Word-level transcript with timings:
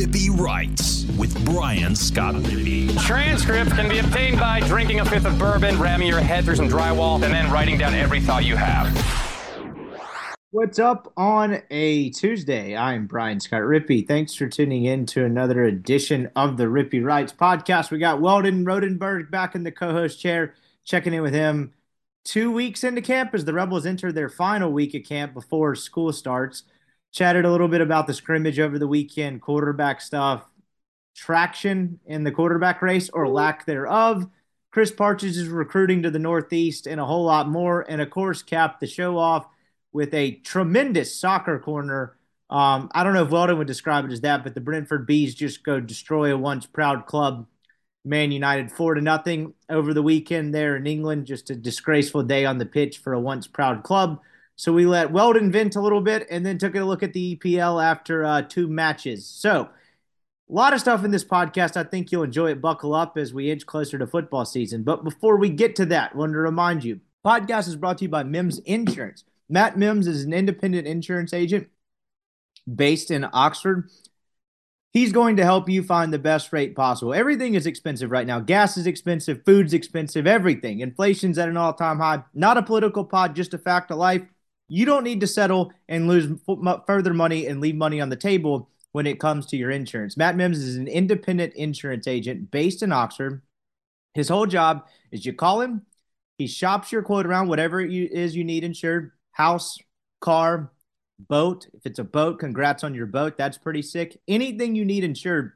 Rippy 0.00 0.30
Writes 0.30 1.04
with 1.18 1.44
Brian 1.44 1.94
Scott 1.94 2.34
Rippy. 2.34 2.98
Transcripts 3.02 3.74
can 3.74 3.86
be 3.86 3.98
obtained 3.98 4.40
by 4.40 4.60
drinking 4.60 5.00
a 5.00 5.04
fifth 5.04 5.26
of 5.26 5.38
bourbon, 5.38 5.78
ramming 5.78 6.08
your 6.08 6.20
head 6.20 6.46
through 6.46 6.56
some 6.56 6.70
drywall, 6.70 7.22
and 7.22 7.24
then 7.24 7.50
writing 7.50 7.76
down 7.76 7.92
every 7.92 8.18
thought 8.18 8.46
you 8.46 8.56
have. 8.56 8.88
What's 10.52 10.78
up 10.78 11.12
on 11.18 11.60
a 11.70 12.08
Tuesday? 12.12 12.74
I'm 12.74 13.06
Brian 13.08 13.40
Scott 13.40 13.60
Rippy. 13.60 14.08
Thanks 14.08 14.34
for 14.34 14.48
tuning 14.48 14.86
in 14.86 15.04
to 15.04 15.26
another 15.26 15.64
edition 15.64 16.30
of 16.34 16.56
the 16.56 16.64
Rippy 16.64 17.04
Writes 17.04 17.34
podcast. 17.34 17.90
We 17.90 17.98
got 17.98 18.22
Weldon 18.22 18.64
Rodenberg 18.64 19.30
back 19.30 19.54
in 19.54 19.64
the 19.64 19.70
co 19.70 19.92
host 19.92 20.18
chair, 20.18 20.54
checking 20.82 21.12
in 21.12 21.20
with 21.20 21.34
him 21.34 21.74
two 22.24 22.50
weeks 22.50 22.84
into 22.84 23.02
camp 23.02 23.34
as 23.34 23.44
the 23.44 23.52
Rebels 23.52 23.84
enter 23.84 24.12
their 24.12 24.30
final 24.30 24.72
week 24.72 24.94
of 24.94 25.04
camp 25.04 25.34
before 25.34 25.74
school 25.74 26.10
starts. 26.10 26.62
Chatted 27.12 27.44
a 27.44 27.50
little 27.50 27.68
bit 27.68 27.80
about 27.80 28.06
the 28.06 28.14
scrimmage 28.14 28.60
over 28.60 28.78
the 28.78 28.86
weekend, 28.86 29.42
quarterback 29.42 30.00
stuff, 30.00 30.44
traction 31.14 31.98
in 32.06 32.24
the 32.24 32.30
quarterback 32.30 32.82
race 32.82 33.10
or 33.10 33.28
lack 33.28 33.66
thereof. 33.66 34.28
Chris 34.70 34.92
Partridge 34.92 35.36
is 35.36 35.48
recruiting 35.48 36.02
to 36.02 36.10
the 36.10 36.20
Northeast 36.20 36.86
and 36.86 37.00
a 37.00 37.04
whole 37.04 37.24
lot 37.24 37.48
more. 37.48 37.84
And 37.88 38.00
of 38.00 38.10
course, 38.10 38.42
capped 38.42 38.80
the 38.80 38.86
show 38.86 39.18
off 39.18 39.46
with 39.92 40.14
a 40.14 40.32
tremendous 40.36 41.14
soccer 41.14 41.58
corner. 41.58 42.16
Um, 42.48 42.90
I 42.94 43.02
don't 43.02 43.14
know 43.14 43.24
if 43.24 43.30
Weldon 43.30 43.58
would 43.58 43.66
describe 43.66 44.04
it 44.04 44.12
as 44.12 44.20
that, 44.20 44.44
but 44.44 44.54
the 44.54 44.60
Brentford 44.60 45.06
Bees 45.06 45.34
just 45.34 45.64
go 45.64 45.80
destroy 45.80 46.32
a 46.32 46.38
once 46.38 46.66
proud 46.66 47.06
club, 47.06 47.46
Man 48.04 48.30
United, 48.30 48.70
four 48.70 48.94
to 48.94 49.00
nothing 49.00 49.54
over 49.68 49.92
the 49.92 50.02
weekend 50.02 50.54
there 50.54 50.76
in 50.76 50.86
England. 50.86 51.26
Just 51.26 51.50
a 51.50 51.56
disgraceful 51.56 52.22
day 52.22 52.44
on 52.44 52.58
the 52.58 52.66
pitch 52.66 52.98
for 52.98 53.12
a 53.12 53.20
once 53.20 53.48
proud 53.48 53.82
club. 53.82 54.20
So 54.60 54.74
we 54.74 54.84
let 54.84 55.10
Weldon 55.10 55.50
vent 55.50 55.76
a 55.76 55.80
little 55.80 56.02
bit 56.02 56.26
and 56.28 56.44
then 56.44 56.58
took 56.58 56.76
a 56.76 56.84
look 56.84 57.02
at 57.02 57.14
the 57.14 57.34
EPL 57.34 57.82
after 57.82 58.26
uh, 58.26 58.42
two 58.42 58.68
matches. 58.68 59.24
So 59.24 59.62
a 59.62 60.52
lot 60.52 60.74
of 60.74 60.80
stuff 60.80 61.02
in 61.02 61.10
this 61.10 61.24
podcast. 61.24 61.78
I 61.78 61.82
think 61.82 62.12
you'll 62.12 62.24
enjoy 62.24 62.50
it. 62.50 62.60
Buckle 62.60 62.94
up 62.94 63.16
as 63.16 63.32
we 63.32 63.50
inch 63.50 63.64
closer 63.64 63.96
to 63.96 64.06
football 64.06 64.44
season. 64.44 64.82
But 64.82 65.02
before 65.02 65.38
we 65.38 65.48
get 65.48 65.76
to 65.76 65.86
that, 65.86 66.10
I 66.12 66.18
wanted 66.18 66.34
to 66.34 66.40
remind 66.40 66.84
you, 66.84 67.00
podcast 67.24 67.68
is 67.68 67.76
brought 67.76 67.96
to 67.98 68.04
you 68.04 68.10
by 68.10 68.22
Mims 68.22 68.58
Insurance. 68.58 69.24
Matt 69.48 69.78
Mims 69.78 70.06
is 70.06 70.24
an 70.24 70.34
independent 70.34 70.86
insurance 70.86 71.32
agent 71.32 71.68
based 72.72 73.10
in 73.10 73.26
Oxford. 73.32 73.88
He's 74.92 75.10
going 75.10 75.38
to 75.38 75.42
help 75.42 75.70
you 75.70 75.82
find 75.82 76.12
the 76.12 76.18
best 76.18 76.52
rate 76.52 76.76
possible. 76.76 77.14
Everything 77.14 77.54
is 77.54 77.64
expensive 77.64 78.10
right 78.10 78.26
now. 78.26 78.40
Gas 78.40 78.76
is 78.76 78.86
expensive, 78.86 79.40
food's 79.46 79.72
expensive, 79.72 80.26
everything. 80.26 80.80
Inflation's 80.80 81.38
at 81.38 81.48
an 81.48 81.56
all-time 81.56 81.98
high. 81.98 82.24
Not 82.34 82.58
a 82.58 82.62
political 82.62 83.06
pod, 83.06 83.34
just 83.34 83.54
a 83.54 83.58
fact 83.58 83.90
of 83.90 83.96
life. 83.96 84.20
You 84.72 84.84
don't 84.84 85.02
need 85.02 85.20
to 85.20 85.26
settle 85.26 85.72
and 85.88 86.06
lose 86.06 86.30
further 86.86 87.12
money 87.12 87.48
and 87.48 87.60
leave 87.60 87.74
money 87.74 88.00
on 88.00 88.08
the 88.08 88.14
table 88.14 88.70
when 88.92 89.04
it 89.04 89.18
comes 89.18 89.46
to 89.46 89.56
your 89.56 89.72
insurance. 89.72 90.16
Matt 90.16 90.36
Mims 90.36 90.58
is 90.60 90.76
an 90.76 90.86
independent 90.86 91.54
insurance 91.54 92.06
agent 92.06 92.52
based 92.52 92.84
in 92.84 92.92
Oxford. 92.92 93.42
His 94.14 94.28
whole 94.28 94.46
job 94.46 94.86
is 95.10 95.26
you 95.26 95.32
call 95.32 95.60
him, 95.60 95.82
he 96.38 96.46
shops 96.46 96.92
your 96.92 97.02
quote 97.02 97.26
around 97.26 97.48
whatever 97.48 97.80
it 97.80 97.92
is 97.92 98.36
you 98.36 98.44
need 98.44 98.62
insured 98.62 99.10
house, 99.32 99.76
car, 100.20 100.70
boat. 101.18 101.66
If 101.74 101.84
it's 101.84 101.98
a 101.98 102.04
boat, 102.04 102.38
congrats 102.38 102.84
on 102.84 102.94
your 102.94 103.06
boat. 103.06 103.36
That's 103.36 103.58
pretty 103.58 103.82
sick. 103.82 104.20
Anything 104.28 104.76
you 104.76 104.84
need 104.84 105.02
insured, 105.02 105.52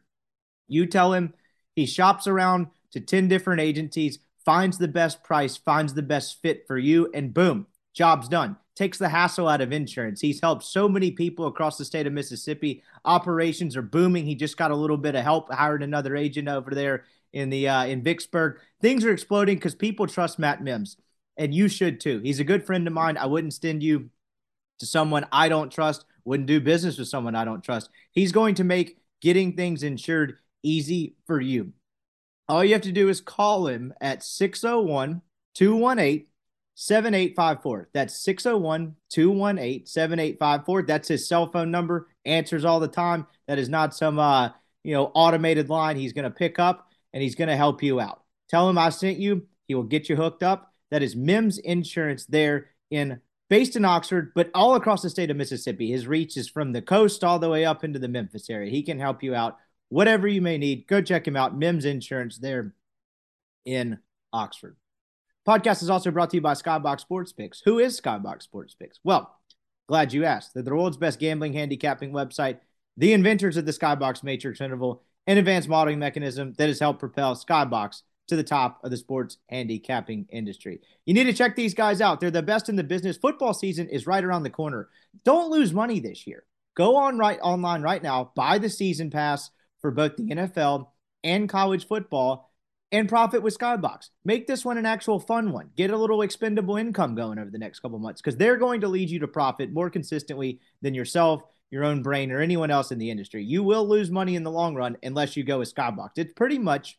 you 0.67 0.87
tell 0.87 1.13
him. 1.13 1.35
He 1.77 1.87
shops 1.87 2.27
around 2.27 2.67
to 2.91 3.01
10 3.01 3.29
different 3.29 3.61
agencies, 3.61 4.19
finds 4.45 4.77
the 4.77 4.89
best 4.89 5.23
price, 5.23 5.57
finds 5.57 5.95
the 5.95 6.03
best 6.03 6.43
fit 6.43 6.65
for 6.67 6.79
you, 6.79 7.11
and 7.15 7.33
boom, 7.33 7.69
job's 7.95 8.29
done 8.29 8.57
takes 8.75 8.99
the 8.99 9.09
hassle 9.09 9.49
out 9.49 9.61
of 9.61 9.73
insurance. 9.73 10.21
He's 10.21 10.41
helped 10.41 10.65
so 10.65 10.89
many 10.89 11.11
people 11.11 11.47
across 11.47 11.79
the 11.79 11.85
state 11.85 12.07
of 12.07 12.13
Mississippi. 12.13 12.83
Operations 13.05 13.77
are 13.77 13.83
booming. 13.83 14.27
He 14.27 14.35
just 14.35 14.57
got 14.57 14.71
a 14.71 14.77
little 14.77 14.97
bit 14.97 15.15
of 15.15 15.23
help, 15.23 15.53
hired 15.53 15.83
another 15.83 16.17
agent 16.17 16.49
over 16.49 16.73
there 16.73 17.05
in 17.33 17.51
the 17.51 17.69
uh, 17.69 17.85
in 17.85 18.03
Vicksburg. 18.03 18.59
Things 18.81 19.05
are 19.05 19.13
exploding 19.13 19.57
because 19.57 19.75
people 19.75 20.07
trust 20.07 20.39
Matt 20.39 20.63
Mims, 20.63 20.97
and 21.37 21.55
you 21.55 21.69
should 21.69 22.01
too. 22.01 22.21
He's 22.21 22.41
a 22.41 22.45
good 22.45 22.65
friend 22.65 22.87
of 22.87 22.93
mine. 22.93 23.17
I 23.17 23.27
wouldn't 23.27 23.55
send 23.55 23.83
you 23.83 24.11
to 24.81 24.87
someone 24.87 25.27
I 25.31 25.49
don't 25.49 25.71
trust. 25.71 26.05
Wouldn't 26.25 26.47
do 26.47 26.61
business 26.61 26.99
with 26.99 27.09
someone 27.09 27.35
I 27.35 27.45
don't 27.45 27.63
trust. 27.63 27.91
He's 28.13 28.33
going 28.33 28.57
to 28.57 28.65
make 28.65 28.99
getting 29.21 29.55
things 29.55 29.83
insured 29.83 30.39
easy 30.63 31.17
for 31.27 31.41
you. 31.41 31.73
All 32.49 32.65
you 32.65 32.73
have 32.73 32.83
to 32.83 32.93
do 32.93 33.09
is 33.09 33.21
call 33.21 33.69
him 33.69 33.95
at 34.01 34.23
601 34.23 35.23
218 35.55 36.27
7854. 36.75 37.91
That's 37.93 38.19
601 38.23 38.97
218 39.11 39.87
7854. 39.87 40.83
That's 40.83 41.09
his 41.09 41.29
cell 41.29 41.51
phone 41.51 41.71
number. 41.71 42.09
Answers 42.25 42.65
all 42.65 42.81
the 42.81 42.89
time. 42.89 43.27
That 43.47 43.59
is 43.59 43.69
not 43.69 43.95
some 43.95 44.19
uh, 44.19 44.51
you 44.83 44.93
know, 44.95 45.11
automated 45.15 45.69
line 45.69 45.97
he's 45.97 46.13
going 46.13 46.25
to 46.25 46.31
pick 46.31 46.59
up 46.59 46.91
and 47.13 47.23
he's 47.23 47.35
going 47.35 47.49
to 47.49 47.57
help 47.57 47.83
you 47.83 48.01
out. 48.01 48.23
Tell 48.49 48.69
him 48.69 48.79
I 48.79 48.91
sent 48.91 49.19
you. 49.19 49.47
He 49.67 49.75
will 49.75 49.83
get 49.83 50.09
you 50.09 50.17
hooked 50.17 50.43
up. 50.43 50.73
That 50.91 51.03
is 51.03 51.17
Mims 51.17 51.59
Insurance 51.59 52.27
there 52.27 52.69
in 52.91 53.21
based 53.49 53.77
in 53.77 53.85
Oxford, 53.85 54.33
but 54.35 54.51
all 54.55 54.75
across 54.75 55.03
the 55.03 55.11
state 55.11 55.31
of 55.31 55.37
Mississippi. 55.37 55.91
His 55.91 56.07
reach 56.07 56.37
is 56.37 56.49
from 56.49 56.73
the 56.73 56.83
coast 56.83 57.25
all 57.25 57.39
the 57.39 57.49
way 57.49 57.65
up 57.65 57.85
into 57.85 57.99
the 57.99 58.09
Memphis 58.09 58.51
area. 58.51 58.71
He 58.71 58.83
can 58.83 58.99
help 58.99 59.23
you 59.23 59.35
out 59.35 59.59
whatever 59.89 60.29
you 60.29 60.43
may 60.43 60.59
need. 60.59 60.87
Go 60.87 61.01
check 61.01 61.27
him 61.27 61.37
out. 61.37 61.57
Mims 61.57 61.85
Insurance 61.85 62.39
there 62.39 62.75
in 63.65 63.99
Oxford. 64.33 64.77
Podcast 65.47 65.83
is 65.83 65.91
also 65.91 66.11
brought 66.11 66.31
to 66.31 66.39
you 66.39 66.41
by 66.41 66.55
Skybox 66.55 67.01
Sports 67.01 67.33
Picks. 67.33 67.61
Who 67.67 67.79
is 67.79 68.01
Skybox 68.01 68.45
Sports 68.45 68.75
Picks? 68.75 68.99
Well, 69.05 69.39
glad 69.87 70.13
you 70.15 70.25
asked. 70.25 70.55
They're 70.55 70.63
the 70.63 70.75
world's 70.75 70.97
best 70.97 71.19
gambling 71.19 71.53
handicapping 71.53 72.13
website, 72.13 72.61
the 72.97 73.13
inventors 73.13 73.59
of 73.59 73.67
the 73.67 73.73
Skybox 73.73 74.23
Matrix 74.23 74.63
interval, 74.63 75.03
an 75.27 75.37
advanced 75.37 75.69
modeling 75.69 75.99
mechanism 75.99 76.55
that 76.57 76.69
has 76.69 76.81
helped 76.81 77.01
propel 77.01 77.35
Skybox 77.35 78.03
to 78.29 78.37
the 78.37 78.43
top 78.43 78.81
of 78.85 78.91
the 78.91 78.97
sports 78.97 79.37
handicapping 79.51 80.27
industry. 80.31 80.81
You 81.05 81.13
need 81.13 81.25
to 81.25 81.35
check 81.35 81.57
these 81.57 81.75
guys 81.75 82.01
out. 82.01 82.21
They're 82.21 82.31
the 82.31 82.43
best 82.43 82.71
in 82.71 82.77
the 82.77 82.83
business. 82.83 83.19
Football 83.19 83.53
season 83.53 83.87
is 83.91 84.07
right 84.07 84.25
around 84.25 84.45
the 84.45 84.51
corner. 84.51 84.89
Don't 85.25 85.51
lose 85.51 85.75
money 85.75 86.01
this 86.01 86.27
year. 86.27 86.45
Go 86.75 86.97
on 86.97 87.19
right 87.19 87.39
online 87.43 87.83
right 87.83 88.03
now, 88.03 88.33
buy 88.35 88.57
the 88.57 88.71
season 88.71 89.11
pass 89.11 89.51
for 89.83 89.91
both 89.91 90.17
the 90.17 90.25
NFL 90.25 90.89
and 91.23 91.49
college 91.51 91.87
football 91.87 92.51
and 92.95 93.09
profit 93.09 93.43
with 93.43 93.59
Skybox. 93.59 94.11
Make 94.25 94.47
this 94.47 94.65
one 94.65 94.79
an 94.79 94.87
actual 94.87 95.19
fun 95.19 95.51
one. 95.51 95.71
Get 95.77 95.91
a 95.91 95.97
little 95.97 96.23
expendable 96.23 96.77
income 96.77 97.17
going 97.17 97.41
over 97.41 97.51
the 97.51 97.59
next 97.59 97.81
couple 97.81 97.99
months 97.99 98.21
because 98.21 98.37
they're 98.37 98.57
going 98.57 98.81
to 98.83 98.89
lead 98.89 99.11
you 99.11 99.19
to 99.19 99.29
profit 99.29 99.73
more 99.73 99.91
consistently 99.91 100.61
than 100.81 100.95
yourself, 100.95 101.43
your 101.71 101.83
own 101.85 102.03
brain, 102.03 102.31
or 102.31 102.41
anyone 102.41 102.71
else 102.71 102.93
in 102.93 102.99
the 102.99 103.11
industry. 103.11 103.43
You 103.43 103.65
will 103.65 103.89
lose 103.89 104.13
money 104.13 104.37
in 104.37 104.45
the 104.45 104.51
long 104.51 104.77
run 104.77 104.97
unless 105.03 105.37
you 105.37 105.43
go 105.43 105.59
with 105.59 105.75
Skybox. 105.75 106.11
It's 106.17 106.33
pretty 106.35 106.59
much 106.59 106.99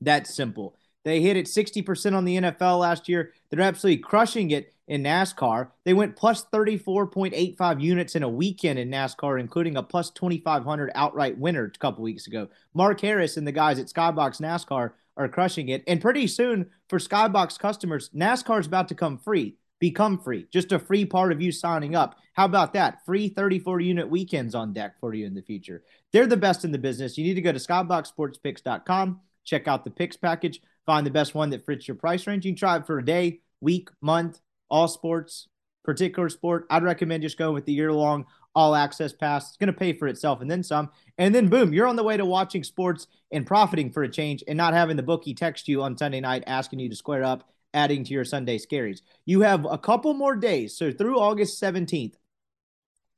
that 0.00 0.26
simple. 0.26 0.76
They 1.04 1.20
hit 1.20 1.36
it 1.36 1.46
60% 1.46 2.14
on 2.14 2.24
the 2.24 2.36
NFL 2.38 2.80
last 2.80 3.08
year. 3.08 3.32
They're 3.50 3.60
absolutely 3.60 4.02
crushing 4.02 4.50
it 4.50 4.74
in 4.88 5.02
NASCAR. 5.02 5.68
They 5.84 5.94
went 5.94 6.16
plus 6.16 6.44
34.85 6.46 7.80
units 7.80 8.16
in 8.16 8.22
a 8.22 8.28
weekend 8.28 8.78
in 8.78 8.90
NASCAR, 8.90 9.38
including 9.38 9.76
a 9.76 9.82
plus 9.82 10.10
2,500 10.10 10.90
outright 10.94 11.38
winner 11.38 11.70
a 11.72 11.78
couple 11.78 12.02
weeks 12.02 12.26
ago. 12.26 12.48
Mark 12.72 13.00
Harris 13.00 13.36
and 13.36 13.46
the 13.46 13.52
guys 13.52 13.78
at 13.78 13.86
Skybox 13.86 14.40
NASCAR 14.40 14.92
are 15.16 15.28
crushing 15.28 15.68
it. 15.68 15.84
And 15.86 16.00
pretty 16.00 16.26
soon 16.26 16.70
for 16.88 16.98
Skybox 16.98 17.58
customers, 17.58 18.10
NASCAR 18.10 18.60
is 18.60 18.66
about 18.66 18.88
to 18.88 18.94
come 18.94 19.18
free, 19.18 19.56
become 19.78 20.18
free, 20.18 20.46
just 20.52 20.72
a 20.72 20.78
free 20.78 21.04
part 21.04 21.32
of 21.32 21.40
you 21.40 21.52
signing 21.52 21.94
up. 21.94 22.16
How 22.34 22.44
about 22.46 22.72
that? 22.72 23.04
Free 23.06 23.28
34 23.28 23.80
unit 23.80 24.08
weekends 24.08 24.54
on 24.54 24.72
deck 24.72 24.98
for 25.00 25.14
you 25.14 25.26
in 25.26 25.34
the 25.34 25.42
future. 25.42 25.82
They're 26.12 26.26
the 26.26 26.36
best 26.36 26.64
in 26.64 26.72
the 26.72 26.78
business. 26.78 27.16
You 27.16 27.24
need 27.24 27.34
to 27.34 27.42
go 27.42 27.52
to 27.52 27.58
skyboxsportspicks.com, 27.58 29.20
check 29.44 29.68
out 29.68 29.84
the 29.84 29.90
picks 29.90 30.16
package, 30.16 30.60
find 30.86 31.06
the 31.06 31.10
best 31.10 31.34
one 31.34 31.50
that 31.50 31.64
fits 31.64 31.86
your 31.86 31.96
price 31.96 32.26
range. 32.26 32.44
You 32.44 32.52
can 32.52 32.58
try 32.58 32.76
it 32.76 32.86
for 32.86 32.98
a 32.98 33.04
day, 33.04 33.40
week, 33.60 33.88
month, 34.00 34.40
all 34.68 34.88
sports, 34.88 35.48
particular 35.84 36.28
sport. 36.28 36.66
I'd 36.70 36.82
recommend 36.82 37.22
just 37.22 37.38
going 37.38 37.54
with 37.54 37.66
the 37.66 37.72
year 37.72 37.92
long 37.92 38.26
all 38.54 38.74
access 38.74 39.12
pass. 39.12 39.48
It's 39.48 39.56
going 39.56 39.72
to 39.72 39.78
pay 39.78 39.92
for 39.92 40.06
itself 40.06 40.40
and 40.40 40.50
then 40.50 40.62
some. 40.62 40.90
And 41.18 41.34
then 41.34 41.48
boom, 41.48 41.72
you're 41.72 41.86
on 41.86 41.96
the 41.96 42.04
way 42.04 42.16
to 42.16 42.24
watching 42.24 42.64
sports 42.64 43.06
and 43.32 43.46
profiting 43.46 43.90
for 43.90 44.02
a 44.02 44.08
change 44.08 44.44
and 44.46 44.56
not 44.56 44.74
having 44.74 44.96
the 44.96 45.02
bookie 45.02 45.34
text 45.34 45.68
you 45.68 45.82
on 45.82 45.96
Sunday 45.96 46.20
night 46.20 46.44
asking 46.46 46.78
you 46.78 46.88
to 46.88 46.96
square 46.96 47.24
up, 47.24 47.48
adding 47.72 48.04
to 48.04 48.12
your 48.12 48.24
Sunday 48.24 48.58
scaries. 48.58 49.00
You 49.24 49.40
have 49.40 49.66
a 49.68 49.78
couple 49.78 50.14
more 50.14 50.36
days. 50.36 50.76
So 50.76 50.92
through 50.92 51.18
August 51.18 51.60
17th, 51.60 52.14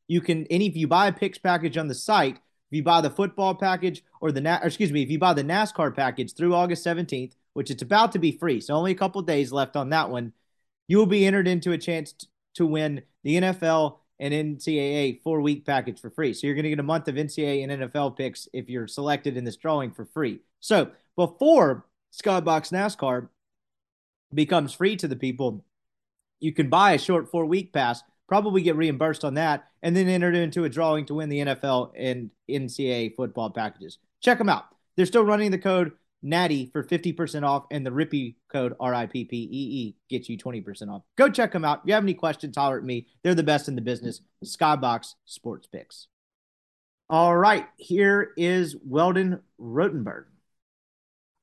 you 0.08 0.20
can, 0.20 0.46
any 0.46 0.66
if 0.66 0.76
you 0.76 0.87
buy 0.87 1.08
a 1.08 1.12
picks 1.12 1.38
package 1.38 1.76
on 1.76 1.88
the 1.88 1.94
site, 1.94 2.37
if 2.37 2.76
you 2.76 2.82
buy 2.82 3.00
the 3.00 3.11
football 3.11 3.55
package 3.55 4.02
or 4.20 4.32
the, 4.32 4.62
or 4.62 4.66
excuse 4.66 4.93
me, 4.93 5.02
if 5.02 5.11
you 5.11 5.19
buy 5.19 5.34
the 5.34 5.44
NASCAR 5.44 5.94
package 5.94 6.34
through 6.34 6.55
August 6.55 6.84
17th, 6.84 7.32
which 7.52 7.70
it's 7.70 7.82
about 7.82 8.12
to 8.12 8.19
be 8.19 8.32
free, 8.32 8.61
so 8.61 8.75
only 8.75 8.93
a 8.93 8.96
couple 8.96 9.20
days 9.22 9.52
left 9.52 9.76
on 9.76 9.90
that 9.90 10.11
one, 10.11 10.32
you 10.88 10.99
will 10.99 11.06
be 11.06 11.26
entered 11.26 11.49
into 11.49 11.72
a 11.72 11.78
chance 11.78 12.14
to 12.55 12.66
win 12.66 13.02
the 13.22 13.37
NFL 13.37 13.99
and 14.18 14.32
NCAA 14.32 15.22
four 15.22 15.40
week 15.40 15.66
package 15.66 16.00
for 16.00 16.10
free. 16.10 16.32
So 16.32 16.46
you're 16.46 16.54
going 16.54 16.64
to 16.64 16.70
get 16.70 16.78
a 16.78 16.84
month 16.84 17.08
of 17.08 17.16
NCAA 17.16 17.62
and 17.62 17.82
NFL 17.82 18.16
picks 18.16 18.48
if 18.52 18.68
you're 18.68 18.88
selected 18.88 19.36
in 19.36 19.44
this 19.44 19.56
drawing 19.56 19.92
for 19.92 20.04
free. 20.04 20.40
So 20.60 20.90
before 21.16 21.86
Skybox 22.12 22.72
NASCAR 22.72 23.28
becomes 24.32 24.72
free 24.72 24.96
to 24.96 25.08
the 25.08 25.16
people, 25.16 25.64
you 26.40 26.52
can 26.52 26.68
buy 26.68 26.92
a 26.92 26.98
short 26.98 27.30
four 27.30 27.46
week 27.46 27.72
pass 27.72 28.02
probably 28.26 28.62
get 28.62 28.76
reimbursed 28.76 29.24
on 29.24 29.34
that, 29.34 29.68
and 29.82 29.96
then 29.96 30.08
enter 30.08 30.32
into 30.32 30.64
a 30.64 30.68
drawing 30.68 31.06
to 31.06 31.14
win 31.14 31.28
the 31.28 31.40
NFL 31.40 31.92
and 31.96 32.30
NCAA 32.50 33.14
football 33.14 33.50
packages. 33.50 33.98
Check 34.20 34.38
them 34.38 34.48
out. 34.48 34.66
They're 34.96 35.06
still 35.06 35.24
running 35.24 35.50
the 35.50 35.58
code 35.58 35.92
Natty 36.22 36.70
for 36.72 36.82
50% 36.82 37.42
off, 37.44 37.66
and 37.70 37.86
the 37.86 37.90
Rippy 37.90 38.34
code 38.50 38.74
R 38.80 38.94
I 38.94 39.06
P 39.06 39.24
P 39.24 39.36
E 39.36 39.48
E 39.50 39.96
gets 40.08 40.28
you 40.28 40.36
20% 40.36 40.90
off. 40.90 41.02
Go 41.16 41.28
check 41.28 41.52
them 41.52 41.64
out. 41.64 41.80
If 41.80 41.88
you 41.88 41.94
have 41.94 42.02
any 42.02 42.14
questions, 42.14 42.56
holler 42.56 42.78
at 42.78 42.84
me. 42.84 43.06
They're 43.22 43.34
the 43.34 43.42
best 43.42 43.68
in 43.68 43.76
the 43.76 43.82
business. 43.82 44.20
Skybox 44.44 45.14
Sports 45.24 45.66
Picks. 45.66 46.08
All 47.08 47.36
right, 47.36 47.68
here 47.76 48.32
is 48.36 48.74
Weldon 48.84 49.40
Rotenberg. 49.60 50.24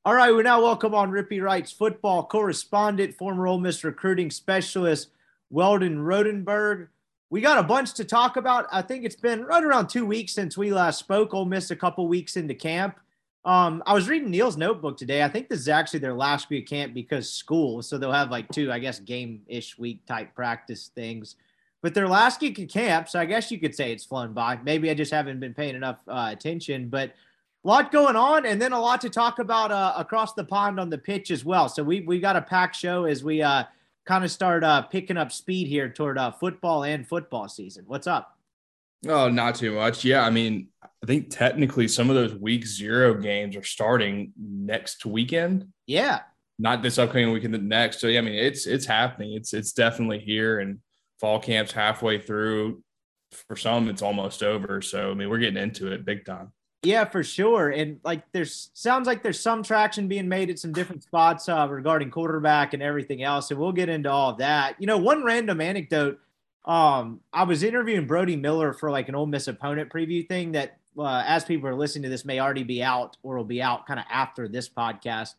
All 0.04 0.14
right, 0.14 0.36
we 0.36 0.44
now 0.44 0.62
welcome 0.62 0.94
on 0.94 1.12
Rippy 1.12 1.42
Writes 1.42 1.72
football 1.72 2.26
correspondent, 2.26 3.16
former 3.16 3.48
Ole 3.48 3.60
Miss 3.60 3.86
recruiting 3.86 4.30
specialist, 4.30 5.08
Weldon 5.50 6.00
Rotenberg. 6.00 6.90
We 7.30 7.40
got 7.40 7.58
a 7.58 7.64
bunch 7.64 7.94
to 7.94 8.04
talk 8.04 8.36
about. 8.36 8.68
I 8.70 8.82
think 8.82 9.06
it's 9.06 9.16
been 9.16 9.46
right 9.46 9.64
around 9.64 9.88
two 9.88 10.06
weeks 10.06 10.34
since 10.34 10.58
we 10.58 10.74
last 10.74 11.00
spoke. 11.00 11.34
Ole 11.34 11.46
Miss 11.46 11.72
a 11.72 11.76
couple 11.78 12.08
weeks 12.10 12.36
into 12.36 12.54
camp. 12.54 13.00
Um, 13.46 13.84
I 13.86 13.94
was 13.94 14.08
reading 14.08 14.32
Neil's 14.32 14.56
notebook 14.56 14.98
today. 14.98 15.22
I 15.22 15.28
think 15.28 15.50
this 15.50 15.60
is 15.60 15.68
actually 15.68 16.00
their 16.00 16.14
last 16.14 16.50
week 16.50 16.68
camp 16.68 16.94
because 16.94 17.30
school, 17.30 17.82
so 17.82 17.98
they'll 17.98 18.12
have 18.12 18.32
like 18.32 18.50
two, 18.50 18.72
I 18.72 18.80
guess, 18.80 19.00
game-ish 19.00 19.78
week 19.78 20.06
type 20.06 20.34
practice 20.34 20.92
things. 20.96 21.36
But 21.82 21.94
their 21.94 22.08
last 22.08 22.40
week 22.40 22.58
of 22.60 22.70
camp, 22.70 23.10
so 23.10 23.20
I 23.20 23.26
guess 23.26 23.52
you 23.52 23.60
could 23.60 23.76
say 23.76 23.92
it's 23.92 24.06
flown 24.06 24.32
by. 24.32 24.58
Maybe 24.64 24.90
I 24.90 24.94
just 24.94 25.12
haven't 25.12 25.42
been 25.42 25.54
paying 25.54 25.76
enough 25.76 25.98
uh, 26.08 26.30
attention, 26.32 26.88
but 26.88 27.10
a 27.10 27.68
lot 27.68 27.92
going 27.92 28.16
on, 28.16 28.46
and 28.46 28.62
then 28.62 28.72
a 28.72 28.80
lot 28.80 29.02
to 29.02 29.10
talk 29.10 29.40
about 29.40 29.72
uh, 29.72 29.94
across 29.98 30.34
the 30.34 30.46
pond 30.46 30.80
on 30.80 30.90
the 30.90 30.98
pitch 30.98 31.30
as 31.30 31.44
well. 31.44 31.68
So 31.68 31.84
we 31.84 32.00
we 32.02 32.22
got 32.22 32.38
a 32.38 32.42
packed 32.42 32.78
show 32.78 33.04
as 33.04 33.26
we 33.26 33.42
uh, 33.42 33.66
kind 34.06 34.24
of 34.24 34.32
start 34.32 34.64
uh, 34.64 34.84
picking 34.84 35.18
up 35.18 35.34
speed 35.34 35.68
here 35.68 35.90
toward 35.90 36.18
uh, 36.18 36.32
football 36.32 36.86
and 36.86 37.06
football 37.06 37.50
season. 37.50 37.84
What's 37.88 38.08
up? 38.08 38.33
Oh, 39.08 39.30
not 39.30 39.56
too 39.56 39.76
much. 39.76 40.06
Yeah, 40.06 40.24
I 40.24 40.30
mean, 40.30 40.70
I 40.82 41.06
think 41.06 41.30
technically 41.30 41.88
some 41.88 42.10
of 42.10 42.16
those 42.16 42.34
week 42.34 42.66
zero 42.66 43.14
games 43.14 43.56
are 43.56 43.64
starting 43.64 44.32
next 44.38 45.06
weekend. 45.06 45.68
Yeah, 45.86 46.22
not 46.60 46.82
this 46.82 46.98
upcoming 46.98 47.32
weekend, 47.32 47.54
the 47.54 47.58
next. 47.58 48.00
So 48.00 48.08
yeah, 48.08 48.20
I 48.20 48.22
mean, 48.22 48.36
it's 48.36 48.66
it's 48.66 48.86
happening. 48.86 49.34
It's 49.34 49.54
it's 49.54 49.74
definitely 49.74 50.20
here, 50.20 50.60
and 50.60 50.80
fall 51.20 51.40
camp's 51.40 51.72
halfway 51.72 52.20
through. 52.20 52.84
For 53.48 53.56
some, 53.56 53.90
it's 53.90 54.04
almost 54.04 54.44
over. 54.44 54.82
So 54.82 55.12
I 55.12 55.14
mean, 55.16 55.30
we're 55.30 55.40
getting 55.40 55.62
into 55.62 55.92
it 55.92 56.06
big 56.06 56.24
time. 56.26 56.52
Yeah, 56.84 57.06
for 57.06 57.24
sure. 57.24 57.70
And 57.70 58.00
like 58.04 58.24
there's 58.34 58.70
sounds 58.74 59.08
like 59.08 59.24
there's 59.24 59.40
some 59.40 59.64
traction 59.64 60.08
being 60.08 60.28
made 60.28 60.50
at 60.50 60.60
some 60.60 60.74
different 60.74 61.04
spots 61.04 61.48
uh, 61.48 61.66
regarding 61.70 62.12
quarterback 62.12 62.74
and 62.74 62.84
everything 62.84 63.24
else. 63.24 63.50
And 63.52 63.60
we'll 63.60 63.72
get 63.72 63.90
into 63.90 64.12
all 64.12 64.32
of 64.32 64.38
that. 64.40 64.76
You 64.80 64.88
know, 64.88 64.98
one 64.98 65.24
random 65.24 65.62
anecdote. 65.62 66.20
Um, 66.66 67.20
I 67.34 67.44
was 67.44 67.64
interviewing 67.64 68.08
Brody 68.08 68.36
Miller 68.36 68.74
for 68.74 68.90
like 68.90 69.10
an 69.10 69.16
Ole 69.16 69.26
Miss 69.26 69.48
opponent 69.48 69.92
preview 69.92 70.28
thing 70.28 70.54
that, 70.54 70.78
uh, 70.98 71.24
as 71.26 71.44
people 71.44 71.68
are 71.68 71.76
listening 71.76 72.04
to 72.04 72.10
this, 72.10 72.26
may 72.26 72.40
already 72.40 72.64
be 72.64 72.82
out 72.82 73.18
or 73.24 73.38
will 73.38 73.44
be 73.44 73.62
out 73.62 73.86
kind 73.86 74.00
of 74.00 74.06
after 74.10 74.48
this 74.48 74.70
podcast. 74.70 75.34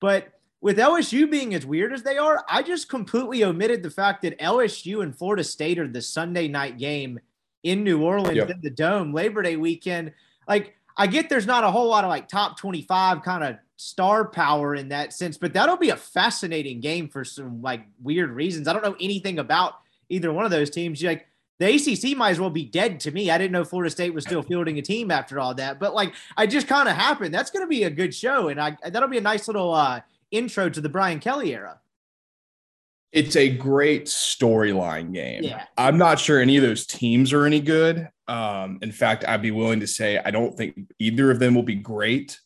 But 0.00 0.28
with 0.60 0.78
LSU 0.78 1.30
being 1.30 1.54
as 1.54 1.66
weird 1.66 1.92
as 1.92 2.02
they 2.02 2.16
are, 2.16 2.44
I 2.48 2.62
just 2.62 2.88
completely 2.88 3.44
omitted 3.44 3.82
the 3.82 3.90
fact 3.90 4.22
that 4.22 4.38
LSU 4.38 5.02
and 5.02 5.16
Florida 5.16 5.44
State 5.44 5.78
are 5.78 5.88
the 5.88 6.00
Sunday 6.00 6.48
night 6.48 6.78
game 6.78 7.20
in 7.62 7.84
New 7.84 8.02
Orleans 8.02 8.36
yep. 8.36 8.50
in 8.50 8.60
the 8.60 8.70
Dome 8.70 9.12
Labor 9.12 9.42
Day 9.42 9.56
weekend 9.56 10.12
like 10.48 10.74
I 10.96 11.06
get 11.06 11.28
there's 11.28 11.46
not 11.46 11.64
a 11.64 11.70
whole 11.70 11.88
lot 11.88 12.04
of 12.04 12.10
like 12.10 12.28
top 12.28 12.58
25 12.58 13.22
kind 13.22 13.44
of 13.44 13.56
star 13.76 14.26
power 14.28 14.74
in 14.74 14.88
that 14.90 15.12
sense, 15.12 15.36
but 15.36 15.52
that'll 15.52 15.76
be 15.76 15.90
a 15.90 15.96
fascinating 15.96 16.80
game 16.80 17.08
for 17.08 17.24
some 17.24 17.60
like 17.62 17.84
weird 18.02 18.30
reasons. 18.30 18.68
I 18.68 18.72
don't 18.72 18.84
know 18.84 18.96
anything 19.00 19.38
about 19.38 19.74
either 20.08 20.32
one 20.32 20.44
of 20.44 20.50
those 20.50 20.70
teams. 20.70 21.00
you're 21.00 21.12
Like 21.12 21.26
the 21.58 21.74
ACC 21.74 22.16
might 22.16 22.30
as 22.30 22.40
well 22.40 22.50
be 22.50 22.64
dead 22.64 23.00
to 23.00 23.10
me. 23.10 23.30
I 23.30 23.38
didn't 23.38 23.52
know 23.52 23.64
Florida 23.64 23.90
State 23.90 24.12
was 24.12 24.24
still 24.24 24.42
fielding 24.42 24.78
a 24.78 24.82
team 24.82 25.10
after 25.10 25.38
all 25.38 25.54
that, 25.54 25.78
but 25.78 25.94
like 25.94 26.14
I 26.36 26.46
just 26.46 26.66
kind 26.66 26.88
of 26.88 26.96
happened. 26.96 27.32
That's 27.32 27.50
going 27.50 27.64
to 27.64 27.68
be 27.68 27.84
a 27.84 27.90
good 27.90 28.14
show, 28.14 28.48
and 28.48 28.60
I 28.60 28.76
that'll 28.84 29.08
be 29.08 29.18
a 29.18 29.22
nice 29.22 29.46
little 29.46 29.72
uh, 29.72 30.00
intro 30.30 30.68
to 30.68 30.80
the 30.80 30.88
Brian 30.88 31.20
Kelly 31.20 31.54
era. 31.54 31.80
It's 33.12 33.36
a 33.36 33.48
great 33.48 34.06
storyline 34.06 35.12
game. 35.12 35.44
Yeah. 35.44 35.66
I'm 35.78 35.96
not 35.96 36.18
sure 36.18 36.40
any 36.40 36.56
of 36.56 36.64
those 36.64 36.84
teams 36.84 37.32
are 37.32 37.46
any 37.46 37.60
good. 37.60 38.08
Um, 38.26 38.80
in 38.82 38.90
fact, 38.90 39.24
I'd 39.28 39.40
be 39.40 39.52
willing 39.52 39.78
to 39.80 39.86
say 39.86 40.18
I 40.18 40.32
don't 40.32 40.56
think 40.56 40.92
either 40.98 41.30
of 41.30 41.38
them 41.38 41.54
will 41.54 41.62
be 41.62 41.76
great. 41.76 42.40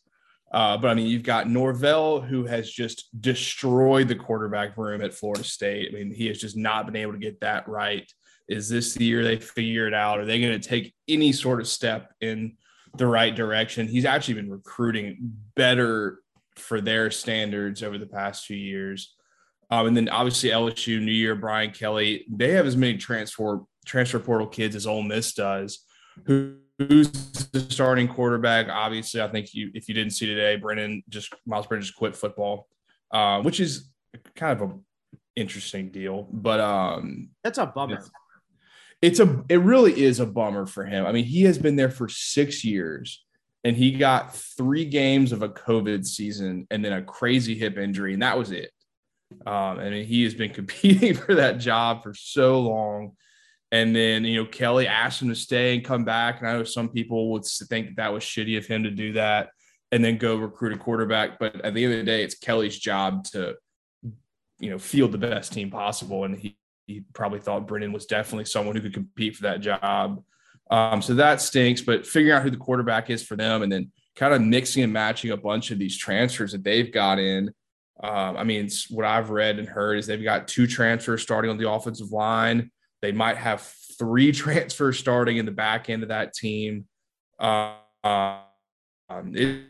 Uh, 0.50 0.78
but 0.78 0.88
I 0.88 0.94
mean, 0.94 1.06
you've 1.06 1.22
got 1.22 1.48
Norvell, 1.48 2.20
who 2.20 2.44
has 2.46 2.70
just 2.70 3.08
destroyed 3.20 4.08
the 4.08 4.14
quarterback 4.14 4.76
room 4.76 5.02
at 5.02 5.12
Florida 5.12 5.44
State. 5.44 5.90
I 5.90 5.94
mean, 5.94 6.12
he 6.12 6.26
has 6.28 6.38
just 6.38 6.56
not 6.56 6.86
been 6.86 6.96
able 6.96 7.12
to 7.12 7.18
get 7.18 7.40
that 7.40 7.68
right. 7.68 8.10
Is 8.48 8.68
this 8.68 8.94
the 8.94 9.04
year 9.04 9.22
they 9.22 9.36
figure 9.36 9.86
it 9.86 9.92
out? 9.92 10.20
Are 10.20 10.24
they 10.24 10.40
going 10.40 10.58
to 10.58 10.68
take 10.68 10.94
any 11.06 11.32
sort 11.32 11.60
of 11.60 11.68
step 11.68 12.14
in 12.22 12.56
the 12.96 13.06
right 13.06 13.34
direction? 13.34 13.86
He's 13.86 14.06
actually 14.06 14.34
been 14.34 14.50
recruiting 14.50 15.34
better 15.54 16.20
for 16.56 16.80
their 16.80 17.10
standards 17.10 17.82
over 17.82 17.98
the 17.98 18.06
past 18.06 18.46
few 18.46 18.56
years. 18.56 19.14
Um, 19.70 19.88
and 19.88 19.96
then 19.96 20.08
obviously 20.08 20.48
LSU, 20.48 21.00
New 21.00 21.12
Year, 21.12 21.34
Brian 21.34 21.72
Kelly, 21.72 22.24
they 22.30 22.52
have 22.52 22.66
as 22.66 22.76
many 22.76 22.96
transfer 22.96 23.64
transfer 23.84 24.18
portal 24.18 24.46
kids 24.46 24.74
as 24.74 24.86
Ole 24.86 25.02
Miss 25.02 25.34
does. 25.34 25.80
Who, 26.24 26.56
who's 26.78 27.10
the 27.10 27.60
starting 27.60 28.08
quarterback? 28.08 28.68
Obviously, 28.68 29.20
I 29.20 29.28
think 29.28 29.54
you 29.54 29.70
if 29.74 29.88
you 29.88 29.94
didn't 29.94 30.12
see 30.12 30.26
today, 30.26 30.56
Brennan 30.56 31.02
just 31.08 31.34
Myles 31.46 31.66
Brennan 31.66 31.82
just 31.82 31.96
quit 31.96 32.16
football, 32.16 32.68
uh, 33.12 33.42
which 33.42 33.60
is 33.60 33.90
kind 34.34 34.60
of 34.60 34.70
a 34.70 34.74
interesting 35.36 35.90
deal. 35.90 36.28
But 36.32 36.60
um, 36.60 37.30
that's 37.42 37.58
a 37.58 37.66
bummer. 37.66 37.96
It's, 37.96 38.10
it's 39.00 39.20
a 39.20 39.44
it 39.48 39.60
really 39.60 40.00
is 40.00 40.20
a 40.20 40.26
bummer 40.26 40.66
for 40.66 40.84
him. 40.84 41.06
I 41.06 41.12
mean, 41.12 41.24
he 41.24 41.42
has 41.42 41.58
been 41.58 41.76
there 41.76 41.90
for 41.90 42.08
six 42.08 42.64
years 42.64 43.24
and 43.64 43.76
he 43.76 43.92
got 43.92 44.34
three 44.34 44.84
games 44.84 45.32
of 45.32 45.42
a 45.42 45.48
COVID 45.48 46.06
season 46.06 46.66
and 46.70 46.84
then 46.84 46.92
a 46.92 47.02
crazy 47.02 47.54
hip 47.54 47.76
injury, 47.76 48.12
and 48.12 48.22
that 48.22 48.38
was 48.38 48.50
it. 48.50 48.70
Um, 49.46 49.78
I 49.78 49.90
mean, 49.90 50.06
he 50.06 50.24
has 50.24 50.34
been 50.34 50.50
competing 50.54 51.14
for 51.14 51.34
that 51.34 51.58
job 51.58 52.02
for 52.02 52.14
so 52.14 52.60
long. 52.60 53.12
And 53.70 53.94
then, 53.94 54.24
you 54.24 54.42
know, 54.42 54.48
Kelly 54.48 54.86
asked 54.86 55.20
him 55.20 55.28
to 55.28 55.34
stay 55.34 55.74
and 55.74 55.84
come 55.84 56.04
back. 56.04 56.40
And 56.40 56.48
I 56.48 56.54
know 56.54 56.64
some 56.64 56.88
people 56.88 57.32
would 57.32 57.44
think 57.44 57.88
that, 57.88 57.96
that 57.96 58.12
was 58.12 58.22
shitty 58.24 58.56
of 58.56 58.66
him 58.66 58.84
to 58.84 58.90
do 58.90 59.12
that 59.14 59.50
and 59.92 60.02
then 60.02 60.16
go 60.16 60.36
recruit 60.36 60.72
a 60.72 60.78
quarterback. 60.78 61.38
But 61.38 61.60
at 61.62 61.74
the 61.74 61.84
end 61.84 61.92
of 61.92 61.98
the 61.98 62.04
day, 62.04 62.22
it's 62.22 62.34
Kelly's 62.34 62.78
job 62.78 63.24
to, 63.24 63.56
you 64.58 64.70
know, 64.70 64.78
field 64.78 65.12
the 65.12 65.18
best 65.18 65.52
team 65.52 65.70
possible. 65.70 66.24
And 66.24 66.38
he, 66.38 66.56
he 66.86 67.04
probably 67.12 67.40
thought 67.40 67.66
Brennan 67.66 67.92
was 67.92 68.06
definitely 68.06 68.46
someone 68.46 68.74
who 68.74 68.82
could 68.82 68.94
compete 68.94 69.36
for 69.36 69.42
that 69.42 69.60
job. 69.60 70.22
Um, 70.70 71.02
so 71.02 71.14
that 71.14 71.42
stinks. 71.42 71.82
But 71.82 72.06
figuring 72.06 72.36
out 72.36 72.42
who 72.42 72.50
the 72.50 72.56
quarterback 72.56 73.10
is 73.10 73.22
for 73.22 73.36
them 73.36 73.62
and 73.62 73.70
then 73.70 73.92
kind 74.16 74.32
of 74.32 74.40
mixing 74.40 74.82
and 74.82 74.92
matching 74.92 75.30
a 75.30 75.36
bunch 75.36 75.70
of 75.70 75.78
these 75.78 75.96
transfers 75.96 76.52
that 76.52 76.64
they've 76.64 76.92
got 76.92 77.18
in 77.18 77.52
um, 78.00 78.36
I 78.36 78.44
mean, 78.44 78.68
what 78.90 79.04
I've 79.04 79.30
read 79.30 79.58
and 79.58 79.68
heard 79.68 79.98
is 79.98 80.06
they've 80.06 80.22
got 80.22 80.46
two 80.46 80.66
transfers 80.66 81.22
starting 81.22 81.50
on 81.50 81.58
the 81.58 81.68
offensive 81.68 82.12
line. 82.12 82.70
They 83.02 83.12
might 83.12 83.36
have 83.36 83.60
three 83.98 84.32
transfers 84.32 84.98
starting 84.98 85.36
in 85.36 85.46
the 85.46 85.52
back 85.52 85.90
end 85.90 86.02
of 86.02 86.08
that 86.10 86.34
team. 86.34 86.86
Uh, 87.38 87.74
um, 88.04 89.34
it, 89.34 89.64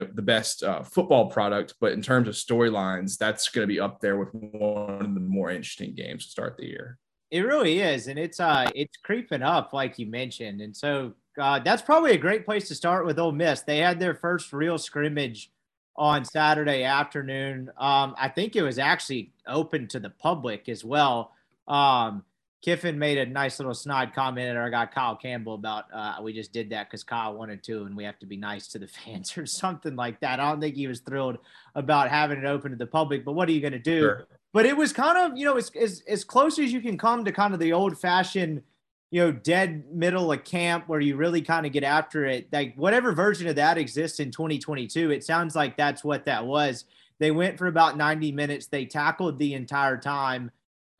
the 0.00 0.22
best 0.22 0.62
uh, 0.62 0.82
football 0.82 1.28
product, 1.28 1.74
but 1.80 1.92
in 1.92 2.02
terms 2.02 2.28
of 2.28 2.34
storylines, 2.34 3.18
that's 3.18 3.48
going 3.48 3.66
to 3.66 3.72
be 3.72 3.80
up 3.80 4.00
there 4.00 4.16
with 4.16 4.28
one 4.32 5.04
of 5.04 5.14
the 5.14 5.20
more 5.20 5.50
interesting 5.50 5.94
games 5.94 6.24
to 6.24 6.30
start 6.30 6.56
the 6.56 6.66
year. 6.66 6.98
It 7.30 7.40
really 7.40 7.80
is, 7.80 8.06
and 8.06 8.18
it's 8.18 8.40
uh, 8.40 8.70
it's 8.74 8.96
creeping 8.96 9.42
up, 9.42 9.72
like 9.72 9.98
you 9.98 10.06
mentioned, 10.06 10.60
and 10.60 10.74
so 10.74 11.12
uh, 11.38 11.58
that's 11.58 11.82
probably 11.82 12.12
a 12.12 12.18
great 12.18 12.44
place 12.44 12.68
to 12.68 12.74
start 12.74 13.04
with 13.04 13.18
Ole 13.18 13.32
Miss. 13.32 13.60
They 13.60 13.78
had 13.78 14.00
their 14.00 14.14
first 14.14 14.52
real 14.52 14.78
scrimmage 14.78 15.50
on 15.98 16.24
Saturday 16.24 16.84
afternoon. 16.84 17.70
Um, 17.76 18.14
I 18.16 18.28
think 18.28 18.54
it 18.54 18.62
was 18.62 18.78
actually 18.78 19.32
open 19.46 19.88
to 19.88 19.98
the 19.98 20.10
public 20.10 20.68
as 20.68 20.84
well. 20.84 21.32
Um, 21.66 22.24
Kiffin 22.62 22.98
made 22.98 23.18
a 23.18 23.26
nice 23.26 23.58
little 23.58 23.74
snide 23.74 24.14
comment 24.14 24.48
at 24.48 24.56
our 24.56 24.70
guy 24.70 24.86
Kyle 24.86 25.16
Campbell 25.16 25.54
about 25.54 25.84
uh, 25.92 26.16
we 26.22 26.32
just 26.32 26.52
did 26.52 26.70
that 26.70 26.88
because 26.88 27.04
Kyle 27.04 27.34
wanted 27.34 27.62
to, 27.64 27.84
and 27.84 27.96
we 27.96 28.04
have 28.04 28.18
to 28.20 28.26
be 28.26 28.36
nice 28.36 28.68
to 28.68 28.78
the 28.78 28.86
fans 29.04 29.36
or 29.36 29.44
something 29.44 29.96
like 29.96 30.20
that. 30.20 30.38
I 30.40 30.48
don't 30.48 30.60
think 30.60 30.76
he 30.76 30.86
was 30.86 31.00
thrilled 31.00 31.38
about 31.74 32.08
having 32.08 32.38
it 32.38 32.44
open 32.44 32.70
to 32.70 32.76
the 32.76 32.86
public, 32.86 33.24
but 33.24 33.32
what 33.32 33.48
are 33.48 33.52
you 33.52 33.60
going 33.60 33.72
to 33.72 33.78
do? 33.78 34.00
Sure. 34.00 34.26
But 34.52 34.66
it 34.66 34.76
was 34.76 34.92
kind 34.92 35.18
of, 35.18 35.36
you 35.36 35.44
know, 35.44 35.56
as, 35.56 35.70
as, 35.78 36.02
as 36.08 36.24
close 36.24 36.58
as 36.58 36.72
you 36.72 36.80
can 36.80 36.96
come 36.96 37.24
to 37.24 37.32
kind 37.32 37.52
of 37.52 37.60
the 37.60 37.72
old 37.72 37.98
fashioned– 37.98 38.62
you 39.10 39.22
know, 39.22 39.32
dead 39.32 39.84
middle 39.90 40.30
of 40.32 40.44
camp 40.44 40.84
where 40.86 41.00
you 41.00 41.16
really 41.16 41.40
kind 41.40 41.64
of 41.64 41.72
get 41.72 41.84
after 41.84 42.26
it. 42.26 42.48
Like 42.52 42.74
whatever 42.76 43.12
version 43.12 43.48
of 43.48 43.56
that 43.56 43.78
exists 43.78 44.20
in 44.20 44.30
2022, 44.30 45.10
it 45.10 45.24
sounds 45.24 45.56
like 45.56 45.76
that's 45.76 46.04
what 46.04 46.26
that 46.26 46.46
was. 46.46 46.84
They 47.18 47.30
went 47.30 47.58
for 47.58 47.66
about 47.66 47.96
90 47.96 48.32
minutes. 48.32 48.66
They 48.66 48.84
tackled 48.84 49.38
the 49.38 49.54
entire 49.54 49.96
time. 49.96 50.50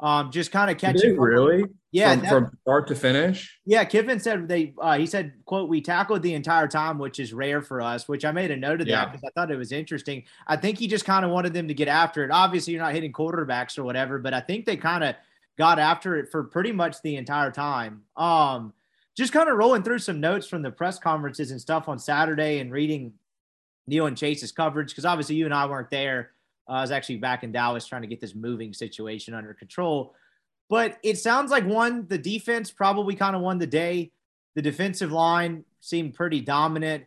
Um, 0.01 0.31
just 0.31 0.53
kind 0.53 0.71
of 0.71 0.79
catching. 0.79 1.19
Really? 1.19 1.65
Yeah. 1.91 2.13
From, 2.13 2.23
that, 2.23 2.31
from, 2.31 2.59
start 2.63 2.89
to 2.89 2.95
finish. 2.95 3.59
Yeah. 3.67 3.85
Kiffin 3.85 4.21
said 4.21 4.49
they, 4.49 4.75
uh, 4.81 4.97
he 4.97 5.07
said, 5.07 5.33
quote, 5.45 5.69
we 5.69 5.81
tackled 5.81 6.23
the 6.23 6.35
entire 6.35 6.69
time, 6.69 6.99
which 6.99 7.19
is 7.19 7.33
rare 7.35 7.61
for 7.61 7.81
us, 7.81 8.09
which 8.09 8.25
I 8.25 8.33
made 8.33 8.51
a 8.51 8.57
note 8.57 8.81
of 8.81 8.87
yeah. 8.87 9.05
that 9.05 9.13
because 9.13 9.29
I 9.29 9.31
thought 9.39 9.51
it 9.51 9.57
was 9.57 9.73
interesting. 9.73 10.25
I 10.47 10.57
think 10.57 10.79
he 10.79 10.87
just 10.87 11.05
kind 11.05 11.25
of 11.25 11.31
wanted 11.31 11.53
them 11.53 11.69
to 11.69 11.75
get 11.75 11.89
after 11.89 12.25
it. 12.25 12.31
Obviously, 12.31 12.73
you're 12.73 12.83
not 12.83 12.95
hitting 12.95 13.13
quarterbacks 13.13 13.77
or 13.77 13.85
whatever, 13.85 14.19
but 14.19 14.33
I 14.33 14.41
think 14.41 14.65
they 14.65 14.77
kind 14.77 15.05
of 15.05 15.17
got 15.59 15.79
after 15.79 16.17
it 16.17 16.31
for 16.31 16.45
pretty 16.45 16.73
much 16.73 17.03
the 17.03 17.17
entire 17.17 17.51
time. 17.51 18.03
Um, 18.17 18.73
just 19.17 19.33
kind 19.33 19.49
of 19.49 19.59
rolling 19.59 19.83
through 19.83 19.99
some 19.99 20.21
notes 20.21 20.47
from 20.47 20.63
the 20.63 20.71
press 20.71 20.99
conferences 20.99 21.51
and 21.51 21.61
stuff 21.61 21.89
on 21.89 21.99
Saturday 21.99 22.61
and 22.61 22.71
reading 22.71 23.13
Neil 23.89 24.07
and 24.07 24.17
Chase's 24.17 24.53
coverage 24.53 24.91
because 24.91 25.05
obviously 25.05 25.35
you 25.35 25.45
and 25.45 25.53
I 25.53 25.67
weren't 25.67 25.91
there. 25.91 26.31
Uh, 26.69 26.75
I 26.75 26.81
was 26.83 26.93
actually 26.93 27.17
back 27.17 27.43
in 27.43 27.51
Dallas 27.51 27.87
trying 27.87 28.03
to 28.03 28.09
get 28.09 28.21
this 28.21 28.37
moving 28.37 28.73
situation 28.73 29.35
under 29.35 29.53
control. 29.53 30.15
But 30.69 30.99
it 31.03 31.19
sounds 31.19 31.51
like 31.51 31.65
one, 31.65 32.07
the 32.07 32.19
defense 32.19 32.71
probably 32.71 33.17
kind 33.17 33.35
of 33.35 33.43
won 33.43 33.59
the 33.59 33.67
day. 33.67 34.13
The 34.55 34.63
defensive 34.63 35.11
line 35.11 35.65
seemed 35.81 36.15
pretty 36.15 36.41
dominant. 36.41 37.05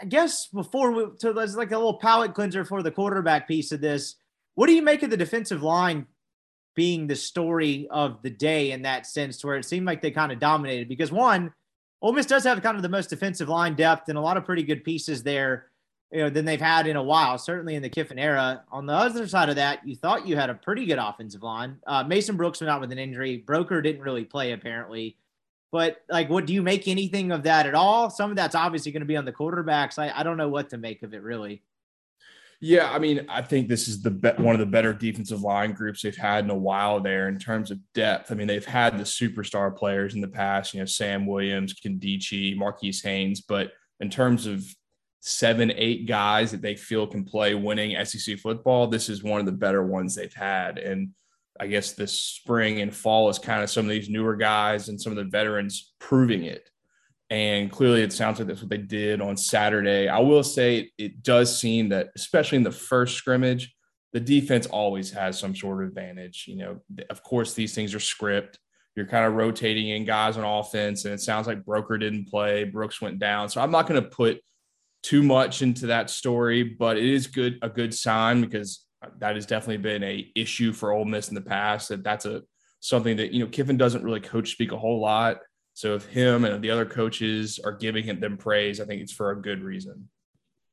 I 0.00 0.06
guess 0.06 0.48
before 0.48 0.90
we, 0.90 1.04
there's 1.20 1.56
like 1.56 1.70
a 1.70 1.76
little 1.76 1.98
palate 1.98 2.34
cleanser 2.34 2.64
for 2.64 2.82
the 2.82 2.90
quarterback 2.90 3.46
piece 3.46 3.70
of 3.70 3.80
this. 3.80 4.16
What 4.54 4.66
do 4.66 4.72
you 4.72 4.82
make 4.82 5.02
of 5.02 5.10
the 5.10 5.16
defensive 5.16 5.62
line 5.62 6.06
being 6.74 7.06
the 7.06 7.16
story 7.16 7.86
of 7.90 8.20
the 8.22 8.30
day 8.30 8.72
in 8.72 8.82
that 8.82 9.06
sense, 9.06 9.38
to 9.38 9.46
where 9.46 9.56
it 9.56 9.64
seemed 9.64 9.86
like 9.86 10.02
they 10.02 10.10
kind 10.10 10.32
of 10.32 10.38
dominated? 10.38 10.88
Because 10.88 11.12
one, 11.12 11.52
Ole 12.02 12.12
Miss 12.12 12.26
does 12.26 12.44
have 12.44 12.62
kind 12.62 12.76
of 12.76 12.82
the 12.82 12.88
most 12.88 13.10
defensive 13.10 13.48
line 13.48 13.74
depth 13.74 14.08
and 14.08 14.18
a 14.18 14.20
lot 14.20 14.36
of 14.36 14.44
pretty 14.44 14.62
good 14.62 14.84
pieces 14.84 15.22
there, 15.22 15.66
you 16.12 16.18
know, 16.20 16.30
than 16.30 16.44
they've 16.44 16.60
had 16.60 16.86
in 16.86 16.96
a 16.96 17.02
while. 17.02 17.38
Certainly 17.38 17.76
in 17.76 17.82
the 17.82 17.88
Kiffin 17.88 18.18
era. 18.18 18.62
On 18.70 18.86
the 18.86 18.92
other 18.92 19.26
side 19.26 19.48
of 19.48 19.56
that, 19.56 19.86
you 19.86 19.96
thought 19.96 20.26
you 20.26 20.36
had 20.36 20.50
a 20.50 20.54
pretty 20.54 20.84
good 20.84 20.98
offensive 20.98 21.42
line. 21.42 21.78
Uh, 21.86 22.04
Mason 22.04 22.36
Brooks 22.36 22.60
went 22.60 22.70
out 22.70 22.80
with 22.80 22.92
an 22.92 22.98
injury. 22.98 23.42
Broeker 23.46 23.82
didn't 23.82 24.02
really 24.02 24.24
play 24.24 24.52
apparently. 24.52 25.16
But 25.72 26.02
like, 26.08 26.28
what 26.28 26.46
do 26.46 26.52
you 26.52 26.62
make 26.62 26.86
anything 26.86 27.32
of 27.32 27.42
that 27.44 27.66
at 27.66 27.74
all? 27.74 28.08
Some 28.10 28.30
of 28.30 28.36
that's 28.36 28.54
obviously 28.54 28.92
going 28.92 29.00
to 29.00 29.06
be 29.06 29.16
on 29.16 29.24
the 29.24 29.32
quarterbacks. 29.32 29.98
I, 29.98 30.12
I 30.14 30.22
don't 30.22 30.36
know 30.36 30.48
what 30.48 30.70
to 30.70 30.76
make 30.76 31.02
of 31.02 31.14
it 31.14 31.22
really. 31.22 31.62
Yeah, 32.66 32.90
I 32.90 32.98
mean, 32.98 33.26
I 33.28 33.42
think 33.42 33.68
this 33.68 33.88
is 33.88 34.00
the 34.00 34.10
be- 34.10 34.42
one 34.42 34.54
of 34.54 34.58
the 34.58 34.64
better 34.64 34.94
defensive 34.94 35.42
line 35.42 35.72
groups 35.72 36.00
they've 36.00 36.16
had 36.16 36.44
in 36.44 36.50
a 36.50 36.56
while 36.56 36.98
there 36.98 37.28
in 37.28 37.38
terms 37.38 37.70
of 37.70 37.78
depth. 37.92 38.32
I 38.32 38.36
mean, 38.36 38.46
they've 38.46 38.64
had 38.64 38.96
the 38.96 39.04
superstar 39.04 39.76
players 39.76 40.14
in 40.14 40.22
the 40.22 40.28
past, 40.28 40.72
you 40.72 40.80
know, 40.80 40.86
Sam 40.86 41.26
Williams, 41.26 41.74
Nkemdiche, 41.74 42.56
Marquis 42.56 42.94
Haynes, 43.02 43.42
but 43.42 43.72
in 44.00 44.08
terms 44.08 44.46
of 44.46 44.64
seven, 45.20 45.72
eight 45.76 46.06
guys 46.06 46.52
that 46.52 46.62
they 46.62 46.74
feel 46.74 47.06
can 47.06 47.24
play 47.24 47.54
winning 47.54 48.02
SEC 48.02 48.38
football, 48.38 48.86
this 48.86 49.10
is 49.10 49.22
one 49.22 49.40
of 49.40 49.46
the 49.46 49.52
better 49.52 49.82
ones 49.82 50.14
they've 50.14 50.32
had. 50.32 50.78
And 50.78 51.10
I 51.60 51.66
guess 51.66 51.92
this 51.92 52.18
spring 52.18 52.80
and 52.80 52.96
fall 52.96 53.28
is 53.28 53.38
kind 53.38 53.62
of 53.62 53.68
some 53.68 53.84
of 53.84 53.90
these 53.90 54.08
newer 54.08 54.36
guys 54.36 54.88
and 54.88 54.98
some 54.98 55.12
of 55.12 55.16
the 55.16 55.24
veterans 55.30 55.92
proving 55.98 56.44
it. 56.44 56.70
And 57.34 57.68
clearly, 57.68 58.02
it 58.02 58.12
sounds 58.12 58.38
like 58.38 58.46
that's 58.46 58.60
what 58.60 58.70
they 58.70 58.78
did 58.78 59.20
on 59.20 59.36
Saturday. 59.36 60.06
I 60.08 60.20
will 60.20 60.44
say 60.44 60.92
it, 60.96 61.24
does 61.24 61.58
seem 61.58 61.88
that, 61.88 62.10
especially 62.14 62.58
in 62.58 62.62
the 62.62 62.70
first 62.70 63.16
scrimmage, 63.16 63.74
the 64.12 64.20
defense 64.20 64.66
always 64.66 65.10
has 65.10 65.36
some 65.36 65.56
sort 65.56 65.82
of 65.82 65.88
advantage. 65.88 66.44
You 66.46 66.58
know, 66.58 66.80
of 67.10 67.24
course, 67.24 67.52
these 67.52 67.74
things 67.74 67.92
are 67.92 67.98
script. 67.98 68.60
You're 68.94 69.08
kind 69.08 69.26
of 69.26 69.32
rotating 69.32 69.88
in 69.88 70.04
guys 70.04 70.36
on 70.36 70.44
offense, 70.44 71.06
and 71.06 71.12
it 71.12 71.20
sounds 71.20 71.48
like 71.48 71.64
Broeker 71.64 71.98
didn't 71.98 72.28
play. 72.28 72.62
Brooks 72.62 73.02
went 73.02 73.18
down. 73.18 73.48
So 73.48 73.60
I'm 73.60 73.72
not 73.72 73.88
going 73.88 74.00
to 74.00 74.08
put 74.08 74.40
too 75.02 75.24
much 75.24 75.60
into 75.60 75.88
that 75.88 76.10
story, 76.10 76.62
but 76.62 76.96
it 76.96 77.04
is 77.04 77.26
good 77.26 77.58
a 77.62 77.68
good 77.68 77.92
sign 77.92 78.42
because 78.42 78.86
uh, 79.04 79.08
that 79.18 79.34
has 79.34 79.44
definitely 79.44 79.78
been 79.78 80.04
a 80.04 80.30
issue 80.36 80.72
for 80.72 80.92
Ole 80.92 81.04
Miss 81.04 81.30
in 81.30 81.34
the 81.34 81.40
past. 81.40 81.88
That 81.88 82.04
that's 82.04 82.26
a 82.26 82.42
something 82.78 83.16
that 83.16 83.32
you 83.32 83.42
know 83.42 83.50
Kiffin 83.50 83.76
doesn't 83.76 84.04
really 84.04 84.20
coach 84.20 84.52
speak 84.52 84.70
a 84.70 84.78
whole 84.78 85.00
lot. 85.00 85.38
So 85.74 85.94
if 85.94 86.06
him 86.06 86.44
and 86.44 86.62
the 86.62 86.70
other 86.70 86.86
coaches 86.86 87.60
are 87.62 87.72
giving 87.72 88.04
him 88.04 88.20
them 88.20 88.36
praise, 88.36 88.80
I 88.80 88.84
think 88.84 89.02
it's 89.02 89.12
for 89.12 89.32
a 89.32 89.40
good 89.40 89.62
reason. 89.62 90.08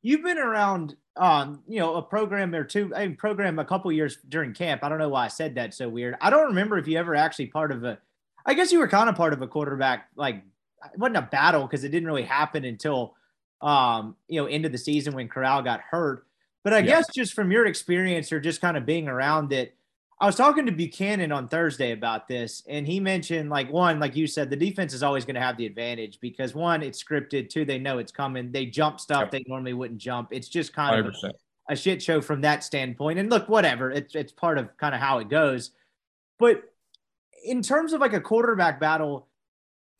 You've 0.03 0.23
been 0.23 0.37
around, 0.37 0.95
um, 1.15 1.63
you 1.67 1.79
know, 1.79 1.95
a 1.95 2.01
program 2.01 2.53
or 2.55 2.63
two, 2.63 2.91
a 2.95 3.09
program 3.09 3.59
a 3.59 3.65
couple 3.65 3.91
years 3.91 4.17
during 4.29 4.53
camp. 4.53 4.83
I 4.83 4.89
don't 4.89 4.99
know 4.99 5.09
why 5.09 5.25
I 5.25 5.27
said 5.27 5.55
that 5.55 5.73
so 5.73 5.89
weird. 5.89 6.15
I 6.21 6.29
don't 6.29 6.47
remember 6.47 6.77
if 6.77 6.87
you 6.87 6.97
ever 6.97 7.15
actually 7.15 7.47
part 7.47 7.71
of 7.71 7.83
a. 7.83 7.99
I 8.45 8.53
guess 8.53 8.71
you 8.71 8.79
were 8.79 8.87
kind 8.87 9.09
of 9.09 9.15
part 9.15 9.33
of 9.33 9.41
a 9.41 9.47
quarterback 9.47 10.07
like 10.15 10.43
it 10.93 10.99
wasn't 10.99 11.17
a 11.17 11.21
battle 11.23 11.63
because 11.63 11.83
it 11.83 11.89
didn't 11.89 12.07
really 12.07 12.23
happen 12.23 12.65
until 12.65 13.15
um, 13.61 14.15
you 14.27 14.41
know, 14.41 14.47
into 14.47 14.69
the 14.69 14.77
season 14.77 15.13
when 15.13 15.27
Corral 15.27 15.61
got 15.61 15.81
hurt. 15.81 16.25
But 16.63 16.73
I 16.73 16.79
yeah. 16.79 16.85
guess 16.85 17.07
just 17.13 17.33
from 17.33 17.51
your 17.51 17.65
experience 17.65 18.31
or 18.31 18.39
just 18.39 18.61
kind 18.61 18.77
of 18.77 18.85
being 18.85 19.07
around 19.07 19.53
it, 19.53 19.75
I 20.21 20.27
was 20.27 20.35
talking 20.35 20.67
to 20.67 20.71
Buchanan 20.71 21.31
on 21.31 21.47
Thursday 21.47 21.93
about 21.93 22.27
this, 22.27 22.61
and 22.69 22.85
he 22.85 22.99
mentioned 22.99 23.49
like 23.49 23.71
one, 23.71 23.99
like 23.99 24.15
you 24.15 24.27
said, 24.27 24.51
the 24.51 24.55
defense 24.55 24.93
is 24.93 25.01
always 25.01 25.25
going 25.25 25.33
to 25.33 25.41
have 25.41 25.57
the 25.57 25.65
advantage 25.65 26.19
because 26.21 26.53
one, 26.53 26.83
it's 26.83 27.03
scripted. 27.03 27.49
Two, 27.49 27.65
they 27.65 27.79
know 27.79 27.97
it's 27.97 28.11
coming. 28.11 28.51
They 28.51 28.67
jump 28.67 28.99
stuff 28.99 29.21
yep. 29.21 29.31
they 29.31 29.43
normally 29.47 29.73
wouldn't 29.73 29.99
jump. 29.99 30.29
It's 30.29 30.47
just 30.47 30.73
kind 30.73 31.03
100%. 31.03 31.07
of 31.07 31.31
a, 31.69 31.73
a 31.73 31.75
shit 31.75 32.03
show 32.03 32.21
from 32.21 32.41
that 32.41 32.63
standpoint. 32.63 33.17
And 33.17 33.31
look, 33.31 33.49
whatever, 33.49 33.89
it's 33.89 34.13
it's 34.13 34.31
part 34.31 34.59
of 34.59 34.77
kind 34.77 34.93
of 34.93 35.01
how 35.01 35.17
it 35.17 35.27
goes. 35.27 35.71
But 36.37 36.65
in 37.43 37.63
terms 37.63 37.91
of 37.91 37.99
like 37.99 38.13
a 38.13 38.21
quarterback 38.21 38.79
battle, 38.79 39.27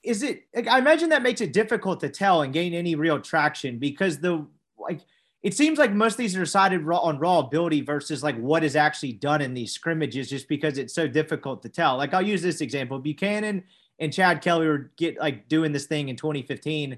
is 0.03 0.21
it? 0.21 0.43
Like, 0.55 0.67
I 0.67 0.77
imagine 0.77 1.09
that 1.09 1.23
makes 1.23 1.41
it 1.41 1.51
difficult 1.51 1.99
to 2.01 2.09
tell 2.09 2.43
and 2.43 2.53
gain 2.53 2.75
any 2.75 2.93
real 2.93 3.19
traction 3.19 3.79
because 3.79 4.19
the 4.19 4.45
like 4.77 5.01
it 5.43 5.55
seems 5.55 5.79
like 5.79 5.91
most 5.91 6.13
of 6.13 6.17
these 6.17 6.35
are 6.35 6.41
decided 6.41 6.81
raw, 6.85 6.99
on 6.99 7.17
raw 7.17 7.39
ability 7.39 7.81
versus 7.81 8.21
like 8.21 8.37
what 8.37 8.63
is 8.63 8.75
actually 8.75 9.13
done 9.13 9.41
in 9.41 9.53
these 9.53 9.73
scrimmages 9.73 10.29
just 10.29 10.47
because 10.47 10.77
it's 10.77 10.93
so 10.93 11.07
difficult 11.07 11.63
to 11.63 11.69
tell. 11.69 11.97
Like 11.97 12.13
I'll 12.13 12.21
use 12.21 12.43
this 12.43 12.61
example. 12.61 12.99
Buchanan 12.99 13.63
and 13.99 14.13
Chad 14.13 14.41
Kelly 14.41 14.67
were 14.67 14.91
get 14.97 15.19
like 15.19 15.47
doing 15.47 15.71
this 15.71 15.85
thing 15.85 16.09
in 16.09 16.15
2015. 16.15 16.97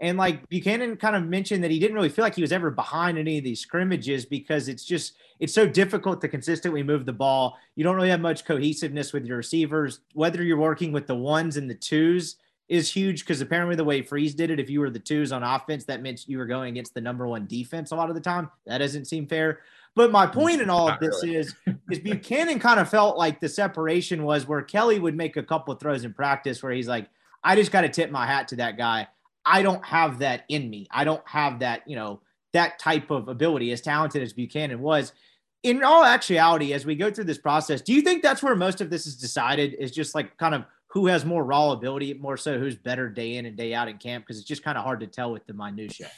And 0.00 0.18
like 0.18 0.48
Buchanan 0.48 0.96
kind 0.96 1.14
of 1.14 1.26
mentioned 1.26 1.62
that 1.62 1.70
he 1.70 1.78
didn't 1.78 1.94
really 1.94 2.08
feel 2.08 2.24
like 2.24 2.34
he 2.34 2.42
was 2.42 2.52
ever 2.52 2.70
behind 2.70 3.18
any 3.18 3.38
of 3.38 3.44
these 3.44 3.60
scrimmages 3.60 4.24
because 4.24 4.68
it's 4.68 4.84
just 4.84 5.14
it's 5.38 5.52
so 5.52 5.66
difficult 5.66 6.20
to 6.22 6.28
consistently 6.28 6.82
move 6.82 7.04
the 7.04 7.12
ball. 7.12 7.58
You 7.76 7.84
don't 7.84 7.96
really 7.96 8.10
have 8.10 8.20
much 8.20 8.46
cohesiveness 8.46 9.12
with 9.12 9.26
your 9.26 9.36
receivers, 9.36 10.00
whether 10.14 10.42
you're 10.42 10.56
working 10.56 10.90
with 10.90 11.06
the 11.06 11.14
ones 11.14 11.58
and 11.58 11.68
the 11.68 11.74
twos 11.74 12.36
is 12.68 12.90
huge 12.90 13.20
because 13.20 13.40
apparently 13.40 13.76
the 13.76 13.84
way 13.84 14.02
Freeze 14.02 14.34
did 14.34 14.50
it, 14.50 14.58
if 14.58 14.70
you 14.70 14.80
were 14.80 14.90
the 14.90 14.98
twos 14.98 15.32
on 15.32 15.42
offense, 15.42 15.84
that 15.84 16.02
meant 16.02 16.28
you 16.28 16.38
were 16.38 16.46
going 16.46 16.70
against 16.70 16.94
the 16.94 17.00
number 17.00 17.26
one 17.26 17.46
defense 17.46 17.90
a 17.90 17.96
lot 17.96 18.08
of 18.08 18.14
the 18.14 18.20
time. 18.20 18.50
That 18.66 18.78
doesn't 18.78 19.04
seem 19.04 19.26
fair. 19.26 19.60
But 19.94 20.10
my 20.10 20.26
point 20.26 20.60
in 20.60 20.70
all 20.70 20.88
of 20.88 20.98
this 20.98 21.22
really. 21.22 21.36
is, 21.36 21.54
is 21.90 22.00
Buchanan 22.00 22.58
kind 22.58 22.80
of 22.80 22.88
felt 22.88 23.16
like 23.16 23.40
the 23.40 23.48
separation 23.48 24.24
was 24.24 24.46
where 24.48 24.62
Kelly 24.62 24.98
would 24.98 25.16
make 25.16 25.36
a 25.36 25.42
couple 25.42 25.72
of 25.72 25.78
throws 25.78 26.04
in 26.04 26.12
practice 26.12 26.62
where 26.62 26.72
he's 26.72 26.88
like, 26.88 27.08
I 27.44 27.54
just 27.54 27.70
got 27.70 27.82
to 27.82 27.88
tip 27.88 28.10
my 28.10 28.26
hat 28.26 28.48
to 28.48 28.56
that 28.56 28.76
guy. 28.76 29.06
I 29.44 29.62
don't 29.62 29.84
have 29.84 30.18
that 30.20 30.44
in 30.48 30.68
me. 30.70 30.88
I 30.90 31.04
don't 31.04 31.26
have 31.28 31.60
that, 31.60 31.82
you 31.86 31.96
know, 31.96 32.20
that 32.54 32.78
type 32.78 33.10
of 33.10 33.28
ability 33.28 33.72
as 33.72 33.82
talented 33.82 34.22
as 34.22 34.32
Buchanan 34.32 34.80
was. 34.80 35.12
In 35.62 35.82
all 35.82 36.04
actuality, 36.04 36.72
as 36.72 36.86
we 36.86 36.94
go 36.94 37.10
through 37.10 37.24
this 37.24 37.38
process, 37.38 37.80
do 37.80 37.92
you 37.92 38.02
think 38.02 38.22
that's 38.22 38.42
where 38.42 38.56
most 38.56 38.80
of 38.80 38.90
this 38.90 39.06
is 39.06 39.16
decided? 39.16 39.74
Is 39.74 39.90
just 39.90 40.14
like 40.14 40.36
kind 40.38 40.54
of 40.54 40.64
who 40.94 41.08
has 41.08 41.24
more 41.24 41.44
raw 41.44 41.72
ability, 41.72 42.14
more 42.14 42.36
so 42.36 42.56
who's 42.56 42.76
better 42.76 43.08
day 43.08 43.36
in 43.36 43.46
and 43.46 43.56
day 43.56 43.74
out 43.74 43.88
in 43.88 43.98
camp? 43.98 44.24
Because 44.24 44.38
it's 44.38 44.46
just 44.46 44.62
kind 44.62 44.78
of 44.78 44.84
hard 44.84 45.00
to 45.00 45.08
tell 45.08 45.32
with 45.32 45.44
the 45.44 45.52
minutia. 45.52 46.08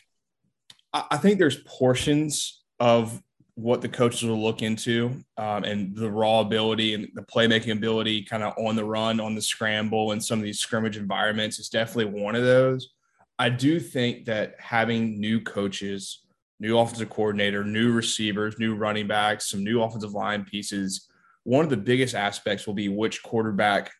I 0.92 1.16
think 1.16 1.38
there's 1.38 1.56
portions 1.64 2.62
of 2.78 3.22
what 3.54 3.80
the 3.80 3.88
coaches 3.88 4.24
will 4.28 4.40
look 4.40 4.60
into 4.60 5.24
um, 5.38 5.64
and 5.64 5.96
the 5.96 6.10
raw 6.10 6.40
ability 6.40 6.92
and 6.92 7.08
the 7.14 7.22
playmaking 7.22 7.72
ability 7.72 8.22
kind 8.22 8.42
of 8.42 8.52
on 8.58 8.76
the 8.76 8.84
run, 8.84 9.18
on 9.18 9.34
the 9.34 9.40
scramble, 9.40 10.12
and 10.12 10.22
some 10.22 10.38
of 10.38 10.44
these 10.44 10.58
scrimmage 10.58 10.98
environments 10.98 11.58
is 11.58 11.70
definitely 11.70 12.20
one 12.20 12.34
of 12.34 12.42
those. 12.42 12.90
I 13.38 13.48
do 13.48 13.80
think 13.80 14.26
that 14.26 14.56
having 14.58 15.18
new 15.18 15.40
coaches, 15.40 16.26
new 16.60 16.78
offensive 16.78 17.08
coordinator, 17.08 17.64
new 17.64 17.92
receivers, 17.92 18.58
new 18.58 18.74
running 18.74 19.06
backs, 19.06 19.50
some 19.50 19.64
new 19.64 19.82
offensive 19.82 20.12
line 20.12 20.44
pieces, 20.44 21.08
one 21.44 21.64
of 21.64 21.70
the 21.70 21.76
biggest 21.78 22.14
aspects 22.14 22.66
will 22.66 22.74
be 22.74 22.90
which 22.90 23.22
quarterback 23.22 23.90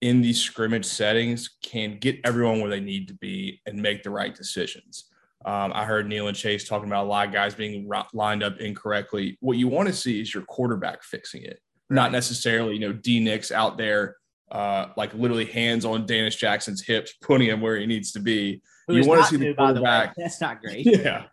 in 0.00 0.22
these 0.22 0.40
scrimmage 0.40 0.86
settings 0.86 1.50
can 1.62 1.98
get 1.98 2.18
everyone 2.24 2.60
where 2.60 2.70
they 2.70 2.80
need 2.80 3.08
to 3.08 3.14
be 3.14 3.60
and 3.66 3.80
make 3.80 4.02
the 4.02 4.10
right 4.10 4.34
decisions. 4.34 5.10
Um, 5.44 5.72
I 5.74 5.84
heard 5.84 6.06
Neil 6.06 6.28
and 6.28 6.36
Chase 6.36 6.68
talking 6.68 6.88
about 6.88 7.06
a 7.06 7.08
lot 7.08 7.26
of 7.26 7.32
guys 7.32 7.54
being 7.54 7.88
lined 8.12 8.42
up 8.42 8.58
incorrectly. 8.58 9.38
What 9.40 9.56
you 9.56 9.68
want 9.68 9.88
to 9.88 9.94
see 9.94 10.20
is 10.20 10.34
your 10.34 10.42
quarterback 10.44 11.02
fixing 11.02 11.42
it, 11.42 11.60
not 11.88 12.12
necessarily, 12.12 12.74
you 12.74 12.80
know, 12.80 12.92
D 12.92 13.20
Nix 13.20 13.50
out 13.50 13.78
there, 13.78 14.16
uh, 14.50 14.86
like 14.96 15.14
literally 15.14 15.46
hands 15.46 15.84
on 15.84 16.06
Dannis 16.06 16.36
Jackson's 16.36 16.82
hips, 16.82 17.14
putting 17.22 17.48
him 17.48 17.60
where 17.60 17.78
he 17.78 17.86
needs 17.86 18.12
to 18.12 18.20
be. 18.20 18.60
Who 18.86 18.96
you 18.96 19.06
want 19.06 19.22
to 19.22 19.28
see 19.28 19.36
the 19.36 19.54
quarterback. 19.54 20.14
The 20.14 20.22
That's 20.22 20.40
not 20.40 20.60
great. 20.60 20.86
Yeah. 20.86 21.24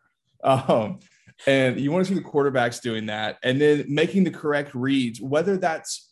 Um, 0.43 0.99
and 1.45 1.79
you 1.79 1.91
want 1.91 2.07
to 2.07 2.13
see 2.13 2.19
the 2.19 2.27
quarterbacks 2.27 2.81
doing 2.81 3.07
that 3.07 3.37
and 3.43 3.59
then 3.59 3.85
making 3.87 4.23
the 4.23 4.31
correct 4.31 4.73
reads, 4.73 5.21
whether 5.21 5.57
that's 5.57 6.06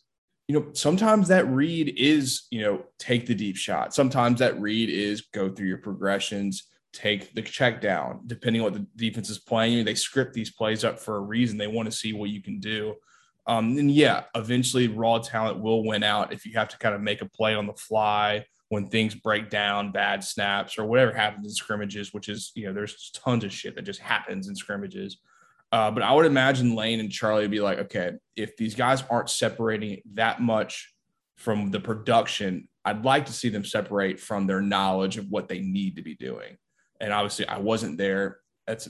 you 0.48 0.58
know, 0.58 0.66
sometimes 0.74 1.28
that 1.28 1.46
read 1.48 1.94
is, 1.96 2.46
you 2.50 2.62
know, 2.62 2.84
take 2.98 3.26
the 3.26 3.34
deep 3.34 3.56
shot. 3.56 3.94
Sometimes 3.94 4.38
that 4.38 4.60
read 4.60 4.88
is 4.90 5.22
go 5.32 5.48
through 5.48 5.66
your 5.66 5.78
progressions, 5.78 6.68
take 6.92 7.34
the 7.34 7.42
check 7.42 7.80
down, 7.80 8.20
depending 8.26 8.62
on 8.62 8.72
what 8.72 8.74
the 8.74 8.86
defense 8.96 9.28
is 9.28 9.38
playing. 9.38 9.84
They 9.84 9.94
script 9.94 10.34
these 10.34 10.52
plays 10.52 10.84
up 10.84 11.00
for 11.00 11.16
a 11.16 11.20
reason. 11.20 11.58
They 11.58 11.66
want 11.66 11.86
to 11.86 11.96
see 11.96 12.12
what 12.12 12.30
you 12.30 12.42
can 12.42 12.60
do. 12.60 12.94
Um, 13.48 13.76
and 13.76 13.90
yeah, 13.90 14.24
eventually 14.34 14.88
raw 14.88 15.18
talent 15.18 15.60
will 15.60 15.84
win 15.84 16.02
out 16.02 16.32
if 16.32 16.46
you 16.46 16.52
have 16.54 16.68
to 16.68 16.78
kind 16.78 16.94
of 16.94 17.00
make 17.00 17.22
a 17.22 17.26
play 17.26 17.54
on 17.54 17.66
the 17.66 17.74
fly 17.74 18.44
when 18.68 18.88
things 18.88 19.14
break 19.14 19.50
down, 19.50 19.92
bad 19.92 20.24
snaps, 20.24 20.78
or 20.78 20.86
whatever 20.86 21.12
happens 21.12 21.46
in 21.46 21.52
scrimmages, 21.52 22.12
which 22.12 22.28
is, 22.28 22.50
you 22.56 22.66
know, 22.66 22.72
there's 22.72 23.10
tons 23.12 23.44
of 23.44 23.52
shit 23.52 23.76
that 23.76 23.82
just 23.82 24.00
happens 24.00 24.48
in 24.48 24.56
scrimmages. 24.56 25.18
Uh, 25.72 25.90
but 25.90 26.02
I 26.02 26.12
would 26.12 26.26
imagine 26.26 26.74
Lane 26.74 27.00
and 27.00 27.10
Charlie 27.10 27.42
would 27.42 27.50
be 27.50 27.60
like, 27.60 27.78
okay, 27.78 28.12
if 28.36 28.56
these 28.56 28.74
guys 28.74 29.02
aren't 29.10 29.30
separating 29.30 30.00
that 30.14 30.40
much 30.40 30.92
from 31.36 31.70
the 31.70 31.80
production, 31.80 32.68
I'd 32.84 33.04
like 33.04 33.26
to 33.26 33.32
see 33.32 33.48
them 33.48 33.64
separate 33.64 34.20
from 34.20 34.46
their 34.46 34.60
knowledge 34.60 35.18
of 35.18 35.28
what 35.28 35.48
they 35.48 35.58
need 35.58 35.96
to 35.96 36.02
be 36.02 36.14
doing. 36.14 36.56
And 37.00 37.12
obviously, 37.12 37.46
I 37.48 37.58
wasn't 37.58 37.98
there. 37.98 38.38
That's 38.66 38.88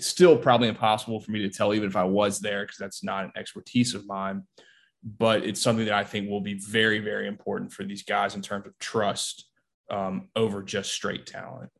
still 0.00 0.36
probably 0.36 0.68
impossible 0.68 1.20
for 1.20 1.30
me 1.30 1.42
to 1.42 1.48
tell, 1.48 1.72
even 1.72 1.88
if 1.88 1.96
I 1.96 2.04
was 2.04 2.40
there, 2.40 2.64
because 2.64 2.76
that's 2.76 3.04
not 3.04 3.24
an 3.24 3.32
expertise 3.36 3.94
of 3.94 4.06
mine. 4.06 4.42
But 5.04 5.44
it's 5.44 5.62
something 5.62 5.84
that 5.84 5.94
I 5.94 6.02
think 6.02 6.28
will 6.28 6.40
be 6.40 6.58
very, 6.58 6.98
very 6.98 7.28
important 7.28 7.72
for 7.72 7.84
these 7.84 8.02
guys 8.02 8.34
in 8.34 8.42
terms 8.42 8.66
of 8.66 8.76
trust 8.78 9.48
um, 9.88 10.28
over 10.34 10.62
just 10.62 10.92
straight 10.92 11.26
talent. 11.26 11.70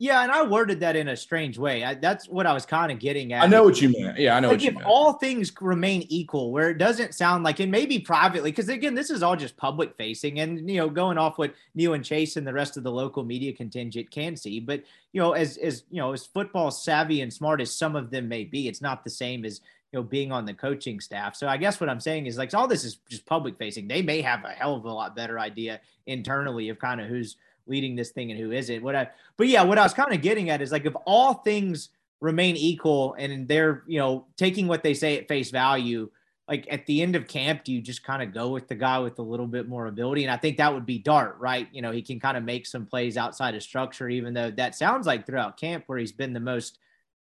Yeah, 0.00 0.22
and 0.22 0.30
I 0.30 0.44
worded 0.44 0.78
that 0.80 0.94
in 0.94 1.08
a 1.08 1.16
strange 1.16 1.58
way. 1.58 1.82
I, 1.82 1.94
that's 1.94 2.28
what 2.28 2.46
I 2.46 2.52
was 2.52 2.64
kind 2.64 2.92
of 2.92 3.00
getting 3.00 3.32
at. 3.32 3.42
I 3.42 3.46
know 3.48 3.64
what 3.64 3.82
you 3.82 3.88
mean. 3.88 4.14
Yeah, 4.16 4.36
I 4.36 4.40
know 4.40 4.48
like 4.48 4.58
what 4.58 4.62
you 4.62 4.78
if 4.78 4.86
all 4.86 5.14
things 5.14 5.52
remain 5.60 6.06
equal, 6.08 6.52
where 6.52 6.70
it 6.70 6.78
doesn't 6.78 7.14
sound 7.14 7.42
like, 7.42 7.58
and 7.58 7.72
maybe 7.72 7.98
privately, 7.98 8.52
because 8.52 8.68
again, 8.68 8.94
this 8.94 9.10
is 9.10 9.24
all 9.24 9.34
just 9.34 9.56
public 9.56 9.96
facing, 9.96 10.38
and 10.38 10.70
you 10.70 10.76
know, 10.76 10.88
going 10.88 11.18
off 11.18 11.36
what 11.36 11.52
Neil 11.74 11.94
and 11.94 12.04
Chase 12.04 12.36
and 12.36 12.46
the 12.46 12.52
rest 12.52 12.76
of 12.76 12.84
the 12.84 12.92
local 12.92 13.24
media 13.24 13.52
contingent 13.52 14.08
can 14.12 14.36
see. 14.36 14.60
But 14.60 14.84
you 15.12 15.20
know, 15.20 15.32
as 15.32 15.56
as 15.56 15.82
you 15.90 15.98
know, 15.98 16.12
as 16.12 16.26
football 16.26 16.70
savvy 16.70 17.20
and 17.20 17.32
smart 17.32 17.60
as 17.60 17.74
some 17.74 17.96
of 17.96 18.10
them 18.10 18.28
may 18.28 18.44
be, 18.44 18.68
it's 18.68 18.80
not 18.80 19.02
the 19.02 19.10
same 19.10 19.44
as 19.44 19.60
you 19.90 19.98
know 19.98 20.04
being 20.04 20.30
on 20.30 20.44
the 20.44 20.54
coaching 20.54 21.00
staff. 21.00 21.34
So 21.34 21.48
I 21.48 21.56
guess 21.56 21.80
what 21.80 21.90
I'm 21.90 21.98
saying 21.98 22.26
is 22.26 22.38
like 22.38 22.54
all 22.54 22.68
this 22.68 22.84
is 22.84 22.98
just 23.08 23.26
public 23.26 23.58
facing. 23.58 23.88
They 23.88 24.02
may 24.02 24.20
have 24.22 24.44
a 24.44 24.50
hell 24.50 24.76
of 24.76 24.84
a 24.84 24.92
lot 24.92 25.16
better 25.16 25.40
idea 25.40 25.80
internally 26.06 26.68
of 26.68 26.78
kind 26.78 27.00
of 27.00 27.08
who's 27.08 27.36
leading 27.68 27.96
this 27.96 28.10
thing 28.10 28.30
and 28.30 28.40
who 28.40 28.52
isn't. 28.52 28.82
What 28.82 28.96
I, 28.96 29.08
but 29.36 29.48
yeah, 29.48 29.62
what 29.62 29.78
I 29.78 29.82
was 29.82 29.94
kind 29.94 30.12
of 30.12 30.22
getting 30.22 30.50
at 30.50 30.62
is 30.62 30.72
like 30.72 30.86
if 30.86 30.94
all 31.06 31.34
things 31.34 31.90
remain 32.20 32.56
equal 32.56 33.14
and 33.14 33.46
they're 33.46 33.84
you 33.86 33.98
know 33.98 34.26
taking 34.36 34.66
what 34.66 34.82
they 34.82 34.94
say 34.94 35.18
at 35.18 35.28
face 35.28 35.50
value, 35.50 36.10
like 36.48 36.66
at 36.70 36.86
the 36.86 37.02
end 37.02 37.14
of 37.14 37.28
camp, 37.28 37.64
do 37.64 37.72
you 37.72 37.82
just 37.82 38.02
kind 38.02 38.22
of 38.22 38.32
go 38.32 38.48
with 38.48 38.68
the 38.68 38.74
guy 38.74 38.98
with 38.98 39.18
a 39.18 39.22
little 39.22 39.46
bit 39.46 39.68
more 39.68 39.86
ability? 39.86 40.24
And 40.24 40.32
I 40.32 40.38
think 40.38 40.56
that 40.56 40.72
would 40.72 40.86
be 40.86 40.98
Dart, 40.98 41.36
right? 41.38 41.68
You 41.72 41.82
know, 41.82 41.92
he 41.92 42.02
can 42.02 42.18
kind 42.18 42.36
of 42.38 42.42
make 42.42 42.66
some 42.66 42.86
plays 42.86 43.18
outside 43.18 43.54
of 43.54 43.62
structure, 43.62 44.08
even 44.08 44.32
though 44.32 44.50
that 44.52 44.74
sounds 44.74 45.06
like 45.06 45.26
throughout 45.26 45.60
camp 45.60 45.84
where 45.86 45.98
he's 45.98 46.12
been 46.12 46.32
the 46.32 46.40
most 46.40 46.78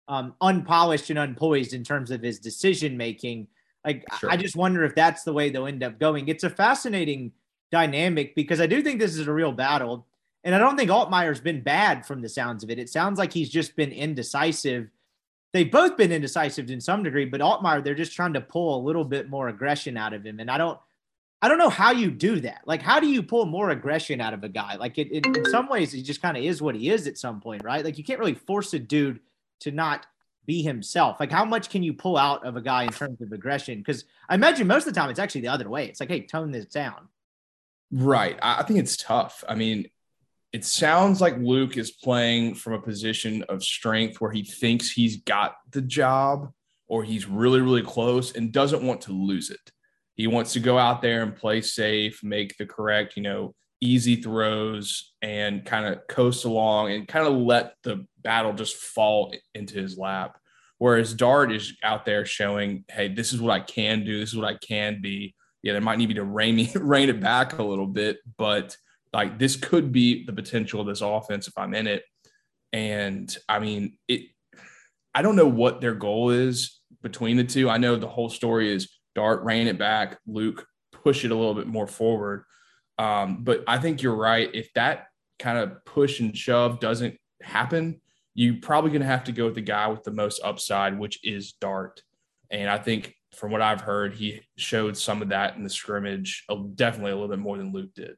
um, 0.07 0.35
unpolished 0.41 1.09
and 1.09 1.17
unpoised 1.17 1.73
in 1.73 1.83
terms 1.83 2.11
of 2.11 2.21
his 2.21 2.39
decision 2.39 2.95
making. 2.97 3.47
Like 3.83 4.05
Sure. 4.19 4.29
I 4.29 4.37
just 4.37 4.55
wonder 4.55 4.83
if 4.83 4.93
that's 4.93 5.23
the 5.23 5.33
way 5.33 5.49
they'll 5.49 5.67
end 5.67 5.83
up 5.83 5.99
going. 5.99 6.27
It's 6.27 6.43
a 6.43 6.49
fascinating 6.49 7.31
dynamic 7.71 8.35
because 8.35 8.61
I 8.61 8.67
do 8.67 8.81
think 8.81 8.99
this 8.99 9.17
is 9.17 9.27
a 9.27 9.33
real 9.33 9.51
battle. 9.51 10.05
And 10.45 10.53
I 10.53 10.59
don't 10.59 10.77
think 10.77 10.91
Altmyer's 10.91 11.41
been 11.41 11.61
bad 11.61 12.05
from 12.05 12.21
the 12.21 12.29
sounds 12.29 12.63
of 12.63 12.69
it. 12.69 12.77
It 12.77 12.87
sounds 12.87 13.17
like 13.17 13.33
he's 13.33 13.49
just 13.49 13.75
been 13.75 13.91
indecisive. 13.91 14.91
They've 15.53 15.71
both 15.71 15.97
been 15.97 16.11
indecisive 16.11 16.69
in 16.69 16.79
some 16.79 17.01
degree, 17.01 17.25
but 17.25 17.41
Altmyer, 17.41 17.83
they're 17.83 17.95
just 17.95 18.13
trying 18.13 18.33
to 18.33 18.41
pull 18.41 18.77
a 18.77 18.85
little 18.85 19.03
bit 19.03 19.27
more 19.27 19.47
aggression 19.47 19.97
out 19.97 20.13
of 20.13 20.23
him. 20.23 20.39
And 20.39 20.51
I 20.51 20.59
don't, 20.59 20.79
I 21.41 21.47
don't 21.47 21.57
know 21.57 21.69
how 21.69 21.91
you 21.91 22.11
do 22.11 22.39
that. 22.41 22.61
Like, 22.65 22.83
how 22.83 22.99
do 22.99 23.07
you 23.07 23.23
pull 23.23 23.45
more 23.45 23.71
aggression 23.71 24.21
out 24.21 24.33
of 24.33 24.43
a 24.43 24.49
guy? 24.49 24.75
Like, 24.75 24.99
it, 24.99 25.11
it, 25.11 25.25
in 25.25 25.45
some 25.45 25.67
ways, 25.67 25.91
he 25.91 26.03
just 26.03 26.21
kind 26.21 26.37
of 26.37 26.43
is 26.43 26.61
what 26.61 26.75
he 26.75 26.89
is 26.89 27.07
at 27.07 27.17
some 27.17 27.41
point, 27.41 27.63
right? 27.63 27.83
Like, 27.83 27.97
you 27.97 28.03
can't 28.03 28.19
really 28.19 28.35
force 28.35 28.73
a 28.73 28.79
dude 28.79 29.19
to 29.61 29.71
not 29.71 30.05
be 30.45 30.61
himself. 30.61 31.19
Like, 31.19 31.31
how 31.31 31.45
much 31.45 31.69
can 31.69 31.81
you 31.81 31.93
pull 31.93 32.17
out 32.17 32.45
of 32.45 32.55
a 32.55 32.61
guy 32.61 32.83
in 32.83 32.91
terms 32.91 33.19
of 33.19 33.31
aggression? 33.31 33.79
Because 33.79 34.05
I 34.29 34.35
imagine 34.35 34.67
most 34.67 34.85
of 34.87 34.93
the 34.93 34.99
time 34.99 35.09
it's 35.09 35.19
actually 35.19 35.41
the 35.41 35.47
other 35.47 35.69
way. 35.69 35.87
It's 35.87 35.99
like, 35.99 36.09
hey, 36.09 36.21
tone 36.21 36.51
this 36.51 36.65
down. 36.65 37.09
Right. 37.91 38.37
I 38.41 38.59
I 38.59 38.63
think 38.63 38.79
it's 38.79 38.97
tough. 38.97 39.43
I 39.47 39.55
mean, 39.55 39.87
it 40.55 40.63
sounds 40.63 41.19
like 41.19 41.37
Luke 41.37 41.75
is 41.75 41.91
playing 41.91 42.55
from 42.55 42.71
a 42.71 42.81
position 42.81 43.43
of 43.49 43.61
strength 43.61 44.21
where 44.21 44.31
he 44.31 44.41
thinks 44.41 44.89
he's 44.89 45.17
got 45.17 45.57
the 45.71 45.81
job 45.81 46.49
or 46.87 47.03
he's 47.03 47.27
really, 47.27 47.59
really 47.59 47.81
close 47.81 48.33
and 48.33 48.53
doesn't 48.53 48.81
want 48.81 49.01
to 49.01 49.11
lose 49.11 49.49
it. 49.49 49.73
He 50.13 50.27
wants 50.27 50.53
to 50.53 50.61
go 50.61 50.77
out 50.77 51.01
there 51.01 51.23
and 51.23 51.35
play 51.35 51.59
safe, 51.59 52.23
make 52.23 52.55
the 52.55 52.65
correct, 52.65 53.17
you 53.17 53.23
know, 53.23 53.53
easy 53.81 54.15
throws 54.15 55.11
and 55.21 55.65
kind 55.65 55.87
of 55.87 56.07
coast 56.07 56.45
along 56.45 56.93
and 56.93 57.05
kind 57.05 57.27
of 57.27 57.33
let 57.33 57.73
the 57.83 58.07
battle 58.23 58.53
just 58.53 58.77
fall 58.77 59.33
into 59.55 59.75
his 59.75 59.97
lap. 59.97 60.39
Whereas 60.77 61.13
Dart 61.13 61.51
is 61.51 61.73
out 61.83 62.05
there 62.05 62.25
showing, 62.25 62.85
hey, 62.89 63.09
this 63.09 63.33
is 63.33 63.41
what 63.41 63.51
I 63.51 63.59
can 63.59 64.05
do. 64.05 64.21
This 64.21 64.29
is 64.29 64.37
what 64.37 64.47
I 64.47 64.57
can 64.65 65.01
be. 65.01 65.35
Yeah, 65.63 65.73
they 65.73 65.81
might 65.81 65.97
need 65.97 66.07
me 66.07 66.15
to 66.15 66.23
rein 66.23 66.65
rein 66.75 67.09
it 67.09 67.19
back 67.19 67.59
a 67.59 67.63
little 67.63 67.87
bit, 67.87 68.19
but 68.37 68.77
like 69.15 69.39
this 69.39 69.55
could 69.55 69.91
be 69.91 70.25
the 70.25 70.33
potential 70.33 70.81
of 70.81 70.87
this 70.87 71.01
offense 71.01 71.47
if 71.47 71.57
I'm 71.57 71.73
in 71.73 71.87
it. 71.87 72.03
And 72.73 73.35
I 73.47 73.59
mean, 73.59 73.97
it 74.07 74.27
I 75.13 75.21
don't 75.21 75.37
know 75.37 75.47
what 75.47 75.79
their 75.79 75.95
goal 75.95 76.31
is 76.31 76.81
between 77.01 77.37
the 77.37 77.45
two. 77.45 77.69
I 77.69 77.77
know 77.77 77.95
the 77.95 78.07
whole 78.07 78.29
story 78.29 78.71
is 78.71 78.89
Dart 79.15 79.43
rein 79.43 79.67
it 79.67 79.79
back, 79.79 80.19
Luke 80.27 80.67
push 80.91 81.23
it 81.23 81.31
a 81.31 81.35
little 81.35 81.53
bit 81.53 81.67
more 81.67 81.87
forward. 81.87 82.43
Um, 82.97 83.43
but 83.43 83.63
I 83.67 83.77
think 83.77 84.01
you're 84.01 84.15
right. 84.15 84.49
If 84.53 84.73
that 84.73 85.05
kind 85.39 85.57
of 85.57 85.85
push 85.85 86.19
and 86.19 86.35
shove 86.35 86.79
doesn't 86.79 87.17
happen, 87.41 88.01
you're 88.33 88.57
probably 88.61 88.89
going 88.89 89.01
to 89.01 89.07
have 89.07 89.23
to 89.25 89.31
go 89.31 89.45
with 89.45 89.55
the 89.55 89.61
guy 89.61 89.87
with 89.87 90.03
the 90.03 90.11
most 90.11 90.41
upside, 90.43 90.97
which 90.97 91.23
is 91.23 91.53
Dart. 91.53 92.01
And 92.49 92.69
I 92.69 92.77
think 92.77 93.15
from 93.35 93.51
what 93.51 93.61
I've 93.61 93.81
heard, 93.81 94.15
he 94.15 94.41
showed 94.57 94.97
some 94.97 95.21
of 95.21 95.29
that 95.29 95.55
in 95.55 95.63
the 95.63 95.69
scrimmage, 95.69 96.43
definitely 96.75 97.11
a 97.11 97.15
little 97.15 97.29
bit 97.29 97.39
more 97.39 97.57
than 97.57 97.71
Luke 97.71 97.93
did. 97.95 98.15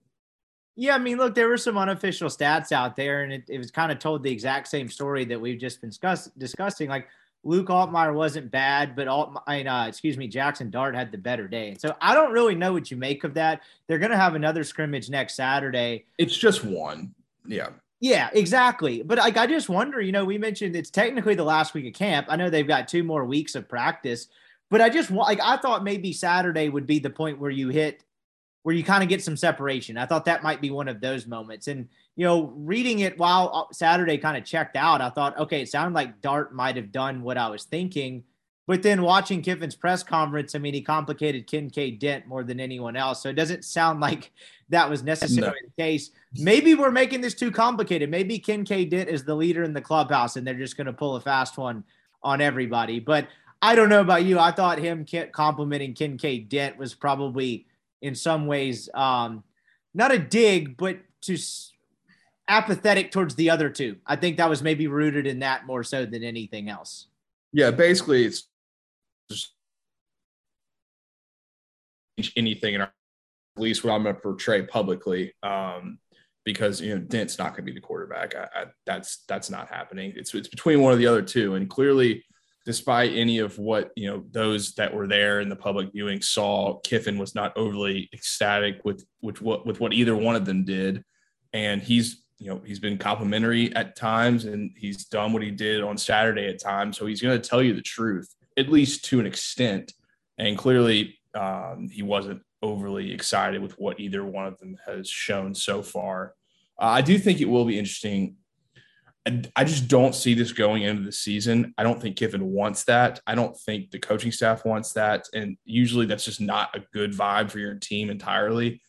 Yeah, 0.79 0.93
I 0.93 0.99
mean, 0.99 1.17
look, 1.17 1.33
there 1.33 1.47
were 1.47 1.57
some 1.57 1.75
unofficial 1.75 2.29
stats 2.29 2.71
out 2.71 2.95
there, 2.95 3.23
and 3.23 3.33
it, 3.33 3.43
it 3.49 3.57
was 3.57 3.71
kind 3.71 3.91
of 3.91 3.97
told 3.97 4.21
the 4.21 4.31
exact 4.31 4.67
same 4.67 4.87
story 4.89 5.25
that 5.25 5.41
we've 5.41 5.59
just 5.59 5.81
been 5.81 5.89
discuss, 5.89 6.29
discussing. 6.37 6.87
Like 6.87 7.07
Luke 7.43 7.67
Altmyer 7.67 8.13
wasn't 8.13 8.51
bad, 8.51 8.95
but 8.95 9.07
Alt, 9.07 9.41
uh, 9.47 9.85
excuse 9.87 10.17
me, 10.17 10.27
Jackson 10.27 10.69
Dart 10.69 10.95
had 10.95 11.11
the 11.11 11.17
better 11.17 11.47
day. 11.47 11.69
And 11.69 11.81
so 11.81 11.95
I 11.99 12.13
don't 12.13 12.31
really 12.31 12.53
know 12.53 12.73
what 12.73 12.91
you 12.91 12.97
make 12.97 13.23
of 13.23 13.33
that. 13.33 13.63
They're 13.87 13.97
going 13.97 14.11
to 14.11 14.17
have 14.17 14.35
another 14.35 14.63
scrimmage 14.63 15.09
next 15.09 15.35
Saturday. 15.35 16.05
It's 16.19 16.37
just 16.37 16.63
one. 16.63 17.15
Yeah. 17.47 17.69
Yeah, 17.99 18.29
exactly. 18.33 19.01
But 19.01 19.17
like, 19.17 19.37
I 19.37 19.47
just 19.47 19.69
wonder, 19.69 19.99
you 19.99 20.11
know, 20.11 20.25
we 20.25 20.37
mentioned 20.37 20.75
it's 20.75 20.91
technically 20.91 21.33
the 21.33 21.43
last 21.43 21.73
week 21.73 21.87
of 21.87 21.93
camp. 21.93 22.27
I 22.29 22.35
know 22.35 22.51
they've 22.51 22.67
got 22.67 22.87
two 22.87 23.03
more 23.03 23.25
weeks 23.25 23.55
of 23.55 23.67
practice, 23.67 24.27
but 24.69 24.81
I 24.81 24.89
just 24.89 25.09
want, 25.09 25.29
like, 25.29 25.39
I 25.41 25.57
thought 25.57 25.83
maybe 25.83 26.13
Saturday 26.13 26.69
would 26.69 26.85
be 26.85 26.99
the 26.99 27.09
point 27.09 27.39
where 27.39 27.49
you 27.49 27.69
hit, 27.69 28.03
where 28.67 28.75
you 28.75 28.83
kind 28.83 29.01
of 29.01 29.07
get 29.07 29.23
some 29.23 29.37
separation. 29.37 29.97
I 29.97 30.05
thought 30.05 30.25
that 30.25 30.43
might 30.43 30.59
be 30.59 30.71
one 30.71 30.89
of 30.89 30.99
those 30.99 31.25
moments. 31.25 31.69
And, 31.69 31.87
you 32.17 32.25
know, 32.25 32.51
reading 32.53 32.99
it 32.99 33.17
while 33.17 33.49
uh, 33.53 33.73
Saturday 33.73 34.17
kind 34.17 34.35
of 34.35 34.43
checked 34.43 34.75
out, 34.75 34.99
I 34.99 35.09
thought, 35.09 35.39
okay, 35.39 35.61
it 35.61 35.69
sounded 35.69 35.95
like 35.95 36.19
Dart 36.19 36.53
might 36.53 36.75
have 36.75 36.91
done 36.91 37.21
what 37.21 37.37
I 37.37 37.47
was 37.47 37.63
thinking. 37.63 38.25
But 38.67 38.83
then 38.83 39.03
watching 39.03 39.41
Kiffin's 39.41 39.77
press 39.77 40.03
conference, 40.03 40.53
I 40.53 40.59
mean, 40.59 40.73
he 40.73 40.81
complicated 40.81 41.47
Kinkead 41.47 41.97
Dent 41.99 42.27
more 42.27 42.43
than 42.43 42.59
anyone 42.59 42.97
else. 42.97 43.23
So 43.23 43.29
it 43.29 43.35
doesn't 43.37 43.63
sound 43.63 44.01
like 44.01 44.33
that 44.67 44.89
was 44.89 45.01
necessarily 45.01 45.61
No. 45.63 45.69
the 45.77 45.81
case. 45.81 46.11
Maybe 46.37 46.75
we're 46.75 46.91
making 46.91 47.21
this 47.21 47.35
too 47.35 47.51
complicated. 47.51 48.11
Maybe 48.11 48.37
Kinkead 48.37 48.89
Dent 48.89 49.07
is 49.07 49.23
the 49.23 49.33
leader 49.33 49.63
in 49.63 49.71
the 49.71 49.79
clubhouse 49.79 50.35
and 50.35 50.45
they're 50.45 50.55
just 50.55 50.75
going 50.75 50.87
to 50.87 50.91
pull 50.91 51.15
a 51.15 51.21
fast 51.21 51.57
one 51.57 51.85
on 52.21 52.41
everybody. 52.41 52.99
But 52.99 53.29
I 53.61 53.75
don't 53.75 53.87
know 53.87 54.01
about 54.01 54.25
you. 54.25 54.39
I 54.39 54.51
thought 54.51 54.77
him 54.77 55.05
complimenting 55.31 55.93
Kinkead 55.93 56.49
Dent 56.49 56.77
was 56.77 56.93
probably 56.93 57.65
in 58.01 58.15
some 58.15 58.47
ways 58.47 58.89
um, 58.93 59.43
not 59.93 60.11
a 60.11 60.19
dig, 60.19 60.77
but 60.77 60.99
to 61.21 61.37
apathetic 62.47 63.11
towards 63.11 63.35
the 63.35 63.49
other 63.49 63.69
two. 63.69 63.97
I 64.05 64.15
think 64.15 64.37
that 64.37 64.49
was 64.49 64.61
maybe 64.61 64.87
rooted 64.87 65.27
in 65.27 65.39
that 65.39 65.65
more 65.65 65.83
so 65.83 66.05
than 66.05 66.23
anything 66.23 66.69
else. 66.69 67.07
Yeah. 67.51 67.71
Basically, 67.71 68.25
it's 68.25 68.47
anything 72.35 72.75
in 72.75 72.81
our, 72.81 72.87
at 72.87 73.61
least 73.61 73.83
what 73.83 73.93
I'm 73.93 74.03
going 74.03 74.15
to 74.15 74.21
portray 74.21 74.63
publicly. 74.63 75.33
Um, 75.43 75.99
because 76.47 76.79
you 76.79 76.95
know 76.95 77.01
Dent's 77.01 77.37
not 77.37 77.49
going 77.49 77.65
to 77.65 77.71
be 77.73 77.73
the 77.73 77.81
quarterback. 77.81 78.33
I, 78.33 78.43
I, 78.43 78.65
that's 78.85 79.25
that's 79.27 79.49
not 79.49 79.67
happening. 79.67 80.13
It's 80.15 80.33
it's 80.33 80.47
between 80.47 80.81
one 80.81 80.93
of 80.93 80.97
the 80.97 81.05
other 81.05 81.21
two, 81.21 81.55
and 81.55 81.69
clearly, 81.69 82.23
despite 82.67 83.15
any 83.15 83.39
of 83.39 83.57
what 83.57 83.91
you 83.95 84.11
know 84.11 84.25
those 84.31 84.73
that 84.73 84.93
were 84.93 85.07
there 85.07 85.39
in 85.39 85.47
the 85.47 85.55
public 85.55 85.89
viewing 85.93 86.21
saw, 86.21 86.77
Kiffin 86.81 87.17
was 87.17 87.33
not 87.33 87.55
overly 87.55 88.09
ecstatic 88.13 88.83
with 88.83 89.05
with 89.21 89.41
what 89.41 89.65
with 89.65 89.79
what 89.79 89.93
either 89.93 90.17
one 90.17 90.35
of 90.35 90.43
them 90.43 90.65
did, 90.65 91.01
and 91.53 91.81
he's 91.81 92.23
you 92.39 92.49
know 92.49 92.61
he's 92.65 92.79
been 92.79 92.97
complimentary 92.97 93.73
at 93.73 93.95
times, 93.95 94.43
and 94.43 94.71
he's 94.75 95.05
done 95.05 95.31
what 95.31 95.41
he 95.41 95.49
did 95.49 95.81
on 95.81 95.97
Saturday 95.97 96.47
at 96.47 96.61
times, 96.61 96.97
so 96.97 97.05
he's 97.05 97.21
going 97.21 97.41
to 97.41 97.49
tell 97.49 97.63
you 97.63 97.73
the 97.73 97.81
truth 97.81 98.35
at 98.57 98.69
least 98.69 99.05
to 99.05 99.21
an 99.21 99.25
extent, 99.25 99.93
and 100.37 100.57
clearly 100.57 101.17
um, 101.35 101.87
he 101.89 102.03
wasn't 102.03 102.41
overly 102.61 103.13
excited 103.13 103.61
with 103.61 103.79
what 103.79 103.97
either 103.97 104.25
one 104.25 104.45
of 104.45 104.59
them 104.59 104.75
has 104.85 105.09
shown 105.09 105.55
so 105.55 105.81
far. 105.81 106.33
Uh, 106.77 106.87
I 106.87 107.01
do 107.01 107.17
think 107.17 107.39
it 107.39 107.47
will 107.47 107.65
be 107.65 107.79
interesting. 107.79 108.35
I, 109.55 109.63
just 109.63 109.87
don't 109.87 110.15
see 110.15 110.33
this 110.33 110.53
going 110.53 110.83
into 110.83 111.03
the 111.03 111.11
season. 111.11 111.73
I 111.77 111.83
don't 111.83 112.01
think 112.01 112.15
Kiffin 112.15 112.45
wants 112.45 112.85
that. 112.85 113.19
I 113.27 113.35
don't 113.35 113.57
think 113.57 113.91
the 113.91 113.99
coaching 113.99 114.31
staff 114.31 114.63
wants 114.63 114.93
that. 114.93 115.25
And 115.33 115.57
usually 115.65 116.05
that's 116.05 116.25
just 116.25 116.39
not 116.39 116.75
a 116.75 116.83
good 116.93 117.11
vibe 117.11 117.51
for 117.51 117.59
your 117.59 117.75
team 117.75 118.09
entirely. 118.09 118.81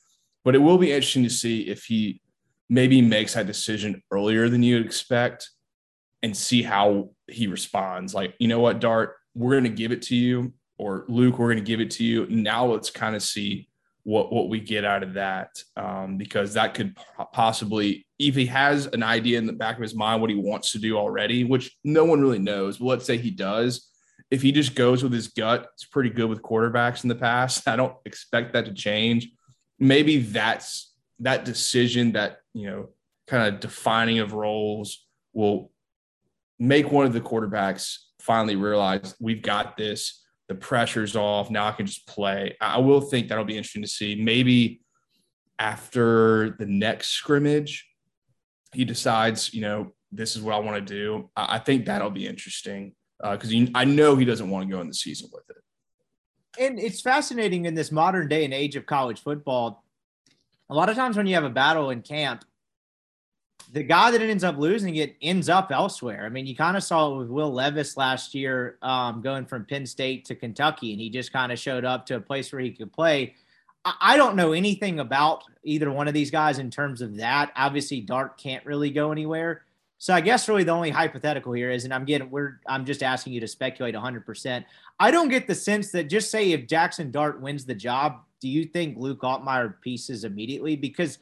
But 0.44 0.54
it 0.54 0.58
will 0.58 0.78
be 0.78 0.92
interesting 0.92 1.24
to 1.24 1.30
see 1.30 1.62
if 1.62 1.84
he 1.84 2.20
maybe 2.68 3.02
makes 3.02 3.34
that 3.34 3.46
decision 3.46 4.02
earlier 4.10 4.48
than 4.48 4.62
you'd 4.62 4.86
expect 4.86 5.50
and 6.22 6.36
see 6.36 6.62
how 6.62 7.10
he 7.26 7.46
responds. 7.46 8.14
Like, 8.14 8.34
you 8.38 8.48
know 8.48 8.60
what, 8.60 8.80
Dart, 8.80 9.16
we're 9.34 9.52
going 9.52 9.64
to 9.64 9.70
give 9.70 9.92
it 9.92 10.02
to 10.02 10.16
you, 10.16 10.52
or 10.76 11.04
Luke, 11.08 11.38
we're 11.38 11.52
going 11.52 11.64
to 11.64 11.68
give 11.68 11.80
it 11.80 11.90
to 11.92 12.04
you. 12.04 12.26
Now 12.28 12.66
let's 12.66 12.90
kind 12.90 13.16
of 13.16 13.22
see 13.22 13.67
what 14.08 14.32
what 14.32 14.48
we 14.48 14.58
get 14.58 14.86
out 14.86 15.02
of 15.02 15.12
that 15.14 15.50
um, 15.76 16.16
because 16.16 16.54
that 16.54 16.72
could 16.72 16.96
possibly 17.32 18.06
if 18.18 18.34
he 18.34 18.46
has 18.46 18.86
an 18.86 19.02
idea 19.02 19.36
in 19.36 19.46
the 19.46 19.52
back 19.52 19.76
of 19.76 19.82
his 19.82 19.94
mind 19.94 20.20
what 20.20 20.30
he 20.30 20.36
wants 20.36 20.72
to 20.72 20.78
do 20.78 20.96
already 20.96 21.44
which 21.44 21.76
no 21.84 22.06
one 22.06 22.20
really 22.20 22.38
knows 22.38 22.78
but 22.78 22.86
let's 22.86 23.04
say 23.04 23.18
he 23.18 23.30
does 23.30 23.88
if 24.30 24.42
he 24.42 24.52
just 24.52 24.74
goes 24.74 25.02
with 25.02 25.12
his 25.12 25.28
gut 25.28 25.68
it's 25.74 25.84
pretty 25.84 26.10
good 26.10 26.28
with 26.28 26.42
quarterbacks 26.42 27.02
in 27.02 27.08
the 27.08 27.14
past. 27.14 27.66
I 27.68 27.76
don't 27.76 27.96
expect 28.04 28.52
that 28.52 28.66
to 28.66 28.72
change. 28.72 29.30
Maybe 29.78 30.18
that's 30.18 30.92
that 31.20 31.44
decision 31.44 32.12
that 32.12 32.38
you 32.54 32.70
know 32.70 32.88
kind 33.26 33.52
of 33.52 33.60
defining 33.60 34.20
of 34.20 34.32
roles 34.32 35.06
will 35.32 35.70
make 36.58 36.90
one 36.90 37.06
of 37.06 37.12
the 37.12 37.20
quarterbacks 37.20 37.98
finally 38.20 38.56
realize 38.56 39.14
we've 39.20 39.42
got 39.42 39.76
this 39.76 40.24
the 40.48 40.54
pressure's 40.54 41.14
off. 41.14 41.50
Now 41.50 41.66
I 41.66 41.72
can 41.72 41.86
just 41.86 42.06
play. 42.06 42.56
I 42.60 42.78
will 42.78 43.00
think 43.00 43.28
that'll 43.28 43.44
be 43.44 43.56
interesting 43.56 43.82
to 43.82 43.88
see. 43.88 44.16
Maybe 44.16 44.80
after 45.58 46.56
the 46.58 46.66
next 46.66 47.08
scrimmage, 47.10 47.86
he 48.72 48.84
decides, 48.84 49.52
you 49.52 49.60
know, 49.60 49.92
this 50.10 50.36
is 50.36 50.42
what 50.42 50.54
I 50.54 50.58
want 50.58 50.86
to 50.86 50.94
do. 50.94 51.30
I 51.36 51.58
think 51.58 51.86
that'll 51.86 52.10
be 52.10 52.26
interesting 52.26 52.94
because 53.20 53.52
uh, 53.52 53.66
I 53.74 53.84
know 53.84 54.16
he 54.16 54.24
doesn't 54.24 54.48
want 54.48 54.68
to 54.68 54.74
go 54.74 54.80
in 54.80 54.88
the 54.88 54.94
season 54.94 55.28
with 55.32 55.44
it. 55.50 55.56
And 56.58 56.78
it's 56.78 57.00
fascinating 57.00 57.66
in 57.66 57.74
this 57.74 57.92
modern 57.92 58.28
day 58.28 58.44
and 58.44 58.54
age 58.54 58.74
of 58.76 58.86
college 58.86 59.22
football. 59.22 59.84
A 60.70 60.74
lot 60.74 60.88
of 60.88 60.96
times 60.96 61.16
when 61.16 61.26
you 61.26 61.34
have 61.34 61.44
a 61.44 61.50
battle 61.50 61.90
in 61.90 62.02
camp, 62.02 62.44
the 63.72 63.82
guy 63.82 64.10
that 64.10 64.22
ends 64.22 64.44
up 64.44 64.56
losing 64.56 64.96
it 64.96 65.16
ends 65.20 65.48
up 65.48 65.70
elsewhere. 65.70 66.24
I 66.24 66.28
mean, 66.28 66.46
you 66.46 66.56
kind 66.56 66.76
of 66.76 66.82
saw 66.82 67.12
it 67.14 67.18
with 67.18 67.28
Will 67.28 67.52
Levis 67.52 67.96
last 67.96 68.34
year, 68.34 68.78
um, 68.82 69.20
going 69.20 69.44
from 69.44 69.64
Penn 69.64 69.84
State 69.84 70.24
to 70.26 70.34
Kentucky, 70.34 70.92
and 70.92 71.00
he 71.00 71.10
just 71.10 71.32
kind 71.32 71.52
of 71.52 71.58
showed 71.58 71.84
up 71.84 72.06
to 72.06 72.16
a 72.16 72.20
place 72.20 72.52
where 72.52 72.62
he 72.62 72.70
could 72.70 72.92
play. 72.92 73.34
I, 73.84 73.94
I 74.00 74.16
don't 74.16 74.36
know 74.36 74.52
anything 74.52 75.00
about 75.00 75.44
either 75.64 75.90
one 75.90 76.08
of 76.08 76.14
these 76.14 76.30
guys 76.30 76.58
in 76.58 76.70
terms 76.70 77.02
of 77.02 77.16
that. 77.16 77.52
Obviously, 77.56 78.00
Dart 78.00 78.38
can't 78.38 78.64
really 78.64 78.90
go 78.90 79.12
anywhere. 79.12 79.62
So 79.98 80.14
I 80.14 80.20
guess 80.20 80.48
really 80.48 80.64
the 80.64 80.72
only 80.72 80.90
hypothetical 80.90 81.52
here 81.52 81.70
is, 81.70 81.84
and 81.84 81.92
I'm 81.92 82.04
getting 82.04 82.30
we're 82.30 82.60
I'm 82.66 82.84
just 82.84 83.02
asking 83.02 83.32
you 83.32 83.40
to 83.40 83.48
speculate 83.48 83.94
100. 83.94 84.24
percent 84.24 84.64
I 85.00 85.10
don't 85.10 85.28
get 85.28 85.46
the 85.46 85.54
sense 85.54 85.90
that 85.90 86.04
just 86.04 86.30
say 86.30 86.52
if 86.52 86.66
Jackson 86.66 87.10
Dart 87.10 87.40
wins 87.40 87.64
the 87.64 87.74
job, 87.74 88.20
do 88.40 88.48
you 88.48 88.64
think 88.64 88.96
Luke 88.96 89.22
Altmyer 89.22 89.74
pieces 89.80 90.24
immediately? 90.24 90.76
Because 90.76 91.18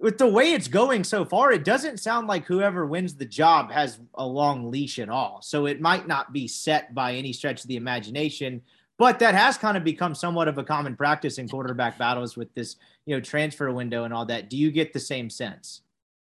with 0.00 0.18
the 0.18 0.28
way 0.28 0.52
it's 0.52 0.68
going 0.68 1.02
so 1.04 1.24
far, 1.24 1.52
it 1.52 1.64
doesn't 1.64 1.98
sound 1.98 2.28
like 2.28 2.44
whoever 2.44 2.86
wins 2.86 3.14
the 3.14 3.24
job 3.24 3.70
has 3.72 3.98
a 4.14 4.24
long 4.26 4.70
leash 4.70 4.98
at 4.98 5.08
all. 5.08 5.40
So 5.42 5.66
it 5.66 5.80
might 5.80 6.06
not 6.06 6.32
be 6.32 6.46
set 6.46 6.94
by 6.94 7.14
any 7.14 7.32
stretch 7.32 7.62
of 7.62 7.68
the 7.68 7.76
imagination, 7.76 8.62
but 8.96 9.18
that 9.18 9.34
has 9.34 9.58
kind 9.58 9.76
of 9.76 9.84
become 9.84 10.14
somewhat 10.14 10.48
of 10.48 10.58
a 10.58 10.64
common 10.64 10.94
practice 10.96 11.38
in 11.38 11.48
quarterback 11.48 11.98
battles 11.98 12.36
with 12.36 12.52
this, 12.54 12.76
you 13.06 13.14
know, 13.14 13.20
transfer 13.20 13.72
window 13.72 14.04
and 14.04 14.14
all 14.14 14.26
that. 14.26 14.48
Do 14.48 14.56
you 14.56 14.70
get 14.70 14.92
the 14.92 15.00
same 15.00 15.30
sense? 15.30 15.82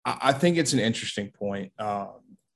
I 0.04 0.32
think 0.32 0.58
it's 0.58 0.74
an 0.74 0.80
interesting 0.80 1.30
point. 1.30 1.72
Um, 1.78 2.08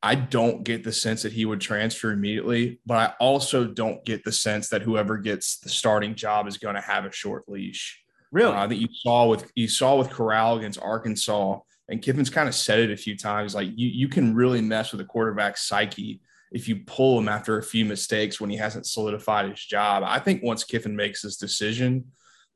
I 0.02 0.14
don't 0.14 0.62
get 0.62 0.84
the 0.84 0.92
sense 0.92 1.22
that 1.22 1.32
he 1.32 1.44
would 1.44 1.60
transfer 1.60 2.12
immediately, 2.12 2.80
but 2.86 2.96
I 2.96 3.14
also 3.18 3.64
don't 3.64 4.04
get 4.04 4.22
the 4.24 4.32
sense 4.32 4.68
that 4.68 4.82
whoever 4.82 5.16
gets 5.16 5.58
the 5.58 5.70
starting 5.70 6.14
job 6.14 6.46
is 6.46 6.58
going 6.58 6.74
to 6.74 6.80
have 6.80 7.04
a 7.04 7.12
short 7.12 7.48
leash. 7.48 8.00
Really? 8.30 8.52
Uh, 8.52 8.66
that 8.66 8.76
you 8.76 8.88
saw 8.92 9.26
with 9.26 9.50
you 9.54 9.68
saw 9.68 9.96
with 9.96 10.10
Corral 10.10 10.58
against 10.58 10.80
Arkansas, 10.80 11.58
and 11.88 12.02
Kiffin's 12.02 12.30
kind 12.30 12.48
of 12.48 12.54
said 12.54 12.78
it 12.80 12.90
a 12.90 12.96
few 12.96 13.16
times. 13.16 13.54
Like 13.54 13.68
you, 13.68 13.88
you 13.88 14.08
can 14.08 14.34
really 14.34 14.60
mess 14.60 14.92
with 14.92 15.00
a 15.00 15.04
quarterback's 15.04 15.66
psyche 15.66 16.20
if 16.50 16.68
you 16.68 16.76
pull 16.86 17.18
him 17.18 17.28
after 17.28 17.58
a 17.58 17.62
few 17.62 17.84
mistakes 17.84 18.40
when 18.40 18.50
he 18.50 18.56
hasn't 18.56 18.86
solidified 18.86 19.50
his 19.50 19.64
job. 19.64 20.02
I 20.06 20.18
think 20.18 20.42
once 20.42 20.64
Kiffin 20.64 20.96
makes 20.96 21.22
this 21.22 21.36
decision, 21.36 22.12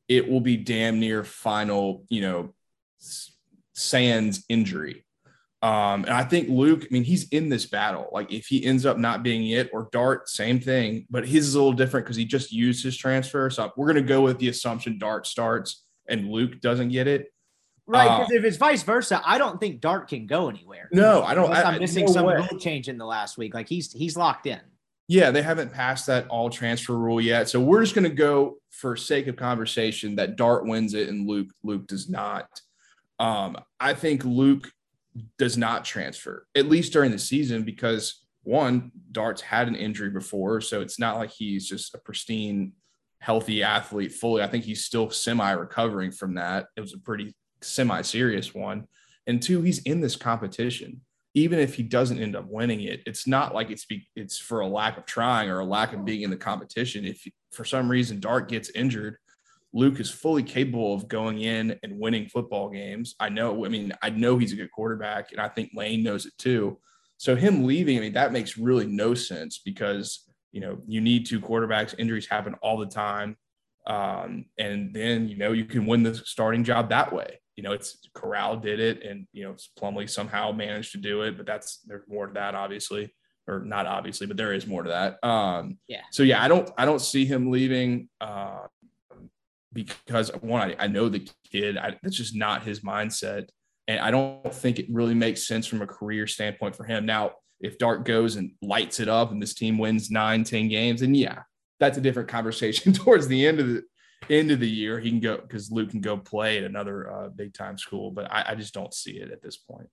it 0.09 0.29
will 0.29 0.41
be 0.41 0.57
damn 0.57 1.01
near 1.01 1.25
final. 1.25 2.05
You 2.09 2.21
know, 2.21 2.55
Sands 3.75 4.45
injury. 4.49 5.05
Um, 5.63 6.05
and 6.05 6.13
I 6.13 6.25
think 6.25 6.49
Luke, 6.49 6.83
I 6.83 6.89
mean, 6.91 7.05
he's 7.05 7.29
in 7.29 7.49
this 7.49 7.67
battle. 7.67 8.09
Like 8.13 8.33
if 8.33 8.47
he 8.47 8.65
ends 8.65 8.85
up 8.85 8.99
not 8.99 9.23
being 9.23 9.47
it 9.47 9.71
or 9.73 9.89
Dart, 9.93 10.29
same 10.29 10.59
thing, 10.59 11.07
but 11.09 11.27
his 11.27 11.47
is 11.47 11.55
a 11.55 11.59
little 11.59 11.73
different 11.73 12.05
because 12.05 12.17
he 12.17 12.25
just 12.25 12.53
used 12.53 12.83
his 12.83 12.97
transfer. 12.97 13.49
So 13.49 13.73
we're 13.77 13.87
going 13.87 14.03
to 14.05 14.09
go 14.09 14.23
with 14.23 14.39
the 14.39 14.49
assumption 14.49 14.99
Dart 14.99 15.25
starts 15.27 15.85
and 16.09 16.29
Luke 16.29 16.61
doesn't 16.61 16.89
get 16.89 17.07
it. 17.07 17.33
Right. 17.87 18.05
Because 18.05 18.33
uh, 18.33 18.35
if 18.35 18.45
it's 18.45 18.57
vice 18.57 18.83
versa, 18.83 19.23
I 19.25 19.39
don't 19.39 19.61
think 19.61 19.81
Dart 19.81 20.09
can 20.09 20.27
go 20.27 20.49
anywhere. 20.49 20.89
No, 20.93 21.23
I 21.23 21.35
don't. 21.35 21.53
I, 21.53 21.75
am 21.75 21.81
missing 21.81 22.07
no 22.07 22.13
some 22.13 22.27
rule 22.27 22.59
change 22.59 22.89
in 22.89 22.97
the 22.97 23.07
last 23.07 23.39
week. 23.39 23.55
Like 23.55 23.69
he's 23.69 23.93
he's 23.93 24.17
locked 24.17 24.47
in. 24.47 24.61
Yeah, 25.09 25.31
they 25.31 25.43
haven't 25.43 25.73
passed 25.73 26.07
that 26.07 26.29
all 26.29 26.49
transfer 26.49 26.97
rule 26.97 27.21
yet. 27.21 27.49
So 27.49 27.61
we're 27.61 27.83
just 27.83 27.95
going 27.95 28.09
to 28.09 28.15
go 28.15 28.59
for 28.71 28.97
sake 28.97 29.27
of 29.27 29.37
conversation 29.37 30.17
that 30.17 30.37
Dart 30.37 30.65
wins 30.65 30.95
it 30.95 31.09
and 31.09 31.29
Luke 31.29 31.49
Luke 31.65 31.87
does 31.87 32.09
not. 32.09 32.49
Um, 33.19 33.57
I 33.79 33.95
think 33.95 34.25
Luke 34.25 34.71
does 35.39 35.57
not 35.57 35.85
transfer, 35.85 36.47
at 36.55 36.69
least 36.69 36.93
during 36.93 37.11
the 37.11 37.19
season, 37.19 37.63
because 37.63 38.25
one, 38.45 38.91
Dart's 39.13 39.41
had 39.41 39.69
an 39.69 39.77
injury 39.77 40.11
before. 40.11 40.61
So 40.61 40.81
it's 40.81 40.99
not 40.99 41.17
like 41.17 41.31
he's 41.31 41.69
just 41.69 41.95
a 41.95 41.99
pristine, 41.99 42.73
healthy 43.19 43.63
athlete 43.63 44.13
fully. 44.13 44.43
I 44.43 44.49
think 44.49 44.65
he's 44.65 44.85
still 44.85 45.11
semi 45.11 45.51
recovering 45.53 46.11
from 46.11 46.35
that. 46.35 46.67
It 46.77 46.81
was 46.81 46.95
a 46.95 46.99
pretty 46.99 47.35
semi 47.61 48.03
serious 48.03 48.55
one. 48.55 48.87
And 49.27 49.41
two, 49.41 49.63
he's 49.63 49.79
in 49.81 50.01
this 50.01 50.17
competition. 50.17 51.03
Even 51.35 51.59
if 51.59 51.75
he 51.75 51.83
doesn't 51.83 52.19
end 52.19 52.37
up 52.37 52.47
winning 52.47 52.83
it, 52.83 53.01
it's 53.07 53.27
not 53.27 53.55
like 53.55 53.71
it's 53.71 53.87
be, 53.87 54.07
it's 54.17 54.39
for 54.39 54.61
a 54.61 54.67
lack 54.67 54.99
of 54.99 55.07
trying 55.07 55.49
or 55.49 55.61
a 55.61 55.65
lack 55.65 55.95
of 55.95 56.05
being 56.05 56.23
in 56.23 56.31
the 56.31 56.37
competition. 56.37 57.07
If 57.07 57.27
for 57.53 57.65
some 57.65 57.91
reason 57.91 58.21
Dart 58.21 58.49
gets 58.49 58.69
injured, 58.71 59.17
Luke 59.75 60.01
is 60.01 60.11
fully 60.11 60.43
capable 60.43 60.95
of 60.95 61.09
going 61.09 61.41
in 61.41 61.79
and 61.83 61.99
winning 61.99 62.29
football 62.29 62.69
games. 62.69 63.15
I 63.19 63.31
know, 63.31 63.65
I 63.65 63.69
mean, 63.69 63.93
I 64.03 64.11
know 64.11 64.37
he's 64.37 64.53
a 64.53 64.57
good 64.57 64.71
quarterback, 64.71 65.33
and 65.33 65.41
I 65.41 65.49
think 65.49 65.71
Lane 65.75 66.03
knows 66.03 66.27
it 66.27 66.35
too. 66.39 66.79
So 67.17 67.37
him 67.37 67.65
leaving, 67.65 67.97
I 67.97 68.01
mean, 68.01 68.13
that 68.15 68.33
makes 68.33 68.59
really 68.59 68.87
no 68.87 69.15
sense 69.15 69.61
because 69.65 70.25
you 70.51 70.61
know 70.61 70.79
you 70.87 71.01
need 71.01 71.25
two 71.25 71.41
quarterbacks. 71.41 71.95
Injuries 71.99 72.27
happen 72.27 72.55
all 72.63 72.79
the 72.79 72.87
time, 72.87 73.37
um, 73.87 74.47
and 74.59 74.93
then 74.93 75.29
you 75.29 75.37
know 75.37 75.53
you 75.53 75.65
can 75.65 75.87
win 75.87 76.03
the 76.03 76.15
starting 76.15 76.65
job 76.65 76.91
that 76.91 77.13
way. 77.13 77.39
You 77.57 77.63
know, 77.63 77.73
it's 77.73 78.09
Corral 78.13 78.57
did 78.57 78.81
it, 78.81 79.03
and 79.05 79.27
you 79.33 79.45
know 79.45 79.55
Plumlee 79.79 80.11
somehow 80.11 80.53
managed 80.53 80.93
to 80.93 80.99
do 80.99 81.23
it, 81.23 81.37
but 81.37 81.47
that's 81.47 81.79
there's 81.87 82.03
more 82.09 82.27
to 82.27 82.33
that, 82.35 82.55
obviously, 82.55 83.15
or 83.47 83.61
not 83.61 83.87
obviously, 83.87 84.27
but 84.27 84.37
there 84.37 84.53
is 84.53 84.67
more 84.67 84.83
to 84.83 84.91
that. 84.91 85.25
Um, 85.27 85.79
yeah. 85.87 86.03
So 86.11 86.25
yeah, 86.25 86.43
I 86.43 86.49
don't 86.49 86.71
I 86.77 86.85
don't 86.85 87.01
see 87.01 87.25
him 87.25 87.51
leaving. 87.51 88.09
Uh, 88.21 88.67
because 89.73 90.31
one, 90.41 90.61
I, 90.61 90.77
I 90.85 90.87
know 90.87 91.09
the 91.09 91.29
kid. 91.51 91.77
I, 91.77 91.97
that's 92.03 92.17
just 92.17 92.37
not 92.37 92.63
his 92.63 92.81
mindset, 92.81 93.49
and 93.89 94.01
I 94.01 94.11
don't 94.11 94.55
think 94.55 94.79
it 94.79 94.87
really 94.91 95.15
makes 95.15 95.47
sense 95.47 95.67
from 95.67 95.83
a 95.83 95.87
career 95.87 96.27
standpoint 96.27 96.77
for 96.77 96.85
him. 96.85 97.07
Now, 97.07 97.33
if 97.61 97.79
Dart 97.79 98.05
goes 98.05 98.37
and 98.37 98.53
lights 98.61 99.01
it 99.01 99.09
up, 99.09 99.31
and 99.31 99.41
this 99.41 99.55
team 99.55 99.79
wins 99.79 100.11
nine, 100.11 100.45
ten 100.45 100.69
games, 100.69 101.03
and 101.03 101.17
yeah, 101.17 101.43
that's 101.81 101.99
a 101.99 102.03
different 102.03 102.29
conversation. 102.29 102.93
Towards 102.93 103.29
the 103.29 103.47
end 103.47 103.61
of 103.61 103.69
the 103.69 103.83
end 104.31 104.51
of 104.51 104.61
the 104.61 104.71
year, 104.71 105.01
he 105.01 105.11
can 105.11 105.21
go 105.21 105.37
because 105.39 105.71
Luke 105.71 105.91
can 105.91 106.01
go 106.01 106.17
play 106.17 106.59
at 106.59 106.65
another 106.65 107.11
uh, 107.11 107.29
big 107.29 107.55
time 107.55 107.79
school, 107.79 108.11
but 108.11 108.31
I, 108.31 108.45
I 108.49 108.55
just 108.55 108.75
don't 108.75 108.95
see 108.95 109.13
it 109.13 109.31
at 109.31 109.43
this 109.43 109.57
point. 109.57 109.89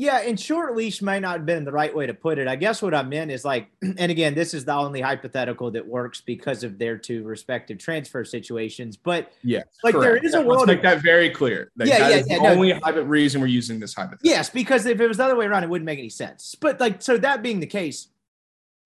Yeah, 0.00 0.20
and 0.20 0.38
short 0.38 0.76
leash 0.76 1.02
might 1.02 1.22
not 1.22 1.38
have 1.38 1.44
been 1.44 1.64
the 1.64 1.72
right 1.72 1.92
way 1.92 2.06
to 2.06 2.14
put 2.14 2.38
it. 2.38 2.46
I 2.46 2.54
guess 2.54 2.80
what 2.80 2.94
I 2.94 3.02
meant 3.02 3.32
is 3.32 3.44
like, 3.44 3.68
and 3.82 4.12
again, 4.12 4.32
this 4.32 4.54
is 4.54 4.64
the 4.64 4.72
only 4.72 5.00
hypothetical 5.00 5.72
that 5.72 5.84
works 5.84 6.20
because 6.20 6.62
of 6.62 6.78
their 6.78 6.96
two 6.96 7.24
respective 7.24 7.78
transfer 7.78 8.24
situations. 8.24 8.96
But 8.96 9.32
yeah, 9.42 9.64
like 9.82 9.96
correct. 9.96 10.22
there 10.22 10.24
is 10.24 10.34
a 10.34 10.40
world. 10.40 10.68
Let's 10.68 10.68
make 10.68 10.82
that 10.82 11.02
very 11.02 11.30
clear. 11.30 11.72
Like, 11.76 11.88
yeah, 11.88 12.10
yeah, 12.10 12.22
yeah. 12.28 12.38
The 12.38 12.42
no, 12.44 12.50
only 12.50 12.74
no. 12.74 13.02
reason 13.02 13.40
we're 13.40 13.48
using 13.48 13.80
this 13.80 13.92
hypothetical. 13.92 14.30
Yes, 14.30 14.50
because 14.50 14.86
if 14.86 15.00
it 15.00 15.08
was 15.08 15.16
the 15.16 15.24
other 15.24 15.34
way 15.34 15.46
around, 15.46 15.64
it 15.64 15.68
wouldn't 15.68 15.86
make 15.86 15.98
any 15.98 16.10
sense. 16.10 16.54
But 16.54 16.78
like, 16.78 17.02
so 17.02 17.18
that 17.18 17.42
being 17.42 17.58
the 17.58 17.66
case, 17.66 18.06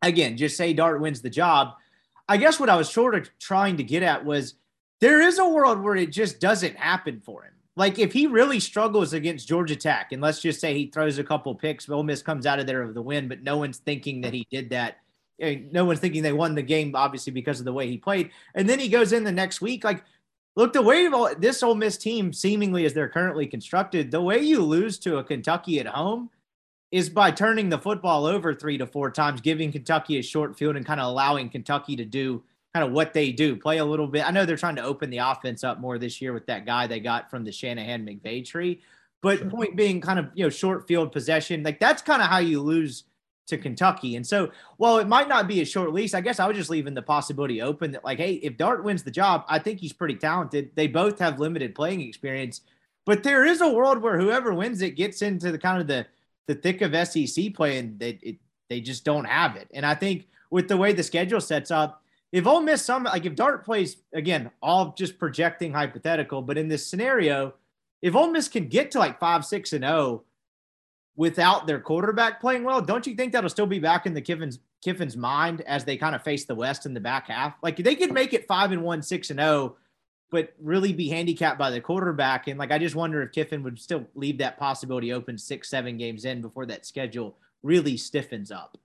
again, 0.01 0.38
just 0.38 0.57
say 0.57 0.72
Dart 0.72 0.98
wins 0.98 1.20
the 1.20 1.29
job. 1.29 1.75
I 2.27 2.38
guess 2.38 2.59
what 2.59 2.70
I 2.70 2.77
was 2.77 2.88
sort 2.88 3.14
of 3.14 3.29
trying 3.38 3.77
to 3.77 3.83
get 3.83 4.03
at 4.03 4.25
was 4.25 4.55
there 5.01 5.20
is 5.20 5.38
a 5.38 5.46
world 5.46 5.83
where 5.83 5.94
it 5.94 6.11
just 6.11 6.40
doesn't 6.40 6.77
happen 6.77 7.20
for 7.20 7.42
him 7.42 7.53
like 7.77 7.99
if 7.99 8.13
he 8.13 8.27
really 8.27 8.61
struggles 8.61 9.13
against 9.13 9.49
Georgia 9.49 9.77
Tech, 9.77 10.13
and 10.13 10.21
let's 10.21 10.41
just 10.41 10.61
say 10.61 10.75
he 10.75 10.87
throws 10.87 11.19
a 11.19 11.25
couple 11.25 11.55
picks, 11.55 11.89
Ole 11.89 12.03
Miss 12.03 12.23
comes 12.23 12.47
out 12.47 12.59
of 12.59 12.67
there 12.67 12.85
with 12.85 12.95
the 12.95 13.03
win, 13.03 13.29
but 13.29 13.43
no 13.43 13.57
one's 13.57 13.79
thinking 13.79 14.21
that 14.23 14.35
he 14.35 14.47
did 14.51 14.71
that. 14.71 14.99
Eh, 15.41 15.61
no 15.71 15.85
one's 15.85 16.01
thinking 16.01 16.23
they 16.23 16.33
won 16.33 16.55
the 16.55 16.63
game, 16.63 16.95
obviously 16.95 17.33
because 17.33 17.59
of 17.59 17.65
the 17.65 17.73
way 17.73 17.89
he 17.89 17.97
played. 17.97 18.31
And 18.55 18.69
then 18.69 18.79
he 18.79 18.89
goes 18.89 19.13
in 19.13 19.25
the 19.25 19.33
next 19.33 19.61
week, 19.63 19.85
like, 19.85 20.05
look, 20.55 20.75
the 20.75 20.83
way 20.83 21.09
this 21.39 21.63
Ole 21.63 21.75
Miss 21.75 21.97
team, 21.97 22.33
seemingly 22.33 22.85
as 22.85 22.93
they're 22.93 23.09
currently 23.09 23.47
constructed, 23.47 24.11
the 24.11 24.21
way 24.21 24.39
you 24.39 24.61
lose 24.61 24.99
to 25.01 25.17
a 25.17 25.25
Kentucky 25.25 25.81
at 25.81 25.87
home 25.87 26.29
is 26.91 27.09
by 27.09 27.31
turning 27.31 27.71
the 27.71 27.79
football 27.79 28.27
over 28.27 28.55
three 28.55 28.77
to 28.77 28.87
four 28.87 29.11
times, 29.11 29.41
giving 29.41 29.73
Kentucky 29.73 30.19
a 30.19 30.23
short 30.23 30.59
field 30.59 30.77
and 30.77 30.85
kind 30.85 31.01
of 31.01 31.07
allowing 31.07 31.49
Kentucky 31.49 31.97
to 31.97 32.05
do 32.05 32.43
kind 32.75 32.87
of 32.87 32.93
what 32.93 33.13
they 33.13 33.33
do, 33.33 33.57
play 33.57 33.79
a 33.79 33.85
little 33.85 34.07
bit. 34.07 34.27
I 34.27 34.31
know 34.31 34.47
they're 34.47 34.57
trying 34.57 34.77
to 34.77 34.85
open 34.85 35.11
the 35.11 35.19
offense 35.19 35.63
up 35.63 35.81
more 35.81 35.99
this 35.99 36.21
year 36.21 36.33
with 36.33 36.47
that 36.47 36.65
guy 36.65 36.87
they 36.87 37.01
got 37.01 37.31
from 37.31 37.45
the 37.45 37.53
Shanahan 37.53 38.07
McVay 38.07 38.45
tree. 38.45 38.81
But 39.21 39.39
sure. 39.39 39.51
point 39.51 39.77
being, 39.77 40.01
kind 40.01 40.19
of 40.19 40.31
you 40.35 40.45
know, 40.45 40.51
short 40.51 40.89
field 40.89 41.13
possession, 41.13 41.63
like 41.63 41.79
that's 41.79 42.03
kind 42.03 42.23
of 42.23 42.29
how 42.29 42.39
you 42.39 42.61
lose 42.61 43.05
to 43.49 43.59
Kentucky. 43.59 44.17
And 44.17 44.27
so, 44.27 44.51
while 44.79 44.99
it 44.99 45.07
might 45.07 45.29
not 45.29 45.47
be 45.47 45.61
a 45.61 45.65
short 45.65 45.93
lease, 45.93 46.15
I 46.15 46.21
guess 46.21 46.41
I 46.41 46.47
was 46.47 46.57
just 46.57 46.71
leaving 46.71 46.95
the 46.95 47.03
possibility 47.03 47.61
open 47.63 47.93
that, 47.93 48.05
like, 48.05 48.19
hey, 48.19 48.35
if 48.35 48.57
Dart 48.57 48.83
wins 48.83 49.03
the 49.03 49.11
job, 49.11 49.45
I 49.49 49.59
think 49.59 49.79
he's 49.79 49.93
pretty 49.93 50.17
talented. 50.17 50.71
They 50.75 50.87
both 50.87 51.19
have 51.19 51.39
limited 51.39 51.75
playing 51.75 52.01
experience, 52.01 52.63
but 53.05 53.23
there 53.23 53.45
is 53.45 53.61
a 53.61 53.69
world 53.69 54.03
where 54.03 54.19
whoever 54.19 54.55
wins 54.55 54.83
it 54.83 54.97
gets 54.97 55.23
into 55.23 55.53
the 55.53 55.59
kind 55.59 55.81
of 55.81 55.87
the 55.87 56.07
the 56.49 56.55
thick 56.55 56.81
of 56.81 56.95
SEC 57.07 57.55
play, 57.55 57.79
and 57.79 57.99
they 57.99 58.19
it, 58.23 58.37
they 58.69 58.81
just 58.81 59.05
don't 59.05 59.27
have 59.27 59.57
it. 59.57 59.69
And 59.73 59.85
I 59.85 59.95
think 59.95 60.27
with 60.51 60.69
the 60.69 60.77
way 60.77 60.93
the 60.93 61.03
schedule 61.03 61.41
sets 61.41 61.71
up, 61.71 62.02
if 62.33 62.47
Ole 62.47 62.62
Miss 62.62 62.83
some 62.83 63.05
like 63.05 63.27
if 63.27 63.35
Dart 63.35 63.64
plays 63.64 63.99
again, 64.14 64.51
all 64.62 64.95
just 64.97 65.18
projecting 65.18 65.73
hypothetical, 65.73 66.40
but 66.40 66.57
in 66.59 66.68
this 66.68 66.87
scenario, 66.87 67.55
if 68.01 68.16
Ole 68.16 68.31
Miss 68.31 68.49
can 68.49 68.68
get 68.68 68.90
to 68.92 68.99
like 68.99 69.21
five, 69.21 69.45
six, 69.45 69.73
and 69.73 69.85
zero 69.85 69.97
oh 69.97 70.25
without 71.14 71.66
their 71.66 71.79
quarterback 71.79 72.40
playing 72.40 72.64
well, 72.64 72.81
don't 72.81 73.07
you 73.07 73.14
think 73.14 73.33
that'll 73.33 73.51
still 73.51 73.66
be 73.66 73.79
back 73.79 74.07
in 74.07 74.14
the 74.14 74.23
Kiffin's 74.23 74.61
Kiffin's 74.83 75.16
mind 75.16 75.61
as 75.62 75.85
they 75.85 75.97
kind 75.99 76.14
of 76.14 76.25
face 76.25 76.47
the 76.47 76.55
West 76.55 76.87
in 76.87 76.95
the 76.95 77.01
back 77.01 77.29
half? 77.29 77.55
Like 77.62 77.77
they 77.77 77.95
could 77.95 78.12
make 78.12 78.33
it 78.33 78.47
five 78.47 78.73
and 78.73 78.83
one, 78.83 79.03
six 79.03 79.29
and 79.29 79.38
zero, 79.38 79.51
oh, 79.51 79.77
but 80.31 80.55
really 80.59 80.95
be 80.95 81.11
handicapped 81.11 81.59
by 81.59 81.71
the 81.71 81.83
quarterback. 81.83 82.49
And 82.49 82.59
like 82.59 82.73
I 82.73 82.79
just 82.79 82.95
wonder 82.95 83.23
if 83.23 83.33
Kiffin 83.33 83.62
would 83.62 83.79
still 83.79 84.07
leave 84.14 84.38
that 84.38 84.59
possibility 84.59 85.12
open 85.12 85.37
six, 85.37 85.68
seven 85.68 85.99
games 85.99 86.25
in 86.25 86.40
before 86.40 86.64
that 86.66 86.87
schedule 86.87 87.37
really 87.62 87.99
stiffens 87.99 88.51
up. 88.51 88.79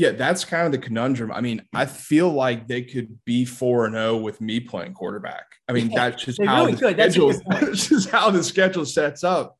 Yeah, 0.00 0.12
that's 0.12 0.46
kind 0.46 0.64
of 0.64 0.72
the 0.72 0.78
conundrum. 0.78 1.30
I 1.30 1.42
mean, 1.42 1.62
I 1.74 1.84
feel 1.84 2.30
like 2.30 2.66
they 2.66 2.80
could 2.80 3.22
be 3.26 3.44
four 3.44 3.84
and 3.84 3.94
zero 3.94 4.12
oh 4.12 4.16
with 4.16 4.40
me 4.40 4.58
playing 4.58 4.94
quarterback. 4.94 5.44
I 5.68 5.74
mean, 5.74 5.90
yeah, 5.90 6.08
that's 6.08 6.24
just 6.24 6.42
how 6.42 6.64
really 6.64 6.72
the 6.72 6.92
schedule. 6.94 7.32
That's 7.46 7.86
just 7.86 8.08
how 8.08 8.30
the 8.30 8.42
schedule 8.42 8.86
sets 8.86 9.22
up. 9.22 9.58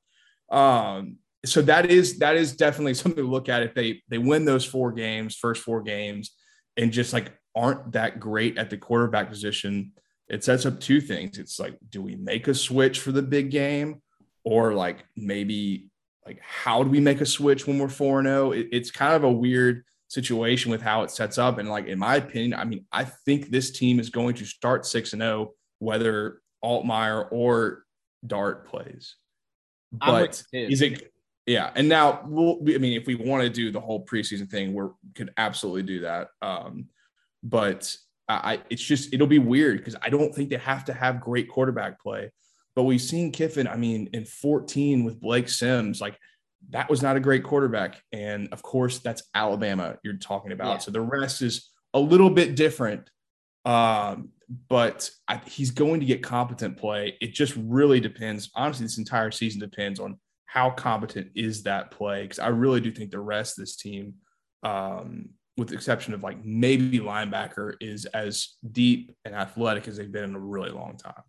Um, 0.51 1.19
so 1.45 1.61
that 1.61 1.91
is 1.91 2.21
that 2.21 2.37
is 2.37 2.57
definitely 2.57 2.95
something 2.95 3.23
to 3.23 3.31
look 3.31 3.51
at 3.51 3.65
if 3.65 3.75
they 3.75 4.01
they 4.09 4.17
win 4.17 4.47
those 4.47 4.65
four 4.65 4.93
games, 4.93 5.37
first 5.37 5.63
four 5.63 5.83
games, 5.83 6.31
and 6.75 6.91
just 6.91 7.13
like 7.13 7.37
aren't 7.55 7.93
that 7.93 8.19
great 8.19 8.57
at 8.57 8.71
the 8.71 8.79
quarterback 8.79 9.29
position. 9.29 9.93
It 10.31 10.43
sets 10.43 10.65
up 10.65 10.81
two 10.81 11.03
things. 11.03 11.37
It's 11.37 11.61
like, 11.61 11.77
do 11.91 12.01
we 12.01 12.17
make 12.17 12.49
a 12.49 12.55
switch 12.55 13.01
for 13.01 13.13
the 13.13 13.21
big 13.21 13.51
game, 13.51 14.01
or 14.43 14.73
like 14.73 15.05
maybe 15.15 15.91
like 16.25 16.41
how 16.41 16.83
do 16.83 16.89
we 16.89 17.01
make 17.01 17.21
a 17.21 17.27
switch 17.27 17.67
when 17.67 17.79
we're 17.79 17.91
four 17.91 18.21
and 18.21 18.27
zero? 18.27 18.55
Oh? 18.55 18.65
It's 18.73 18.91
kind 18.91 19.13
of 19.13 19.25
a 19.25 19.31
weird 19.31 19.85
situation 20.11 20.71
with 20.71 20.83
how 20.83 21.03
it 21.03 21.11
sets 21.11 21.39
up. 21.39 21.59
And 21.59 21.69
like 21.69 21.87
in 21.87 21.99
my 21.99 22.17
opinion, 22.17 22.55
I 22.55 22.65
mean, 22.65 22.85
I 22.93 23.05
think 23.05 23.49
this 23.49 23.71
team 23.71 23.99
is 24.01 24.11
going 24.11 24.35
to 24.37 24.45
start 24.45 24.85
six 24.85 25.13
and 25.13 25.23
zero, 25.23 25.39
oh, 25.41 25.55
whether 25.79 26.43
Altmyer 26.63 27.29
or 27.31 27.85
Dart 28.27 28.67
plays. 28.67 29.17
But 29.93 30.43
is 30.53 30.83
it 30.83 31.11
yeah, 31.47 31.71
and 31.75 31.89
now 31.89 32.23
we'll. 32.27 32.59
I 32.73 32.79
mean, 32.79 33.01
if 33.01 33.07
we 33.07 33.17
want 33.17 33.43
to 33.43 33.51
do 33.51 33.73
the 33.73 33.81
whole 33.81 34.05
preseason 34.05 34.49
thing, 34.49 34.73
we 34.73 34.85
could 35.17 35.33
absolutely 35.37 35.83
do 35.83 36.01
that. 36.01 36.29
Um, 36.41 36.87
but 37.43 37.97
I, 38.29 38.61
it's 38.71 38.83
just 38.83 39.13
it'll 39.13 39.27
be 39.27 39.41
weird 39.41 39.79
because 39.79 39.97
I 40.01 40.11
don't 40.11 40.33
think 40.33 40.51
they 40.51 40.59
have 40.59 40.85
to 40.85 40.93
have 40.93 41.21
great 41.21 41.49
quarterback 41.49 42.01
play. 42.01 42.31
But 42.77 42.85
we've 42.85 43.01
seen 43.01 43.33
Kiffin. 43.33 43.67
I 43.67 43.77
mean, 43.77 44.11
in 44.13 44.27
14 44.27 45.03
with 45.03 45.21
Blake 45.21 45.49
Sims, 45.49 46.01
like 46.01 46.17
that 46.69 46.91
was 46.91 47.03
not 47.03 47.17
a 47.17 47.21
great 47.21 47.43
quarterback, 47.43 48.03
and 48.13 48.49
of 48.53 48.63
course 48.63 48.99
that's 48.99 49.23
Alabama 49.35 49.97
you're 50.05 50.15
talking 50.19 50.53
about. 50.53 50.73
Yeah. 50.73 50.79
So 50.79 50.91
the 50.91 51.01
rest 51.01 51.43
is 51.43 51.71
a 51.95 51.99
little 52.01 52.31
bit 52.31 52.55
different. 52.55 53.11
Um, 53.65 54.31
but 54.69 55.11
I, 55.29 55.41
he's 55.47 55.71
going 55.71 56.01
to 56.01 56.07
get 56.07 56.23
competent 56.23 56.77
play. 56.77 57.17
It 57.21 57.35
just 57.35 57.55
really 57.57 58.01
depends. 58.01 58.51
Honestly, 58.55 58.85
this 58.85 58.99
entire 58.99 59.31
season 59.31 59.61
depends 59.61 60.01
on 60.01 60.19
how 60.47 60.71
competent 60.71 61.29
is 61.37 61.63
that 61.63 61.93
play? 61.93 62.23
Because 62.23 62.41
I 62.41 62.49
really 62.49 62.81
do 62.81 62.91
think 62.91 63.11
the 63.11 63.21
rest 63.21 63.59
of 63.59 63.63
this 63.63 63.77
team, 63.77 64.15
um, 64.65 65.29
with 65.57 65.69
the 65.69 65.75
exception 65.75 66.15
of 66.15 66.23
like 66.23 66.45
maybe 66.45 66.99
linebacker, 66.99 67.75
is 67.81 68.07
as 68.07 68.57
deep 68.73 69.15
and 69.25 69.35
athletic 69.35 69.87
as 69.87 69.97
they've 69.97 70.11
been 70.11 70.25
in 70.25 70.35
a 70.35 70.41
really 70.41 70.71
long 70.71 70.97
time. 70.97 71.23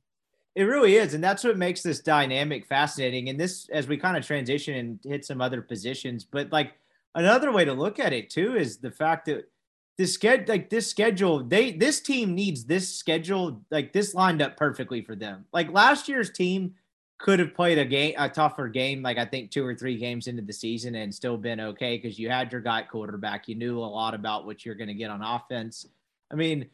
It 0.56 0.64
really 0.64 0.96
is. 0.96 1.14
And 1.14 1.24
that's 1.24 1.44
what 1.44 1.58
makes 1.58 1.82
this 1.82 2.02
dynamic 2.02 2.66
fascinating. 2.66 3.30
And 3.30 3.40
this, 3.40 3.70
as 3.70 3.88
we 3.88 3.98
kind 3.98 4.18
of 4.18 4.26
transition 4.26 4.76
and 4.76 5.00
hit 5.04 5.26
some 5.26 5.42
other 5.42 5.62
positions, 5.62 6.26
but 6.26 6.52
like 6.52 6.74
another 7.16 7.52
way 7.52 7.64
to 7.66 7.74
look 7.74 8.00
at 8.00 8.14
it 8.14 8.30
too 8.30 8.58
is 8.58 8.78
the 8.78 8.92
fact 8.92 9.26
that 9.28 9.50
this 9.98 10.14
schedule, 10.14 10.46
like 10.48 10.70
this 10.70 10.90
schedule, 10.90 11.44
they, 11.44 11.72
this 11.72 12.02
team 12.02 12.36
needs 12.36 12.66
this 12.66 12.94
schedule, 12.94 13.62
like 13.72 13.94
this 13.94 14.14
lined 14.14 14.42
up 14.42 14.58
perfectly 14.58 15.02
for 15.02 15.16
them. 15.16 15.46
Like 15.54 15.72
last 15.72 16.10
year's 16.10 16.32
team 16.32 16.74
could 17.18 17.40
have 17.40 17.54
played 17.54 17.78
a 17.78 17.86
game, 17.86 18.16
a 18.18 18.28
tougher 18.28 18.68
game, 18.68 19.04
like 19.04 19.18
I 19.18 19.26
think 19.26 19.52
two 19.52 19.66
or 19.66 19.76
three 19.76 19.98
games 19.98 20.28
into 20.28 20.42
the 20.42 20.52
season, 20.52 20.96
and 20.96 21.14
still 21.14 21.38
been 21.38 21.62
okay 21.62 21.98
because 21.98 22.18
you 22.18 22.30
had 22.30 22.52
your 22.52 22.62
guy 22.62 22.82
quarterback. 22.82 23.48
You 23.48 23.56
knew 23.56 23.78
a 23.78 23.86
lot 23.86 24.16
about 24.16 24.46
what 24.46 24.66
you're 24.66 24.76
going 24.76 24.88
to 24.88 24.96
get 24.96 25.12
on 25.12 25.22
offense. 25.22 25.86
I 26.32 26.36
mean, 26.36 26.68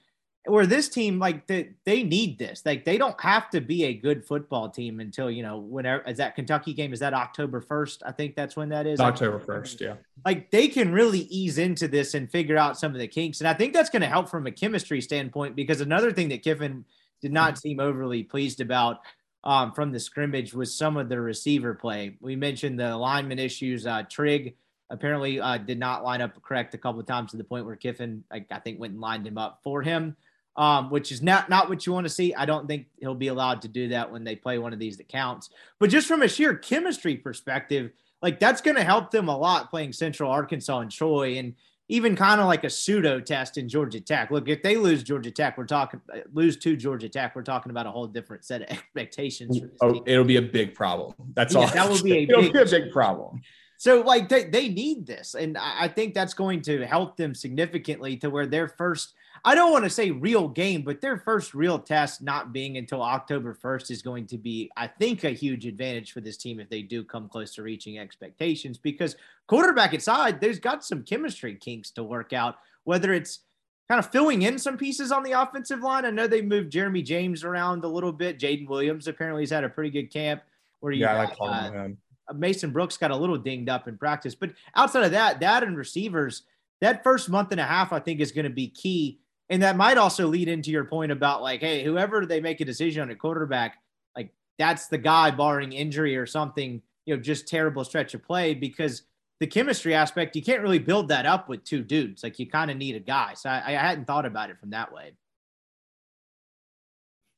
where 0.47 0.65
this 0.65 0.89
team, 0.89 1.19
like 1.19 1.47
they, 1.47 1.71
they 1.83 2.03
need 2.03 2.39
this. 2.39 2.63
Like 2.65 2.85
they 2.85 2.97
don't 2.97 3.19
have 3.21 3.49
to 3.51 3.61
be 3.61 3.85
a 3.85 3.93
good 3.93 4.25
football 4.25 4.69
team 4.69 4.99
until 4.99 5.29
you 5.29 5.43
know 5.43 5.57
whenever 5.57 6.03
is 6.03 6.17
that 6.17 6.35
Kentucky 6.35 6.73
game? 6.73 6.93
Is 6.93 6.99
that 6.99 7.13
October 7.13 7.61
first? 7.61 8.03
I 8.05 8.11
think 8.11 8.35
that's 8.35 8.55
when 8.55 8.69
that 8.69 8.87
is. 8.87 8.99
October 8.99 9.39
first, 9.39 9.81
yeah. 9.81 9.95
Like 10.25 10.51
they 10.51 10.67
can 10.67 10.91
really 10.91 11.21
ease 11.21 11.57
into 11.57 11.87
this 11.87 12.13
and 12.13 12.31
figure 12.31 12.57
out 12.57 12.79
some 12.79 12.93
of 12.93 12.99
the 12.99 13.07
kinks, 13.07 13.41
and 13.41 13.47
I 13.47 13.53
think 13.53 13.73
that's 13.73 13.89
going 13.89 14.01
to 14.01 14.07
help 14.07 14.29
from 14.29 14.47
a 14.47 14.51
chemistry 14.51 15.01
standpoint 15.01 15.55
because 15.55 15.81
another 15.81 16.11
thing 16.11 16.29
that 16.29 16.43
Kiffin 16.43 16.85
did 17.21 17.31
not 17.31 17.57
seem 17.57 17.79
overly 17.79 18.23
pleased 18.23 18.61
about 18.61 18.99
um, 19.43 19.71
from 19.71 19.91
the 19.91 19.99
scrimmage 19.99 20.53
was 20.53 20.77
some 20.77 20.97
of 20.97 21.09
the 21.09 21.19
receiver 21.19 21.73
play. 21.73 22.17
We 22.19 22.35
mentioned 22.35 22.79
the 22.79 22.93
alignment 22.93 23.39
issues. 23.39 23.85
Uh, 23.85 24.03
Trigg 24.09 24.55
apparently 24.89 25.39
uh, 25.39 25.57
did 25.57 25.79
not 25.79 26.03
line 26.03 26.21
up 26.21 26.41
correct 26.41 26.73
a 26.73 26.77
couple 26.77 26.99
of 26.99 27.07
times 27.07 27.31
to 27.31 27.37
the 27.37 27.43
point 27.43 27.65
where 27.65 27.75
Kiffin, 27.75 28.23
I, 28.31 28.45
I 28.51 28.59
think, 28.59 28.79
went 28.79 28.93
and 28.93 29.01
lined 29.01 29.27
him 29.27 29.37
up 29.37 29.59
for 29.63 29.81
him, 29.81 30.15
um, 30.57 30.89
which 30.89 31.11
is 31.11 31.21
not 31.21 31.49
not 31.49 31.69
what 31.69 31.85
you 31.85 31.93
want 31.93 32.05
to 32.05 32.13
see. 32.13 32.33
I 32.33 32.45
don't 32.45 32.67
think 32.67 32.87
he'll 32.99 33.15
be 33.15 33.27
allowed 33.27 33.61
to 33.61 33.67
do 33.67 33.89
that 33.89 34.11
when 34.11 34.23
they 34.23 34.35
play 34.35 34.57
one 34.57 34.73
of 34.73 34.79
these 34.79 34.97
that 34.97 35.07
counts. 35.07 35.49
But 35.79 35.89
just 35.89 36.07
from 36.07 36.21
a 36.21 36.27
sheer 36.27 36.55
chemistry 36.55 37.15
perspective, 37.15 37.91
like 38.21 38.39
that's 38.39 38.61
going 38.61 38.77
to 38.77 38.83
help 38.83 39.11
them 39.11 39.27
a 39.29 39.37
lot 39.37 39.69
playing 39.69 39.93
Central 39.93 40.31
Arkansas 40.31 40.79
and 40.79 40.91
Troy. 40.91 41.37
And 41.37 41.53
even 41.89 42.15
kind 42.15 42.41
of 42.41 42.47
like 42.47 42.63
a 42.63 42.69
pseudo 42.69 43.19
test 43.19 43.57
in 43.57 43.69
Georgia 43.69 44.01
Tech. 44.01 44.29
Look, 44.29 44.49
if 44.49 44.61
they 44.61 44.75
lose 44.75 45.03
Georgia 45.03 45.31
Tech, 45.31 45.57
we're 45.57 45.65
talking 45.65 46.01
lose 46.33 46.57
to 46.57 46.75
Georgia 46.75 47.07
Tech. 47.07 47.35
We're 47.35 47.43
talking 47.43 47.69
about 47.69 47.85
a 47.85 47.91
whole 47.91 48.07
different 48.07 48.43
set 48.43 48.61
of 48.63 48.67
expectations. 48.77 49.59
oh, 49.81 50.03
it'll 50.05 50.25
be 50.25 50.37
a 50.37 50.41
big 50.41 50.73
problem. 50.73 51.13
That's 51.33 51.53
yeah, 51.53 51.61
all. 51.61 51.67
That 51.67 51.89
will 51.89 52.03
be 52.03 52.17
a 52.17 52.25
big, 52.41 52.53
be 52.53 52.59
a 52.59 52.65
big 52.65 52.91
problem. 52.91 53.41
So, 53.79 54.01
like, 54.01 54.27
they, 54.27 54.45
they 54.45 54.69
need 54.69 55.05
this, 55.05 55.35
and 55.35 55.55
I 55.55 55.87
think 55.87 56.15
that's 56.15 56.33
going 56.33 56.63
to 56.63 56.83
help 56.87 57.15
them 57.15 57.35
significantly 57.35 58.17
to 58.17 58.29
where 58.31 58.47
their 58.47 58.67
first 58.67 59.13
I 59.47 59.55
don't 59.55 59.71
want 59.71 59.85
to 59.85 59.89
say 59.89 60.11
real 60.11 60.49
game, 60.49 60.81
but 60.81 60.99
their 60.99 61.19
first 61.19 61.53
real 61.53 61.79
test 61.79 62.21
not 62.21 62.51
being 62.51 62.75
until 62.75 63.01
October 63.01 63.55
1st 63.55 63.91
is 63.91 64.01
going 64.01 64.27
to 64.27 64.37
be, 64.37 64.69
I 64.75 64.87
think, 64.87 65.23
a 65.23 65.29
huge 65.29 65.65
advantage 65.65 66.11
for 66.11 66.19
this 66.19 66.35
team 66.35 66.59
if 66.59 66.69
they 66.69 66.81
do 66.81 67.01
come 67.01 67.29
close 67.29 67.55
to 67.55 67.63
reaching 67.63 67.97
expectations 67.97 68.77
because 68.77 69.15
quarterback 69.47 69.93
aside, 69.93 70.41
there's 70.41 70.59
got 70.59 70.83
some 70.83 71.01
chemistry 71.01 71.55
kinks 71.55 71.91
to 71.91 72.03
work 72.03 72.33
out, 72.33 72.57
whether 72.83 73.13
it's 73.13 73.39
kind 73.87 73.99
of 73.99 74.11
filling 74.11 74.41
in 74.41 74.59
some 74.59 74.75
pieces 74.75 75.13
on 75.13 75.23
the 75.23 75.31
offensive 75.31 75.79
line. 75.79 76.03
I 76.03 76.09
know 76.09 76.27
they 76.27 76.41
moved 76.41 76.69
Jeremy 76.69 77.01
James 77.01 77.45
around 77.45 77.85
a 77.85 77.87
little 77.87 78.11
bit. 78.11 78.39
Jaden 78.39 78.67
Williams 78.67 79.07
apparently 79.07 79.43
has 79.43 79.51
had 79.51 79.63
a 79.63 79.69
pretty 79.69 79.91
good 79.91 80.11
camp. 80.11 80.41
Where 80.81 80.91
you 80.91 81.05
yeah, 81.05 81.25
got, 81.25 81.41
I 81.41 81.69
like 81.69 81.95
uh, 82.29 82.33
Mason 82.33 82.71
Brooks 82.71 82.97
got 82.97 83.11
a 83.11 83.15
little 83.15 83.37
dinged 83.37 83.69
up 83.69 83.87
in 83.87 83.97
practice, 83.97 84.35
but 84.35 84.51
outside 84.75 85.05
of 85.05 85.11
that, 85.11 85.39
that 85.39 85.63
and 85.63 85.77
receivers, 85.77 86.43
that 86.81 87.01
first 87.01 87.29
month 87.29 87.53
and 87.53 87.61
a 87.61 87.65
half, 87.65 87.93
I 87.93 88.01
think, 88.01 88.19
is 88.19 88.33
going 88.33 88.43
to 88.43 88.49
be 88.49 88.67
key 88.67 89.21
and 89.49 89.63
that 89.63 89.77
might 89.77 89.97
also 89.97 90.27
lead 90.27 90.49
into 90.49 90.71
your 90.71 90.85
point 90.85 91.11
about 91.11 91.41
like, 91.41 91.61
hey, 91.61 91.83
whoever 91.83 92.25
they 92.25 92.41
make 92.41 92.59
a 92.59 92.65
decision 92.65 93.01
on 93.01 93.09
a 93.11 93.15
quarterback, 93.15 93.77
like 94.15 94.33
that's 94.59 94.87
the 94.87 94.97
guy 94.97 95.31
barring 95.31 95.71
injury 95.71 96.17
or 96.17 96.25
something, 96.25 96.81
you 97.05 97.15
know, 97.15 97.21
just 97.21 97.47
terrible 97.47 97.85
stretch 97.85 98.13
of 98.13 98.23
play 98.23 98.53
because 98.53 99.03
the 99.39 99.47
chemistry 99.47 99.93
aspect, 99.93 100.35
you 100.35 100.41
can't 100.41 100.61
really 100.61 100.79
build 100.79 101.07
that 101.07 101.25
up 101.25 101.47
with 101.47 101.63
two 101.63 101.81
dudes. 101.81 102.23
Like 102.23 102.39
you 102.39 102.49
kind 102.49 102.69
of 102.69 102.77
need 102.77 102.95
a 102.95 102.99
guy. 102.99 103.35
So 103.35 103.49
I, 103.49 103.63
I 103.67 103.71
hadn't 103.71 104.05
thought 104.05 104.25
about 104.25 104.49
it 104.49 104.59
from 104.59 104.71
that 104.71 104.91
way. 104.91 105.13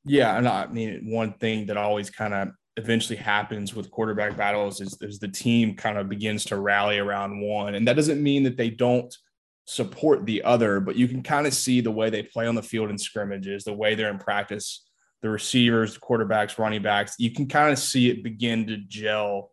Yeah. 0.06 0.38
And 0.38 0.48
I 0.48 0.66
mean, 0.68 1.12
one 1.12 1.34
thing 1.34 1.68
that 1.68 1.78
always 1.78 2.10
kind 2.10 2.34
of 2.34 2.50
eventually 2.78 3.18
happens 3.18 3.76
with 3.76 3.92
quarterback 3.92 4.36
battles 4.36 4.82
is, 4.82 4.98
is 5.02 5.20
the 5.20 5.28
team 5.28 5.76
kind 5.76 5.98
of 5.98 6.10
begins 6.10 6.46
to 6.46 6.58
rally 6.58 6.98
around 6.98 7.40
one. 7.42 7.76
And 7.76 7.88
that 7.88 7.98
doesn't 7.98 8.24
mean 8.24 8.44
that 8.44 8.58
they 8.58 8.72
don't– 8.72 9.16
support 9.70 10.26
the 10.26 10.42
other, 10.44 10.80
but 10.80 10.96
you 10.96 11.08
can 11.08 11.22
kind 11.22 11.46
of 11.46 11.54
see 11.54 11.80
the 11.80 11.92
way 11.92 12.10
they 12.10 12.24
play 12.24 12.48
on 12.48 12.56
the 12.56 12.64
field 12.64 12.90
in 12.90 12.98
scrimmages, 12.98 13.64
the 13.64 13.74
way 13.74 13.94
they're 13.94 14.10
in 14.10 14.18
practice, 14.18 14.84
the 15.22 15.30
receivers, 15.30 15.94
the 15.94 16.00
quarterbacks, 16.00 16.58
running 16.58 16.82
backs. 16.82 17.14
You 17.20 17.32
can 17.32 17.48
kind 17.48 17.72
of 17.72 17.78
see 17.78 18.10
it 18.10 18.24
begin 18.24 18.66
to 18.66 18.78
gel. 18.78 19.52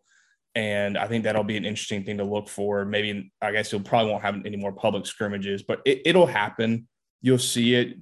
And 0.55 0.97
I 0.97 1.07
think 1.07 1.23
that'll 1.23 1.43
be 1.43 1.57
an 1.57 1.65
interesting 1.65 2.03
thing 2.03 2.17
to 2.17 2.23
look 2.23 2.49
for. 2.49 2.83
Maybe, 2.83 3.31
I 3.43 3.51
guess 3.51 3.71
you'll 3.71 3.81
probably 3.81 4.11
won't 4.11 4.23
have 4.23 4.43
any 4.43 4.57
more 4.57 4.71
public 4.71 5.05
scrimmages, 5.05 5.61
but 5.61 5.81
it, 5.85 6.01
it'll 6.03 6.25
happen. 6.25 6.87
You'll 7.21 7.37
see 7.37 7.75
it, 7.75 7.97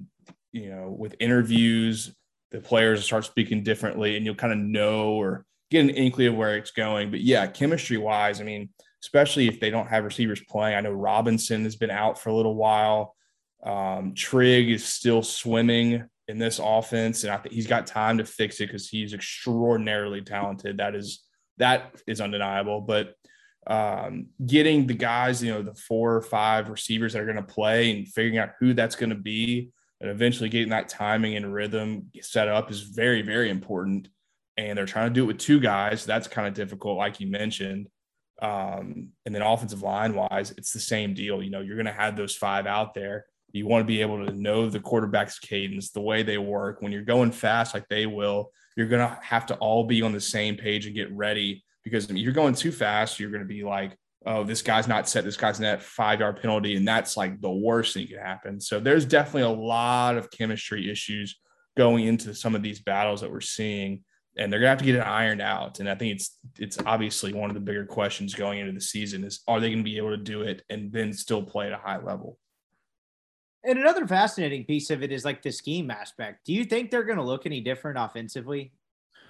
you 0.52 0.70
know, 0.70 0.88
with 0.98 1.16
interviews, 1.20 2.16
the 2.50 2.60
players 2.60 3.04
start 3.04 3.26
speaking 3.26 3.62
differently, 3.62 4.16
and 4.16 4.24
you'll 4.24 4.36
kind 4.36 4.54
of 4.54 4.58
know 4.58 5.10
or 5.10 5.44
get 5.70 5.80
an 5.82 5.90
inkling 5.90 6.28
of 6.28 6.36
where 6.36 6.56
it's 6.56 6.70
going. 6.70 7.10
But 7.10 7.20
yeah, 7.20 7.46
chemistry 7.46 7.98
wise, 7.98 8.40
I 8.40 8.44
mean, 8.44 8.70
especially 9.06 9.46
if 9.46 9.60
they 9.60 9.70
don't 9.70 9.86
have 9.86 10.02
receivers 10.02 10.42
playing. 10.48 10.76
I 10.76 10.80
know 10.80 10.90
Robinson 10.90 11.62
has 11.62 11.76
been 11.76 11.92
out 11.92 12.18
for 12.18 12.30
a 12.30 12.34
little 12.34 12.56
while. 12.56 13.14
Um, 13.62 14.14
is 14.16 14.84
still 14.84 15.22
swimming 15.22 16.04
in 16.28 16.38
this 16.38 16.60
offense, 16.62 17.22
and 17.22 17.32
I 17.32 17.36
think 17.36 17.54
he's 17.54 17.68
got 17.68 17.86
time 17.86 18.18
to 18.18 18.24
fix 18.24 18.60
it 18.60 18.66
because 18.66 18.88
he's 18.88 19.14
extraordinarily 19.14 20.22
talented. 20.22 20.78
That 20.78 20.96
is 20.96 21.22
that 21.58 22.02
is 22.08 22.20
undeniable. 22.20 22.80
But 22.80 23.14
um, 23.68 24.26
getting 24.44 24.86
the 24.86 24.94
guys, 24.94 25.42
you 25.42 25.52
know, 25.52 25.62
the 25.62 25.74
four 25.74 26.16
or 26.16 26.22
five 26.22 26.68
receivers 26.68 27.12
that 27.12 27.22
are 27.22 27.32
going 27.32 27.36
to 27.36 27.42
play 27.42 27.96
and 27.96 28.08
figuring 28.08 28.38
out 28.38 28.54
who 28.58 28.74
that's 28.74 28.96
going 28.96 29.10
to 29.10 29.16
be, 29.16 29.70
and 30.00 30.10
eventually 30.10 30.48
getting 30.48 30.70
that 30.70 30.88
timing 30.88 31.36
and 31.36 31.54
rhythm 31.54 32.10
set 32.20 32.48
up 32.48 32.72
is 32.72 32.82
very, 32.82 33.22
very 33.22 33.50
important. 33.50 34.08
And 34.56 34.76
they're 34.76 34.86
trying 34.86 35.10
to 35.10 35.14
do 35.14 35.24
it 35.24 35.26
with 35.26 35.38
two 35.38 35.60
guys. 35.60 36.04
That's 36.04 36.28
kind 36.28 36.48
of 36.48 36.54
difficult, 36.54 36.98
like 36.98 37.20
you 37.20 37.28
mentioned. 37.28 37.88
Um, 38.42 39.10
and 39.24 39.34
then 39.34 39.42
offensive 39.42 39.82
line 39.82 40.14
wise, 40.14 40.52
it's 40.58 40.72
the 40.72 40.80
same 40.80 41.14
deal. 41.14 41.42
You 41.42 41.50
know, 41.50 41.60
you're 41.60 41.76
going 41.76 41.86
to 41.86 41.92
have 41.92 42.16
those 42.16 42.36
five 42.36 42.66
out 42.66 42.94
there. 42.94 43.26
You 43.52 43.66
want 43.66 43.82
to 43.82 43.86
be 43.86 44.02
able 44.02 44.26
to 44.26 44.32
know 44.32 44.68
the 44.68 44.80
quarterback's 44.80 45.38
cadence, 45.38 45.90
the 45.90 46.02
way 46.02 46.22
they 46.22 46.36
work. 46.36 46.82
When 46.82 46.92
you're 46.92 47.02
going 47.02 47.32
fast 47.32 47.72
like 47.72 47.88
they 47.88 48.04
will, 48.04 48.50
you're 48.76 48.88
going 48.88 49.08
to 49.08 49.18
have 49.22 49.46
to 49.46 49.54
all 49.56 49.84
be 49.84 50.02
on 50.02 50.12
the 50.12 50.20
same 50.20 50.56
page 50.56 50.86
and 50.86 50.94
get 50.94 51.10
ready 51.12 51.64
because 51.82 52.10
if 52.10 52.16
you're 52.16 52.32
going 52.32 52.54
too 52.54 52.72
fast, 52.72 53.18
you're 53.18 53.30
going 53.30 53.42
to 53.42 53.48
be 53.48 53.64
like, 53.64 53.96
oh, 54.26 54.42
this 54.42 54.60
guy's 54.60 54.88
not 54.88 55.08
set, 55.08 55.24
this 55.24 55.36
guy's 55.36 55.60
net 55.60 55.82
five 55.82 56.20
yard 56.20 56.42
penalty. 56.42 56.76
And 56.76 56.86
that's 56.86 57.16
like 57.16 57.40
the 57.40 57.50
worst 57.50 57.94
thing 57.94 58.08
could 58.08 58.18
happen. 58.18 58.60
So 58.60 58.80
there's 58.80 59.06
definitely 59.06 59.42
a 59.42 59.48
lot 59.50 60.16
of 60.16 60.30
chemistry 60.30 60.90
issues 60.90 61.38
going 61.76 62.06
into 62.06 62.34
some 62.34 62.54
of 62.54 62.62
these 62.62 62.80
battles 62.80 63.20
that 63.20 63.30
we're 63.30 63.40
seeing 63.40 64.02
and 64.36 64.52
they're 64.52 64.60
gonna 64.60 64.70
have 64.70 64.78
to 64.78 64.84
get 64.84 64.96
it 64.96 65.00
ironed 65.00 65.40
out. 65.40 65.80
And 65.80 65.88
I 65.88 65.94
think 65.94 66.14
it's 66.14 66.38
it's 66.58 66.78
obviously 66.84 67.32
one 67.32 67.50
of 67.50 67.54
the 67.54 67.60
bigger 67.60 67.84
questions 67.84 68.34
going 68.34 68.58
into 68.58 68.72
the 68.72 68.80
season 68.80 69.24
is 69.24 69.40
are 69.48 69.60
they 69.60 69.68
to 69.74 69.82
be 69.82 69.96
able 69.96 70.10
to 70.10 70.16
do 70.16 70.42
it 70.42 70.62
and 70.70 70.92
then 70.92 71.12
still 71.12 71.42
play 71.42 71.66
at 71.66 71.72
a 71.72 71.78
high 71.78 71.98
level? 71.98 72.38
And 73.64 73.78
another 73.78 74.06
fascinating 74.06 74.64
piece 74.64 74.90
of 74.90 75.02
it 75.02 75.10
is 75.10 75.24
like 75.24 75.42
the 75.42 75.50
scheme 75.50 75.90
aspect. 75.90 76.46
Do 76.46 76.52
you 76.52 76.64
think 76.64 76.90
they're 76.90 77.02
to 77.18 77.24
look 77.24 77.46
any 77.46 77.60
different 77.60 77.98
offensively? 77.98 78.72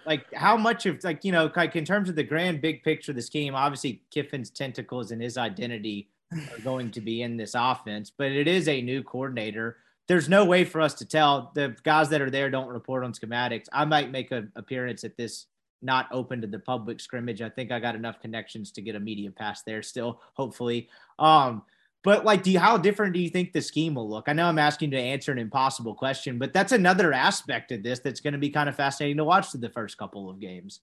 Like 0.04 0.32
how 0.34 0.56
much 0.56 0.86
of 0.86 1.02
like 1.04 1.24
you 1.24 1.32
know 1.32 1.50
like 1.56 1.76
in 1.76 1.84
terms 1.84 2.08
of 2.08 2.16
the 2.16 2.24
grand 2.24 2.60
big 2.60 2.82
picture 2.82 3.12
of 3.12 3.16
the 3.16 3.22
scheme, 3.22 3.54
obviously 3.54 4.02
Kiffin's 4.10 4.50
tentacles 4.50 5.10
and 5.10 5.22
his 5.22 5.38
identity 5.38 6.10
are 6.32 6.62
going 6.64 6.90
to 6.90 7.00
be 7.00 7.22
in 7.22 7.36
this 7.36 7.54
offense, 7.54 8.10
but 8.16 8.32
it 8.32 8.48
is 8.48 8.68
a 8.68 8.82
new 8.82 9.02
coordinator 9.02 9.78
there's 10.08 10.28
no 10.28 10.44
way 10.44 10.64
for 10.64 10.80
us 10.80 10.94
to 10.94 11.04
tell. 11.04 11.50
The 11.54 11.76
guys 11.82 12.08
that 12.10 12.20
are 12.20 12.30
there 12.30 12.50
don't 12.50 12.68
report 12.68 13.04
on 13.04 13.12
schematics. 13.12 13.66
I 13.72 13.84
might 13.84 14.10
make 14.10 14.30
an 14.30 14.52
appearance 14.56 15.04
at 15.04 15.16
this 15.16 15.46
not 15.82 16.08
open 16.10 16.40
to 16.40 16.46
the 16.46 16.58
public 16.58 17.00
scrimmage. 17.00 17.42
I 17.42 17.48
think 17.48 17.70
I 17.70 17.80
got 17.80 17.94
enough 17.94 18.20
connections 18.20 18.70
to 18.72 18.82
get 18.82 18.94
a 18.94 19.00
media 19.00 19.30
pass 19.30 19.62
there 19.62 19.82
still, 19.82 20.20
hopefully. 20.34 20.88
Um, 21.18 21.62
but 22.02 22.24
like, 22.24 22.44
do 22.44 22.52
you, 22.52 22.58
how 22.58 22.76
different 22.76 23.14
do 23.14 23.20
you 23.20 23.28
think 23.28 23.52
the 23.52 23.60
scheme 23.60 23.96
will 23.96 24.08
look? 24.08 24.28
I 24.28 24.32
know 24.32 24.46
I'm 24.46 24.60
asking 24.60 24.92
to 24.92 24.98
answer 24.98 25.32
an 25.32 25.38
impossible 25.38 25.94
question, 25.94 26.38
but 26.38 26.52
that's 26.52 26.72
another 26.72 27.12
aspect 27.12 27.72
of 27.72 27.82
this 27.82 27.98
that's 27.98 28.20
going 28.20 28.32
to 28.32 28.38
be 28.38 28.50
kind 28.50 28.68
of 28.68 28.76
fascinating 28.76 29.16
to 29.16 29.24
watch 29.24 29.50
through 29.50 29.60
the 29.60 29.70
first 29.70 29.98
couple 29.98 30.30
of 30.30 30.40
games. 30.40 30.80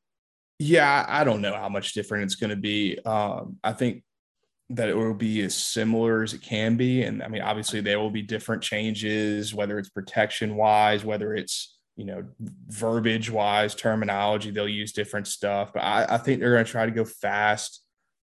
Yeah, 0.60 1.06
I 1.08 1.24
don't 1.24 1.42
know 1.42 1.56
how 1.56 1.70
much 1.70 1.94
different 1.94 2.26
it's 2.26 2.36
going 2.36 2.50
to 2.50 2.56
be. 2.56 3.00
Um, 3.06 3.58
I 3.64 3.72
think 3.72 4.04
that 4.76 4.90
it 4.90 4.98
will 4.98 5.14
be 5.14 5.42
as 5.44 5.56
similar 5.56 6.24
as 6.24 6.34
it 6.34 6.42
can 6.42 6.76
be. 6.76 7.04
And 7.04 7.22
I 7.22 7.28
mean, 7.28 7.42
obviously, 7.42 7.82
there 7.82 8.00
will 8.00 8.12
be 8.12 8.22
different 8.22 8.62
changes, 8.62 9.54
whether 9.54 9.78
it's 9.78 9.90
protection 9.90 10.56
wise, 10.56 11.06
whether 11.06 11.34
it's 11.34 11.78
you 11.96 12.06
know 12.06 12.24
verbiage 12.68 13.30
wise, 13.30 13.76
terminology. 13.76 14.52
They'll 14.52 14.68
use 14.68 14.92
different 14.92 15.28
stuff, 15.28 15.72
but 15.74 15.82
I, 15.82 16.16
I 16.16 16.18
think 16.18 16.40
they're 16.40 16.54
going 16.54 16.66
to 16.66 16.72
try 16.72 16.86
to 16.86 16.92
go 16.92 17.06
fast. 17.06 17.82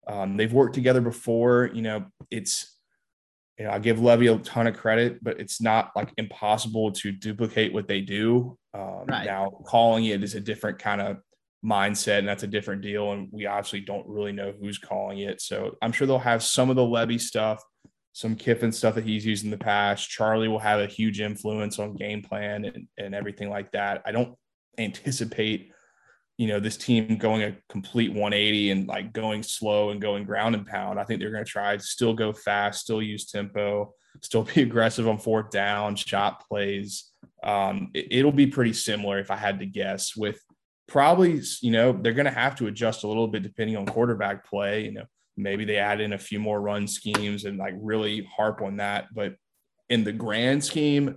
Um, 0.06 0.36
they've 0.36 0.52
worked 0.52 0.74
together 0.74 1.00
before. 1.00 1.70
You 1.72 1.82
know, 1.82 2.06
it's 2.30 2.76
you 3.58 3.64
know 3.64 3.72
I 3.72 3.78
give 3.78 3.98
Lebby 3.98 4.32
a 4.32 4.38
ton 4.42 4.66
of 4.66 4.76
credit, 4.76 5.22
but 5.22 5.40
it's 5.40 5.60
not 5.60 5.90
like 5.96 6.12
impossible 6.16 6.92
to 6.92 7.12
duplicate 7.12 7.72
what 7.72 7.88
they 7.88 8.00
do. 8.00 8.56
Um, 8.72 9.06
right. 9.08 9.26
Now, 9.26 9.50
calling 9.64 10.04
it 10.04 10.22
is 10.22 10.34
a 10.34 10.40
different 10.40 10.78
kind 10.78 11.00
of 11.00 11.18
mindset, 11.64 12.18
and 12.18 12.28
that's 12.28 12.42
a 12.42 12.48
different 12.48 12.82
deal. 12.82 13.12
And 13.12 13.28
we 13.32 13.46
obviously 13.46 13.80
don't 13.80 14.06
really 14.06 14.32
know 14.32 14.52
who's 14.58 14.78
calling 14.78 15.18
it. 15.18 15.40
So 15.40 15.76
I'm 15.82 15.92
sure 15.92 16.06
they'll 16.06 16.18
have 16.18 16.42
some 16.42 16.70
of 16.70 16.76
the 16.76 16.82
Lebby 16.82 17.20
stuff, 17.20 17.62
some 18.12 18.36
Kiffin 18.36 18.72
stuff 18.72 18.94
that 18.94 19.04
he's 19.04 19.26
used 19.26 19.44
in 19.44 19.50
the 19.50 19.58
past. 19.58 20.08
Charlie 20.08 20.48
will 20.48 20.58
have 20.58 20.80
a 20.80 20.86
huge 20.86 21.20
influence 21.20 21.78
on 21.78 21.96
game 21.96 22.22
plan 22.22 22.64
and, 22.64 22.86
and 22.98 23.14
everything 23.14 23.50
like 23.50 23.72
that. 23.72 24.02
I 24.06 24.12
don't 24.12 24.34
anticipate, 24.78 25.70
you 26.38 26.46
know, 26.46 26.60
this 26.60 26.76
team 26.76 27.16
going 27.16 27.42
a 27.42 27.56
complete 27.68 28.10
180 28.10 28.70
and 28.70 28.86
like 28.86 29.12
going 29.12 29.42
slow 29.42 29.90
and 29.90 30.00
going 30.00 30.24
ground 30.24 30.54
and 30.54 30.66
pound. 30.66 31.00
I 31.00 31.04
think 31.04 31.20
they're 31.20 31.30
going 31.30 31.44
to 31.44 31.50
try 31.50 31.76
to 31.76 31.82
still 31.82 32.14
go 32.14 32.32
fast, 32.32 32.80
still 32.80 33.02
use 33.02 33.26
tempo, 33.26 33.92
still 34.22 34.44
be 34.44 34.62
aggressive 34.62 35.08
on 35.08 35.18
fourth 35.18 35.50
down, 35.50 35.96
shot 35.96 36.46
plays. 36.48 37.10
Um, 37.42 37.90
it, 37.94 38.24
will 38.24 38.32
be 38.32 38.46
pretty 38.46 38.72
similar 38.72 39.18
if 39.18 39.30
I 39.30 39.36
had 39.36 39.60
to 39.60 39.66
guess 39.66 40.16
with 40.16 40.40
probably, 40.86 41.42
you 41.60 41.70
know, 41.70 41.92
they're 41.92 42.12
going 42.12 42.26
to 42.26 42.30
have 42.30 42.56
to 42.56 42.66
adjust 42.66 43.04
a 43.04 43.08
little 43.08 43.28
bit 43.28 43.42
depending 43.42 43.76
on 43.76 43.86
quarterback 43.86 44.46
play. 44.46 44.84
You 44.84 44.92
know, 44.92 45.04
maybe 45.36 45.64
they 45.64 45.76
add 45.76 46.00
in 46.00 46.12
a 46.12 46.18
few 46.18 46.38
more 46.38 46.60
run 46.60 46.86
schemes 46.86 47.44
and 47.44 47.58
like 47.58 47.74
really 47.78 48.28
harp 48.36 48.62
on 48.62 48.76
that. 48.76 49.12
But 49.14 49.36
in 49.88 50.04
the 50.04 50.12
grand 50.12 50.64
scheme, 50.64 51.16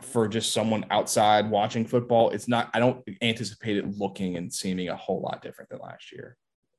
for 0.00 0.26
just 0.26 0.52
someone 0.52 0.84
outside 0.90 1.48
watching 1.50 1.86
football, 1.86 2.30
it's 2.30 2.48
not, 2.48 2.70
I 2.74 2.80
don't 2.80 3.04
anticipate 3.20 3.76
it 3.76 3.98
looking 3.98 4.36
and 4.36 4.52
seeming 4.52 4.88
a 4.88 4.96
whole 4.96 5.20
lot 5.20 5.42
different 5.42 5.70
than 5.70 5.80
last 5.80 6.12
year. 6.12 6.36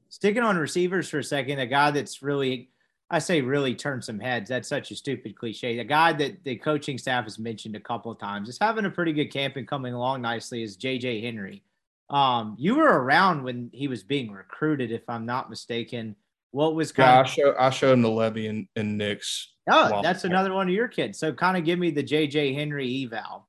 Sticking 0.10 0.44
on 0.44 0.58
receivers 0.58 1.10
for 1.10 1.20
a 1.20 1.24
second, 1.24 1.60
a 1.60 1.66
guy 1.66 1.92
that's 1.92 2.22
really, 2.22 2.70
I 3.10 3.20
say 3.20 3.42
really 3.42 3.76
turned 3.76 4.04
some 4.04 4.20
heads. 4.20 4.50
That's 4.50 4.68
such 4.68 4.92
a 4.92 4.96
stupid 4.96 5.36
cliche. 5.36 5.78
The 5.78 5.84
guy 5.84 6.14
that 6.14 6.44
the 6.44 6.56
coaching 6.58 6.98
staff 6.98 7.24
has 7.24 7.40
mentioned 7.40 7.76
a 7.76 7.80
couple 7.80 8.12
of 8.12 8.20
times 8.20 8.50
is 8.50 8.58
having 8.60 8.86
a 8.86 8.90
pretty 8.90 9.14
good 9.14 9.32
camp 9.32 9.56
and 9.56 9.68
coming 9.68 9.94
along 9.94 10.22
nicely 10.22 10.64
is 10.64 10.78
JJ 10.78 11.24
Henry. 11.24 11.64
Um, 12.10 12.56
you 12.60 12.76
were 12.76 13.02
around 13.02 13.44
when 13.44 13.70
he 13.74 13.88
was 13.88 14.04
being 14.04 14.32
recruited, 14.32 14.92
if 14.92 15.04
I'm 15.08 15.26
not 15.26 15.50
mistaken. 15.50 16.16
What 16.52 16.76
was 16.76 16.92
kind 16.92 17.08
yeah, 17.08 17.20
of 17.22 17.26
I, 17.26 17.30
show, 17.30 17.56
I 17.60 17.70
showed 17.72 17.94
him 17.94 18.02
the 18.02 18.10
Lebby 18.10 18.50
and, 18.50 18.68
and 18.76 18.98
Nick's. 18.98 19.54
Oh, 19.70 20.02
that's 20.04 20.24
another 20.24 20.54
one 20.54 20.68
of 20.68 20.74
your 20.74 20.88
kids. 20.88 21.18
So 21.18 21.34
kind 21.34 21.58
of 21.58 21.66
give 21.66 21.80
me 21.80 21.90
the 21.90 22.04
JJ 22.04 22.54
Henry 22.54 23.04
eval. 23.04 23.48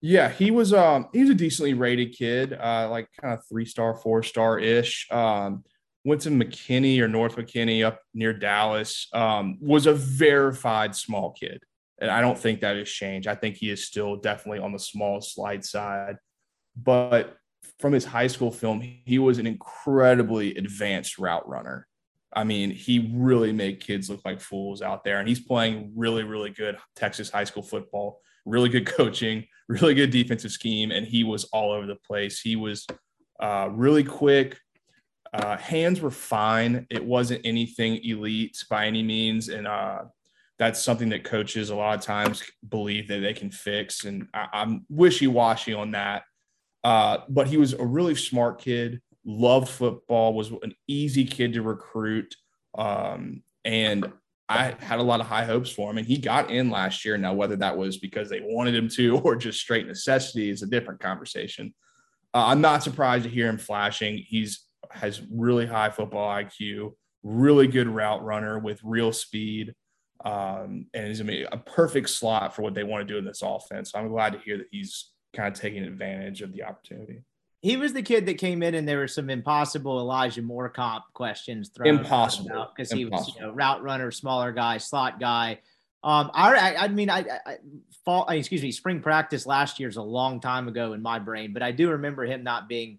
Yeah, 0.00 0.30
he 0.30 0.50
was 0.50 0.72
um 0.72 1.08
he 1.12 1.22
was 1.22 1.30
a 1.30 1.34
decently 1.34 1.74
rated 1.74 2.12
kid, 2.12 2.52
uh 2.52 2.88
like 2.90 3.08
kind 3.20 3.34
of 3.34 3.44
three 3.48 3.64
star, 3.64 3.96
four 3.96 4.22
star 4.22 4.58
ish. 4.58 5.08
Um 5.10 5.64
went 6.06 6.20
to 6.20 6.30
McKinney 6.30 7.00
or 7.00 7.08
North 7.08 7.34
McKinney 7.34 7.84
up 7.84 8.00
near 8.14 8.32
Dallas. 8.32 9.08
Um, 9.12 9.58
was 9.60 9.86
a 9.86 9.92
verified 9.92 10.94
small 10.94 11.32
kid. 11.32 11.64
And 11.98 12.10
I 12.10 12.20
don't 12.20 12.38
think 12.38 12.60
that 12.60 12.76
has 12.76 12.88
changed. 12.88 13.26
I 13.26 13.34
think 13.34 13.56
he 13.56 13.70
is 13.70 13.84
still 13.84 14.14
definitely 14.14 14.60
on 14.60 14.72
the 14.72 14.78
small 14.78 15.20
slide 15.20 15.64
side. 15.64 16.16
But 16.80 17.36
from 17.78 17.92
his 17.92 18.04
high 18.04 18.26
school 18.26 18.50
film, 18.50 18.80
he 18.80 19.18
was 19.18 19.38
an 19.38 19.46
incredibly 19.46 20.54
advanced 20.56 21.18
route 21.18 21.46
runner. 21.48 21.86
I 22.32 22.44
mean, 22.44 22.70
he 22.70 23.10
really 23.14 23.52
made 23.52 23.80
kids 23.80 24.10
look 24.10 24.20
like 24.24 24.40
fools 24.40 24.82
out 24.82 25.04
there, 25.04 25.18
and 25.18 25.28
he's 25.28 25.40
playing 25.40 25.92
really, 25.94 26.22
really 26.22 26.50
good 26.50 26.76
Texas 26.94 27.30
high 27.30 27.44
school 27.44 27.62
football, 27.62 28.20
really 28.44 28.68
good 28.68 28.86
coaching, 28.96 29.46
really 29.68 29.94
good 29.94 30.10
defensive 30.10 30.52
scheme, 30.52 30.90
and 30.90 31.06
he 31.06 31.24
was 31.24 31.44
all 31.44 31.72
over 31.72 31.86
the 31.86 31.96
place. 31.96 32.40
He 32.40 32.56
was 32.56 32.86
uh, 33.40 33.68
really 33.72 34.04
quick. 34.04 34.58
Uh, 35.32 35.56
hands 35.56 36.00
were 36.00 36.10
fine. 36.10 36.86
It 36.88 37.04
wasn't 37.04 37.42
anything 37.44 38.00
elite 38.02 38.56
by 38.70 38.86
any 38.86 39.02
means, 39.02 39.48
and 39.48 39.66
uh, 39.66 40.04
that's 40.58 40.82
something 40.82 41.10
that 41.10 41.24
coaches 41.24 41.70
a 41.70 41.76
lot 41.76 41.98
of 41.98 42.04
times 42.04 42.42
believe 42.66 43.08
that 43.08 43.20
they 43.20 43.34
can 43.34 43.50
fix. 43.50 44.04
And 44.04 44.28
I, 44.32 44.46
I'm 44.52 44.86
wishy 44.88 45.26
washy 45.26 45.74
on 45.74 45.90
that. 45.92 46.22
Uh, 46.86 47.24
but 47.28 47.48
he 47.48 47.56
was 47.56 47.72
a 47.72 47.84
really 47.84 48.14
smart 48.14 48.60
kid, 48.60 49.00
loved 49.24 49.68
football, 49.68 50.34
was 50.34 50.52
an 50.62 50.72
easy 50.86 51.24
kid 51.24 51.52
to 51.52 51.60
recruit. 51.60 52.36
Um, 52.78 53.42
and 53.64 54.12
I 54.48 54.76
had 54.78 55.00
a 55.00 55.02
lot 55.02 55.18
of 55.18 55.26
high 55.26 55.44
hopes 55.44 55.68
for 55.68 55.90
him. 55.90 55.98
And 55.98 56.06
he 56.06 56.16
got 56.16 56.48
in 56.48 56.70
last 56.70 57.04
year. 57.04 57.18
Now, 57.18 57.34
whether 57.34 57.56
that 57.56 57.76
was 57.76 57.96
because 57.96 58.30
they 58.30 58.38
wanted 58.40 58.76
him 58.76 58.88
to 58.90 59.18
or 59.24 59.34
just 59.34 59.58
straight 59.58 59.88
necessity 59.88 60.48
is 60.48 60.62
a 60.62 60.66
different 60.68 61.00
conversation. 61.00 61.74
Uh, 62.32 62.46
I'm 62.46 62.60
not 62.60 62.84
surprised 62.84 63.24
to 63.24 63.30
hear 63.30 63.48
him 63.48 63.58
flashing. 63.58 64.18
He's 64.18 64.62
has 64.92 65.22
really 65.28 65.66
high 65.66 65.90
football 65.90 66.28
IQ, 66.28 66.92
really 67.24 67.66
good 67.66 67.88
route 67.88 68.24
runner 68.24 68.60
with 68.60 68.78
real 68.84 69.12
speed. 69.12 69.74
Um, 70.24 70.86
and 70.94 71.08
he's 71.08 71.20
a 71.20 71.62
perfect 71.66 72.10
slot 72.10 72.54
for 72.54 72.62
what 72.62 72.74
they 72.74 72.84
want 72.84 73.08
to 73.08 73.12
do 73.12 73.18
in 73.18 73.24
this 73.24 73.42
offense. 73.42 73.90
So 73.90 73.98
I'm 73.98 74.06
glad 74.06 74.34
to 74.34 74.38
hear 74.38 74.58
that 74.58 74.68
he's 74.70 75.10
kind 75.36 75.54
of 75.54 75.60
taking 75.60 75.82
advantage 75.82 76.42
of 76.42 76.52
the 76.52 76.64
opportunity. 76.64 77.22
He 77.62 77.76
was 77.76 77.92
the 77.92 78.02
kid 78.02 78.26
that 78.26 78.38
came 78.38 78.62
in, 78.62 78.74
and 78.74 78.86
there 78.86 78.98
were 78.98 79.08
some 79.08 79.30
impossible 79.30 79.98
Elijah 79.98 80.42
Moore 80.42 80.68
comp 80.68 81.04
questions 81.14 81.68
thrown 81.68 81.88
impossible 81.88 82.70
because 82.74 82.92
he 82.92 83.04
was 83.04 83.34
you 83.34 83.42
know, 83.42 83.52
route 83.52 83.82
runner, 83.82 84.10
smaller 84.10 84.52
guy, 84.52 84.78
slot 84.78 85.18
guy. 85.18 85.60
Um, 86.04 86.30
I, 86.34 86.76
I 86.76 86.88
mean, 86.88 87.10
I, 87.10 87.24
I 87.44 87.56
fall, 88.04 88.28
excuse 88.28 88.62
me, 88.62 88.70
spring 88.70 89.00
practice 89.00 89.46
last 89.46 89.80
year 89.80 89.88
is 89.88 89.96
a 89.96 90.02
long 90.02 90.40
time 90.40 90.68
ago 90.68 90.92
in 90.92 91.02
my 91.02 91.18
brain, 91.18 91.52
but 91.52 91.62
I 91.62 91.72
do 91.72 91.90
remember 91.90 92.24
him 92.24 92.44
not 92.44 92.68
being 92.68 92.98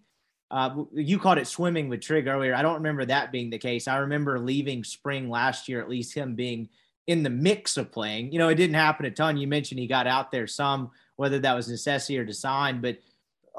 uh, 0.49 0.83
you 0.93 1.19
called 1.19 1.37
it 1.37 1.47
swimming 1.47 1.89
with 1.89 2.01
Trig 2.01 2.27
earlier. 2.27 2.55
I 2.55 2.61
don't 2.61 2.75
remember 2.75 3.05
that 3.05 3.31
being 3.31 3.49
the 3.49 3.57
case. 3.57 3.87
I 3.87 3.97
remember 3.97 4.39
leaving 4.39 4.83
spring 4.83 5.29
last 5.29 5.67
year, 5.67 5.81
at 5.81 5.89
least 5.89 6.13
him 6.13 6.35
being 6.35 6.69
in 7.05 7.23
the 7.23 7.29
mix 7.29 7.77
of 7.77 7.91
playing. 7.91 8.31
You 8.31 8.39
know, 8.39 8.49
it 8.49 8.55
didn't 8.55 8.75
happen 8.75 9.05
a 9.05 9.11
ton. 9.11 9.37
You 9.37 9.47
mentioned 9.47 9.79
he 9.79 9.87
got 9.87 10.07
out 10.07 10.31
there 10.31 10.47
some, 10.47 10.91
whether 11.17 11.39
that 11.39 11.53
was 11.53 11.67
necessity 11.67 12.17
or 12.17 12.25
design, 12.25 12.81
but 12.81 12.97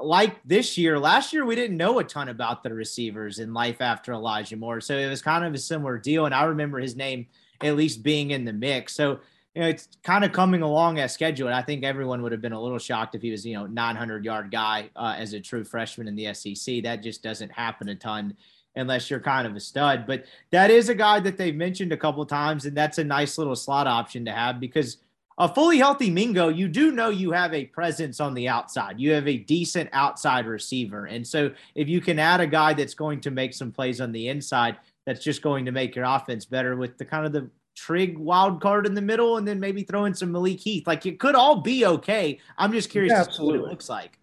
like 0.01 0.37
this 0.45 0.79
year, 0.79 0.99
last 0.99 1.33
year 1.33 1.45
we 1.45 1.57
didn't 1.57 1.77
know 1.77 1.99
a 1.99 2.05
ton 2.05 2.29
about 2.29 2.63
the 2.63 2.73
receivers 2.73 3.39
in 3.39 3.53
life 3.53 3.81
after 3.81 4.13
Elijah 4.13 4.57
Moore. 4.57 4.81
So 4.81 4.97
it 4.97 5.09
was 5.09 5.23
kind 5.23 5.45
of 5.45 5.53
a 5.55 5.59
similar 5.59 5.99
deal. 5.99 6.25
And 6.25 6.35
I 6.35 6.45
remember 6.45 6.79
his 6.79 6.97
name 6.97 7.27
at 7.61 7.77
least 7.77 8.03
being 8.03 8.31
in 8.31 8.45
the 8.45 8.53
mix. 8.53 8.95
So 8.95 9.21
you 9.55 9.63
know, 9.63 9.69
it's 9.71 9.89
kind 10.05 10.25
of 10.25 10.31
coming 10.31 10.63
along 10.63 11.01
as 11.01 11.13
scheduled. 11.13 11.51
I 11.51 11.63
think 11.63 11.83
everyone 11.83 12.23
would 12.23 12.31
have 12.31 12.41
been 12.41 12.53
a 12.53 12.63
little 12.63 12.79
shocked 12.79 13.17
if 13.17 13.23
he 13.23 13.33
was, 13.33 13.45
you 13.45 13.55
know, 13.55 13.67
900 13.67 14.25
yard 14.25 14.53
guy 14.53 14.91
uh, 14.95 15.17
as 15.19 15.33
a 15.33 15.41
true 15.41 15.65
freshman 15.65 16.07
in 16.07 16.15
the 16.15 16.33
SEC. 16.33 16.85
That 16.85 17.03
just 17.03 17.25
doesn't 17.25 17.51
happen 17.51 17.89
a 17.89 17.97
ton 17.97 18.37
unless 18.77 19.11
you're 19.11 19.19
kind 19.19 19.49
of 19.49 19.57
a 19.57 19.61
stud. 19.61 20.07
But 20.07 20.27
that 20.53 20.71
is 20.71 20.91
a 20.91 20.95
guy 20.95 21.19
that 21.21 21.37
they've 21.37 21.57
mentioned 21.57 21.93
a 21.93 21.97
couple 21.97 22.25
times, 22.25 22.67
and 22.67 22.77
that's 22.77 22.99
a 22.99 23.05
nice 23.05 23.37
little 23.37 23.57
slot 23.57 23.89
option 23.89 24.25
to 24.27 24.33
have 24.33 24.61
because 24.61 24.99
a 25.39 25.49
fully 25.49 25.79
healthy 25.79 26.11
Mingo, 26.11 26.49
you 26.49 26.69
do 26.69 26.91
know 26.91 27.11
you 27.11 27.31
have 27.31 27.55
a 27.55 27.65
presence 27.67 28.19
on 28.19 28.35
the 28.35 28.49
outside. 28.49 28.99
You 28.99 29.13
have 29.13 29.29
a 29.29 29.39
decent 29.39 29.89
outside 29.93 30.47
receiver. 30.47 31.07
And 31.07 31.27
so 31.27 31.53
if 31.77 31.89
you 31.89 32.01
can 32.01 32.19
add 32.19 32.41
a 32.41 32.47
guy 32.47 32.75
that's 32.75 32.95
going 32.95 33.21
to 33.21 33.31
make 33.31 33.55
some 33.55 33.71
plays 33.71 34.01
on 34.01 34.11
the 34.11 34.29
inside, 34.29 34.79
that's 35.07 35.23
just 35.23 35.41
going 35.41 35.65
to 35.65 35.73
make 35.73 35.95
your 35.95 36.05
offense 36.05 36.45
better 36.45 36.77
with 36.77 36.99
the 36.99 37.05
kind 37.05 37.25
of 37.25 37.33
the 37.33 37.49
Trig 37.77 38.19
wild 38.19 38.61
card 38.61 38.87
in 38.87 38.95
the 38.95 39.01
middle, 39.01 39.37
and 39.37 39.47
then 39.47 39.61
maybe 39.61 39.85
throw 39.85 40.07
in 40.07 40.13
some 40.13 40.33
Malik 40.33 40.59
Heath. 40.59 40.85
Like 40.85 41.07
it 41.07 41.21
could 41.21 41.37
all 41.37 41.61
be 41.61 41.87
okay. 41.87 42.41
I'm 42.57 42.73
just 42.73 42.91
curious 42.91 43.13
yeah, 43.13 43.45
what 43.45 43.55
it 43.55 43.63
looks 43.63 43.89
like. 43.89 44.19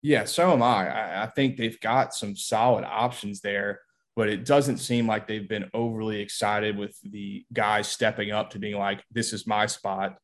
Yeah, 0.00 0.24
so 0.24 0.52
am 0.52 0.62
I. 0.62 0.88
I. 0.88 1.24
I 1.24 1.26
think 1.26 1.58
they've 1.58 1.78
got 1.80 2.14
some 2.14 2.34
solid 2.34 2.84
options 2.84 3.42
there, 3.42 3.82
but 4.16 4.30
it 4.30 4.46
doesn't 4.46 4.78
seem 4.78 5.06
like 5.06 5.26
they've 5.26 5.46
been 5.46 5.68
overly 5.74 6.20
excited 6.20 6.78
with 6.78 6.98
the 7.02 7.44
guys 7.52 7.88
stepping 7.88 8.30
up 8.30 8.50
to 8.50 8.58
being 8.58 8.78
like, 8.78 9.04
"This 9.12 9.34
is 9.34 9.46
my 9.46 9.66
spot." 9.66 10.16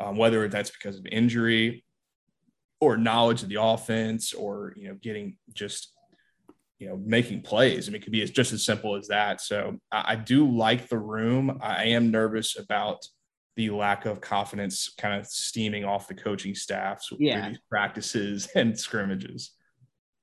Um, 0.00 0.16
whether 0.16 0.46
that's 0.48 0.70
because 0.70 0.98
of 0.98 1.06
injury 1.06 1.84
or 2.80 2.96
knowledge 2.98 3.42
of 3.42 3.48
the 3.48 3.60
offense, 3.60 4.34
or 4.34 4.74
you 4.76 4.88
know, 4.88 4.94
getting 5.00 5.38
just 5.54 5.92
you 6.78 6.88
know, 6.88 7.00
making 7.02 7.40
plays. 7.40 7.88
I 7.88 7.92
mean, 7.92 8.00
it 8.00 8.04
could 8.04 8.12
be 8.12 8.22
as, 8.22 8.30
just 8.30 8.52
as 8.52 8.62
simple 8.62 8.96
as 8.96 9.08
that. 9.08 9.40
So 9.40 9.78
I, 9.90 10.12
I 10.12 10.16
do 10.16 10.46
like 10.46 10.88
the 10.88 10.98
room. 10.98 11.58
I 11.62 11.86
am 11.86 12.10
nervous 12.10 12.58
about 12.58 13.06
the 13.56 13.70
lack 13.70 14.04
of 14.04 14.20
confidence 14.20 14.90
kind 14.98 15.18
of 15.18 15.26
steaming 15.26 15.84
off 15.84 16.08
the 16.08 16.14
coaching 16.14 16.54
staffs 16.54 17.10
yeah. 17.18 17.48
these 17.48 17.58
practices 17.70 18.48
and 18.54 18.78
scrimmages. 18.78 19.52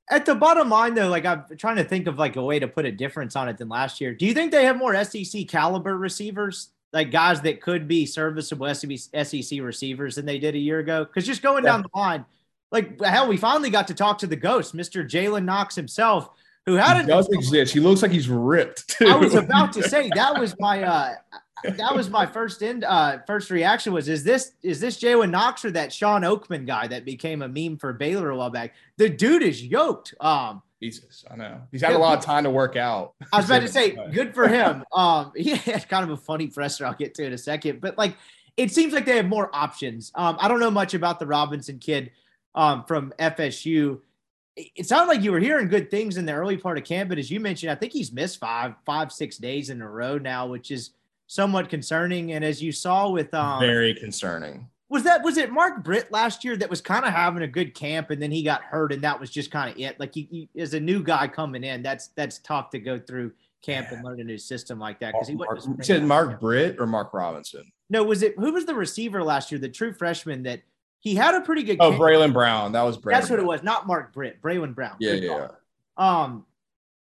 At 0.10 0.26
the 0.26 0.36
bottom 0.36 0.70
line, 0.70 0.94
though, 0.94 1.08
like 1.08 1.26
I'm 1.26 1.46
trying 1.58 1.78
to 1.78 1.84
think 1.84 2.08
of 2.08 2.20
like 2.20 2.36
a 2.36 2.44
way 2.44 2.60
to 2.60 2.68
put 2.68 2.86
a 2.86 2.92
difference 2.92 3.36
on 3.36 3.50
it 3.50 3.58
than 3.58 3.70
last 3.70 4.00
year. 4.00 4.14
Do 4.14 4.26
you 4.26 4.34
think 4.34 4.52
they 4.52 4.66
have 4.66 4.78
more 4.78 5.02
SEC 5.04 5.48
caliber 5.48 5.98
receivers, 5.98 6.70
like 6.94 7.12
guys 7.12 7.42
that 7.42 7.62
could 7.62 7.88
be 7.88 8.06
serviceable 8.06 8.74
SEC 8.74 9.60
receivers 9.62 10.16
than 10.16 10.26
they 10.26 10.40
did 10.40 10.56
a 10.56 10.60
year 10.60 10.80
ago? 10.80 11.04
Because 11.04 11.26
just 11.26 11.42
going 11.42 11.64
yeah. 11.64 11.72
down 11.72 11.82
the 11.82 12.00
line, 12.00 12.26
like 12.72 13.02
hell, 13.02 13.28
we 13.28 13.38
finally 13.38 13.70
got 13.70 13.88
to 13.88 13.94
talk 13.94 14.20
to 14.20 14.28
the 14.28 14.36
ghost, 14.36 14.76
Mr. 14.76 15.04
Jalen 15.08 15.44
Knox 15.44 15.76
himself 15.76 16.30
who 16.66 16.76
had 16.76 17.02
he 17.02 17.08
does 17.08 17.28
exist. 17.30 17.74
He 17.74 17.80
looks 17.80 18.02
like 18.02 18.12
he's 18.12 18.30
ripped. 18.30 18.88
Too. 18.88 19.08
I 19.08 19.16
was 19.16 19.36
about 19.36 19.74
to 19.74 19.84
say 19.90 20.10
that 20.16 20.40
was 20.40 20.56
my 20.60 20.84
uh 20.84 21.14
that 21.64 21.96
was 21.96 22.10
my 22.10 22.26
first 22.26 22.62
end 22.64 22.84
uh 22.84 23.20
first 23.28 23.50
reaction 23.50 23.94
was 23.94 24.08
is 24.08 24.24
this 24.24 24.54
is 24.62 24.80
this 24.80 25.00
Jalen 25.00 25.32
Knox 25.32 25.66
or 25.66 25.72
that 25.72 25.92
Shawn 25.92 26.22
Oakman 26.22 26.66
guy 26.66 26.88
that 26.88 27.06
became 27.06 27.42
a 27.42 27.48
meme 27.48 27.78
for 27.78 27.94
Baylor 27.94 28.30
a 28.30 28.38
while 28.38 28.50
back? 28.50 28.74
The 28.98 29.10
dude 29.10 29.44
is 29.44 29.64
yoked. 29.64 30.14
Um 30.20 30.62
Jesus, 30.84 31.24
I 31.32 31.36
know. 31.36 31.62
He's 31.72 31.82
had 31.82 31.94
a 31.94 31.98
lot 31.98 32.18
of 32.18 32.24
time 32.24 32.44
to 32.44 32.50
work 32.50 32.76
out. 32.76 33.14
I 33.34 33.38
was 33.38 33.46
about 33.46 33.62
to 33.62 33.68
say, 33.70 33.98
good 34.12 34.34
for 34.34 34.48
him. 34.48 34.84
Um, 34.94 35.32
he 35.36 35.56
had 35.56 35.88
kind 35.90 36.04
of 36.04 36.12
a 36.12 36.18
funny 36.18 36.48
presser 36.48 36.86
I'll 36.86 36.94
get 36.94 37.16
to 37.16 37.24
in 37.24 37.34
a 37.34 37.38
second, 37.38 37.82
but 37.82 37.98
like 37.98 38.16
it 38.58 38.72
seems 38.72 38.94
like 38.94 39.06
they 39.06 39.16
have 39.18 39.26
more 39.26 39.50
options. 39.54 40.12
Um, 40.14 40.38
I 40.40 40.48
don't 40.48 40.60
know 40.60 40.70
much 40.70 40.94
about 40.94 41.20
the 41.20 41.26
Robinson 41.26 41.80
kid 41.80 42.12
um, 42.54 42.84
from 42.86 43.12
FSU 43.18 44.02
it 44.56 44.88
sounded 44.88 45.12
like 45.12 45.24
you 45.24 45.32
were 45.32 45.40
hearing 45.40 45.68
good 45.68 45.90
things 45.90 46.18
in 46.18 46.26
the 46.26 46.34
early 46.34 46.58
part 46.58 46.78
of 46.78 46.84
camp, 46.84 47.10
but 47.10 47.18
as 47.18 47.32
you 47.32 47.40
mentioned, 47.40 47.72
I 47.72 47.76
think 47.76 47.92
he's 47.92 48.12
missed 48.12 48.40
five, 48.40 48.76
five, 48.86 49.12
six 49.12 49.38
days 49.38 49.70
in 49.70 49.82
a 49.82 49.90
row 49.90 50.18
now, 50.18 50.48
which 50.48 50.70
is 50.70 50.92
somewhat 51.28 51.70
concerning. 51.70 52.34
And 52.34 52.46
as 52.46 52.62
you 52.62 52.72
saw 52.72 53.10
with 53.10 53.34
um, 53.34 53.60
very 53.60 53.96
concerning. 53.96 54.70
Was 54.94 55.02
that 55.06 55.24
was 55.24 55.38
it 55.38 55.52
Mark 55.52 55.84
Britt 55.84 56.12
last 56.12 56.44
year 56.44 56.56
that 56.56 56.70
was 56.70 56.80
kind 56.80 57.04
of 57.04 57.12
having 57.12 57.42
a 57.42 57.48
good 57.48 57.74
camp 57.74 58.12
and 58.12 58.22
then 58.22 58.30
he 58.30 58.44
got 58.44 58.62
hurt 58.62 58.94
and 58.94 59.02
that 59.02 59.20
was 59.20 59.32
just 59.32 59.50
kind 59.50 59.72
of 59.72 59.80
it? 59.80 60.00
Like 60.00 60.16
you, 60.16 60.28
you, 60.30 60.48
as 60.56 60.76
a 60.76 60.80
new 60.80 61.02
guy 61.02 61.28
coming 61.28 61.64
in, 61.64 61.82
that's 61.82 62.10
that's 62.10 62.38
tough 62.38 62.70
to 62.70 62.80
go 62.80 63.00
through 63.00 63.32
camp 63.64 63.88
yeah. 63.90 63.98
and 63.98 64.06
learn 64.06 64.22
a 64.22 64.24
new 64.24 64.38
system 64.38 64.78
like 64.78 65.00
that 65.00 65.14
because 65.14 65.28
he 65.28 65.34
Mark, 65.34 65.60
said 65.82 66.04
Mark 66.04 66.40
Britt 66.40 66.80
or 66.80 66.86
Mark 66.86 67.12
Robinson. 67.12 67.64
No, 67.90 68.04
was 68.04 68.22
it 68.22 68.36
who 68.38 68.54
was 68.54 68.68
the 68.68 68.76
receiver 68.76 69.24
last 69.24 69.52
year? 69.52 69.58
The 69.58 69.68
true 69.68 69.94
freshman 69.94 70.44
that 70.44 70.62
he 71.00 71.16
had 71.16 71.34
a 71.34 71.42
pretty 71.42 71.64
good. 71.64 71.78
Oh, 71.80 71.90
camp. 71.90 72.02
Braylon 72.04 72.32
Brown. 72.32 72.72
That 72.74 72.84
was 72.84 73.00
Braylon. 73.00 73.14
That's 73.14 73.30
what 73.32 73.40
it 73.40 73.46
was. 73.46 73.64
Not 73.64 73.88
Mark 73.88 74.14
Britt. 74.14 74.44
Braylon 74.44 74.76
Brown. 74.76 74.98
Yeah, 75.00 75.14
yeah. 75.14 75.48
Um, 75.98 76.46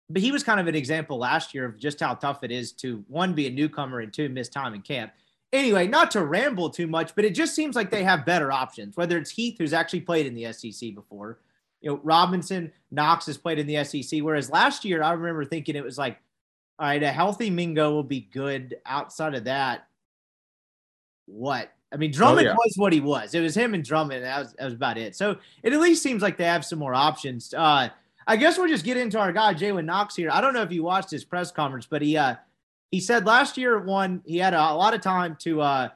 but 0.09 0.22
he 0.22 0.32
was 0.32 0.43
kind 0.43 0.59
of 0.59 0.66
an 0.66 0.74
example 0.74 1.18
last 1.18 1.53
year 1.53 1.66
of 1.66 1.78
just 1.78 2.01
how 2.01 2.14
tough 2.14 2.43
it 2.43 2.51
is 2.51 2.72
to 2.72 3.05
one 3.09 3.34
be 3.34 3.49
a 3.49 3.51
newcomer 3.51 4.01
and 4.01 4.12
two 4.12 4.30
miss 4.30 4.49
time 4.49 4.72
in 4.72 4.80
camp. 4.80 5.12
Anyway, 5.53 5.86
not 5.86 6.11
to 6.12 6.24
ramble 6.24 6.70
too 6.70 6.86
much, 6.86 7.14
but 7.14 7.24
it 7.24 7.34
just 7.34 7.55
seems 7.55 7.76
like 7.76 7.90
they 7.90 8.05
have 8.05 8.24
better 8.24 8.50
options. 8.50 8.96
Whether 8.96 9.18
it's 9.18 9.30
Heath, 9.30 9.57
who's 9.59 9.74
actually 9.74 10.00
played 10.00 10.26
in 10.26 10.34
the 10.34 10.50
SEC 10.53 10.94
before, 10.94 11.38
you 11.82 11.90
know, 11.90 12.00
Robinson, 12.03 12.72
Knox 12.90 13.26
has 13.26 13.36
played 13.36 13.59
in 13.59 13.66
the 13.66 13.84
SEC. 13.84 14.20
Whereas 14.22 14.48
last 14.50 14.84
year, 14.84 15.03
I 15.03 15.12
remember 15.12 15.44
thinking 15.44 15.76
it 15.76 15.84
was 15.84 15.98
like, 15.98 16.18
all 16.78 16.86
right, 16.86 17.03
a 17.03 17.12
healthy 17.12 17.50
Mingo 17.50 17.90
will 17.90 18.03
be 18.03 18.28
good. 18.32 18.76
Outside 18.86 19.34
of 19.34 19.44
that, 19.44 19.86
what? 21.26 21.70
I 21.92 21.96
mean, 21.96 22.12
Drummond 22.12 22.46
oh, 22.46 22.50
yeah. 22.50 22.57
was 22.57 22.74
what 22.76 22.92
he 22.92 23.00
was. 23.00 23.34
It 23.34 23.40
was 23.40 23.55
him 23.55 23.74
and 23.74 23.84
Drummond. 23.84 24.24
That 24.24 24.38
was, 24.38 24.53
that 24.55 24.64
was 24.64 24.74
about 24.74 24.96
it. 24.96 25.14
So 25.14 25.36
it 25.62 25.72
at 25.74 25.80
least 25.80 26.03
seems 26.03 26.22
like 26.22 26.38
they 26.38 26.44
have 26.44 26.64
some 26.64 26.78
more 26.78 26.94
options. 26.94 27.53
Uh, 27.53 27.90
I 28.26 28.36
guess 28.36 28.57
we'll 28.57 28.68
just 28.68 28.84
get 28.84 28.96
into 28.96 29.18
our 29.18 29.32
guy 29.32 29.53
Jalen 29.53 29.84
Knox 29.84 30.16
here. 30.16 30.30
I 30.30 30.40
don't 30.40 30.55
know 30.55 30.62
if 30.62 30.72
you 30.72 30.82
watched 30.82 31.11
his 31.11 31.24
press 31.24 31.50
conference, 31.50 31.86
but 31.86 32.00
he 32.00 32.16
uh, 32.16 32.36
he 32.93 33.01
said 33.01 33.26
last 33.26 33.59
year 33.59 33.80
one 33.80 34.22
he 34.24 34.38
had 34.38 34.55
a, 34.55 34.61
a 34.61 34.76
lot 34.76 34.95
of 34.95 35.01
time 35.01 35.36
to 35.40 35.61
uh, 35.61 35.88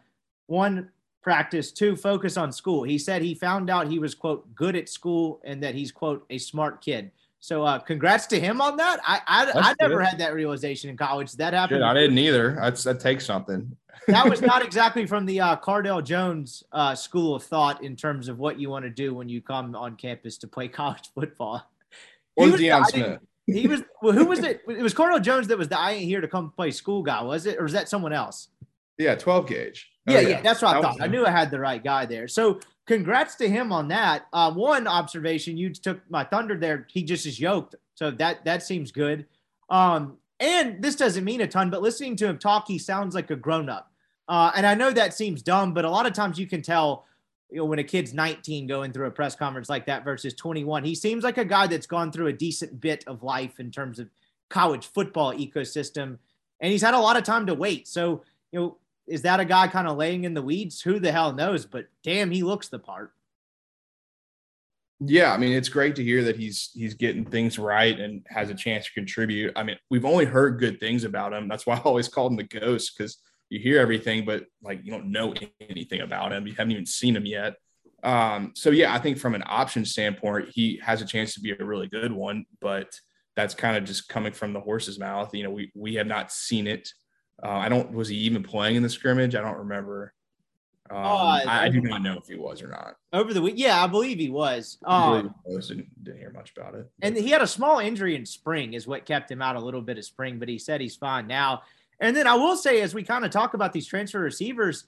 one 0.47 0.91
practice, 1.23 1.71
two 1.71 1.95
focus 1.95 2.37
on 2.37 2.51
school. 2.51 2.83
He 2.83 2.99
said 2.99 3.23
he 3.23 3.35
found 3.35 3.71
out 3.71 3.87
he 3.87 4.01
was 4.01 4.15
quote 4.15 4.53
good 4.55 4.75
at 4.75 4.89
school 4.89 5.41
and 5.45 5.63
that 5.63 5.75
he's 5.77 5.93
quote 5.93 6.27
a 6.31 6.39
smart 6.39 6.81
kid. 6.81 7.13
So 7.39 7.63
uh, 7.63 7.79
congrats 7.79 8.27
to 8.29 8.41
him 8.41 8.61
on 8.61 8.77
that. 8.79 8.99
I 9.05 9.21
I, 9.27 9.53
I 9.55 9.75
never 9.81 10.01
had 10.01 10.19
that 10.19 10.35
realization 10.35 10.91
in 10.91 10.97
college. 10.97 11.33
That 11.33 11.53
happened. 11.53 11.85
I 11.85 11.95
didn't 11.95 12.19
either. 12.19 12.57
That's 12.61 12.83
that 12.83 12.99
takes 12.99 13.25
something 13.25 13.77
that 14.09 14.29
was 14.29 14.41
not 14.41 14.63
exactly 14.65 15.07
from 15.07 15.27
the 15.27 15.41
uh, 15.41 15.57
Cardale 15.57 16.03
Jones 16.03 16.65
uh, 16.73 16.95
school 16.95 17.35
of 17.35 17.43
thought 17.43 17.83
in 17.83 17.97
terms 17.97 18.29
of 18.29 18.39
what 18.39 18.59
you 18.59 18.71
want 18.71 18.85
to 18.85 18.91
do 18.91 19.15
when 19.15 19.29
you 19.29 19.41
come 19.41 19.75
on 19.75 19.97
campus 19.97 20.39
to 20.39 20.49
play 20.49 20.69
college 20.83 21.11
football. 21.15 21.69
Or 22.37 22.47
Deion 22.49 22.85
Smith. 22.87 23.21
He 23.47 23.69
was 23.69 23.83
well, 24.03 24.13
who 24.13 24.25
was 24.25 24.41
it? 24.41 24.63
It 24.69 24.83
was 24.83 24.93
Cardale 24.93 25.23
Jones 25.23 25.47
that 25.49 25.57
was 25.57 25.69
the 25.69 25.79
I 25.79 25.93
ain't 25.93 26.05
here 26.05 26.21
to 26.21 26.29
come 26.29 26.51
play 26.51 26.73
school 26.73 27.03
guy, 27.03 27.23
was 27.23 27.47
it? 27.47 27.59
Or 27.59 27.65
is 27.65 27.73
that 27.73 27.89
someone 27.89 28.13
else? 28.13 28.49
Yeah, 28.99 29.15
12 29.15 29.49
gauge. 29.49 29.91
Oh, 30.09 30.13
yeah, 30.13 30.21
yeah, 30.21 30.29
yeah, 30.29 30.41
that's 30.43 30.63
what 30.63 30.73
that 30.73 30.79
I 30.79 30.83
thought. 30.83 31.01
I 31.01 31.07
knew 31.07 31.27
I 31.27 31.31
had 31.31 31.51
the 31.51 31.61
right 31.61 31.83
guy 31.83 32.07
there. 32.07 32.29
So 32.29 32.61
congrats 32.87 33.35
to 33.37 33.49
him 33.49 33.73
on 33.73 33.89
that. 33.89 34.27
Uh, 34.33 34.53
one 34.53 34.87
observation, 34.87 35.57
you 35.57 35.71
took 35.73 36.01
my 36.11 36.25
thunder 36.25 36.57
there. 36.57 36.87
He 36.91 37.03
just 37.03 37.27
is 37.27 37.39
yoked. 37.39 37.75
So 37.95 38.11
that 38.13 38.45
that 38.45 38.63
seems 38.63 38.91
good. 38.91 39.27
Um, 39.71 40.19
and 40.41 40.83
this 40.83 40.97
doesn't 40.97 41.25
mean 41.25 41.41
a 41.41 41.47
ton, 41.47 41.71
but 41.71 41.83
listening 41.83 42.17
to 42.17 42.27
him 42.27 42.39
talk, 42.39 42.67
he 42.69 42.79
sounds 42.79 43.15
like 43.15 43.31
a 43.31 43.37
grown 43.37 43.69
up. 43.69 43.91
Uh, 44.29 44.51
and 44.57 44.67
I 44.67 44.75
know 44.75 44.91
that 44.91 45.15
seems 45.15 45.43
dumb, 45.43 45.73
but 45.73 45.85
a 45.85 45.91
lot 45.91 46.07
of 46.07 46.13
times 46.13 46.39
you 46.39 46.47
can 46.47 46.63
tell 46.63 47.05
you 47.51 47.59
know, 47.59 47.65
when 47.65 47.79
a 47.79 47.85
kid's 47.85 48.13
19 48.13 48.67
going 48.67 48.93
through 48.93 49.07
a 49.07 49.11
press 49.11 49.37
conference 49.37 49.69
like 49.69 49.87
that 49.87 50.05
versus 50.05 50.35
21. 50.35 50.85
He 50.85 50.95
seems 50.95 51.23
like 51.23 51.39
a 51.39 51.45
guy 51.45 51.67
that's 51.67 51.87
gone 51.87 52.11
through 52.11 52.27
a 52.27 52.33
decent 52.33 52.81
bit 52.81 53.05
of 53.07 53.23
life 53.23 53.61
in 53.61 53.71
terms 53.71 53.99
of 53.99 54.09
college 54.49 54.87
football 54.87 55.33
ecosystem, 55.33 56.19
and 56.61 56.73
he's 56.73 56.83
had 56.83 56.95
a 56.95 56.99
lot 56.99 57.17
of 57.17 57.25
time 57.25 57.47
to 57.47 57.55
wait. 57.55 57.87
So, 57.87 58.23
you 58.53 58.61
know, 58.61 58.77
is 59.07 59.23
that 59.23 59.41
a 59.41 59.45
guy 59.45 59.69
kind 59.69 59.87
of 59.87 59.97
laying 59.97 60.25
in 60.25 60.35
the 60.35 60.43
weeds? 60.43 60.81
Who 60.81 60.99
the 60.99 61.13
hell 61.13 61.33
knows? 61.33 61.65
But 61.65 61.87
damn, 62.03 62.31
he 62.31 62.43
looks 62.43 62.69
the 62.69 62.79
part. 62.79 63.13
Yeah, 64.99 65.33
I 65.33 65.37
mean, 65.37 65.53
it's 65.53 65.69
great 65.69 65.95
to 65.97 66.03
hear 66.03 66.25
that 66.25 66.37
he's 66.37 66.71
he's 66.75 66.95
getting 66.95 67.25
things 67.25 67.59
right 67.59 67.99
and 67.99 68.25
has 68.31 68.49
a 68.49 68.55
chance 68.55 68.87
to 68.87 68.93
contribute. 68.93 69.53
I 69.55 69.63
mean, 69.63 69.77
we've 69.91 70.07
only 70.07 70.25
heard 70.25 70.59
good 70.59 70.81
things 70.81 71.05
about 71.05 71.35
him. 71.35 71.49
That's 71.49 71.67
why 71.67 71.77
I 71.77 71.81
always 71.81 72.09
called 72.09 72.33
him 72.33 72.39
the 72.39 72.45
ghost 72.45 72.97
because 72.97 73.19
you 73.49 73.61
hear 73.61 73.81
everything, 73.81 74.25
but 74.25 74.45
like 74.63 74.81
you 74.85 74.91
don't 74.91 75.11
know 75.11 75.35
anything 75.61 76.01
about 76.01 76.33
him. 76.33 76.47
You 76.47 76.55
haven't 76.55 76.73
even 76.73 76.87
seen 76.87 77.15
him 77.17 77.27
yet. 77.27 77.55
Um, 78.03 78.53
so 78.55 78.71
yeah, 78.71 78.95
I 78.95 78.99
think 78.99 79.19
from 79.19 79.35
an 79.35 79.43
option 79.47 79.85
standpoint, 79.85 80.51
he 80.53 80.81
has 80.83 81.03
a 81.03 81.07
chance 81.07 81.35
to 81.35 81.41
be 81.41 81.53
a 81.53 81.65
really 81.65 81.89
good 81.89 82.13
one, 82.13 82.47
but 82.61 82.99
that's 83.35 83.55
kind 83.55 83.77
of 83.77 83.85
just 83.85 84.09
coming 84.09 84.33
from 84.33 84.53
the 84.53 84.61
horse's 84.61 84.99
mouth. 84.99 85.35
You 85.35 85.45
know, 85.45 85.51
we 85.51 85.71
we 85.75 85.95
have 85.95 86.07
not 86.07 86.33
seen 86.33 86.67
it. 86.67 86.93
Uh, 87.43 87.51
I 87.51 87.69
don't 87.69 87.93
was 87.93 88.09
he 88.09 88.17
even 88.19 88.43
playing 88.43 88.77
in 88.77 88.83
the 88.83 88.89
scrimmage? 88.89 89.35
I 89.35 89.43
don't 89.43 89.59
remember. 89.59 90.13
Um, 90.89 90.99
uh, 90.99 91.41
I, 91.47 91.65
I, 91.65 91.69
do 91.69 91.81
not 91.81 92.03
know 92.03 92.17
if 92.17 92.29
he 92.29 92.37
was 92.37 92.63
or 92.63 92.69
not. 92.69 92.95
Over 93.13 93.35
the 93.35 93.43
week, 93.43 93.55
yeah, 93.57 93.83
I 93.83 93.89
believe 93.89 94.19
he 94.19 94.31
was. 94.31 94.79
Um, 94.85 95.35
I 95.45 95.55
was. 95.55 95.69
Didn't, 95.69 95.89
didn't, 96.05 96.21
hear 96.21 96.31
much 96.31 96.53
about 96.57 96.77
it. 96.77 96.89
And 97.03 97.17
he 97.17 97.31
had 97.31 97.43
a 97.43 97.47
small 97.47 97.81
injury 97.81 98.15
in 98.15 98.25
spring, 98.25 98.75
is 98.75 98.87
what 98.87 99.05
kept 99.05 99.29
him 99.29 99.43
out 99.43 99.57
a 99.57 99.61
little 99.61 99.83
bit 99.83 99.99
of 99.99 100.05
spring, 100.05 100.39
but 100.39 100.49
he 100.49 100.59
said 100.59 100.81
he's 100.81 100.95
fine 100.95 101.27
now. 101.27 101.63
And 102.01 102.17
then 102.17 102.27
I 102.27 102.35
will 102.35 102.57
say, 102.57 102.83
as 102.83 102.95
we 102.95 103.03
kind 103.03 103.25
of 103.25 103.31
talk 103.31 103.55
about 103.55 103.73
these 103.73 103.87
transfer 103.87 104.21
receivers, 104.21 104.87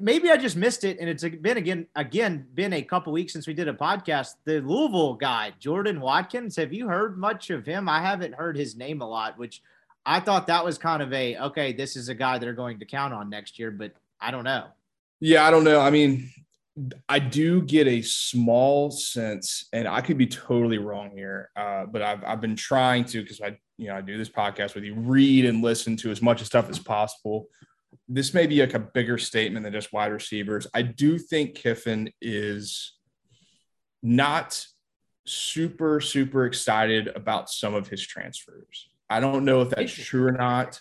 maybe 0.00 0.30
I 0.30 0.36
just 0.36 0.56
missed 0.56 0.84
it, 0.84 0.98
and 1.00 1.08
it's 1.08 1.24
been 1.24 1.56
again 1.56 1.86
again 1.96 2.46
been 2.54 2.72
a 2.72 2.82
couple 2.82 3.12
weeks 3.12 3.32
since 3.32 3.46
we 3.46 3.54
did 3.54 3.68
a 3.68 3.72
podcast. 3.72 4.34
The 4.44 4.60
Louisville 4.60 5.14
guy, 5.14 5.52
Jordan 5.58 6.00
Watkins. 6.00 6.56
Have 6.56 6.72
you 6.72 6.88
heard 6.88 7.18
much 7.18 7.50
of 7.50 7.66
him? 7.66 7.88
I 7.88 8.00
haven't 8.00 8.34
heard 8.34 8.56
his 8.56 8.76
name 8.76 9.00
a 9.02 9.08
lot, 9.08 9.38
which 9.38 9.62
I 10.04 10.20
thought 10.20 10.46
that 10.48 10.64
was 10.64 10.78
kind 10.78 11.02
of 11.02 11.12
a 11.12 11.36
okay. 11.38 11.72
This 11.72 11.96
is 11.96 12.08
a 12.08 12.14
guy 12.14 12.38
they're 12.38 12.52
going 12.52 12.78
to 12.78 12.84
count 12.84 13.14
on 13.14 13.30
next 13.30 13.58
year, 13.58 13.70
but 13.70 13.92
I 14.20 14.30
don't 14.30 14.44
know. 14.44 14.66
Yeah, 15.20 15.46
I 15.46 15.50
don't 15.50 15.64
know. 15.64 15.80
I 15.80 15.90
mean, 15.90 16.30
I 17.08 17.18
do 17.18 17.62
get 17.62 17.86
a 17.86 18.02
small 18.02 18.90
sense, 18.90 19.68
and 19.72 19.86
I 19.86 20.00
could 20.00 20.18
be 20.18 20.26
totally 20.26 20.78
wrong 20.78 21.10
here, 21.14 21.50
uh, 21.56 21.86
but 21.86 22.02
I've 22.02 22.24
I've 22.24 22.40
been 22.40 22.56
trying 22.56 23.04
to 23.06 23.22
because 23.22 23.40
I 23.40 23.58
you 23.78 23.88
know 23.88 23.96
I 23.96 24.00
do 24.00 24.18
this 24.18 24.28
podcast 24.28 24.74
with 24.74 24.84
you, 24.84 24.94
read 24.94 25.44
and 25.44 25.62
listen 25.62 25.96
to 25.98 26.10
as 26.10 26.22
much 26.22 26.42
stuff 26.42 26.68
as 26.70 26.78
possible 26.78 27.48
this 28.08 28.34
may 28.34 28.46
be 28.46 28.60
like 28.60 28.74
a 28.74 28.78
bigger 28.78 29.18
statement 29.18 29.64
than 29.64 29.72
just 29.72 29.92
wide 29.92 30.12
receivers. 30.12 30.66
I 30.74 30.82
do 30.82 31.18
think 31.18 31.54
Kiffin 31.54 32.10
is 32.20 32.94
not 34.02 34.66
super, 35.26 36.00
super 36.00 36.46
excited 36.46 37.08
about 37.08 37.50
some 37.50 37.74
of 37.74 37.88
his 37.88 38.04
transfers. 38.06 38.88
I 39.08 39.20
don't 39.20 39.44
know 39.44 39.60
if 39.62 39.70
that's 39.70 39.92
true 39.92 40.26
or 40.26 40.32
not. 40.32 40.80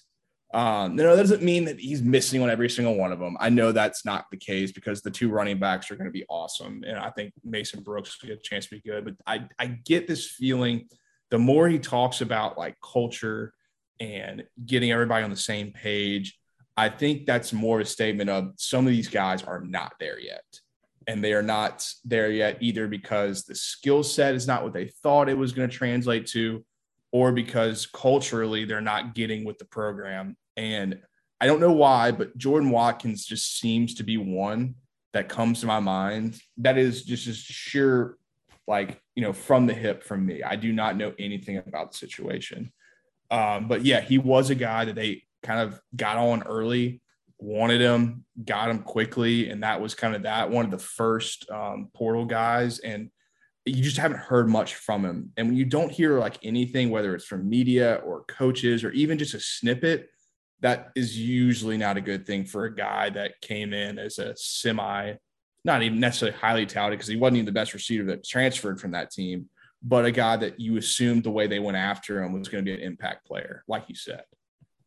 Um, 0.54 0.98
no, 0.98 1.16
that 1.16 1.22
doesn't 1.22 1.44
mean 1.44 1.66
that 1.66 1.80
he's 1.80 2.02
missing 2.02 2.42
on 2.42 2.50
every 2.50 2.70
single 2.70 2.96
one 2.98 3.14
of 3.14 3.20
them. 3.20 3.38
I 3.40 3.50
know 3.50 3.72
that's 3.72 4.04
not 4.04 4.26
the 4.32 4.38
case 4.38 4.72
because 4.72 5.02
the 5.02 5.12
two 5.12 5.30
running 5.30 5.60
backs 5.60 5.90
are 5.90 5.96
going 5.96 6.10
to 6.10 6.12
be 6.12 6.26
awesome. 6.28 6.84
And 6.86 6.98
I 6.98 7.10
think 7.12 7.34
Mason 7.44 7.82
Brooks 7.84 8.22
will 8.22 8.30
get 8.30 8.40
a 8.40 8.42
chance 8.42 8.66
to 8.66 8.76
be 8.76 8.82
good. 8.82 9.06
But 9.06 9.14
I, 9.26 9.48
I 9.60 9.68
get 9.68 10.08
this 10.08 10.28
feeling 10.28 10.90
the 11.32 11.40
more 11.40 11.68
he 11.68 11.80
talks 11.80 12.22
about 12.22 12.58
like 12.58 12.76
culture 12.82 13.54
and 14.00 14.44
getting 14.66 14.92
everybody 14.92 15.24
on 15.24 15.30
the 15.30 15.36
same 15.36 15.72
page, 15.72 16.38
I 16.78 16.90
think 16.90 17.26
that's 17.26 17.54
more 17.54 17.80
a 17.80 17.86
statement 17.86 18.30
of 18.30 18.54
some 18.58 18.86
of 18.86 18.92
these 18.92 19.08
guys 19.08 19.44
are 19.44 19.62
not 19.62 19.94
there 20.00 20.20
yet. 20.20 20.44
And 21.08 21.24
they 21.24 21.34
are 21.34 21.42
not 21.42 21.88
there 22.06 22.30
yet 22.30 22.58
either 22.62 22.88
because 22.88 23.44
the 23.44 23.56
skill 23.56 24.04
set 24.04 24.36
is 24.36 24.46
not 24.46 24.64
what 24.64 24.74
they 24.74 24.90
thought 25.02 25.30
it 25.30 25.38
was 25.38 25.52
going 25.52 25.70
to 25.70 25.76
translate 25.76 26.28
to, 26.28 26.64
or 27.12 27.32
because 27.32 27.88
culturally 27.88 28.66
they're 28.66 28.82
not 28.82 29.16
getting 29.16 29.44
with 29.44 29.58
the 29.58 29.66
program. 29.66 30.38
And 30.58 31.00
I 31.40 31.48
don't 31.48 31.60
know 31.60 31.72
why, 31.72 32.12
but 32.12 32.38
Jordan 32.38 32.70
Watkins 32.70 33.26
just 33.26 33.60
seems 33.60 33.96
to 33.96 34.04
be 34.04 34.18
one 34.18 34.76
that 35.14 35.28
comes 35.28 35.62
to 35.62 35.66
my 35.66 35.80
mind 35.80 36.40
that 36.58 36.78
is 36.78 37.04
just 37.04 37.28
as 37.28 37.38
sheer, 37.38 38.18
like, 38.68 39.01
you 39.16 39.24
know, 39.24 39.34
from 39.34 39.68
the 39.68 39.74
hip 39.74 40.04
from 40.04 40.26
me. 40.26 40.44
I 40.44 40.56
do 40.56 40.72
not 40.72 40.98
know 40.98 41.14
anything 41.20 41.58
about 41.58 41.92
the 41.92 41.98
situation. 41.98 42.72
Um, 43.30 43.68
but 43.68 43.86
yeah, 43.86 44.02
he 44.02 44.18
was 44.18 44.50
a 44.50 44.56
guy 44.56 44.86
that 44.86 44.96
they 44.96 45.24
kind 45.44 45.60
of 45.60 45.82
got 45.96 46.18
on 46.18 46.44
early, 46.44 47.02
wanted 47.40 47.82
him, 47.82 48.26
got 48.44 48.70
him 48.70 48.80
quickly, 48.80 49.50
and 49.50 49.64
that 49.64 49.82
was 49.82 49.96
kind 49.96 50.16
of 50.16 50.24
that 50.24 50.50
one 50.50 50.66
of 50.66 50.72
the 50.72 50.78
first 50.78 51.50
um, 51.50 51.90
portal 51.94 52.26
guys. 52.26 52.80
And 52.80 53.10
you 53.66 53.84
just 53.84 53.98
haven't 53.98 54.20
heard 54.20 54.50
much 54.50 54.76
from 54.76 55.06
him. 55.06 55.32
And 55.38 55.48
when 55.48 55.58
you 55.58 55.66
don't 55.66 55.92
hear 55.92 56.20
like 56.20 56.40
anything, 56.44 56.90
whether 56.90 57.16
it's 57.16 57.26
from 57.26 57.50
media 57.50 58.02
or 58.06 58.24
coaches 58.26 58.84
or 58.84 58.92
even 58.92 59.18
just 59.18 59.34
a 59.34 59.40
snippet, 59.40 60.10
that 60.62 60.92
is 60.96 61.18
usually 61.18 61.78
not 61.78 61.98
a 61.98 62.02
good 62.02 62.26
thing 62.26 62.46
for 62.46 62.66
a 62.66 62.76
guy 62.76 63.10
that 63.10 63.42
came 63.42 63.74
in 63.74 63.98
as 63.98 64.20
a 64.20 64.36
semi, 64.36 65.14
not 65.64 65.84
even 65.84 66.00
necessarily 66.00 66.38
highly 66.38 66.66
touted 66.66 66.98
because 66.98 67.08
he 67.08 67.16
wasn't 67.16 67.38
even 67.38 67.46
the 67.46 67.52
best 67.52 67.74
receiver 67.74 68.06
that 68.06 68.24
transferred 68.24 68.80
from 68.80 68.92
that 68.92 69.12
team, 69.12 69.48
but 69.84 70.06
a 70.06 70.12
guy 70.12 70.36
that 70.38 70.60
you 70.60 70.78
assumed 70.78 71.24
the 71.24 71.32
way 71.32 71.48
they 71.48 71.60
went 71.60 71.78
after 71.78 72.24
him 72.24 72.34
was 72.34 72.48
going 72.48 72.64
to 72.64 72.70
be 72.70 72.76
an 72.76 72.82
impact 72.86 73.26
player, 73.26 73.64
like 73.68 73.86
you 73.88 73.96
said. 73.96 74.24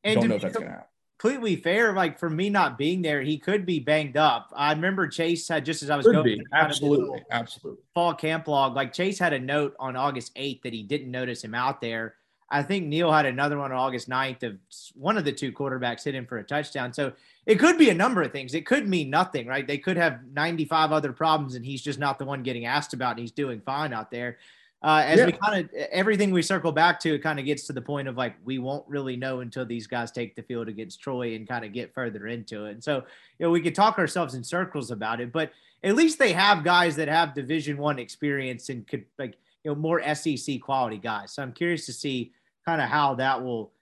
And 0.02 0.20
don't 0.20 0.28
know 0.28 0.36
if 0.36 0.42
that's 0.42 0.54
gonna 0.54 0.70
happen. 0.70 0.84
Completely 1.18 1.56
fair, 1.56 1.94
like 1.94 2.18
for 2.18 2.28
me 2.28 2.50
not 2.50 2.76
being 2.76 3.00
there, 3.00 3.22
he 3.22 3.38
could 3.38 3.64
be 3.64 3.78
banged 3.80 4.16
up. 4.16 4.52
I 4.54 4.72
remember 4.72 5.08
Chase 5.08 5.48
had 5.48 5.64
just 5.64 5.82
as 5.82 5.88
I 5.88 5.96
was 5.96 6.04
could 6.04 6.12
going, 6.12 6.38
be. 6.38 6.42
absolutely, 6.52 7.24
absolutely. 7.30 7.82
Fall 7.94 8.14
camp 8.14 8.46
log, 8.46 8.74
like 8.74 8.92
Chase 8.92 9.18
had 9.18 9.32
a 9.32 9.38
note 9.38 9.74
on 9.78 9.96
August 9.96 10.34
8th 10.34 10.62
that 10.62 10.74
he 10.74 10.82
didn't 10.82 11.10
notice 11.10 11.42
him 11.42 11.54
out 11.54 11.80
there. 11.80 12.16
I 12.50 12.62
think 12.62 12.86
Neil 12.86 13.10
had 13.10 13.24
another 13.26 13.56
one 13.58 13.72
on 13.72 13.78
August 13.78 14.08
9th 14.08 14.42
of 14.42 14.58
one 14.94 15.16
of 15.16 15.24
the 15.24 15.32
two 15.32 15.50
quarterbacks 15.50 16.04
hit 16.04 16.14
him 16.14 16.26
for 16.26 16.38
a 16.38 16.44
touchdown. 16.44 16.92
So 16.92 17.12
it 17.46 17.56
could 17.56 17.78
be 17.78 17.90
a 17.90 17.94
number 17.94 18.22
of 18.22 18.32
things. 18.32 18.54
It 18.54 18.66
could 18.66 18.88
mean 18.88 19.10
nothing, 19.10 19.46
right? 19.46 19.66
They 19.66 19.78
could 19.78 19.96
have 19.96 20.20
95 20.32 20.92
other 20.92 21.12
problems 21.12 21.54
and 21.54 21.64
he's 21.64 21.82
just 21.82 21.98
not 21.98 22.18
the 22.18 22.24
one 22.24 22.42
getting 22.42 22.66
asked 22.66 22.94
about 22.94 23.12
and 23.12 23.20
he's 23.20 23.32
doing 23.32 23.60
fine 23.60 23.92
out 23.92 24.10
there 24.10 24.38
uh, 24.84 25.02
as 25.06 25.18
yeah. 25.18 25.24
we 25.24 25.32
kind 25.32 25.64
of 25.64 25.74
everything 25.90 26.30
we 26.30 26.42
circle 26.42 26.70
back 26.70 27.00
to, 27.00 27.14
it 27.14 27.22
kind 27.22 27.38
of 27.38 27.46
gets 27.46 27.66
to 27.66 27.72
the 27.72 27.80
point 27.80 28.06
of 28.06 28.18
like 28.18 28.34
we 28.44 28.58
won't 28.58 28.86
really 28.86 29.16
know 29.16 29.40
until 29.40 29.64
these 29.64 29.86
guys 29.86 30.12
take 30.12 30.36
the 30.36 30.42
field 30.42 30.68
against 30.68 31.00
Troy 31.00 31.34
and 31.34 31.48
kind 31.48 31.64
of 31.64 31.72
get 31.72 31.94
further 31.94 32.26
into 32.26 32.66
it. 32.66 32.72
And 32.72 32.84
so, 32.84 32.96
you 33.38 33.46
know, 33.46 33.50
we 33.50 33.62
could 33.62 33.74
talk 33.74 33.98
ourselves 33.98 34.34
in 34.34 34.44
circles 34.44 34.90
about 34.90 35.22
it, 35.22 35.32
but 35.32 35.52
at 35.82 35.96
least 35.96 36.18
they 36.18 36.34
have 36.34 36.64
guys 36.64 36.96
that 36.96 37.08
have 37.08 37.32
Division 37.32 37.78
One 37.78 37.98
experience 37.98 38.68
and 38.68 38.86
could 38.86 39.06
like 39.18 39.38
you 39.64 39.70
know 39.70 39.74
more 39.74 40.02
SEC 40.14 40.60
quality 40.60 40.98
guys. 40.98 41.32
So 41.32 41.42
I'm 41.42 41.54
curious 41.54 41.86
to 41.86 41.94
see 41.94 42.32
kind 42.66 42.82
of 42.82 42.90
how 42.90 43.14
that 43.14 43.42
will 43.42 43.72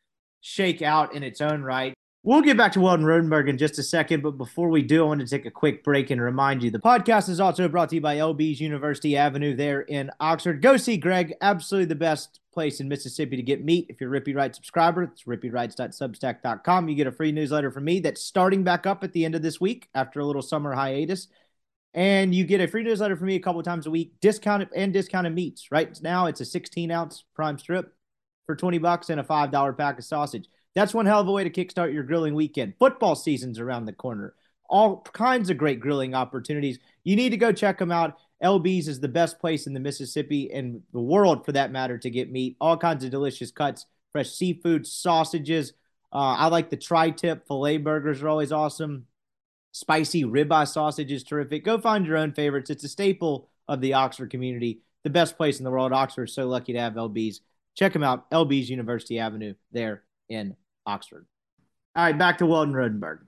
shake 0.40 0.82
out 0.82 1.16
in 1.16 1.24
its 1.24 1.40
own 1.40 1.62
right. 1.62 1.94
We'll 2.24 2.40
get 2.40 2.56
back 2.56 2.70
to 2.72 2.80
Weldon 2.80 3.04
Rodenberg 3.04 3.48
in 3.48 3.58
just 3.58 3.80
a 3.80 3.82
second, 3.82 4.22
but 4.22 4.38
before 4.38 4.68
we 4.68 4.82
do, 4.82 5.02
I 5.02 5.08
want 5.08 5.20
to 5.22 5.26
take 5.26 5.44
a 5.44 5.50
quick 5.50 5.82
break 5.82 6.08
and 6.10 6.20
remind 6.20 6.62
you 6.62 6.70
the 6.70 6.78
podcast 6.78 7.28
is 7.28 7.40
also 7.40 7.66
brought 7.66 7.88
to 7.88 7.96
you 7.96 8.00
by 8.00 8.18
LB's 8.18 8.60
University 8.60 9.16
Avenue 9.16 9.56
there 9.56 9.80
in 9.80 10.08
Oxford. 10.20 10.62
Go 10.62 10.76
see 10.76 10.96
Greg, 10.96 11.34
absolutely 11.40 11.86
the 11.86 11.96
best 11.96 12.38
place 12.52 12.78
in 12.78 12.88
Mississippi 12.88 13.34
to 13.34 13.42
get 13.42 13.64
meat. 13.64 13.86
If 13.88 14.00
you're 14.00 14.14
a 14.14 14.20
Rippy 14.20 14.36
Wright 14.36 14.54
subscriber, 14.54 15.02
it's 15.02 15.24
rippywrights.substack.com. 15.24 16.88
You 16.88 16.94
get 16.94 17.08
a 17.08 17.12
free 17.12 17.32
newsletter 17.32 17.72
from 17.72 17.86
me 17.86 17.98
that's 17.98 18.22
starting 18.22 18.62
back 18.62 18.86
up 18.86 19.02
at 19.02 19.12
the 19.12 19.24
end 19.24 19.34
of 19.34 19.42
this 19.42 19.60
week 19.60 19.88
after 19.92 20.20
a 20.20 20.24
little 20.24 20.42
summer 20.42 20.74
hiatus. 20.74 21.26
And 21.92 22.32
you 22.32 22.44
get 22.44 22.60
a 22.60 22.68
free 22.68 22.84
newsletter 22.84 23.16
from 23.16 23.26
me 23.26 23.34
a 23.34 23.40
couple 23.40 23.60
times 23.64 23.86
a 23.86 23.90
week, 23.90 24.12
discounted 24.20 24.68
and 24.76 24.92
discounted 24.92 25.34
meats. 25.34 25.72
Right 25.72 26.00
now, 26.00 26.26
it's 26.26 26.40
a 26.40 26.44
16 26.44 26.88
ounce 26.88 27.24
prime 27.34 27.58
strip 27.58 27.92
for 28.46 28.54
20 28.54 28.78
bucks 28.78 29.10
and 29.10 29.18
a 29.18 29.24
$5 29.24 29.76
pack 29.76 29.98
of 29.98 30.04
sausage. 30.04 30.46
That's 30.74 30.94
one 30.94 31.06
hell 31.06 31.20
of 31.20 31.28
a 31.28 31.32
way 31.32 31.44
to 31.44 31.50
kickstart 31.50 31.92
your 31.92 32.02
grilling 32.02 32.34
weekend. 32.34 32.74
Football 32.78 33.14
season's 33.14 33.58
around 33.58 33.84
the 33.84 33.92
corner. 33.92 34.34
All 34.68 35.02
kinds 35.12 35.50
of 35.50 35.58
great 35.58 35.80
grilling 35.80 36.14
opportunities. 36.14 36.78
You 37.04 37.14
need 37.14 37.30
to 37.30 37.36
go 37.36 37.52
check 37.52 37.78
them 37.78 37.92
out. 37.92 38.16
LB's 38.42 38.88
is 38.88 38.98
the 38.98 39.08
best 39.08 39.38
place 39.38 39.66
in 39.66 39.74
the 39.74 39.80
Mississippi 39.80 40.50
and 40.52 40.82
the 40.92 41.00
world 41.00 41.44
for 41.44 41.52
that 41.52 41.70
matter 41.70 41.98
to 41.98 42.10
get 42.10 42.32
meat. 42.32 42.56
All 42.60 42.76
kinds 42.76 43.04
of 43.04 43.10
delicious 43.10 43.50
cuts, 43.50 43.86
fresh 44.10 44.30
seafood, 44.30 44.86
sausages. 44.86 45.74
Uh, 46.12 46.36
I 46.38 46.48
like 46.48 46.70
the 46.70 46.76
tri-tip 46.76 47.46
filet 47.46 47.76
burgers 47.76 48.22
are 48.22 48.28
always 48.28 48.52
awesome. 48.52 49.06
Spicy 49.72 50.24
ribeye 50.24 50.68
sausage 50.68 51.12
is 51.12 51.22
terrific. 51.22 51.64
Go 51.64 51.78
find 51.78 52.06
your 52.06 52.16
own 52.16 52.32
favorites. 52.32 52.70
It's 52.70 52.84
a 52.84 52.88
staple 52.88 53.48
of 53.68 53.80
the 53.80 53.94
Oxford 53.94 54.30
community. 54.30 54.80
The 55.04 55.10
best 55.10 55.36
place 55.36 55.58
in 55.58 55.64
the 55.64 55.70
world. 55.70 55.92
Oxford 55.92 56.24
is 56.24 56.34
so 56.34 56.46
lucky 56.46 56.72
to 56.72 56.80
have 56.80 56.94
LB's. 56.94 57.40
Check 57.74 57.92
them 57.92 58.02
out. 58.02 58.30
LB's 58.30 58.68
University 58.68 59.18
Avenue 59.18 59.54
there 59.70 60.02
in 60.28 60.56
Oxford. 60.86 61.26
All 61.94 62.04
right, 62.04 62.16
back 62.16 62.38
to 62.38 62.46
Weldon 62.46 62.74
Rodenberg. 62.74 63.20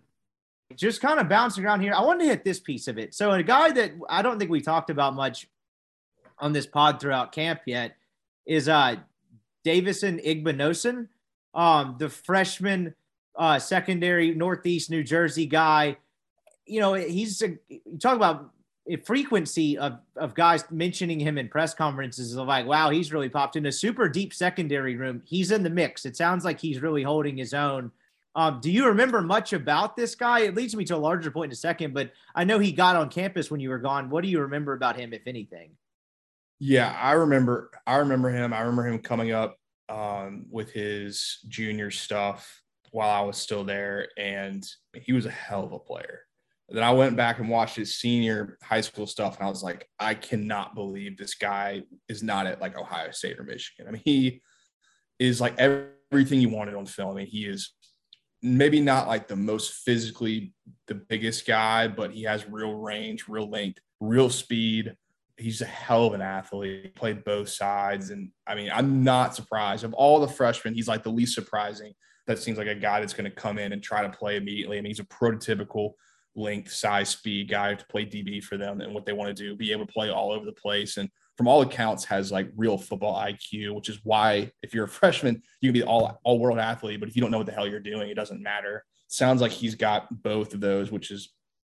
Just 0.76 1.00
kind 1.00 1.20
of 1.20 1.28
bouncing 1.28 1.64
around 1.64 1.82
here. 1.82 1.92
I 1.94 2.02
wanted 2.02 2.24
to 2.24 2.30
hit 2.30 2.44
this 2.44 2.58
piece 2.58 2.88
of 2.88 2.98
it. 2.98 3.14
So, 3.14 3.30
a 3.32 3.42
guy 3.42 3.70
that 3.72 3.92
I 4.08 4.22
don't 4.22 4.38
think 4.38 4.50
we 4.50 4.60
talked 4.60 4.90
about 4.90 5.14
much 5.14 5.46
on 6.38 6.52
this 6.52 6.66
pod 6.66 7.00
throughout 7.00 7.32
camp 7.32 7.60
yet 7.66 7.96
is 8.46 8.68
uh, 8.68 8.96
Davison 9.62 10.18
Igbinosun, 10.18 11.08
um, 11.54 11.96
the 11.98 12.08
freshman 12.08 12.94
uh, 13.36 13.58
secondary 13.58 14.34
Northeast 14.34 14.90
New 14.90 15.04
Jersey 15.04 15.46
guy. 15.46 15.96
You 16.66 16.80
know, 16.80 16.94
he's 16.94 17.42
a, 17.42 17.58
you 17.68 17.98
talk 18.00 18.16
about 18.16 18.50
frequency 19.04 19.78
of, 19.78 19.98
of 20.16 20.34
guys 20.34 20.64
mentioning 20.70 21.18
him 21.18 21.38
in 21.38 21.48
press 21.48 21.74
conferences 21.74 22.36
of 22.36 22.46
like, 22.46 22.66
wow, 22.66 22.90
he's 22.90 23.12
really 23.12 23.28
popped 23.28 23.56
in 23.56 23.66
a 23.66 23.72
super 23.72 24.08
deep 24.08 24.34
secondary 24.34 24.96
room. 24.96 25.22
He's 25.24 25.50
in 25.50 25.62
the 25.62 25.70
mix. 25.70 26.04
It 26.04 26.16
sounds 26.16 26.44
like 26.44 26.60
he's 26.60 26.82
really 26.82 27.02
holding 27.02 27.36
his 27.36 27.54
own. 27.54 27.90
Um, 28.36 28.60
do 28.60 28.70
you 28.70 28.86
remember 28.86 29.22
much 29.22 29.52
about 29.52 29.96
this 29.96 30.14
guy? 30.14 30.40
It 30.40 30.54
leads 30.54 30.74
me 30.74 30.84
to 30.86 30.96
a 30.96 30.98
larger 30.98 31.30
point 31.30 31.50
in 31.50 31.52
a 31.52 31.56
second, 31.56 31.94
but 31.94 32.12
I 32.34 32.44
know 32.44 32.58
he 32.58 32.72
got 32.72 32.96
on 32.96 33.08
campus 33.08 33.50
when 33.50 33.60
you 33.60 33.70
were 33.70 33.78
gone. 33.78 34.10
What 34.10 34.22
do 34.22 34.28
you 34.28 34.40
remember 34.40 34.72
about 34.74 34.96
him, 34.96 35.12
if 35.12 35.22
anything? 35.26 35.70
Yeah, 36.58 36.96
I 37.00 37.12
remember. 37.12 37.70
I 37.86 37.96
remember 37.96 38.30
him. 38.30 38.52
I 38.52 38.60
remember 38.60 38.88
him 38.88 38.98
coming 38.98 39.30
up 39.30 39.58
um, 39.88 40.46
with 40.50 40.72
his 40.72 41.38
junior 41.48 41.90
stuff 41.90 42.62
while 42.90 43.10
I 43.10 43.24
was 43.24 43.36
still 43.36 43.64
there, 43.64 44.08
and 44.18 44.66
he 44.94 45.12
was 45.12 45.26
a 45.26 45.30
hell 45.30 45.64
of 45.64 45.72
a 45.72 45.78
player. 45.78 46.22
Then 46.68 46.82
I 46.82 46.92
went 46.92 47.16
back 47.16 47.38
and 47.38 47.48
watched 47.48 47.76
his 47.76 47.96
senior 47.96 48.58
high 48.62 48.80
school 48.80 49.06
stuff, 49.06 49.36
and 49.36 49.46
I 49.46 49.50
was 49.50 49.62
like, 49.62 49.88
I 50.00 50.14
cannot 50.14 50.74
believe 50.74 51.16
this 51.16 51.34
guy 51.34 51.82
is 52.08 52.22
not 52.22 52.46
at 52.46 52.60
like 52.60 52.78
Ohio 52.78 53.10
State 53.10 53.38
or 53.38 53.44
Michigan. 53.44 53.86
I 53.86 53.90
mean, 53.90 54.02
he 54.04 54.42
is 55.18 55.40
like 55.40 55.58
everything 55.58 56.40
you 56.40 56.48
wanted 56.48 56.74
on 56.74 56.86
film. 56.86 57.10
I 57.10 57.14
mean, 57.14 57.26
he 57.26 57.44
is 57.44 57.74
maybe 58.42 58.80
not 58.80 59.08
like 59.08 59.28
the 59.28 59.36
most 59.36 59.72
physically 59.84 60.54
the 60.86 60.94
biggest 60.94 61.46
guy, 61.46 61.86
but 61.88 62.12
he 62.12 62.22
has 62.22 62.48
real 62.48 62.74
range, 62.74 63.28
real 63.28 63.48
length, 63.48 63.78
real 64.00 64.30
speed. 64.30 64.94
He's 65.36 65.60
a 65.60 65.66
hell 65.66 66.06
of 66.06 66.14
an 66.14 66.22
athlete. 66.22 66.94
Played 66.94 67.24
both 67.24 67.50
sides, 67.50 68.08
and 68.08 68.30
I 68.46 68.54
mean, 68.54 68.70
I'm 68.72 69.04
not 69.04 69.34
surprised. 69.34 69.84
Of 69.84 69.92
all 69.92 70.18
the 70.18 70.28
freshmen, 70.28 70.74
he's 70.74 70.88
like 70.88 71.02
the 71.02 71.10
least 71.10 71.34
surprising. 71.34 71.92
That 72.26 72.38
seems 72.38 72.56
like 72.56 72.68
a 72.68 72.74
guy 72.74 73.00
that's 73.00 73.12
going 73.12 73.30
to 73.30 73.36
come 73.36 73.58
in 73.58 73.74
and 73.74 73.82
try 73.82 74.00
to 74.00 74.08
play 74.08 74.36
immediately. 74.36 74.78
I 74.78 74.80
mean, 74.80 74.90
he's 74.90 75.00
a 75.00 75.04
prototypical 75.04 75.92
length, 76.36 76.72
size, 76.72 77.10
speed 77.10 77.48
guy 77.48 77.74
to 77.74 77.86
play 77.86 78.04
DB 78.04 78.42
for 78.42 78.56
them 78.56 78.80
and 78.80 78.92
what 78.92 79.06
they 79.06 79.12
want 79.12 79.34
to 79.34 79.42
do, 79.42 79.56
be 79.56 79.72
able 79.72 79.86
to 79.86 79.92
play 79.92 80.10
all 80.10 80.32
over 80.32 80.44
the 80.44 80.52
place. 80.52 80.96
And 80.96 81.08
from 81.36 81.48
all 81.48 81.62
accounts, 81.62 82.04
has 82.04 82.32
like 82.32 82.50
real 82.56 82.78
football 82.78 83.20
IQ, 83.20 83.74
which 83.74 83.88
is 83.88 84.00
why 84.04 84.50
if 84.62 84.74
you're 84.74 84.84
a 84.84 84.88
freshman, 84.88 85.42
you 85.60 85.68
can 85.68 85.74
be 85.74 85.82
all 85.82 86.20
all 86.24 86.38
world 86.38 86.58
athlete. 86.58 87.00
But 87.00 87.08
if 87.08 87.16
you 87.16 87.22
don't 87.22 87.30
know 87.30 87.38
what 87.38 87.46
the 87.46 87.52
hell 87.52 87.68
you're 87.68 87.80
doing, 87.80 88.10
it 88.10 88.14
doesn't 88.14 88.42
matter. 88.42 88.84
Sounds 89.08 89.40
like 89.40 89.52
he's 89.52 89.74
got 89.74 90.22
both 90.22 90.54
of 90.54 90.60
those, 90.60 90.90
which 90.90 91.10
is 91.10 91.32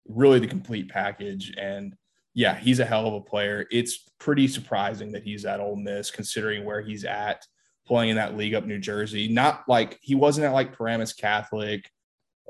really 0.07 0.39
the 0.39 0.47
complete 0.47 0.89
package. 0.89 1.53
And 1.57 1.95
yeah, 2.33 2.57
he's 2.57 2.79
a 2.79 2.85
hell 2.85 3.07
of 3.07 3.13
a 3.13 3.21
player. 3.21 3.65
It's 3.71 4.09
pretty 4.19 4.47
surprising 4.47 5.11
that 5.13 5.23
he's 5.23 5.45
at 5.45 5.59
Ole 5.59 5.75
Miss, 5.75 6.11
considering 6.11 6.65
where 6.65 6.81
he's 6.81 7.05
at 7.05 7.45
playing 7.85 8.11
in 8.11 8.15
that 8.17 8.37
league 8.37 8.53
up 8.53 8.65
New 8.65 8.79
Jersey. 8.79 9.27
Not 9.27 9.63
like 9.67 9.97
he 10.01 10.15
wasn't 10.15 10.45
at 10.45 10.53
like 10.53 10.77
Paramus 10.77 11.13
Catholic 11.13 11.89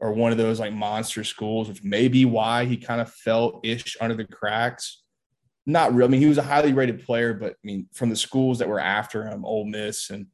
or 0.01 0.13
one 0.13 0.31
of 0.31 0.37
those 0.37 0.59
like 0.59 0.73
monster 0.73 1.23
schools, 1.23 1.67
which 1.67 1.83
may 1.83 2.07
be 2.07 2.25
why 2.25 2.65
he 2.65 2.77
kind 2.77 3.01
of 3.01 3.11
fell 3.11 3.59
ish 3.63 3.97
under 3.99 4.15
the 4.15 4.25
cracks. 4.25 5.03
Not 5.65 5.93
real. 5.93 6.07
I 6.07 6.09
mean, 6.09 6.21
he 6.21 6.27
was 6.27 6.37
a 6.37 6.43
highly 6.43 6.73
rated 6.73 7.05
player, 7.05 7.33
but 7.33 7.51
I 7.51 7.63
mean, 7.63 7.87
from 7.93 8.09
the 8.09 8.15
schools 8.15 8.59
that 8.59 8.69
were 8.69 8.79
after 8.79 9.25
him, 9.27 9.45
Ole 9.45 9.65
Miss 9.65 10.09
and 10.09 10.27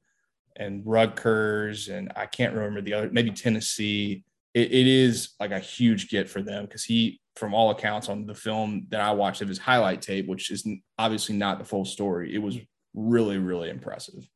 and 0.57 0.83
Rutgers, 0.85 1.89
and 1.89 2.13
I 2.15 2.27
can't 2.27 2.53
remember 2.53 2.81
the 2.81 2.93
other, 2.93 3.09
maybe 3.11 3.31
Tennessee. 3.31 4.23
it, 4.53 4.71
it 4.71 4.87
is 4.87 5.31
like 5.37 5.51
a 5.51 5.59
huge 5.59 6.07
get 6.09 6.29
for 6.29 6.41
them 6.41 6.63
because 6.63 6.85
he, 6.85 7.19
from 7.35 7.53
all 7.53 7.71
accounts, 7.71 8.07
on 8.07 8.25
the 8.25 8.33
film 8.33 8.87
that 8.89 9.01
I 9.01 9.11
watched 9.11 9.41
of 9.41 9.49
his 9.49 9.57
highlight 9.57 10.01
tape, 10.01 10.27
which 10.27 10.51
is 10.51 10.65
obviously 10.97 11.35
not 11.35 11.59
the 11.59 11.65
full 11.65 11.83
story, 11.83 12.33
it 12.33 12.37
was 12.37 12.55
hmm. 12.55 12.61
really, 12.93 13.37
really 13.37 13.69
impressive 13.69 14.29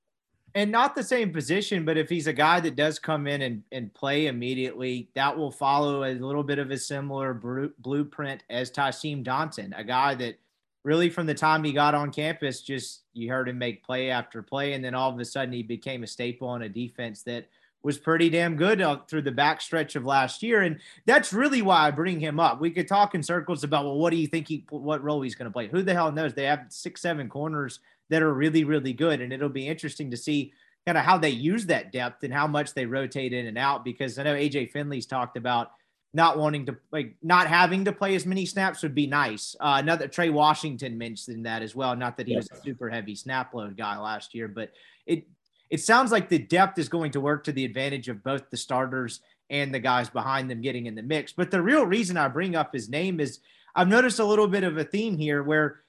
and 0.56 0.72
not 0.72 0.95
the 0.95 1.04
same 1.04 1.32
position, 1.32 1.86
but 1.86 1.97
if 1.97 2.10
he's 2.10 2.28
a 2.28 2.34
guy 2.34 2.60
that 2.60 2.76
does 2.76 3.00
come 3.00 3.28
in 3.28 3.41
and, 3.41 3.64
and 3.72 3.93
play 3.93 4.28
immediately, 4.28 5.10
that 5.16 5.38
will 5.38 5.52
follow 5.52 6.04
a 6.04 6.14
little 6.14 6.43
bit 6.43 6.60
of 6.60 6.72
a 6.72 6.78
similar 6.78 7.34
blueprint 7.80 8.43
as 8.50 8.72
Tysheem 8.72 9.24
Johnson, 9.24 9.74
a 9.78 9.84
guy 9.84 10.16
that 10.16 10.39
really 10.84 11.10
from 11.10 11.28
the 11.28 11.34
time 11.34 11.64
he 11.64 11.74
got 11.74 11.93
on 11.93 12.12
campus, 12.12 12.62
just 12.62 13.04
you 13.14 13.30
heard 13.30 13.50
him 13.50 13.58
make 13.58 13.84
play 13.84 14.10
after 14.10 14.41
play. 14.41 14.74
And 14.74 14.84
then 14.84 14.95
all 14.95 15.12
of 15.12 15.20
a 15.20 15.26
sudden 15.26 15.54
he 15.54 15.64
became 15.64 16.04
a 16.04 16.08
staple 16.08 16.47
on 16.47 16.64
a 16.64 16.70
defense 16.70 17.24
that 17.24 17.47
was 17.82 17.97
pretty 17.97 18.30
damn 18.30 18.56
good 18.56 18.84
through 19.08 19.22
the 19.22 19.32
back 19.32 19.62
stretch 19.62 19.95
of 19.95 20.06
last 20.06 20.43
year. 20.43 20.62
And 20.62 20.80
that's 21.06 21.32
really 21.32 21.62
why 21.62 21.88
I 21.88 21.91
bring 21.91 22.20
him 22.20 22.39
up. 22.39 22.60
We 22.60 22.72
could 22.72 22.88
talk 22.88 23.16
in 23.16 23.24
circles 23.24 23.64
about, 23.64 23.86
well, 23.86 23.97
what 23.97 24.10
do 24.10 24.18
you 24.18 24.28
think 24.28 24.47
he, 24.47 24.66
what 24.70 25.04
role 25.04 25.22
he's 25.22 25.36
going 25.36 25.50
to 25.50 25.54
play? 25.54 25.68
Who 25.68 25.82
the 25.82 25.93
hell 25.93 26.12
knows? 26.12 26.34
They 26.34 26.45
have 26.45 26.66
six, 26.70 27.02
seven 27.02 27.30
corners 27.30 27.80
that 28.10 28.22
are 28.22 28.34
really, 28.34 28.64
really 28.64 28.93
good. 28.93 29.22
And 29.22 29.32
it'll 29.32 29.49
be 29.49 29.68
interesting 29.68 30.12
to 30.12 30.18
see 30.18 30.53
kind 30.86 30.97
of 30.97 31.03
how 31.03 31.18
they 31.18 31.30
use 31.30 31.66
that 31.68 31.91
depth 31.91 32.24
and 32.24 32.34
how 32.34 32.47
much 32.47 32.74
they 32.74 32.86
rotate 32.86 33.34
in 33.34 33.47
and 33.47 33.57
out. 33.57 33.84
Because 33.84 34.18
I 34.18 34.24
know 34.24 34.36
AJ 34.36 34.72
Finley's 34.72 35.05
talked 35.05 35.38
about 35.38 35.72
not 36.14 36.38
wanting 36.38 36.66
to 36.66 36.76
like 36.91 37.16
not 37.22 37.47
having 37.47 37.86
to 37.86 37.91
play 37.91 38.16
as 38.16 38.26
many 38.26 38.45
snaps 38.45 38.82
would 38.82 38.95
be 38.95 39.07
nice. 39.07 39.55
Uh, 39.60 39.78
another 39.80 40.07
Trey 40.07 40.30
Washington 40.30 40.97
mentioned 40.97 41.45
that 41.45 41.62
as 41.62 41.76
well. 41.76 41.95
Not 41.95 42.18
that 42.18 42.28
he 42.28 42.36
was 42.36 42.49
a 42.51 42.62
super 42.62 42.89
heavy 42.89 43.16
snap 43.16 43.53
load 43.53 43.78
guy 43.78 43.97
last 43.97 44.34
year, 44.34 44.47
but 44.47 44.72
it 45.05 45.28
it 45.70 45.82
sounds 45.82 46.12
like 46.12 46.30
the 46.30 46.39
depth 46.39 46.80
is 46.80 46.89
going 46.89 47.12
to 47.12 47.22
work 47.22 47.43
to 47.43 47.51
the 47.51 47.66
advantage 47.66 48.10
of 48.10 48.24
both 48.24 48.49
the 48.49 48.57
starters 48.57 49.22
and 49.51 49.74
the 49.74 49.80
guys 49.80 50.10
behind 50.10 50.49
them 50.49 50.62
getting 50.62 50.88
in 50.88 50.95
the 50.95 51.03
mix. 51.03 51.32
But 51.32 51.51
the 51.51 51.62
real 51.62 51.86
reason 51.86 52.18
I 52.18 52.28
bring 52.28 52.55
up 52.55 52.74
his 52.74 52.89
name 52.89 53.20
is 53.20 53.39
I've 53.76 53.88
noticed 53.88 54.20
a 54.20 54.26
little 54.26 54.47
bit 54.47 54.64
of 54.64 54.78
a 54.78 54.84
theme 54.84 55.18
here 55.18 55.43
where 55.43 55.82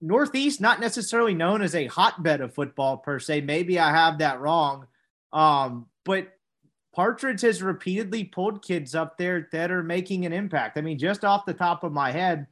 Northeast, 0.00 0.60
not 0.60 0.80
necessarily 0.80 1.34
known 1.34 1.62
as 1.62 1.74
a 1.74 1.86
hotbed 1.86 2.40
of 2.40 2.54
football 2.54 2.96
per 2.96 3.18
se. 3.18 3.42
Maybe 3.42 3.78
I 3.78 3.90
have 3.90 4.18
that 4.18 4.40
wrong. 4.40 4.86
Um, 5.32 5.86
but 6.04 6.28
Partridge 6.94 7.42
has 7.42 7.62
repeatedly 7.62 8.24
pulled 8.24 8.64
kids 8.64 8.94
up 8.94 9.16
there 9.16 9.48
that 9.52 9.70
are 9.70 9.82
making 9.82 10.26
an 10.26 10.32
impact. 10.32 10.78
I 10.78 10.80
mean, 10.80 10.98
just 10.98 11.24
off 11.24 11.46
the 11.46 11.54
top 11.54 11.84
of 11.84 11.92
my 11.92 12.10
head, 12.10 12.46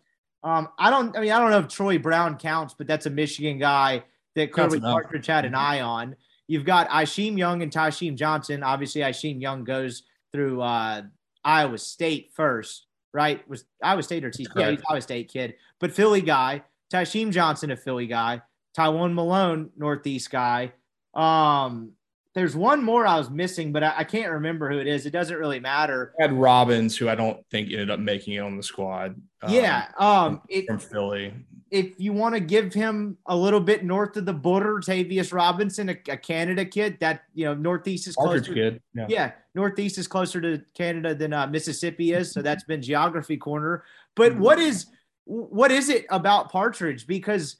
um, 0.44 0.68
I 0.78 0.90
don't. 0.90 1.16
I 1.16 1.20
mean, 1.20 1.32
I 1.32 1.40
don't 1.40 1.50
know 1.50 1.58
if 1.58 1.68
Troy 1.68 1.98
Brown 1.98 2.38
counts, 2.38 2.74
but 2.74 2.86
that's 2.86 3.06
a 3.06 3.10
Michigan 3.10 3.58
guy 3.58 4.04
that 4.36 4.52
clearly 4.52 4.80
Partridge 4.80 5.26
had 5.26 5.44
an 5.44 5.54
eye 5.54 5.80
on. 5.80 6.14
You've 6.46 6.64
got 6.64 6.88
Isheem 6.90 7.36
Young 7.36 7.62
and 7.62 7.72
Tysheem 7.72 8.14
Johnson. 8.14 8.62
Obviously, 8.62 9.00
Isheem 9.00 9.40
Young 9.40 9.64
goes 9.64 10.04
through 10.30 10.62
uh, 10.62 11.02
Iowa 11.44 11.78
State 11.78 12.30
first, 12.34 12.86
right? 13.12 13.46
Was 13.48 13.64
Iowa 13.82 14.02
State 14.02 14.24
or 14.24 14.30
TCU? 14.30 14.46
Yeah, 14.54 14.70
he's 14.70 14.80
Iowa 14.88 15.00
State 15.00 15.28
kid, 15.28 15.54
but 15.80 15.92
Philly 15.92 16.22
guy. 16.22 16.62
Tysheem 16.92 17.30
Johnson, 17.30 17.70
a 17.70 17.76
Philly 17.76 18.06
guy. 18.06 18.42
Tywone 18.76 19.14
Malone, 19.14 19.70
Northeast 19.76 20.30
guy. 20.30 20.72
Um, 21.14 21.92
there's 22.34 22.54
one 22.54 22.84
more 22.84 23.06
I 23.06 23.18
was 23.18 23.30
missing, 23.30 23.72
but 23.72 23.82
I, 23.82 23.94
I, 23.98 24.04
can't 24.04 24.30
remember 24.30 24.70
who 24.70 24.78
it 24.78 24.86
is. 24.86 25.06
It 25.06 25.10
doesn't 25.10 25.36
really 25.36 25.58
matter. 25.58 26.12
Had 26.20 26.32
Robbins, 26.32 26.96
who 26.96 27.08
I 27.08 27.16
don't 27.16 27.44
think 27.50 27.72
ended 27.72 27.90
up 27.90 27.98
making 27.98 28.34
it 28.34 28.38
on 28.38 28.56
the 28.56 28.62
squad. 28.62 29.20
Um, 29.42 29.52
yeah, 29.52 29.88
um, 29.98 30.42
it, 30.48 30.66
from 30.66 30.78
Philly. 30.78 31.34
If 31.70 31.98
you 31.98 32.12
want 32.12 32.34
to 32.34 32.40
give 32.40 32.72
him 32.72 33.18
a 33.26 33.36
little 33.36 33.60
bit 33.60 33.84
north 33.84 34.16
of 34.16 34.26
the 34.26 34.32
border, 34.32 34.76
Tavius 34.76 35.32
Robinson, 35.32 35.88
a, 35.88 35.96
a 36.08 36.16
Canada 36.16 36.64
kid, 36.64 36.98
that 37.00 37.22
you 37.34 37.44
know 37.44 37.54
Northeast 37.54 38.06
is 38.06 38.14
closer. 38.14 38.54
Kid. 38.54 38.80
Yeah. 38.94 39.06
yeah. 39.08 39.32
Northeast 39.54 39.98
is 39.98 40.06
closer 40.06 40.40
to 40.40 40.62
Canada 40.74 41.14
than 41.14 41.32
uh, 41.32 41.46
Mississippi 41.48 42.12
is, 42.12 42.30
so 42.30 42.42
that's 42.42 42.64
been 42.64 42.80
geography 42.80 43.36
corner. 43.36 43.82
But 44.14 44.32
mm-hmm. 44.32 44.42
what 44.42 44.58
is 44.60 44.86
what 45.28 45.70
is 45.70 45.90
it 45.90 46.06
about 46.08 46.50
Partridge? 46.50 47.06
Because 47.06 47.56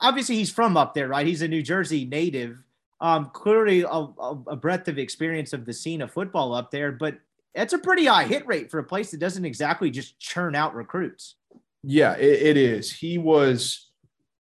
obviously 0.00 0.36
he's 0.36 0.50
from 0.50 0.76
up 0.76 0.94
there, 0.94 1.08
right? 1.08 1.26
He's 1.26 1.42
a 1.42 1.48
New 1.48 1.62
Jersey 1.62 2.04
native. 2.04 2.58
Um, 3.00 3.30
clearly 3.32 3.80
a, 3.80 3.88
a, 3.88 4.42
a 4.48 4.56
breadth 4.56 4.86
of 4.86 4.98
experience 4.98 5.52
of 5.52 5.64
the 5.64 5.72
scene 5.72 6.02
of 6.02 6.12
football 6.12 6.54
up 6.54 6.70
there, 6.70 6.92
but 6.92 7.18
that's 7.54 7.72
a 7.72 7.78
pretty 7.78 8.06
high 8.06 8.24
hit 8.24 8.46
rate 8.46 8.70
for 8.70 8.78
a 8.78 8.84
place 8.84 9.10
that 9.10 9.20
doesn't 9.20 9.44
exactly 9.44 9.90
just 9.90 10.18
churn 10.20 10.54
out 10.54 10.74
recruits. 10.74 11.36
Yeah, 11.82 12.14
it, 12.16 12.42
it 12.42 12.56
is. 12.56 12.92
He 12.92 13.18
was 13.18 13.90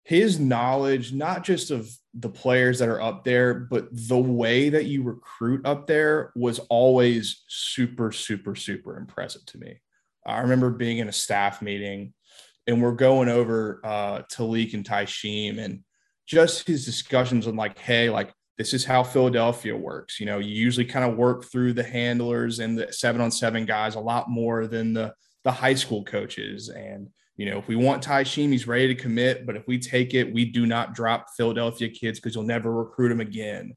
his 0.05 0.39
knowledge, 0.39 1.13
not 1.13 1.45
just 1.45 1.71
of 1.71 1.91
the 2.15 2.29
players 2.29 2.79
that 2.79 2.89
are 2.89 3.03
up 3.03 3.25
there, 3.25 3.55
but 3.55 3.89
the 3.91 4.19
way 4.19 4.69
that 4.69 4.87
you 4.87 5.03
recruit 5.03 5.67
up 5.67 5.87
there 5.87 6.33
was 6.37 6.61
always 6.71 7.43
super, 7.49 8.13
super, 8.13 8.55
super 8.55 8.97
impressive 8.97 9.45
to 9.47 9.59
me. 9.59 9.81
I 10.25 10.41
remember 10.41 10.71
being 10.71 10.99
in 10.99 11.09
a 11.09 11.13
staff 11.13 11.61
meeting 11.61 12.15
and 12.67 12.83
we're 12.83 12.93
going 12.93 13.29
over 13.29 13.81
uh, 13.85 14.23
Talik 14.23 14.75
and 14.75 14.85
Tysheem 14.85 15.59
and 15.59 15.81
just 16.27 16.67
his 16.67 16.85
discussions 16.85 17.47
on 17.47 17.57
like, 17.57 17.79
hey, 17.79 18.09
like 18.09 18.33
this 18.57 18.73
is 18.73 18.85
how 18.85 19.03
Philadelphia 19.03 19.77
works. 19.77 20.21
You 20.21 20.27
know, 20.27 20.39
you 20.39 20.55
usually 20.55 20.87
kind 20.87 21.11
of 21.11 21.17
work 21.17 21.45
through 21.45 21.73
the 21.75 21.83
handlers 21.83 22.61
and 22.61 22.79
the 22.79 22.93
seven 22.93 23.21
on 23.21 23.31
seven 23.31 23.67
guys 23.67 23.95
a 23.95 24.01
lot 24.01 24.31
more 24.31 24.67
than 24.67 24.95
the 24.95 25.15
the 25.43 25.53
high 25.53 25.75
school 25.75 26.05
coaches. 26.05 26.71
And 26.71 27.09
you 27.37 27.51
know, 27.51 27.59
if 27.59 27.69
we 27.69 27.77
want 27.77 28.03
Tysheem, 28.03 28.51
he's 28.53 28.67
ready 28.67 28.89
to 28.89 28.95
commit. 28.95 29.45
But 29.45 29.57
if 29.57 29.67
we 29.67 29.79
take 29.79 30.15
it, 30.15 30.33
we 30.33 30.45
do 30.45 30.67
not 30.67 30.95
drop 30.95 31.27
Philadelphia 31.37 31.89
kids 31.89 32.19
because 32.19 32.35
you'll 32.35 32.45
never 32.45 32.73
recruit 32.73 33.09
them 33.09 33.21
again. 33.21 33.75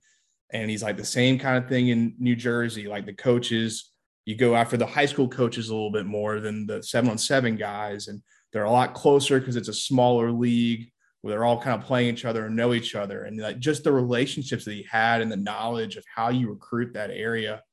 And 0.51 0.69
he's 0.69 0.83
like 0.83 0.95
the 0.95 1.05
same 1.05 1.39
kind 1.39 1.61
of 1.61 1.67
thing 1.67 1.89
in 1.89 2.15
New 2.19 2.35
Jersey. 2.35 2.87
Like 2.87 3.05
the 3.05 3.13
coaches, 3.13 3.91
you 4.25 4.35
go 4.35 4.55
after 4.55 4.77
the 4.77 4.85
high 4.85 5.07
school 5.07 5.27
coaches 5.27 5.69
a 5.69 5.73
little 5.73 5.91
bit 5.91 6.05
more 6.05 6.39
than 6.39 6.67
the 6.67 6.83
seven 6.83 7.09
on 7.09 7.17
seven 7.17 7.57
guys. 7.57 8.07
And 8.07 8.21
they're 8.51 8.63
a 8.63 8.71
lot 8.71 8.93
closer 8.93 9.39
because 9.39 9.55
it's 9.55 9.67
a 9.67 9.73
smaller 9.73 10.31
league 10.31 10.91
where 11.21 11.31
they're 11.31 11.45
all 11.45 11.61
kind 11.61 11.79
of 11.79 11.87
playing 11.87 12.13
each 12.13 12.25
other 12.25 12.45
and 12.45 12.55
know 12.55 12.73
each 12.73 12.95
other. 12.95 13.23
And 13.23 13.39
like 13.39 13.59
just 13.59 13.83
the 13.83 13.91
relationships 13.91 14.65
that 14.65 14.73
he 14.73 14.85
had 14.89 15.21
and 15.21 15.31
the 15.31 15.37
knowledge 15.37 15.95
of 15.95 16.05
how 16.13 16.29
you 16.29 16.49
recruit 16.49 16.93
that 16.93 17.09
area 17.11 17.63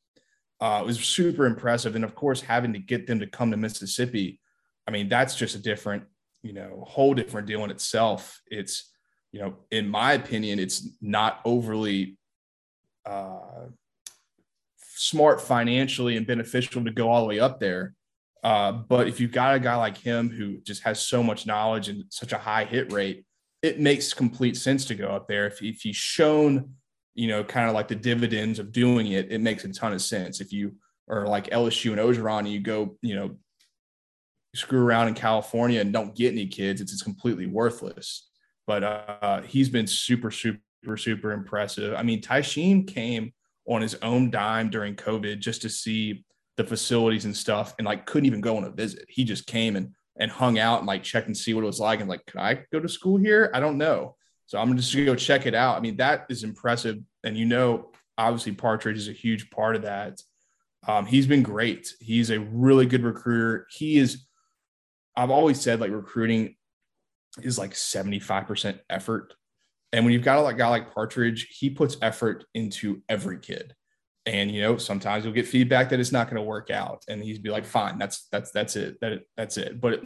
uh, 0.60 0.82
was 0.84 0.98
super 0.98 1.46
impressive. 1.46 1.94
And 1.94 2.04
of 2.04 2.14
course, 2.14 2.40
having 2.40 2.72
to 2.72 2.78
get 2.78 3.06
them 3.06 3.20
to 3.20 3.26
come 3.26 3.50
to 3.50 3.56
Mississippi, 3.56 4.40
I 4.86 4.90
mean, 4.90 5.08
that's 5.08 5.36
just 5.36 5.54
a 5.54 5.58
different, 5.58 6.04
you 6.42 6.52
know, 6.52 6.84
whole 6.86 7.14
different 7.14 7.46
deal 7.46 7.64
in 7.64 7.70
itself. 7.70 8.40
It's, 8.50 8.90
you 9.32 9.40
know, 9.40 9.56
in 9.70 9.88
my 9.88 10.12
opinion, 10.12 10.58
it's 10.58 10.88
not 11.00 11.40
overly 11.44 12.16
uh, 13.04 13.66
smart 14.76 15.40
financially 15.40 16.16
and 16.16 16.26
beneficial 16.26 16.84
to 16.84 16.90
go 16.90 17.10
all 17.10 17.22
the 17.22 17.28
way 17.28 17.40
up 17.40 17.60
there 17.60 17.94
uh, 18.44 18.72
but 18.72 19.08
if 19.08 19.18
you've 19.20 19.32
got 19.32 19.54
a 19.54 19.58
guy 19.58 19.74
like 19.74 19.96
him 19.96 20.28
who 20.28 20.58
just 20.58 20.82
has 20.82 21.00
so 21.00 21.22
much 21.22 21.46
knowledge 21.46 21.88
and 21.88 22.04
such 22.10 22.32
a 22.32 22.38
high 22.38 22.66
hit 22.66 22.92
rate, 22.92 23.24
it 23.62 23.80
makes 23.80 24.12
complete 24.12 24.54
sense 24.54 24.84
to 24.84 24.94
go 24.94 25.08
up 25.08 25.26
there. 25.26 25.46
If, 25.46 25.62
if 25.62 25.80
he's 25.80 25.96
shown, 25.96 26.74
you 27.14 27.26
know, 27.26 27.42
kind 27.42 27.68
of 27.68 27.74
like 27.74 27.88
the 27.88 27.94
dividends 27.94 28.58
of 28.58 28.70
doing 28.70 29.12
it, 29.12 29.32
it 29.32 29.40
makes 29.40 29.64
a 29.64 29.72
ton 29.72 29.94
of 29.94 30.02
sense. 30.02 30.42
If 30.42 30.52
you 30.52 30.74
are 31.08 31.26
like 31.26 31.48
LSU 31.48 31.92
and 31.92 32.00
Orgeron 32.00 32.40
and 32.40 32.48
you 32.48 32.60
go, 32.60 32.98
you 33.00 33.16
know, 33.16 33.36
screw 34.54 34.84
around 34.84 35.08
in 35.08 35.14
California 35.14 35.80
and 35.80 35.90
don't 35.90 36.14
get 36.14 36.32
any 36.32 36.46
kids, 36.46 36.82
it's, 36.82 36.92
it's 36.92 37.02
completely 37.02 37.46
worthless. 37.46 38.28
But 38.66 38.84
uh, 38.84 39.40
he's 39.42 39.70
been 39.70 39.86
super, 39.86 40.30
super, 40.30 40.98
super 40.98 41.32
impressive. 41.32 41.94
I 41.94 42.02
mean, 42.02 42.20
Tysheem 42.20 42.86
came 42.86 43.32
on 43.66 43.80
his 43.80 43.94
own 44.02 44.30
dime 44.30 44.68
during 44.68 44.96
COVID 44.96 45.38
just 45.38 45.62
to 45.62 45.70
see 45.70 46.26
the 46.56 46.64
facilities 46.64 47.24
and 47.24 47.36
stuff 47.36 47.74
and 47.78 47.86
like 47.86 48.06
couldn't 48.06 48.26
even 48.26 48.40
go 48.40 48.56
on 48.56 48.64
a 48.64 48.70
visit. 48.70 49.04
He 49.08 49.24
just 49.24 49.46
came 49.46 49.76
and 49.76 49.94
and 50.16 50.30
hung 50.30 50.58
out 50.58 50.78
and 50.78 50.86
like 50.86 51.02
checked 51.02 51.26
and 51.26 51.36
see 51.36 51.54
what 51.54 51.64
it 51.64 51.66
was 51.66 51.80
like 51.80 52.00
and 52.00 52.08
like, 52.08 52.24
can 52.26 52.40
I 52.40 52.64
go 52.72 52.78
to 52.78 52.88
school 52.88 53.16
here? 53.16 53.50
I 53.52 53.60
don't 53.60 53.78
know. 53.78 54.16
So 54.46 54.58
I'm 54.58 54.76
just 54.76 54.92
gonna 54.92 55.06
go 55.06 55.16
check 55.16 55.46
it 55.46 55.54
out. 55.54 55.76
I 55.76 55.80
mean, 55.80 55.96
that 55.96 56.26
is 56.28 56.44
impressive. 56.44 56.98
And 57.24 57.36
you 57.36 57.46
know, 57.46 57.90
obviously 58.16 58.52
Partridge 58.52 58.98
is 58.98 59.08
a 59.08 59.12
huge 59.12 59.50
part 59.50 59.76
of 59.76 59.82
that. 59.82 60.20
Um, 60.86 61.06
he's 61.06 61.26
been 61.26 61.42
great. 61.42 61.88
He's 62.00 62.30
a 62.30 62.40
really 62.40 62.86
good 62.86 63.02
recruiter. 63.02 63.66
He 63.70 63.98
is, 63.98 64.26
I've 65.16 65.30
always 65.30 65.60
said 65.60 65.80
like 65.80 65.90
recruiting 65.90 66.56
is 67.42 67.58
like 67.58 67.72
75% 67.72 68.78
effort. 68.90 69.34
And 69.92 70.04
when 70.04 70.12
you've 70.12 70.22
got 70.22 70.44
a 70.46 70.54
guy 70.54 70.68
like 70.68 70.92
Partridge, 70.92 71.48
he 71.58 71.70
puts 71.70 71.96
effort 72.02 72.44
into 72.54 73.02
every 73.08 73.38
kid. 73.38 73.74
And 74.26 74.50
you 74.50 74.62
know, 74.62 74.78
sometimes 74.78 75.24
you'll 75.24 75.34
get 75.34 75.46
feedback 75.46 75.90
that 75.90 76.00
it's 76.00 76.12
not 76.12 76.28
going 76.30 76.36
to 76.36 76.42
work 76.42 76.70
out, 76.70 77.02
and 77.08 77.22
he'd 77.22 77.42
be 77.42 77.50
like, 77.50 77.64
"Fine, 77.64 77.98
that's 77.98 78.26
that's 78.32 78.50
that's 78.52 78.74
it, 78.76 78.98
that 79.00 79.22
that's 79.36 79.58
it." 79.58 79.80
But 79.80 80.02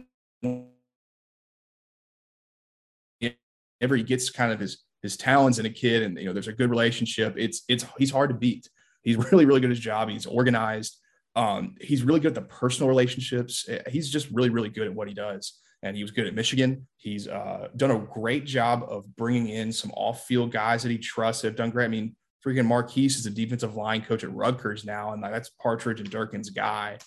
whenever 3.21 3.95
he 3.95 4.03
gets 4.03 4.29
kind 4.29 4.51
of 4.51 4.59
his 4.59 4.83
his 5.01 5.15
talents 5.15 5.57
in 5.57 5.65
a 5.65 5.69
kid, 5.69 6.03
and 6.03 6.17
you 6.17 6.25
know, 6.25 6.33
there's 6.33 6.49
a 6.49 6.53
good 6.53 6.69
relationship, 6.69 7.35
it's 7.37 7.63
it's 7.69 7.85
he's 7.97 8.11
hard 8.11 8.29
to 8.29 8.35
beat. 8.35 8.69
He's 9.03 9.15
really 9.31 9.45
really 9.45 9.61
good 9.61 9.69
at 9.69 9.77
his 9.77 9.79
job. 9.79 10.09
He's 10.09 10.25
organized. 10.25 10.97
Um, 11.35 11.75
he's 11.79 12.03
really 12.03 12.19
good 12.19 12.35
at 12.35 12.35
the 12.35 12.41
personal 12.41 12.89
relationships. 12.89 13.69
He's 13.87 14.09
just 14.09 14.29
really 14.31 14.49
really 14.49 14.69
good 14.69 14.87
at 14.87 14.93
what 14.93 15.07
he 15.07 15.13
does 15.13 15.59
and 15.81 15.95
he 15.95 16.03
was 16.03 16.11
good 16.11 16.27
at 16.27 16.35
Michigan. 16.35 16.87
He's 16.97 17.27
uh, 17.27 17.69
done 17.75 17.91
a 17.91 17.99
great 17.99 18.45
job 18.45 18.83
of 18.87 19.15
bringing 19.15 19.49
in 19.49 19.71
some 19.71 19.91
off-field 19.91 20.51
guys 20.51 20.83
that 20.83 20.91
he 20.91 20.97
trusts. 20.97 21.41
That 21.41 21.49
have 21.49 21.55
done 21.55 21.69
great. 21.69 21.85
I 21.85 21.89
mean, 21.89 22.15
freaking 22.45 22.65
Marquise 22.65 23.17
is 23.17 23.25
a 23.25 23.31
defensive 23.31 23.75
line 23.75 24.01
coach 24.01 24.23
at 24.23 24.33
Rutgers 24.33 24.85
now, 24.85 25.13
and 25.13 25.23
that's 25.23 25.49
Partridge 25.49 25.99
and 25.99 26.09
Durkin's 26.09 26.49
guy. 26.49 26.97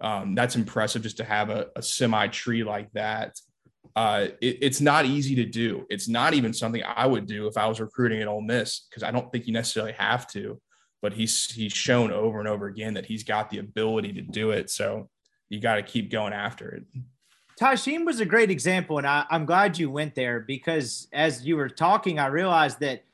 Um, 0.00 0.34
that's 0.34 0.56
impressive 0.56 1.02
just 1.02 1.18
to 1.18 1.24
have 1.24 1.50
a, 1.50 1.68
a 1.76 1.82
semi 1.82 2.26
tree 2.28 2.64
like 2.64 2.90
that. 2.92 3.38
Uh, 3.94 4.28
it, 4.40 4.58
it's 4.62 4.80
not 4.80 5.04
easy 5.04 5.34
to 5.36 5.44
do. 5.44 5.84
It's 5.90 6.08
not 6.08 6.32
even 6.34 6.54
something 6.54 6.82
I 6.84 7.06
would 7.06 7.26
do 7.26 7.46
if 7.46 7.56
I 7.58 7.66
was 7.66 7.80
recruiting 7.80 8.22
at 8.22 8.28
Ole 8.28 8.40
Miss 8.40 8.86
because 8.88 9.02
I 9.02 9.10
don't 9.10 9.30
think 9.30 9.46
you 9.46 9.52
necessarily 9.52 9.92
have 9.92 10.26
to. 10.28 10.60
But 11.02 11.14
he's 11.14 11.50
he's 11.50 11.72
shown 11.72 12.12
over 12.12 12.40
and 12.40 12.48
over 12.48 12.66
again 12.66 12.94
that 12.94 13.06
he's 13.06 13.24
got 13.24 13.50
the 13.50 13.58
ability 13.58 14.12
to 14.14 14.22
do 14.22 14.50
it. 14.50 14.70
So 14.70 15.08
you 15.48 15.58
got 15.58 15.76
to 15.76 15.82
keep 15.82 16.10
going 16.10 16.32
after 16.32 16.70
it. 16.70 16.84
Tysheem 17.58 18.06
was 18.06 18.20
a 18.20 18.24
great 18.24 18.50
example, 18.50 18.98
and 18.98 19.06
I, 19.06 19.26
I'm 19.30 19.44
glad 19.44 19.78
you 19.78 19.90
went 19.90 20.14
there 20.14 20.40
because 20.40 21.08
as 21.12 21.44
you 21.44 21.56
were 21.56 21.68
talking, 21.68 22.18
I 22.18 22.26
realized 22.26 22.80
that 22.80 23.04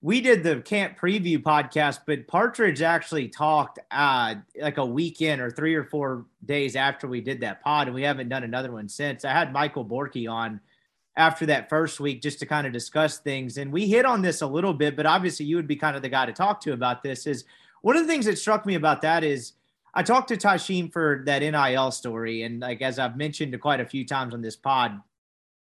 we 0.00 0.20
did 0.20 0.44
the 0.44 0.60
camp 0.60 0.98
preview 0.98 1.38
podcast, 1.42 2.00
but 2.06 2.28
Partridge 2.28 2.82
actually 2.82 3.28
talked 3.28 3.80
uh, 3.90 4.36
like 4.60 4.78
a 4.78 4.86
weekend 4.86 5.40
or 5.40 5.50
three 5.50 5.74
or 5.74 5.84
four 5.84 6.26
days 6.44 6.76
after 6.76 7.08
we 7.08 7.20
did 7.20 7.40
that 7.40 7.62
pod, 7.62 7.88
and 7.88 7.94
we 7.94 8.02
haven't 8.02 8.28
done 8.28 8.44
another 8.44 8.70
one 8.70 8.88
since. 8.88 9.24
I 9.24 9.32
had 9.32 9.52
Michael 9.52 9.84
Borky 9.84 10.30
on 10.30 10.60
after 11.16 11.46
that 11.46 11.68
first 11.68 11.98
week 11.98 12.22
just 12.22 12.38
to 12.38 12.46
kind 12.46 12.64
of 12.64 12.72
discuss 12.72 13.18
things, 13.18 13.58
and 13.58 13.72
we 13.72 13.88
hit 13.88 14.04
on 14.04 14.22
this 14.22 14.40
a 14.40 14.46
little 14.46 14.74
bit, 14.74 14.94
but 14.94 15.04
obviously 15.04 15.46
you 15.46 15.56
would 15.56 15.66
be 15.66 15.76
kind 15.76 15.96
of 15.96 16.02
the 16.02 16.08
guy 16.08 16.26
to 16.26 16.32
talk 16.32 16.60
to 16.60 16.72
about 16.72 17.02
this. 17.02 17.26
Is 17.26 17.44
one 17.82 17.96
of 17.96 18.06
the 18.06 18.08
things 18.08 18.26
that 18.26 18.38
struck 18.38 18.66
me 18.66 18.76
about 18.76 19.02
that 19.02 19.24
is 19.24 19.54
I 19.94 20.04
talked 20.04 20.28
to 20.28 20.36
Tysheem 20.36 20.92
for 20.92 21.24
that 21.26 21.40
NIL 21.40 21.90
story, 21.90 22.42
and 22.42 22.60
like 22.60 22.82
as 22.82 23.00
I've 23.00 23.16
mentioned 23.16 23.60
quite 23.60 23.80
a 23.80 23.86
few 23.86 24.06
times 24.06 24.32
on 24.32 24.42
this 24.42 24.54
pod, 24.54 25.00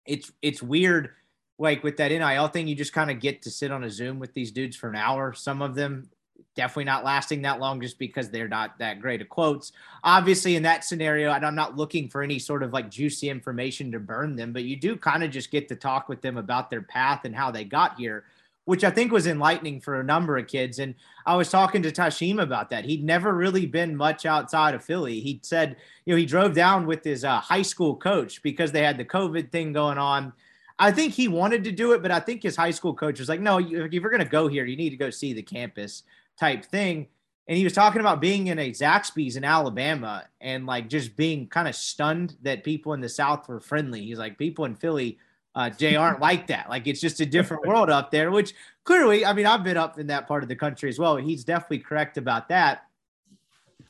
it's 0.04 0.32
it's 0.42 0.60
weird. 0.60 1.10
Like 1.58 1.82
with 1.82 1.96
that 1.96 2.08
NIL 2.08 2.48
thing, 2.48 2.68
you 2.68 2.74
just 2.74 2.92
kind 2.92 3.10
of 3.10 3.20
get 3.20 3.42
to 3.42 3.50
sit 3.50 3.70
on 3.72 3.84
a 3.84 3.90
Zoom 3.90 4.18
with 4.18 4.34
these 4.34 4.50
dudes 4.50 4.76
for 4.76 4.88
an 4.88 4.96
hour. 4.96 5.32
Some 5.32 5.62
of 5.62 5.74
them 5.74 6.10
definitely 6.54 6.84
not 6.84 7.04
lasting 7.04 7.42
that 7.42 7.60
long 7.60 7.80
just 7.80 7.98
because 7.98 8.30
they're 8.30 8.48
not 8.48 8.78
that 8.78 9.00
great 9.00 9.22
of 9.22 9.28
quotes. 9.28 9.72
Obviously, 10.04 10.56
in 10.56 10.62
that 10.64 10.84
scenario, 10.84 11.32
and 11.32 11.44
I'm 11.44 11.54
not 11.54 11.76
looking 11.76 12.08
for 12.08 12.22
any 12.22 12.38
sort 12.38 12.62
of 12.62 12.72
like 12.72 12.90
juicy 12.90 13.28
information 13.28 13.92
to 13.92 14.00
burn 14.00 14.36
them, 14.36 14.52
but 14.52 14.64
you 14.64 14.76
do 14.76 14.96
kind 14.96 15.22
of 15.22 15.30
just 15.30 15.50
get 15.50 15.68
to 15.68 15.76
talk 15.76 16.08
with 16.08 16.22
them 16.22 16.36
about 16.36 16.70
their 16.70 16.82
path 16.82 17.24
and 17.24 17.34
how 17.34 17.50
they 17.50 17.64
got 17.64 17.98
here 17.98 18.24
which 18.66 18.82
I 18.82 18.90
think 18.90 19.12
was 19.12 19.28
enlightening 19.28 19.80
for 19.80 20.00
a 20.00 20.04
number 20.04 20.36
of 20.36 20.48
kids. 20.48 20.80
And 20.80 20.94
I 21.24 21.36
was 21.36 21.50
talking 21.50 21.82
to 21.82 21.92
Tysheem 21.92 22.42
about 22.42 22.68
that. 22.70 22.84
He'd 22.84 23.04
never 23.04 23.32
really 23.32 23.64
been 23.64 23.96
much 23.96 24.26
outside 24.26 24.74
of 24.74 24.84
Philly. 24.84 25.20
He 25.20 25.40
said, 25.42 25.76
you 26.04 26.12
know, 26.12 26.18
he 26.18 26.26
drove 26.26 26.52
down 26.52 26.84
with 26.84 27.04
his 27.04 27.24
uh, 27.24 27.40
high 27.40 27.62
school 27.62 27.94
coach 27.94 28.42
because 28.42 28.72
they 28.72 28.82
had 28.82 28.98
the 28.98 29.04
COVID 29.04 29.52
thing 29.52 29.72
going 29.72 29.98
on. 29.98 30.32
I 30.78 30.90
think 30.90 31.14
he 31.14 31.28
wanted 31.28 31.64
to 31.64 31.72
do 31.72 31.92
it, 31.92 32.02
but 32.02 32.10
I 32.10 32.20
think 32.20 32.42
his 32.42 32.56
high 32.56 32.70
school 32.70 32.94
coach 32.94 33.18
was 33.18 33.28
like, 33.28 33.40
no, 33.40 33.58
if 33.58 33.92
you're 33.92 34.10
going 34.10 34.22
to 34.22 34.28
go 34.28 34.46
here, 34.46 34.66
you 34.66 34.76
need 34.76 34.90
to 34.90 34.96
go 34.96 35.10
see 35.10 35.32
the 35.32 35.42
campus 35.42 36.02
type 36.38 36.64
thing. 36.64 37.08
And 37.48 37.56
he 37.56 37.64
was 37.64 37.72
talking 37.72 38.00
about 38.00 38.20
being 38.20 38.48
in 38.48 38.58
a 38.58 38.70
Zaxby's 38.70 39.36
in 39.36 39.44
Alabama 39.44 40.24
and 40.40 40.66
like 40.66 40.88
just 40.88 41.16
being 41.16 41.46
kind 41.46 41.68
of 41.68 41.74
stunned 41.74 42.36
that 42.42 42.64
people 42.64 42.92
in 42.92 43.00
the 43.00 43.08
South 43.08 43.48
were 43.48 43.60
friendly. 43.60 44.02
He's 44.02 44.18
like, 44.18 44.36
people 44.36 44.64
in 44.64 44.74
Philly 44.74 45.18
uh, 45.54 45.70
Jay 45.70 45.96
aren't 45.96 46.20
like 46.20 46.48
that. 46.48 46.68
Like 46.68 46.86
it's 46.86 47.00
just 47.00 47.20
a 47.20 47.26
different 47.26 47.64
world 47.66 47.88
up 47.88 48.10
there, 48.10 48.30
which 48.30 48.54
clearly, 48.84 49.24
I 49.24 49.32
mean, 49.32 49.46
I've 49.46 49.64
been 49.64 49.78
up 49.78 49.98
in 49.98 50.08
that 50.08 50.28
part 50.28 50.42
of 50.42 50.48
the 50.50 50.56
country 50.56 50.90
as 50.90 50.98
well. 50.98 51.16
He's 51.16 51.44
definitely 51.44 51.78
correct 51.78 52.18
about 52.18 52.48
that. 52.50 52.84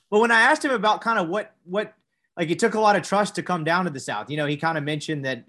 But 0.08 0.20
when 0.20 0.30
I 0.30 0.42
asked 0.42 0.64
him 0.64 0.70
about 0.70 1.00
kind 1.00 1.18
of 1.18 1.28
what, 1.28 1.52
what, 1.64 1.94
like 2.36 2.50
it 2.50 2.60
took 2.60 2.74
a 2.74 2.80
lot 2.80 2.94
of 2.94 3.02
trust 3.02 3.34
to 3.34 3.42
come 3.42 3.64
down 3.64 3.86
to 3.86 3.90
the 3.90 3.98
South, 3.98 4.30
you 4.30 4.36
know, 4.36 4.46
he 4.46 4.56
kind 4.56 4.78
of 4.78 4.84
mentioned 4.84 5.24
that 5.24 5.44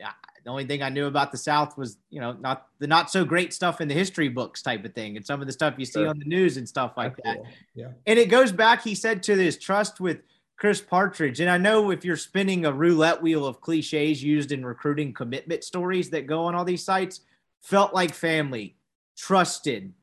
the 0.47 0.51
only 0.51 0.65
thing 0.65 0.81
I 0.81 0.87
knew 0.87 1.07
about 1.07 1.33
the 1.33 1.37
South 1.37 1.77
was, 1.77 1.97
you 2.09 2.21
know, 2.21 2.31
not 2.31 2.67
the 2.79 2.87
not 2.87 3.11
so 3.11 3.25
great 3.25 3.53
stuff 3.53 3.81
in 3.81 3.89
the 3.89 3.93
history 3.93 4.29
books 4.29 4.61
type 4.61 4.85
of 4.85 4.93
thing 4.93 5.17
and 5.17 5.25
some 5.25 5.41
of 5.41 5.47
the 5.47 5.51
stuff 5.51 5.73
you 5.77 5.83
see 5.85 5.99
sure. 5.99 6.07
on 6.07 6.17
the 6.17 6.25
news 6.25 6.55
and 6.55 6.67
stuff 6.67 6.93
like 6.95 7.17
That's 7.17 7.37
that. 7.37 7.43
Cool. 7.43 7.53
Yeah. 7.75 7.89
And 8.05 8.17
it 8.17 8.29
goes 8.29 8.53
back, 8.53 8.81
he 8.81 8.95
said, 8.95 9.23
to 9.23 9.35
this 9.35 9.57
trust 9.57 9.99
with, 9.99 10.21
Chris 10.57 10.81
Partridge. 10.81 11.39
And 11.39 11.49
I 11.49 11.57
know 11.57 11.91
if 11.91 12.03
you're 12.03 12.17
spinning 12.17 12.65
a 12.65 12.73
roulette 12.73 13.21
wheel 13.21 13.45
of 13.45 13.61
cliches 13.61 14.23
used 14.23 14.51
in 14.51 14.65
recruiting 14.65 15.13
commitment 15.13 15.63
stories 15.63 16.09
that 16.09 16.25
go 16.25 16.45
on 16.45 16.55
all 16.55 16.65
these 16.65 16.83
sites, 16.83 17.21
felt 17.61 17.93
like 17.93 18.13
family, 18.13 18.75
trusted, 19.15 19.93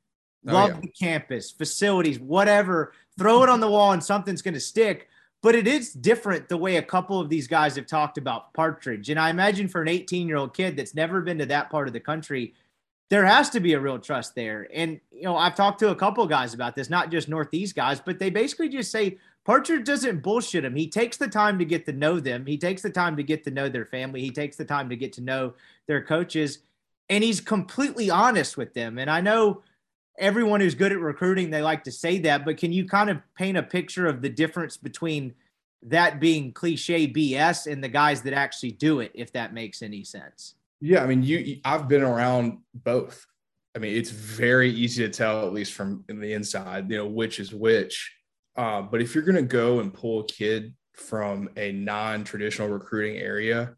oh, 0.46 0.52
love 0.52 0.70
yeah. 0.70 0.80
the 0.80 0.88
campus, 0.88 1.50
facilities, 1.50 2.20
whatever, 2.20 2.92
throw 3.18 3.42
it 3.42 3.48
on 3.48 3.58
the 3.58 3.68
wall 3.68 3.92
and 3.92 4.04
something's 4.04 4.42
going 4.42 4.54
to 4.54 4.60
stick. 4.60 5.08
But 5.44 5.54
it 5.54 5.68
is 5.68 5.92
different 5.92 6.48
the 6.48 6.56
way 6.56 6.76
a 6.76 6.82
couple 6.82 7.20
of 7.20 7.28
these 7.28 7.46
guys 7.46 7.76
have 7.76 7.86
talked 7.86 8.16
about 8.16 8.54
Partridge. 8.54 9.10
And 9.10 9.20
I 9.20 9.28
imagine 9.28 9.68
for 9.68 9.82
an 9.82 9.88
18 9.88 10.26
year 10.26 10.38
old 10.38 10.54
kid 10.54 10.74
that's 10.74 10.94
never 10.94 11.20
been 11.20 11.36
to 11.36 11.44
that 11.44 11.68
part 11.68 11.86
of 11.86 11.92
the 11.92 12.00
country, 12.00 12.54
there 13.10 13.26
has 13.26 13.50
to 13.50 13.60
be 13.60 13.74
a 13.74 13.78
real 13.78 13.98
trust 13.98 14.34
there. 14.34 14.66
And, 14.72 15.02
you 15.12 15.24
know, 15.24 15.36
I've 15.36 15.54
talked 15.54 15.80
to 15.80 15.90
a 15.90 15.94
couple 15.94 16.26
guys 16.26 16.54
about 16.54 16.74
this, 16.74 16.88
not 16.88 17.10
just 17.10 17.28
Northeast 17.28 17.76
guys, 17.76 18.00
but 18.00 18.18
they 18.18 18.30
basically 18.30 18.70
just 18.70 18.90
say, 18.90 19.18
Partridge 19.44 19.84
doesn't 19.84 20.22
bullshit 20.22 20.64
him. 20.64 20.74
He 20.74 20.88
takes 20.88 21.18
the 21.18 21.28
time 21.28 21.58
to 21.58 21.66
get 21.66 21.84
to 21.84 21.92
know 21.92 22.20
them. 22.20 22.46
He 22.46 22.56
takes 22.56 22.80
the 22.80 22.88
time 22.88 23.14
to 23.18 23.22
get 23.22 23.44
to 23.44 23.50
know 23.50 23.68
their 23.68 23.84
family. 23.84 24.22
He 24.22 24.30
takes 24.30 24.56
the 24.56 24.64
time 24.64 24.88
to 24.88 24.96
get 24.96 25.12
to 25.12 25.20
know 25.20 25.52
their 25.86 26.02
coaches, 26.02 26.60
and 27.10 27.22
he's 27.22 27.42
completely 27.42 28.08
honest 28.08 28.56
with 28.56 28.72
them. 28.72 28.96
And 28.96 29.10
I 29.10 29.20
know 29.20 29.60
everyone 30.18 30.60
who's 30.60 30.74
good 30.74 30.92
at 30.92 30.98
recruiting, 30.98 31.50
they 31.50 31.62
like 31.62 31.84
to 31.84 31.92
say 31.92 32.18
that, 32.20 32.44
but 32.44 32.56
can 32.56 32.72
you 32.72 32.86
kind 32.86 33.10
of 33.10 33.18
paint 33.36 33.56
a 33.56 33.62
picture 33.62 34.06
of 34.06 34.22
the 34.22 34.28
difference 34.28 34.76
between 34.76 35.34
that 35.82 36.20
being 36.20 36.52
cliche 36.52 37.06
BS 37.06 37.70
and 37.70 37.82
the 37.82 37.88
guys 37.88 38.22
that 38.22 38.32
actually 38.32 38.72
do 38.72 39.00
it, 39.00 39.12
if 39.14 39.32
that 39.32 39.52
makes 39.52 39.82
any 39.82 40.04
sense? 40.04 40.54
Yeah, 40.80 41.02
I 41.02 41.06
mean, 41.06 41.22
you 41.22 41.60
I've 41.64 41.88
been 41.88 42.02
around 42.02 42.58
both. 42.74 43.26
I 43.76 43.80
mean, 43.80 43.96
it's 43.96 44.10
very 44.10 44.70
easy 44.70 45.04
to 45.04 45.10
tell, 45.10 45.46
at 45.46 45.52
least 45.52 45.72
from 45.72 46.04
the 46.06 46.32
inside, 46.32 46.90
you 46.90 46.96
know, 46.96 47.06
which 47.06 47.40
is 47.40 47.52
which. 47.52 48.14
Uh, 48.56 48.82
but 48.82 49.02
if 49.02 49.14
you're 49.14 49.24
going 49.24 49.34
to 49.36 49.42
go 49.42 49.80
and 49.80 49.92
pull 49.92 50.20
a 50.20 50.26
kid 50.26 50.74
from 50.92 51.48
a 51.56 51.72
non-traditional 51.72 52.68
recruiting 52.68 53.16
area 53.16 53.74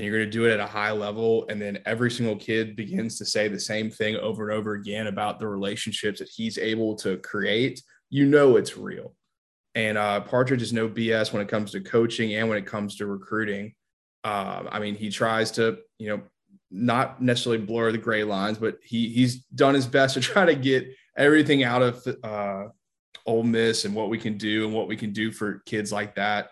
and 0.00 0.06
you're 0.06 0.16
going 0.16 0.30
to 0.30 0.30
do 0.30 0.46
it 0.46 0.52
at 0.52 0.60
a 0.60 0.66
high 0.66 0.92
level 0.92 1.44
and 1.50 1.60
then 1.60 1.78
every 1.84 2.10
single 2.10 2.34
kid 2.34 2.74
begins 2.74 3.18
to 3.18 3.26
say 3.26 3.48
the 3.48 3.60
same 3.60 3.90
thing 3.90 4.16
over 4.16 4.48
and 4.48 4.58
over 4.58 4.72
again 4.72 5.08
about 5.08 5.38
the 5.38 5.46
relationships 5.46 6.20
that 6.20 6.28
he's 6.34 6.56
able 6.56 6.96
to 6.96 7.18
create 7.18 7.82
you 8.08 8.24
know 8.24 8.56
it's 8.56 8.78
real. 8.78 9.14
And 9.74 9.98
uh, 9.98 10.22
partridge 10.22 10.62
is 10.62 10.72
no 10.72 10.88
bs 10.88 11.34
when 11.34 11.42
it 11.42 11.48
comes 11.48 11.72
to 11.72 11.82
coaching 11.82 12.34
and 12.34 12.48
when 12.48 12.56
it 12.56 12.64
comes 12.64 12.96
to 12.96 13.06
recruiting. 13.06 13.74
Um, 14.24 14.68
i 14.70 14.78
mean 14.78 14.94
he 14.94 15.10
tries 15.10 15.50
to 15.52 15.78
you 15.98 16.08
know 16.08 16.22
not 16.70 17.22
necessarily 17.22 17.62
blur 17.62 17.90
the 17.90 17.98
gray 17.98 18.22
lines 18.22 18.58
but 18.58 18.78
he 18.82 19.08
he's 19.08 19.44
done 19.44 19.74
his 19.74 19.86
best 19.86 20.14
to 20.14 20.20
try 20.32 20.46
to 20.46 20.54
get 20.54 20.88
everything 21.16 21.62
out 21.62 21.82
of 21.82 22.06
uh, 22.24 22.64
Ole 23.26 23.42
Miss 23.42 23.84
and 23.84 23.94
what 23.94 24.08
we 24.08 24.18
can 24.18 24.38
do 24.38 24.64
and 24.64 24.74
what 24.74 24.88
we 24.88 24.96
can 24.96 25.12
do 25.12 25.30
for 25.30 25.62
kids 25.66 25.92
like 25.92 26.14
that. 26.14 26.48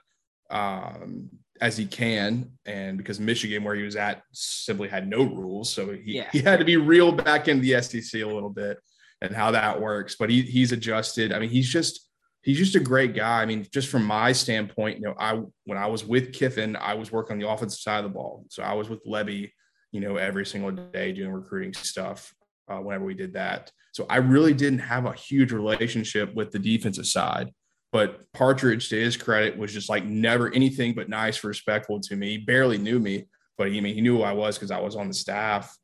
Um, 0.51 1.31
as 1.61 1.77
he 1.77 1.87
can. 1.87 2.51
And 2.67 2.99
because 2.99 3.21
Michigan, 3.21 3.65
where 3.65 3.75
he 3.75 3.83
was 3.83 3.97
at, 3.97 4.23
simply 4.33 4.89
had 4.89 5.09
no 5.09 5.25
rules, 5.25 5.73
so 5.73 5.93
he, 5.93 6.17
yeah. 6.17 6.29
he 6.33 6.41
had 6.41 6.59
to 6.59 6.65
be 6.65 6.77
reeled 6.77 7.25
back 7.25 7.49
into 7.49 7.63
the 7.63 7.81
SEC 7.83 8.21
a 8.21 8.27
little 8.27 8.51
bit 8.51 8.79
and 9.21 9.35
how 9.35 9.51
that 9.53 9.81
works. 9.81 10.17
But 10.19 10.31
he 10.31 10.43
he's 10.43 10.73
adjusted. 10.73 11.33
I 11.33 11.39
mean, 11.39 11.51
he's 11.51 11.69
just 11.69 12.09
he's 12.43 12.59
just 12.59 12.75
a 12.75 12.81
great 12.81 13.15
guy. 13.15 13.43
I 13.43 13.47
mean, 13.47 13.67
just 13.73 13.89
from 13.89 14.05
my 14.05 14.33
standpoint, 14.33 14.99
you 14.99 15.05
know, 15.05 15.15
I 15.19 15.41
when 15.65 15.79
I 15.79 15.87
was 15.87 16.05
with 16.05 16.33
Kiffin, 16.33 16.77
I 16.77 16.95
was 16.95 17.13
working 17.13 17.35
on 17.35 17.39
the 17.41 17.49
offensive 17.49 17.81
side 17.81 17.99
of 17.99 18.05
the 18.05 18.15
ball, 18.15 18.45
so 18.49 18.63
I 18.63 18.75
was 18.75 18.89
with 18.89 19.05
Lebby, 19.05 19.51
you 19.93 20.01
know, 20.01 20.17
every 20.17 20.47
single 20.47 20.71
day 20.71 21.13
doing 21.13 21.33
recruiting 21.33 21.75
stuff 21.75 22.35
uh, 22.69 22.79
whenever 22.79 23.05
we 23.05 23.15
did 23.15 23.35
that. 23.35 23.73
So 23.93 24.07
I 24.09 24.17
really 24.19 24.55
didn't 24.55 24.81
have 24.81 25.07
a 25.07 25.13
huge 25.13 25.53
relationship 25.53 26.35
with 26.35 26.53
the 26.53 26.59
defensive 26.59 27.07
side. 27.07 27.51
But 27.91 28.31
Partridge, 28.33 28.91
to 28.91 29.01
his 29.01 29.17
credit, 29.17 29.57
was 29.57 29.73
just 29.73 29.89
like 29.89 30.05
never 30.05 30.53
anything 30.53 30.95
but 30.95 31.09
nice, 31.09 31.43
respectful 31.43 32.01
to 32.01 32.17
me. 32.17 32.31
He 32.31 32.39
barely 32.39 32.77
knew 32.77 32.99
me, 32.99 33.27
but 33.57 33.71
he 33.71 33.79
I 33.79 33.81
mean 33.81 33.95
he 33.95 34.01
knew 34.01 34.19
who 34.19 34.23
I 34.23 34.33
was 34.33 34.57
because 34.57 34.71
I 34.71 34.81
was 34.81 34.97
on 34.97 35.09
the 35.09 35.15
staff. 35.15 35.75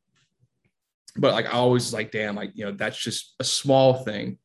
But 1.17 1.33
like 1.33 1.47
I 1.47 1.53
always 1.53 1.95
like, 1.95 2.11
damn, 2.11 2.35
like 2.35 2.51
you 2.55 2.65
know, 2.67 2.73
that's 2.73 2.99
just 2.99 3.35
a 3.41 3.45
small 3.45 4.05
thing 4.05 4.39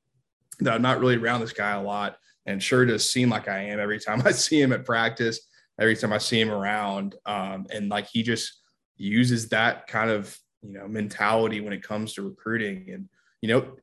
that 0.59 0.73
I'm 0.73 0.81
not 0.81 0.99
really 0.99 1.15
around 1.15 1.41
this 1.41 1.53
guy 1.53 1.71
a 1.71 1.81
lot. 1.81 2.17
And 2.45 2.63
sure 2.63 2.85
does 2.85 3.09
seem 3.09 3.29
like 3.29 3.47
I 3.47 3.63
am 3.65 3.79
every 3.79 3.99
time 3.99 4.21
I 4.25 4.31
see 4.31 4.61
him 4.61 4.73
at 4.73 4.85
practice, 4.85 5.41
every 5.79 5.95
time 5.95 6.13
I 6.13 6.17
see 6.17 6.39
him 6.39 6.51
around. 6.51 7.15
Um, 7.25 7.65
and 7.73 7.89
like 7.89 8.07
he 8.07 8.23
just 8.23 8.61
uses 8.97 9.49
that 9.49 9.87
kind 9.87 10.09
of 10.09 10.37
you 10.61 10.73
know 10.73 10.87
mentality 10.87 11.61
when 11.61 11.73
it 11.73 11.83
comes 11.83 12.13
to 12.13 12.21
recruiting. 12.21 12.89
And 12.91 13.09
you 13.41 13.49
know, 13.49 13.75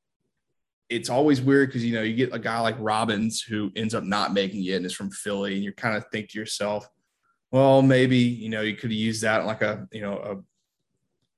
it's 0.89 1.11
always 1.11 1.41
weird 1.41 1.68
because 1.68 1.84
you 1.84 1.95
know 1.95 2.03
you 2.03 2.14
get 2.14 2.34
a 2.34 2.39
guy 2.39 2.61
like 2.61 2.76
Robbins 2.78 3.43
who 3.43 3.72
ends 3.76 3.95
up 3.95 4.05
not 4.05 4.32
making 4.32 4.64
it 4.64 4.74
and 4.74 4.87
is 4.87 4.95
from 4.95 5.11
Philly, 5.11 5.55
and 5.55 5.64
you 5.64 5.72
kind 5.72 5.97
of 5.97 6.05
think 6.12 6.30
to 6.30 6.39
yourself, 6.39 6.89
well, 7.51 7.82
maybe 7.82 8.18
you 8.18 8.49
know 8.49 8.61
you 8.62 8.74
could 8.74 8.91
have 8.91 8.99
used 8.99 9.22
that 9.22 9.47
like 9.47 9.62
a 9.62 9.87
you 9.93 10.01
know 10.01 10.18
a 10.18 10.37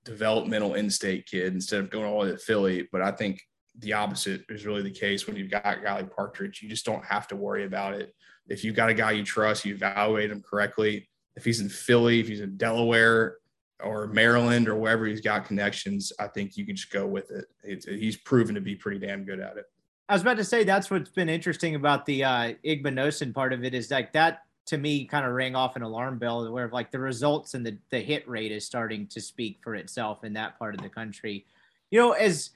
developmental 0.05 0.75
in-state 0.75 1.27
kid 1.27 1.53
instead 1.53 1.81
of 1.81 1.91
going 1.91 2.07
all 2.07 2.21
the 2.21 2.27
way 2.27 2.33
to 2.33 2.39
Philly. 2.39 2.89
But 2.91 3.03
I 3.03 3.11
think 3.11 3.41
the 3.79 3.93
opposite 3.93 4.45
is 4.49 4.67
really 4.67 4.83
the 4.83 4.91
case 4.91 5.27
when 5.27 5.37
you've 5.37 5.51
got 5.51 5.79
a 5.79 5.81
guy 5.83 5.97
like 5.97 6.15
Partridge. 6.15 6.63
You 6.63 6.69
just 6.69 6.85
don't 6.85 7.05
have 7.05 7.29
to 7.29 7.37
worry 7.37 7.65
about 7.65 7.95
it. 7.95 8.15
If 8.49 8.65
you've 8.65 8.77
got 8.77 8.89
a 8.89 8.95
guy 8.95 9.13
you 9.13 9.25
trust, 9.25 9.65
you 9.65 9.75
evaluate 9.75 10.31
him 10.31 10.43
correctly. 10.43 11.09
If 11.37 11.45
he's 11.45 11.61
in 11.61 11.69
Philly, 11.69 12.21
if 12.21 12.29
he's 12.29 12.41
in 12.41 12.57
Delaware 12.57 13.37
or 13.83 14.09
Maryland 14.09 14.69
or 14.69 14.77
wherever 14.77 15.07
he's 15.07 15.21
got 15.21 15.45
connections, 15.45 16.13
I 16.19 16.27
think 16.27 16.57
you 16.57 16.67
can 16.67 16.77
just 16.77 16.91
go 16.91 17.07
with 17.07 17.31
it. 17.31 17.47
It's, 17.63 17.87
he's 17.87 18.17
proven 18.17 18.55
to 18.55 18.61
be 18.61 18.75
pretty 18.75 18.99
damn 19.05 19.25
good 19.25 19.41
at 19.41 19.57
it. 19.57 19.67
I 20.09 20.15
was 20.15 20.23
about 20.23 20.39
to 20.39 20.45
say 20.45 20.65
that's 20.65 20.91
what's 20.91 21.11
been 21.11 21.29
interesting 21.29 21.75
about 21.75 22.07
the 22.07 22.25
uh, 22.25 22.55
Igbinosun 22.65 23.35
part 23.35 23.53
of 23.53 23.63
it 23.63 23.75
is 23.75 23.91
like 23.91 24.13
that 24.15 24.43
to 24.67 24.79
me 24.79 25.05
kind 25.05 25.25
of 25.25 25.33
rang 25.33 25.55
off 25.55 25.77
an 25.77 25.83
alarm 25.83 26.19
bell 26.19 26.51
where 26.51 26.69
like 26.69 26.91
the 26.91 26.99
results 26.99 27.55
and 27.55 27.65
the, 27.65 27.77
the 27.91 28.01
hit 28.01 28.29
rate 28.29 28.53
is 28.53 28.65
starting 28.65 29.07
to 29.09 29.21
speak 29.21 29.59
for 29.63 29.75
itself 29.75 30.25
in 30.25 30.33
that 30.35 30.59
part 30.59 30.75
of 30.75 30.83
the 30.83 30.89
country. 30.89 31.47
You 31.91 32.01
know, 32.01 32.13
as 32.13 32.51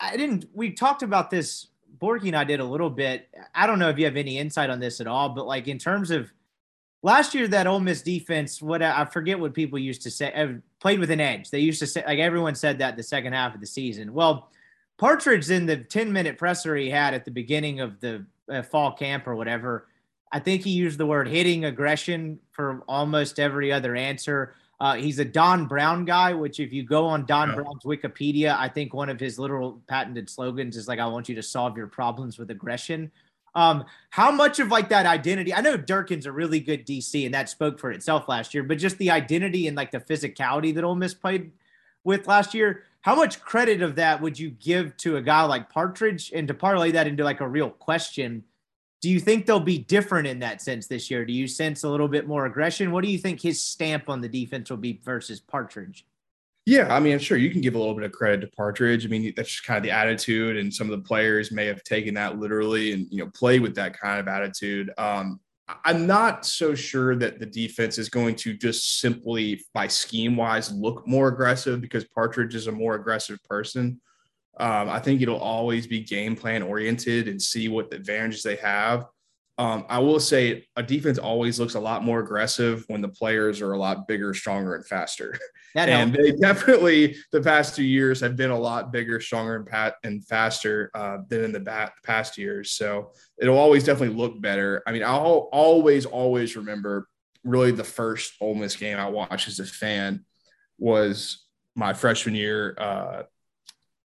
I 0.00 0.16
didn't, 0.16 0.46
we 0.54 0.70
talked 0.70 1.02
about 1.02 1.30
this, 1.30 1.68
Borky 2.00 2.28
and 2.28 2.36
I 2.36 2.44
did 2.44 2.60
a 2.60 2.64
little 2.64 2.90
bit. 2.90 3.28
I 3.54 3.66
don't 3.66 3.78
know 3.78 3.88
if 3.88 3.98
you 3.98 4.04
have 4.04 4.16
any 4.16 4.38
insight 4.38 4.70
on 4.70 4.80
this 4.80 5.00
at 5.00 5.06
all, 5.06 5.30
but 5.30 5.46
like 5.46 5.68
in 5.68 5.78
terms 5.78 6.10
of 6.10 6.32
last 7.02 7.34
year, 7.34 7.48
that 7.48 7.66
Ole 7.66 7.80
Miss 7.80 8.02
defense, 8.02 8.60
what 8.60 8.82
I 8.82 9.04
forget 9.04 9.38
what 9.38 9.54
people 9.54 9.78
used 9.78 10.02
to 10.02 10.10
say, 10.10 10.56
played 10.80 11.00
with 11.00 11.10
an 11.10 11.20
edge. 11.20 11.50
They 11.50 11.60
used 11.60 11.80
to 11.80 11.86
say, 11.86 12.04
like 12.06 12.18
everyone 12.18 12.54
said 12.54 12.78
that 12.78 12.96
the 12.96 13.02
second 13.02 13.32
half 13.32 13.54
of 13.54 13.60
the 13.60 13.66
season. 13.66 14.12
Well, 14.12 14.50
Partridge 14.98 15.48
in 15.50 15.64
the 15.64 15.76
10 15.76 16.12
minute 16.12 16.38
presser 16.38 16.74
he 16.74 16.90
had 16.90 17.14
at 17.14 17.24
the 17.24 17.30
beginning 17.30 17.80
of 17.80 18.00
the 18.00 18.26
uh, 18.50 18.62
fall 18.62 18.92
camp 18.92 19.28
or 19.28 19.36
whatever, 19.36 19.86
I 20.32 20.40
think 20.40 20.62
he 20.62 20.70
used 20.70 20.98
the 20.98 21.06
word 21.06 21.28
hitting 21.28 21.64
aggression 21.64 22.40
for 22.50 22.82
almost 22.88 23.38
every 23.38 23.72
other 23.72 23.94
answer. 23.94 24.54
Uh, 24.80 24.94
he's 24.94 25.18
a 25.18 25.24
Don 25.24 25.66
Brown 25.66 26.04
guy, 26.04 26.32
which 26.32 26.60
if 26.60 26.72
you 26.72 26.82
go 26.82 27.06
on 27.06 27.26
Don 27.26 27.48
yeah. 27.48 27.54
Brown's 27.56 27.84
Wikipedia, 27.84 28.56
I 28.56 28.68
think 28.68 28.92
one 28.92 29.08
of 29.08 29.18
his 29.18 29.38
literal 29.38 29.80
patented 29.88 30.30
slogans 30.30 30.76
is 30.76 30.86
like, 30.86 31.00
"I 31.00 31.06
want 31.06 31.28
you 31.28 31.34
to 31.34 31.42
solve 31.42 31.76
your 31.76 31.88
problems 31.88 32.38
with 32.38 32.50
aggression." 32.50 33.10
Um, 33.54 33.84
how 34.10 34.30
much 34.30 34.60
of 34.60 34.68
like 34.68 34.88
that 34.90 35.06
identity? 35.06 35.52
I 35.54 35.60
know 35.60 35.76
Durkin's 35.76 36.26
a 36.26 36.32
really 36.32 36.60
good 36.60 36.86
DC, 36.86 37.24
and 37.24 37.34
that 37.34 37.48
spoke 37.48 37.78
for 37.78 37.90
itself 37.90 38.28
last 38.28 38.54
year. 38.54 38.62
But 38.62 38.78
just 38.78 38.98
the 38.98 39.10
identity 39.10 39.66
and 39.66 39.76
like 39.76 39.90
the 39.90 40.00
physicality 40.00 40.74
that 40.74 40.84
Ole 40.84 40.94
Miss 40.94 41.14
played 41.14 41.52
with 42.04 42.26
last 42.26 42.54
year, 42.54 42.84
how 43.00 43.14
much 43.14 43.40
credit 43.40 43.82
of 43.82 43.96
that 43.96 44.20
would 44.20 44.38
you 44.38 44.50
give 44.50 44.96
to 44.98 45.16
a 45.16 45.22
guy 45.22 45.42
like 45.42 45.70
Partridge? 45.70 46.32
And 46.34 46.48
to 46.48 46.54
parlay 46.54 46.92
that 46.92 47.06
into 47.06 47.24
like 47.24 47.40
a 47.40 47.48
real 47.48 47.70
question, 47.70 48.44
do 49.00 49.08
you 49.08 49.20
think 49.20 49.46
they'll 49.46 49.60
be 49.60 49.78
different 49.78 50.26
in 50.26 50.40
that 50.40 50.60
sense 50.60 50.86
this 50.86 51.10
year? 51.10 51.24
Do 51.24 51.32
you 51.32 51.46
sense 51.46 51.84
a 51.84 51.88
little 51.88 52.08
bit 52.08 52.26
more 52.26 52.46
aggression? 52.46 52.90
What 52.90 53.04
do 53.04 53.10
you 53.10 53.18
think 53.18 53.40
his 53.40 53.62
stamp 53.62 54.08
on 54.08 54.20
the 54.20 54.28
defense 54.28 54.70
will 54.70 54.76
be 54.76 55.00
versus 55.04 55.40
Partridge? 55.40 56.04
Yeah, 56.68 56.94
I 56.94 57.00
mean, 57.00 57.14
I'm 57.14 57.18
sure 57.18 57.38
you 57.38 57.48
can 57.48 57.62
give 57.62 57.76
a 57.76 57.78
little 57.78 57.94
bit 57.94 58.04
of 58.04 58.12
credit 58.12 58.42
to 58.42 58.46
Partridge. 58.48 59.06
I 59.06 59.08
mean, 59.08 59.32
that's 59.34 59.48
just 59.48 59.64
kind 59.64 59.78
of 59.78 59.82
the 59.82 59.90
attitude, 59.90 60.58
and 60.58 60.72
some 60.72 60.90
of 60.90 60.98
the 60.98 61.02
players 61.02 61.50
may 61.50 61.64
have 61.64 61.82
taken 61.82 62.12
that 62.16 62.38
literally 62.38 62.92
and 62.92 63.06
you 63.10 63.24
know 63.24 63.30
play 63.34 63.58
with 63.58 63.74
that 63.76 63.98
kind 63.98 64.20
of 64.20 64.28
attitude. 64.28 64.90
Um, 64.98 65.40
I'm 65.86 66.06
not 66.06 66.44
so 66.44 66.74
sure 66.74 67.16
that 67.16 67.40
the 67.40 67.46
defense 67.46 67.96
is 67.96 68.10
going 68.10 68.36
to 68.36 68.52
just 68.52 69.00
simply 69.00 69.64
by 69.72 69.86
scheme 69.86 70.36
wise 70.36 70.70
look 70.70 71.08
more 71.08 71.28
aggressive 71.28 71.80
because 71.80 72.04
Partridge 72.04 72.54
is 72.54 72.66
a 72.66 72.72
more 72.72 72.96
aggressive 72.96 73.42
person. 73.44 73.98
Um, 74.60 74.90
I 74.90 74.98
think 74.98 75.22
it'll 75.22 75.38
always 75.38 75.86
be 75.86 76.00
game 76.00 76.36
plan 76.36 76.62
oriented 76.62 77.28
and 77.28 77.40
see 77.40 77.68
what 77.68 77.88
the 77.88 77.96
advantages 77.96 78.42
they 78.42 78.56
have. 78.56 79.06
Um, 79.58 79.84
I 79.88 79.98
will 79.98 80.20
say 80.20 80.68
a 80.76 80.82
defense 80.84 81.18
always 81.18 81.58
looks 81.58 81.74
a 81.74 81.80
lot 81.80 82.04
more 82.04 82.20
aggressive 82.20 82.84
when 82.86 83.00
the 83.00 83.08
players 83.08 83.60
are 83.60 83.72
a 83.72 83.78
lot 83.78 84.06
bigger, 84.06 84.32
stronger, 84.32 84.74
and 84.74 84.86
faster. 84.86 85.38
That 85.74 85.90
and 85.90 86.14
they 86.14 86.32
definitely 86.32 87.16
the 87.30 87.42
past 87.42 87.76
two 87.76 87.84
years 87.84 88.20
have 88.22 88.36
been 88.36 88.50
a 88.50 88.58
lot 88.58 88.90
bigger, 88.90 89.20
stronger, 89.20 89.54
and 89.54 89.66
pat 89.66 89.96
and 90.02 90.26
faster 90.26 90.90
uh, 90.94 91.18
than 91.28 91.44
in 91.44 91.52
the 91.52 91.60
bat, 91.60 91.92
past 92.02 92.38
years. 92.38 92.70
So 92.70 93.12
it'll 93.36 93.58
always 93.58 93.84
definitely 93.84 94.16
look 94.16 94.40
better. 94.40 94.82
I 94.86 94.92
mean, 94.92 95.04
I'll 95.04 95.50
always, 95.52 96.06
always 96.06 96.56
remember 96.56 97.06
really 97.44 97.70
the 97.70 97.84
first 97.84 98.32
Ole 98.40 98.54
Miss 98.54 98.76
game 98.76 98.96
I 98.96 99.10
watched 99.10 99.46
as 99.46 99.60
a 99.60 99.66
fan 99.66 100.24
was 100.78 101.44
my 101.76 101.92
freshman 101.92 102.34
year. 102.34 102.74
Uh, 102.78 103.22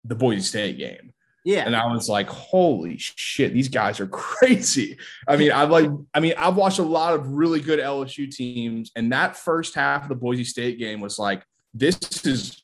the 0.05 0.15
Boise 0.15 0.43
State 0.43 0.79
game. 0.79 1.13
Yeah. 1.45 1.65
And 1.65 1.75
I 1.75 1.87
was 1.87 2.09
like, 2.09 2.29
holy 2.29 2.97
shit, 2.99 3.55
these 3.55 3.69
guys 3.69 4.01
are 4.01 4.07
crazy. 4.09 4.99
I 5.27 5.37
mean, 5.37 5.53
I've 5.53 5.71
like, 5.71 5.91
I 6.15 6.21
mean, 6.21 6.35
I've 6.37 6.57
watched 6.57 6.79
a 6.79 6.83
lot 6.83 7.15
of 7.15 7.29
really 7.29 7.61
good 7.61 7.81
LSU 7.81 8.31
teams, 8.31 8.91
and 8.97 9.13
that 9.13 9.37
first 9.37 9.75
half 9.75 10.03
of 10.03 10.09
the 10.09 10.15
Boise 10.15 10.45
State 10.45 10.79
game 10.79 11.01
was 11.01 11.19
like, 11.19 11.43
this 11.75 11.99
is 12.25 12.63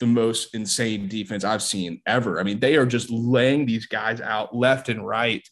the 0.00 0.06
most 0.06 0.54
insane 0.54 1.08
defense 1.08 1.44
I've 1.44 1.62
seen 1.62 2.00
ever. 2.06 2.40
I 2.40 2.42
mean, 2.42 2.60
they 2.60 2.76
are 2.76 2.86
just 2.86 3.10
laying 3.10 3.66
these 3.66 3.86
guys 3.86 4.20
out 4.20 4.54
left 4.54 4.88
and 4.88 5.06
right. 5.06 5.46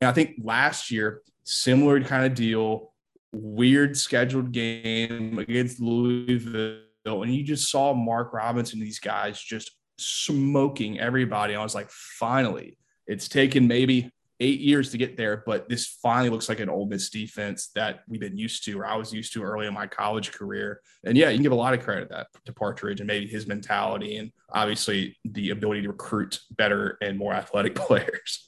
And 0.00 0.08
I 0.08 0.12
think 0.12 0.36
last 0.42 0.90
year, 0.90 1.22
similar 1.44 2.00
kind 2.02 2.26
of 2.26 2.34
deal, 2.34 2.92
weird 3.32 3.96
scheduled 3.96 4.52
game 4.52 5.38
against 5.38 5.80
Louisville. 5.80 6.82
And 7.04 7.34
you 7.34 7.42
just 7.42 7.70
saw 7.70 7.94
Mark 7.94 8.32
Robinson, 8.32 8.80
these 8.80 8.98
guys 8.98 9.40
just 9.40 9.75
smoking 9.98 10.98
everybody. 10.98 11.54
I 11.54 11.62
was 11.62 11.74
like, 11.74 11.90
finally, 11.90 12.78
it's 13.06 13.28
taken 13.28 13.66
maybe 13.66 14.10
eight 14.40 14.60
years 14.60 14.90
to 14.90 14.98
get 14.98 15.16
there, 15.16 15.42
but 15.46 15.68
this 15.68 15.86
finally 15.86 16.28
looks 16.28 16.48
like 16.48 16.60
an 16.60 16.68
Ole 16.68 16.86
Miss 16.86 17.08
defense 17.08 17.68
that 17.74 18.00
we've 18.08 18.20
been 18.20 18.36
used 18.36 18.64
to, 18.64 18.78
or 18.78 18.86
I 18.86 18.96
was 18.96 19.12
used 19.12 19.32
to 19.32 19.42
early 19.42 19.66
in 19.66 19.74
my 19.74 19.86
college 19.86 20.32
career. 20.32 20.80
And 21.04 21.16
yeah, 21.16 21.30
you 21.30 21.36
can 21.36 21.42
give 21.42 21.52
a 21.52 21.56
lot 21.56 21.74
of 21.74 21.82
credit 21.82 22.10
that 22.10 22.28
to 22.44 22.52
Partridge 22.52 23.00
and 23.00 23.06
maybe 23.06 23.26
his 23.26 23.46
mentality 23.46 24.16
and 24.16 24.32
obviously 24.52 25.16
the 25.24 25.50
ability 25.50 25.82
to 25.82 25.88
recruit 25.88 26.40
better 26.50 26.98
and 27.00 27.16
more 27.16 27.32
athletic 27.32 27.74
players. 27.74 28.46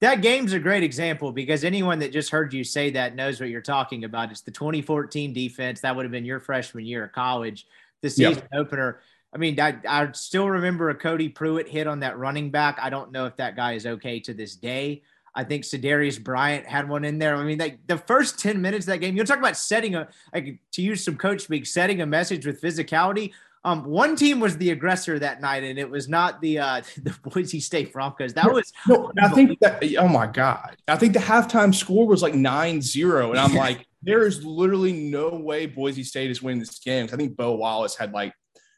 That 0.00 0.20
game's 0.20 0.52
a 0.52 0.58
great 0.58 0.82
example 0.82 1.32
because 1.32 1.64
anyone 1.64 2.00
that 2.00 2.12
just 2.12 2.30
heard 2.30 2.52
you 2.52 2.64
say 2.64 2.90
that 2.90 3.14
knows 3.14 3.40
what 3.40 3.48
you're 3.48 3.62
talking 3.62 4.04
about. 4.04 4.30
It's 4.30 4.42
the 4.42 4.50
2014 4.50 5.32
defense. 5.32 5.80
That 5.80 5.96
would 5.96 6.04
have 6.04 6.12
been 6.12 6.26
your 6.26 6.38
freshman 6.38 6.84
year 6.84 7.04
of 7.04 7.12
college, 7.12 7.66
the 8.02 8.10
season 8.10 8.42
yep. 8.52 8.60
opener. 8.60 9.00
I 9.36 9.38
mean, 9.38 9.60
I, 9.60 9.76
I 9.86 10.12
still 10.12 10.48
remember 10.48 10.88
a 10.88 10.94
Cody 10.94 11.28
Prewitt 11.28 11.68
hit 11.68 11.86
on 11.86 12.00
that 12.00 12.16
running 12.16 12.50
back. 12.50 12.78
I 12.80 12.88
don't 12.88 13.12
know 13.12 13.26
if 13.26 13.36
that 13.36 13.54
guy 13.54 13.74
is 13.74 13.84
okay 13.84 14.18
to 14.20 14.32
this 14.32 14.56
day. 14.56 15.02
I 15.34 15.44
think 15.44 15.64
Serderius 15.64 16.24
Bryant 16.24 16.64
had 16.64 16.88
one 16.88 17.04
in 17.04 17.18
there. 17.18 17.36
I 17.36 17.44
mean, 17.44 17.58
like 17.58 17.86
the 17.86 17.98
first 17.98 18.38
10 18.38 18.62
minutes 18.62 18.86
of 18.86 18.92
that 18.92 18.98
game, 19.00 19.14
you're 19.14 19.26
talking 19.26 19.42
about 19.42 19.58
setting 19.58 19.94
a, 19.94 20.08
like 20.32 20.58
to 20.72 20.80
use 20.80 21.04
some 21.04 21.18
coach 21.18 21.42
speak, 21.42 21.66
setting 21.66 22.00
a 22.00 22.06
message 22.06 22.46
with 22.46 22.62
physicality. 22.62 23.34
Um, 23.62 23.84
one 23.84 24.16
team 24.16 24.40
was 24.40 24.56
the 24.56 24.70
aggressor 24.70 25.18
that 25.18 25.42
night, 25.42 25.64
and 25.64 25.78
it 25.78 25.90
was 25.90 26.08
not 26.08 26.40
the 26.40 26.58
uh, 26.58 26.80
the 27.02 27.14
Boise 27.22 27.60
State 27.60 27.92
Broncos. 27.92 28.32
That 28.32 28.50
was 28.50 28.72
no. 28.88 29.12
I 29.20 29.28
think 29.28 29.58
that. 29.60 29.84
Oh 29.98 30.08
my 30.08 30.26
god! 30.26 30.76
I 30.88 30.96
think 30.96 31.12
the 31.12 31.18
halftime 31.18 31.74
score 31.74 32.06
was 32.06 32.22
like 32.22 32.32
9-0. 32.32 33.30
and 33.30 33.38
I'm 33.38 33.54
like, 33.66 33.86
there 34.00 34.26
is 34.26 34.42
literally 34.46 34.94
no 34.94 35.28
way 35.28 35.66
Boise 35.66 36.04
State 36.04 36.30
is 36.30 36.40
winning 36.40 36.60
this 36.60 36.78
game. 36.78 37.10
I 37.12 37.16
think 37.16 37.36
Bo 37.36 37.56
Wallace 37.56 37.96
had 37.96 38.12
like 38.12 38.32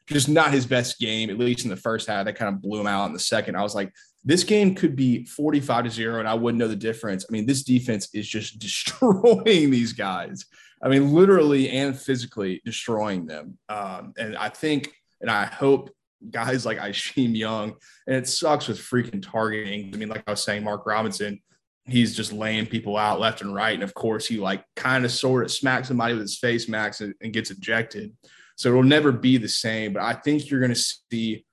just 0.09 0.29
not 0.29 0.51
his 0.51 0.65
best 0.65 0.99
game, 0.99 1.29
at 1.29 1.37
least 1.37 1.63
in 1.63 1.69
the 1.69 1.75
first 1.75 2.07
half. 2.07 2.25
That 2.25 2.35
kind 2.35 2.53
of 2.53 2.61
blew 2.61 2.79
him 2.79 2.87
out 2.87 3.07
in 3.07 3.13
the 3.13 3.19
second. 3.19 3.55
I 3.55 3.61
was 3.61 3.75
like, 3.75 3.91
this 4.23 4.43
game 4.43 4.75
could 4.75 4.95
be 4.95 5.25
45 5.25 5.85
to 5.85 5.89
zero, 5.89 6.19
and 6.19 6.27
I 6.27 6.33
wouldn't 6.33 6.59
know 6.59 6.67
the 6.67 6.75
difference. 6.75 7.25
I 7.27 7.31
mean, 7.31 7.45
this 7.45 7.63
defense 7.63 8.09
is 8.13 8.27
just 8.27 8.59
destroying 8.59 9.71
these 9.71 9.93
guys. 9.93 10.45
I 10.81 10.89
mean, 10.89 11.13
literally 11.13 11.69
and 11.69 11.97
physically 11.97 12.61
destroying 12.65 13.25
them. 13.25 13.57
Um, 13.67 14.13
and 14.17 14.35
I 14.37 14.49
think, 14.49 14.93
and 15.21 15.29
I 15.29 15.45
hope 15.45 15.89
guys 16.29 16.65
like 16.65 16.77
Isheem 16.77 17.35
Young, 17.35 17.75
and 18.07 18.15
it 18.15 18.27
sucks 18.27 18.67
with 18.67 18.79
freaking 18.79 19.21
targeting. 19.21 19.91
I 19.93 19.97
mean, 19.97 20.09
like 20.09 20.23
I 20.27 20.31
was 20.31 20.43
saying, 20.43 20.63
Mark 20.63 20.85
Robinson, 20.85 21.41
he's 21.85 22.15
just 22.15 22.31
laying 22.31 22.65
people 22.65 22.97
out 22.97 23.19
left 23.19 23.41
and 23.41 23.53
right. 23.53 23.73
And 23.73 23.83
of 23.83 23.93
course, 23.93 24.25
he 24.27 24.37
like 24.37 24.63
kind 24.75 25.05
of 25.05 25.11
sort 25.11 25.43
of 25.43 25.51
smacks 25.51 25.87
somebody 25.87 26.13
with 26.13 26.21
his 26.21 26.37
face 26.37 26.69
max 26.69 27.01
and, 27.01 27.13
and 27.21 27.33
gets 27.33 27.51
ejected. 27.51 28.13
So 28.59 28.67
it'll 28.67 28.83
never 28.83 29.13
be 29.13 29.37
the 29.37 29.47
same. 29.47 29.93
But 29.93 30.03
I 30.03 30.11
think 30.11 30.51
you're 30.51 30.59
going 30.59 30.73
to 30.73 30.83
see 31.09 31.45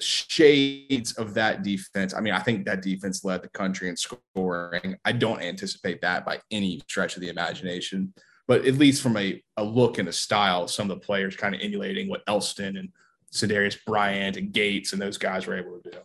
shades 0.00 1.12
of 1.12 1.34
that 1.34 1.62
defense. 1.62 2.14
I 2.14 2.20
mean, 2.20 2.32
I 2.32 2.38
think 2.38 2.64
that 2.64 2.80
defense 2.80 3.22
led 3.22 3.42
the 3.42 3.50
country 3.50 3.90
in 3.90 3.98
scoring. 3.98 4.96
I 5.04 5.12
don't 5.12 5.42
anticipate 5.42 6.00
that 6.00 6.24
by 6.24 6.40
any 6.50 6.80
stretch 6.88 7.16
of 7.16 7.20
the 7.20 7.28
imagination, 7.28 8.14
but 8.48 8.64
at 8.64 8.76
least 8.76 9.02
from 9.02 9.18
a, 9.18 9.42
a 9.58 9.62
look 9.62 9.98
and 9.98 10.08
a 10.08 10.12
style, 10.12 10.66
some 10.66 10.90
of 10.90 10.98
the 10.98 11.04
players 11.04 11.36
kind 11.36 11.54
of 11.54 11.60
emulating 11.60 12.08
what 12.08 12.22
Elston 12.28 12.78
and 12.78 12.88
Serderius 13.30 13.76
Bryant 13.84 14.38
and 14.38 14.50
Gates 14.50 14.94
and 14.94 15.02
those 15.02 15.18
guys 15.18 15.46
were 15.46 15.58
able 15.58 15.78
to 15.80 15.90
do. 15.90 15.98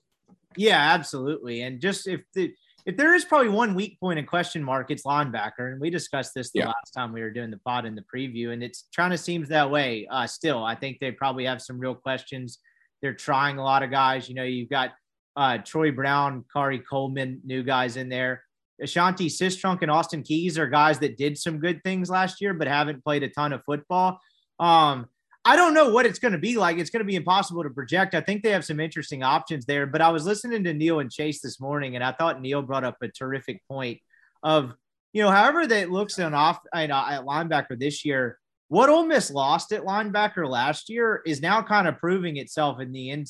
Yeah, 0.58 0.94
absolutely. 0.94 1.62
And 1.62 1.80
just 1.80 2.06
if 2.06 2.20
the 2.34 2.54
if 2.86 2.98
there 2.98 3.14
is 3.16 3.26
probably 3.26 3.50
one 3.50 3.76
weak 3.76 4.00
point 4.00 4.20
and 4.20 4.28
question 4.28 4.64
mark, 4.64 4.92
it's 4.92 5.04
linebacker. 5.04 5.72
And 5.72 5.82
we 5.82 5.90
discussed 5.90 6.34
this 6.34 6.52
the 6.52 6.60
yeah. 6.60 6.68
last 6.68 6.92
time 6.96 7.14
we 7.14 7.22
were 7.22 7.32
doing 7.32 7.52
the 7.52 7.60
pod 7.66 7.86
in 7.86 7.96
the 7.96 8.04
preview, 8.14 8.52
and 8.52 8.64
it's 8.64 8.88
trying 8.94 9.12
to 9.12 9.18
seems 9.18 9.50
that 9.50 9.70
way 9.70 10.08
uh, 10.10 10.28
still. 10.28 10.64
I 10.64 10.76
think 10.76 11.00
they 11.00 11.12
probably 11.12 11.46
have 11.46 11.62
some 11.62 11.80
real 11.80 11.96
questions. 11.96 12.60
They're 13.02 13.14
trying 13.14 13.58
a 13.58 13.64
lot 13.64 13.84
of 13.84 13.92
guys. 13.92 14.28
You 14.30 14.36
know, 14.36 14.44
you've 14.44 14.70
got 14.70 14.92
uh, 15.36 15.60
Troy 15.60 15.92
Brown, 15.92 16.46
Khari 16.54 16.82
Coleman, 16.86 17.42
new 17.46 17.64
guys 17.64 17.98
in 17.98 18.10
there. 18.10 18.44
Ashanti 18.82 19.28
Cistrunk 19.28 19.82
and 19.82 19.92
Austin 19.92 20.24
Keys 20.24 20.58
are 20.58 20.68
guys 20.68 21.00
that 21.00 21.18
did 21.18 21.38
some 21.38 21.60
good 21.60 21.84
things 21.84 22.10
last 22.10 22.42
year, 22.42 22.54
but 22.54 22.68
haven't 22.68 23.04
played 23.04 23.24
a 23.24 23.30
ton 23.30 23.54
of 23.54 23.64
football. 23.66 24.20
Um, 24.60 25.08
I 25.46 25.56
don't 25.56 25.74
know 25.74 25.90
what 25.90 26.06
it's 26.06 26.20
going 26.20 26.34
to 26.34 26.38
be 26.38 26.58
like. 26.58 26.78
It's 26.78 26.90
going 26.90 27.00
to 27.00 27.06
be 27.06 27.16
impossible 27.16 27.64
to 27.64 27.70
project. 27.70 28.14
I 28.14 28.22
think 28.22 28.44
they 28.44 28.52
have 28.52 28.66
some 28.66 28.80
interesting 28.80 29.24
options 29.24 29.66
there. 29.66 29.88
But 29.88 30.02
I 30.02 30.10
was 30.10 30.26
listening 30.26 30.64
to 30.66 30.74
Neil 30.74 31.00
and 31.00 31.12
Chase 31.12 31.42
this 31.42 31.60
morning, 31.60 31.96
and 31.96 32.04
I 32.04 32.12
thought 32.12 32.42
Neil 32.42 32.62
brought 32.62 32.84
up 32.84 32.98
a 33.02 33.08
terrific 33.08 33.62
point 33.68 34.00
of, 34.44 34.74
you 35.14 35.24
know, 35.24 35.32
however 35.32 35.66
that 35.66 35.92
looks 35.92 36.20
on 36.20 36.34
off 36.34 36.60
at 36.74 36.90
linebacker 36.90 37.80
this 37.80 38.04
year, 38.04 38.38
what 38.70 38.90
Ole 38.90 39.08
Miss 39.08 39.32
lost 39.32 39.72
at 39.72 39.84
linebacker 39.84 40.48
last 40.48 40.90
year 40.90 41.24
is 41.26 41.42
now 41.42 41.64
kind 41.64 41.88
of 41.88 41.98
proving 41.98 42.38
itself 42.38 42.80
in 42.80 42.92
the 42.92 43.10
in, 43.10 43.26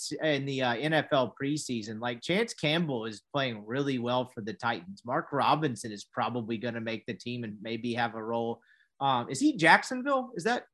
the 0.45 0.61
uh, 0.61 0.75
NFL 0.75 1.31
preseason. 1.41 2.01
Like 2.01 2.21
Chance 2.21 2.55
Campbell 2.55 3.05
is 3.05 3.21
playing 3.33 3.63
really 3.65 3.99
well 3.99 4.29
for 4.35 4.41
the 4.41 4.51
Titans. 4.51 5.03
Mark 5.05 5.27
Robinson 5.31 5.93
is 5.93 6.03
probably 6.03 6.57
going 6.57 6.73
to 6.73 6.81
make 6.81 7.05
the 7.05 7.13
team 7.13 7.45
and 7.45 7.55
maybe 7.61 7.93
have 7.93 8.15
a 8.15 8.23
role. 8.23 8.59
Um, 8.99 9.29
is 9.29 9.39
he 9.39 9.55
Jacksonville? 9.55 10.31
Is 10.35 10.43
that 10.43 10.65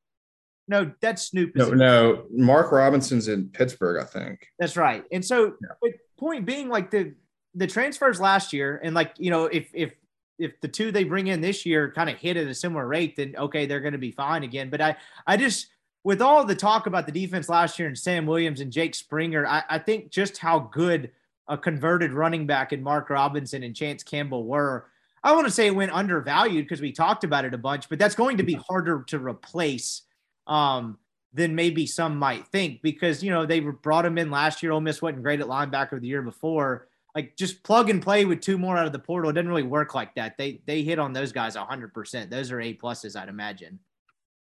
no, 0.68 0.92
that's 1.00 1.28
Snoop. 1.28 1.56
No, 1.56 1.70
no. 1.70 2.26
Mark 2.32 2.72
Robinson's 2.72 3.28
in 3.28 3.50
Pittsburgh, 3.50 4.02
I 4.02 4.06
think. 4.06 4.48
That's 4.60 4.76
right. 4.76 5.04
And 5.12 5.24
so, 5.24 5.56
yeah. 5.84 5.92
point 6.18 6.46
being, 6.46 6.70
like 6.70 6.90
the 6.92 7.14
the 7.54 7.68
transfers 7.68 8.20
last 8.20 8.52
year, 8.52 8.80
and 8.84 8.96
like 8.96 9.14
you 9.18 9.30
know, 9.30 9.46
if 9.46 9.70
if 9.74 9.94
if 10.38 10.60
the 10.62 10.68
two 10.68 10.92
they 10.92 11.04
bring 11.04 11.28
in 11.28 11.42
this 11.42 11.66
year 11.66 11.92
kind 11.92 12.10
of 12.10 12.18
hit 12.18 12.38
at 12.38 12.48
a 12.48 12.54
similar 12.54 12.88
rate, 12.88 13.16
then 13.16 13.36
okay, 13.38 13.66
they're 13.66 13.80
going 13.80 13.94
to 13.94 14.00
be 14.00 14.12
fine 14.12 14.44
again. 14.44 14.70
But 14.70 14.82
I 14.82 14.96
I 15.28 15.38
just 15.38 15.68
with 16.04 16.22
all 16.22 16.44
the 16.46 16.56
talk 16.56 16.88
about 16.88 17.06
the 17.06 17.12
defense 17.12 17.50
last 17.50 17.80
year 17.80 17.88
and 17.88 17.98
Sam 17.98 18.26
Williams 18.26 18.60
and 18.60 18.72
Jake 18.72 18.94
Springer, 18.94 19.48
I, 19.48 19.64
I 19.70 19.80
think 19.80 20.12
just 20.12 20.38
how 20.38 20.60
good 20.60 21.12
a 21.48 21.58
converted 21.58 22.14
running 22.14 22.46
back 22.46 22.74
in 22.74 22.84
Mark 22.84 23.10
Robinson 23.10 23.64
and 23.64 23.76
Chance 23.76 24.04
Campbell 24.04 24.46
were. 24.46 24.88
I 25.24 25.34
want 25.34 25.48
to 25.48 25.52
say 25.52 25.66
it 25.66 25.76
went 25.76 25.92
undervalued 25.92 26.66
because 26.66 26.82
we 26.82 26.92
talked 26.92 27.24
about 27.24 27.46
it 27.46 27.56
a 27.56 27.58
bunch, 27.58 27.90
but 27.90 27.98
that's 27.98 28.14
going 28.14 28.38
to 28.38 28.44
be 28.44 28.54
harder 28.54 29.04
to 29.08 29.18
replace 29.18 30.04
um, 30.48 30.98
than 31.34 31.54
maybe 31.56 31.86
some 31.86 32.18
might 32.18 32.48
think 32.48 32.82
because 32.82 33.24
you 33.24 33.30
know 33.30 33.46
they 33.46 33.60
brought 33.60 34.06
him 34.06 34.18
in 34.18 34.32
last 34.32 34.64
year. 34.64 34.72
Ole 34.72 34.82
Miss 34.82 35.02
wasn't 35.02 35.24
great 35.24 35.42
at 35.42 35.48
linebacker 35.48 36.00
the 36.00 36.08
year 36.08 36.22
before. 36.22 36.88
Like 37.14 37.36
just 37.38 37.64
plug 37.64 37.90
and 37.90 38.02
play 38.02 38.26
with 38.26 38.42
two 38.42 38.58
more 38.58 38.78
out 38.78 38.86
of 38.86 38.92
the 38.92 39.00
portal. 39.00 39.30
It 39.30 39.34
doesn't 39.34 39.48
really 39.48 39.64
work 39.64 39.96
like 39.96 40.16
that. 40.16 40.38
They 40.38 40.62
they 40.66 40.82
hit 40.82 41.00
on 41.00 41.14
those 41.14 41.32
guys 41.32 41.56
hundred 41.56 41.94
percent. 41.94 42.30
Those 42.30 42.52
are 42.52 42.62
A 42.62 42.74
pluses, 42.76 43.20
I'd 43.20 43.30
imagine. 43.30 43.80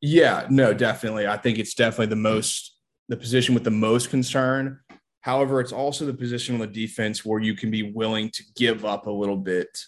Yeah, 0.01 0.45
no, 0.49 0.73
definitely. 0.73 1.27
I 1.27 1.37
think 1.37 1.57
it's 1.57 1.73
definitely 1.73 2.07
the 2.07 2.17
most 2.17 2.75
the 3.09 3.17
position 3.17 3.53
with 3.53 3.63
the 3.63 3.71
most 3.71 4.09
concern. 4.09 4.79
However, 5.21 5.59
it's 5.59 5.71
also 5.71 6.05
the 6.05 6.13
position 6.13 6.55
on 6.55 6.61
the 6.61 6.67
defense 6.67 7.25
where 7.25 7.41
you 7.41 7.55
can 7.55 7.71
be 7.71 7.91
willing 7.91 8.29
to 8.31 8.43
give 8.55 8.85
up 8.85 9.07
a 9.07 9.11
little 9.11 9.37
bit 9.37 9.79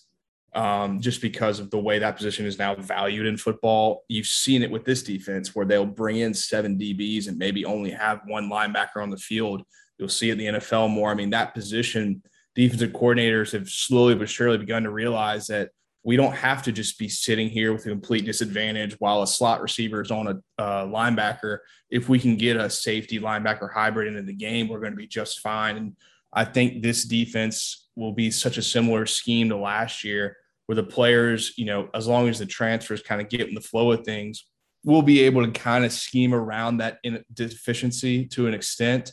um, 0.58 1.00
just 1.00 1.22
because 1.22 1.60
of 1.60 1.70
the 1.70 1.78
way 1.78 2.00
that 2.00 2.18
position 2.18 2.48
is 2.48 2.58
now 2.58 2.74
valued 2.74 3.28
in 3.28 3.38
football. 3.38 4.04
You've 4.08 4.26
seen 4.26 4.64
it 4.64 4.72
with 4.72 4.86
this 4.86 5.04
defense 5.04 5.54
where 5.54 5.68
they'll 5.68 5.86
bring 5.86 6.18
in 6.18 6.34
seven 6.34 6.80
DBs 6.80 7.28
and 7.28 7.38
maybe 7.38 7.64
only 7.64 7.92
have 7.92 8.22
one 8.26 8.50
linebacker 8.50 9.04
on 9.04 9.12
the 9.12 9.18
field. 9.18 9.62
You'll 10.00 10.10
see 10.10 10.32
it 10.32 10.40
in 10.40 10.56
the 10.56 10.60
NFL 10.60 10.90
more. 10.90 11.12
I 11.12 11.14
mean, 11.14 11.30
that 11.30 11.54
position, 11.54 12.24
defensive 12.56 12.92
coordinators 12.92 13.52
have 13.52 13.70
slowly 13.70 14.16
but 14.16 14.30
surely 14.30 14.58
begun 14.58 14.82
to 14.82 14.90
realize 14.90 15.46
that 15.46 15.70
we 16.04 16.16
don't 16.16 16.34
have 16.34 16.64
to 16.64 16.72
just 16.72 16.98
be 16.98 17.08
sitting 17.08 17.50
here 17.50 17.72
with 17.72 17.86
a 17.86 17.90
complete 17.90 18.26
disadvantage 18.26 18.96
while 18.98 19.22
a 19.22 19.28
slot 19.28 19.62
receiver 19.62 20.02
is 20.02 20.10
on 20.10 20.28
a 20.28 20.62
uh, 20.62 20.86
linebacker. 20.86 21.60
If 21.92 22.10
we 22.10 22.18
can 22.18 22.36
get 22.36 22.58
a 22.58 22.68
safety 22.68 23.20
linebacker 23.20 23.72
hybrid 23.72 24.08
into 24.08 24.24
the 24.24 24.34
game, 24.34 24.70
we're 24.70 24.80
going 24.80 24.94
to 24.94 24.98
be 24.98 25.06
just 25.06 25.40
fine. 25.42 25.78
And 25.78 25.96
I 26.34 26.46
think 26.46 26.82
this 26.82 27.04
defense 27.04 27.90
will 27.96 28.14
be 28.14 28.32
such 28.32 28.58
a 28.58 28.64
similar 28.64 29.06
scheme 29.06 29.50
to 29.50 29.58
last 29.58 30.04
year, 30.04 30.38
where 30.68 30.76
the 30.76 30.84
players, 30.84 31.54
you 31.58 31.66
know, 31.66 31.90
as 31.94 32.08
long 32.08 32.30
as 32.30 32.40
the 32.40 32.46
transfers 32.46 33.02
kind 33.02 33.20
of 33.20 33.30
get 33.30 33.48
in 33.48 33.56
the 33.56 33.62
flow 33.62 33.92
of 33.92 34.06
things, 34.06 34.46
we'll 34.84 35.02
be 35.02 35.24
able 35.24 35.46
to 35.46 35.52
kind 35.52 35.84
of 35.84 35.92
scheme 35.92 36.34
around 36.34 36.78
that 36.78 37.00
deficiency 37.34 38.26
to 38.28 38.48
an 38.48 38.54
extent. 38.54 39.12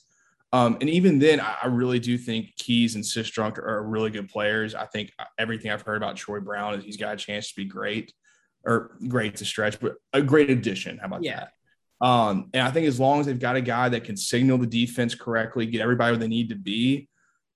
Um, 0.53 0.77
and 0.81 0.89
even 0.89 1.19
then, 1.19 1.41
I 1.41 1.67
really 1.67 1.99
do 1.99 2.17
think 2.17 2.55
Keys 2.57 2.95
and 2.95 3.03
Cistrunk 3.03 3.59
are 3.59 3.83
really 3.83 4.11
good 4.11 4.29
players. 4.29 4.75
I 4.75 4.87
think 4.87 5.13
everything 5.37 5.73
I've 5.73 5.83
heard 5.83 5.97
about 5.97 6.17
Troy 6.17 6.39
Brown 6.39 6.75
is 6.75 6.85
he's 6.85 6.97
got 6.97 7.15
a 7.15 7.17
chance 7.17 7.49
to 7.49 7.57
be 7.57 7.65
great, 7.65 8.13
or 8.65 8.97
great 9.09 9.37
to 9.37 9.45
stretch, 9.45 9.81
but 9.81 9.97
a 10.13 10.23
great 10.23 10.51
addition. 10.51 10.99
How 10.99 11.07
about 11.07 11.25
yeah. 11.25 11.47
that? 12.01 12.07
Um, 12.07 12.51
and 12.53 12.63
I 12.63 12.71
think 12.71 12.87
as 12.87 13.01
long 13.01 13.21
as 13.21 13.27
they've 13.27 13.39
got 13.39 13.57
a 13.57 13.61
guy 13.61 13.89
that 13.89 14.05
can 14.05 14.17
signal 14.17 14.59
the 14.59 14.67
defense 14.67 15.15
correctly, 15.15 15.67
get 15.67 15.81
everybody 15.81 16.13
where 16.13 16.19
they 16.19 16.29
need 16.29 16.51
to 16.51 16.57
be, 16.57 17.09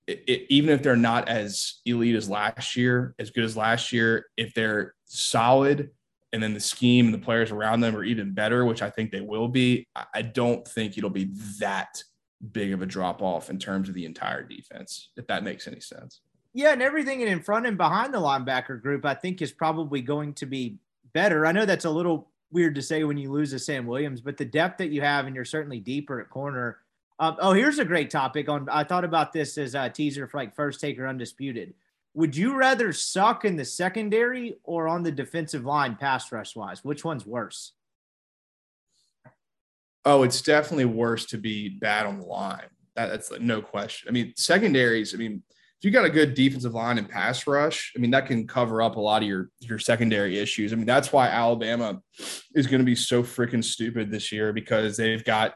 it, 0.09 0.45
even 0.49 0.69
if 0.71 0.81
they're 0.81 0.95
not 0.95 1.29
as 1.29 1.81
elite 1.85 2.15
as 2.15 2.29
last 2.29 2.75
year, 2.75 3.15
as 3.19 3.29
good 3.29 3.43
as 3.43 3.55
last 3.55 3.93
year, 3.93 4.25
if 4.37 4.53
they're 4.53 4.95
solid 5.05 5.91
and 6.31 6.41
then 6.43 6.53
the 6.53 6.59
scheme 6.59 7.05
and 7.05 7.13
the 7.13 7.19
players 7.19 7.51
around 7.51 7.79
them 7.79 7.95
are 7.95 8.03
even 8.03 8.33
better, 8.33 8.65
which 8.65 8.81
I 8.81 8.89
think 8.89 9.11
they 9.11 9.21
will 9.21 9.47
be, 9.47 9.87
I 10.13 10.21
don't 10.21 10.67
think 10.67 10.97
it'll 10.97 11.09
be 11.09 11.31
that 11.59 12.03
big 12.51 12.71
of 12.71 12.81
a 12.81 12.85
drop 12.85 13.21
off 13.21 13.49
in 13.49 13.57
terms 13.57 13.89
of 13.89 13.95
the 13.95 14.05
entire 14.05 14.43
defense, 14.43 15.09
if 15.17 15.27
that 15.27 15.43
makes 15.43 15.67
any 15.67 15.79
sense. 15.79 16.21
Yeah, 16.53 16.71
and 16.71 16.81
everything 16.81 17.21
in 17.21 17.41
front 17.41 17.65
and 17.65 17.77
behind 17.77 18.13
the 18.13 18.19
linebacker 18.19 18.81
group, 18.81 19.05
I 19.05 19.13
think, 19.13 19.41
is 19.41 19.51
probably 19.51 20.01
going 20.01 20.33
to 20.35 20.45
be 20.45 20.77
better. 21.13 21.45
I 21.45 21.51
know 21.51 21.65
that's 21.65 21.85
a 21.85 21.89
little 21.89 22.29
weird 22.51 22.75
to 22.75 22.81
say 22.81 23.03
when 23.03 23.17
you 23.17 23.31
lose 23.31 23.53
a 23.53 23.59
Sam 23.59 23.85
Williams, 23.85 24.21
but 24.21 24.37
the 24.37 24.45
depth 24.45 24.79
that 24.79 24.89
you 24.89 25.01
have, 25.01 25.25
and 25.25 25.35
you're 25.35 25.45
certainly 25.45 25.79
deeper 25.79 26.19
at 26.19 26.29
corner 26.29 26.77
um, 27.19 27.35
oh, 27.39 27.51
here's 27.51 27.79
a 27.79 27.85
great 27.85 28.09
topic 28.09 28.47
on. 28.47 28.67
I 28.71 28.83
thought 28.85 29.03
about 29.03 29.33
this 29.33 29.57
as 29.57 29.75
a 29.75 29.89
teaser 29.89 30.27
for 30.27 30.37
like 30.37 30.55
first 30.55 30.79
taker 30.79 31.05
undisputed. 31.05 31.73
Would 32.13 32.35
you 32.35 32.55
rather 32.55 32.93
suck 32.93 33.45
in 33.45 33.55
the 33.55 33.65
secondary 33.65 34.57
or 34.63 34.87
on 34.87 35.03
the 35.03 35.11
defensive 35.11 35.65
line, 35.65 35.95
pass 35.95 36.31
rush 36.31 36.55
wise? 36.55 36.83
Which 36.83 37.03
one's 37.03 37.25
worse? 37.25 37.73
Oh, 40.05 40.23
it's 40.23 40.41
definitely 40.41 40.85
worse 40.85 41.25
to 41.27 41.37
be 41.37 41.69
bad 41.69 42.05
on 42.05 42.19
the 42.19 42.25
line. 42.25 42.67
That, 42.95 43.07
that's 43.09 43.29
like, 43.29 43.41
no 43.41 43.61
question. 43.61 44.07
I 44.09 44.11
mean, 44.11 44.33
secondaries. 44.37 45.13
I 45.13 45.17
mean, 45.17 45.43
if 45.49 45.85
you 45.85 45.91
got 45.91 46.05
a 46.05 46.09
good 46.09 46.33
defensive 46.33 46.73
line 46.73 46.97
and 46.97 47.07
pass 47.07 47.45
rush, 47.45 47.93
I 47.95 47.99
mean, 47.99 48.11
that 48.11 48.25
can 48.25 48.47
cover 48.47 48.81
up 48.81 48.95
a 48.95 48.99
lot 48.99 49.21
of 49.21 49.27
your 49.27 49.49
your 49.59 49.77
secondary 49.77 50.39
issues. 50.39 50.73
I 50.73 50.77
mean, 50.77 50.85
that's 50.85 51.13
why 51.13 51.27
Alabama 51.27 52.01
is 52.55 52.65
going 52.65 52.79
to 52.79 52.85
be 52.85 52.95
so 52.95 53.23
freaking 53.23 53.63
stupid 53.63 54.09
this 54.09 54.31
year 54.31 54.51
because 54.51 54.97
they've 54.97 55.23
got 55.23 55.55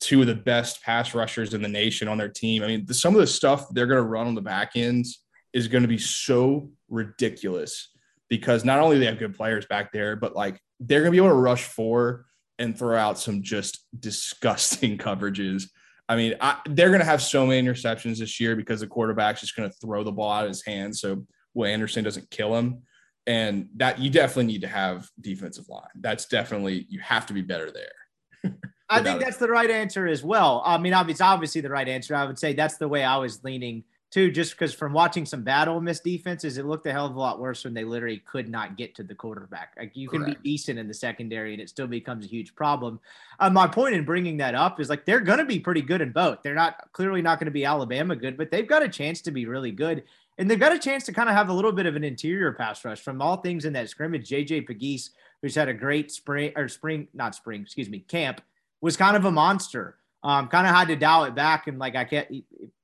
two 0.00 0.22
of 0.22 0.26
the 0.26 0.34
best 0.34 0.82
pass 0.82 1.14
rushers 1.14 1.54
in 1.54 1.62
the 1.62 1.68
nation 1.68 2.08
on 2.08 2.18
their 2.18 2.28
team. 2.28 2.62
I 2.62 2.66
mean, 2.66 2.86
the, 2.86 2.94
some 2.94 3.14
of 3.14 3.20
the 3.20 3.26
stuff 3.26 3.68
they're 3.70 3.86
going 3.86 4.02
to 4.02 4.08
run 4.08 4.26
on 4.26 4.34
the 4.34 4.40
back 4.40 4.72
ends 4.74 5.22
is 5.52 5.68
going 5.68 5.82
to 5.82 5.88
be 5.88 5.98
so 5.98 6.70
ridiculous 6.88 7.90
because 8.28 8.64
not 8.64 8.78
only 8.78 8.98
they 8.98 9.06
have 9.06 9.18
good 9.18 9.36
players 9.36 9.66
back 9.66 9.92
there, 9.92 10.16
but 10.16 10.34
like 10.34 10.60
they're 10.78 11.00
going 11.00 11.12
to 11.12 11.16
be 11.16 11.24
able 11.24 11.28
to 11.28 11.34
rush 11.34 11.64
four 11.64 12.26
and 12.58 12.78
throw 12.78 12.96
out 12.96 13.18
some 13.18 13.42
just 13.42 13.86
disgusting 13.98 14.96
coverages. 14.98 15.64
I 16.08 16.16
mean, 16.16 16.34
I, 16.40 16.58
they're 16.66 16.88
going 16.88 17.00
to 17.00 17.06
have 17.06 17.22
so 17.22 17.46
many 17.46 17.66
interceptions 17.66 18.18
this 18.18 18.40
year 18.40 18.56
because 18.56 18.80
the 18.80 18.86
quarterback's 18.86 19.40
just 19.40 19.56
going 19.56 19.68
to 19.68 19.76
throw 19.76 20.02
the 20.02 20.12
ball 20.12 20.32
out 20.32 20.44
of 20.44 20.50
his 20.50 20.64
hands 20.64 21.00
so 21.00 21.24
Will 21.54 21.66
Anderson 21.66 22.04
doesn't 22.04 22.30
kill 22.30 22.56
him. 22.56 22.82
And 23.26 23.68
that 23.76 23.98
you 23.98 24.10
definitely 24.10 24.52
need 24.52 24.62
to 24.62 24.68
have 24.68 25.08
defensive 25.20 25.68
line. 25.68 25.82
That's 26.00 26.26
definitely 26.26 26.86
you 26.88 27.00
have 27.00 27.26
to 27.26 27.32
be 27.32 27.42
better 27.42 27.70
there. 27.70 28.52
I 28.90 29.02
think 29.02 29.20
that's 29.20 29.36
the 29.36 29.48
right 29.48 29.70
answer 29.70 30.06
as 30.06 30.24
well. 30.24 30.62
I 30.64 30.76
mean, 30.76 30.92
it's 30.92 31.20
obviously 31.20 31.60
the 31.60 31.70
right 31.70 31.88
answer. 31.88 32.14
I 32.14 32.24
would 32.24 32.38
say 32.38 32.52
that's 32.52 32.76
the 32.76 32.88
way 32.88 33.04
I 33.04 33.16
was 33.18 33.42
leaning 33.44 33.84
too, 34.10 34.32
just 34.32 34.52
because 34.52 34.74
from 34.74 34.92
watching 34.92 35.24
some 35.24 35.44
bad 35.44 35.68
Ole 35.68 35.80
Miss 35.80 36.00
defenses, 36.00 36.58
it 36.58 36.66
looked 36.66 36.86
a 36.86 36.92
hell 36.92 37.06
of 37.06 37.14
a 37.14 37.18
lot 37.18 37.38
worse 37.38 37.64
when 37.64 37.74
they 37.74 37.84
literally 37.84 38.18
could 38.18 38.48
not 38.48 38.76
get 38.76 38.96
to 38.96 39.04
the 39.04 39.14
quarterback. 39.14 39.74
Like 39.78 39.96
you 39.96 40.08
can 40.08 40.24
be 40.24 40.36
decent 40.42 40.80
in 40.80 40.88
the 40.88 40.94
secondary, 40.94 41.52
and 41.52 41.62
it 41.62 41.68
still 41.68 41.86
becomes 41.86 42.24
a 42.24 42.28
huge 42.28 42.56
problem. 42.56 42.98
Uh, 43.38 43.50
my 43.50 43.68
point 43.68 43.94
in 43.94 44.04
bringing 44.04 44.38
that 44.38 44.56
up 44.56 44.80
is 44.80 44.88
like 44.88 45.04
they're 45.04 45.20
going 45.20 45.38
to 45.38 45.44
be 45.44 45.60
pretty 45.60 45.82
good 45.82 46.00
in 46.00 46.10
both. 46.10 46.42
They're 46.42 46.56
not 46.56 46.90
clearly 46.92 47.22
not 47.22 47.38
going 47.38 47.46
to 47.46 47.52
be 47.52 47.64
Alabama 47.64 48.16
good, 48.16 48.36
but 48.36 48.50
they've 48.50 48.66
got 48.66 48.82
a 48.82 48.88
chance 48.88 49.20
to 49.22 49.30
be 49.30 49.46
really 49.46 49.70
good. 49.70 50.02
And 50.38 50.50
they've 50.50 50.58
got 50.58 50.72
a 50.72 50.78
chance 50.78 51.04
to 51.04 51.12
kind 51.12 51.28
of 51.28 51.36
have 51.36 51.50
a 51.50 51.52
little 51.52 51.72
bit 51.72 51.86
of 51.86 51.96
an 51.96 52.02
interior 52.02 52.52
pass 52.52 52.84
rush 52.84 53.00
from 53.00 53.22
all 53.22 53.36
things 53.36 53.64
in 53.64 53.74
that 53.74 53.90
scrimmage. 53.90 54.28
JJ 54.28 54.66
Pegues, 54.66 55.10
who's 55.42 55.54
had 55.54 55.68
a 55.68 55.74
great 55.74 56.10
spring 56.10 56.52
or 56.56 56.66
spring, 56.66 57.08
not 57.14 57.34
spring, 57.34 57.60
excuse 57.60 57.88
me, 57.88 58.00
camp 58.00 58.40
was 58.80 58.96
kind 58.96 59.16
of 59.16 59.24
a 59.24 59.30
monster. 59.30 59.96
Um, 60.22 60.48
kind 60.48 60.66
of 60.66 60.74
had 60.74 60.88
to 60.88 60.96
dial 60.96 61.24
it 61.24 61.34
back 61.34 61.66
and 61.66 61.78
like 61.78 61.96
I 61.96 62.04
can't, 62.04 62.30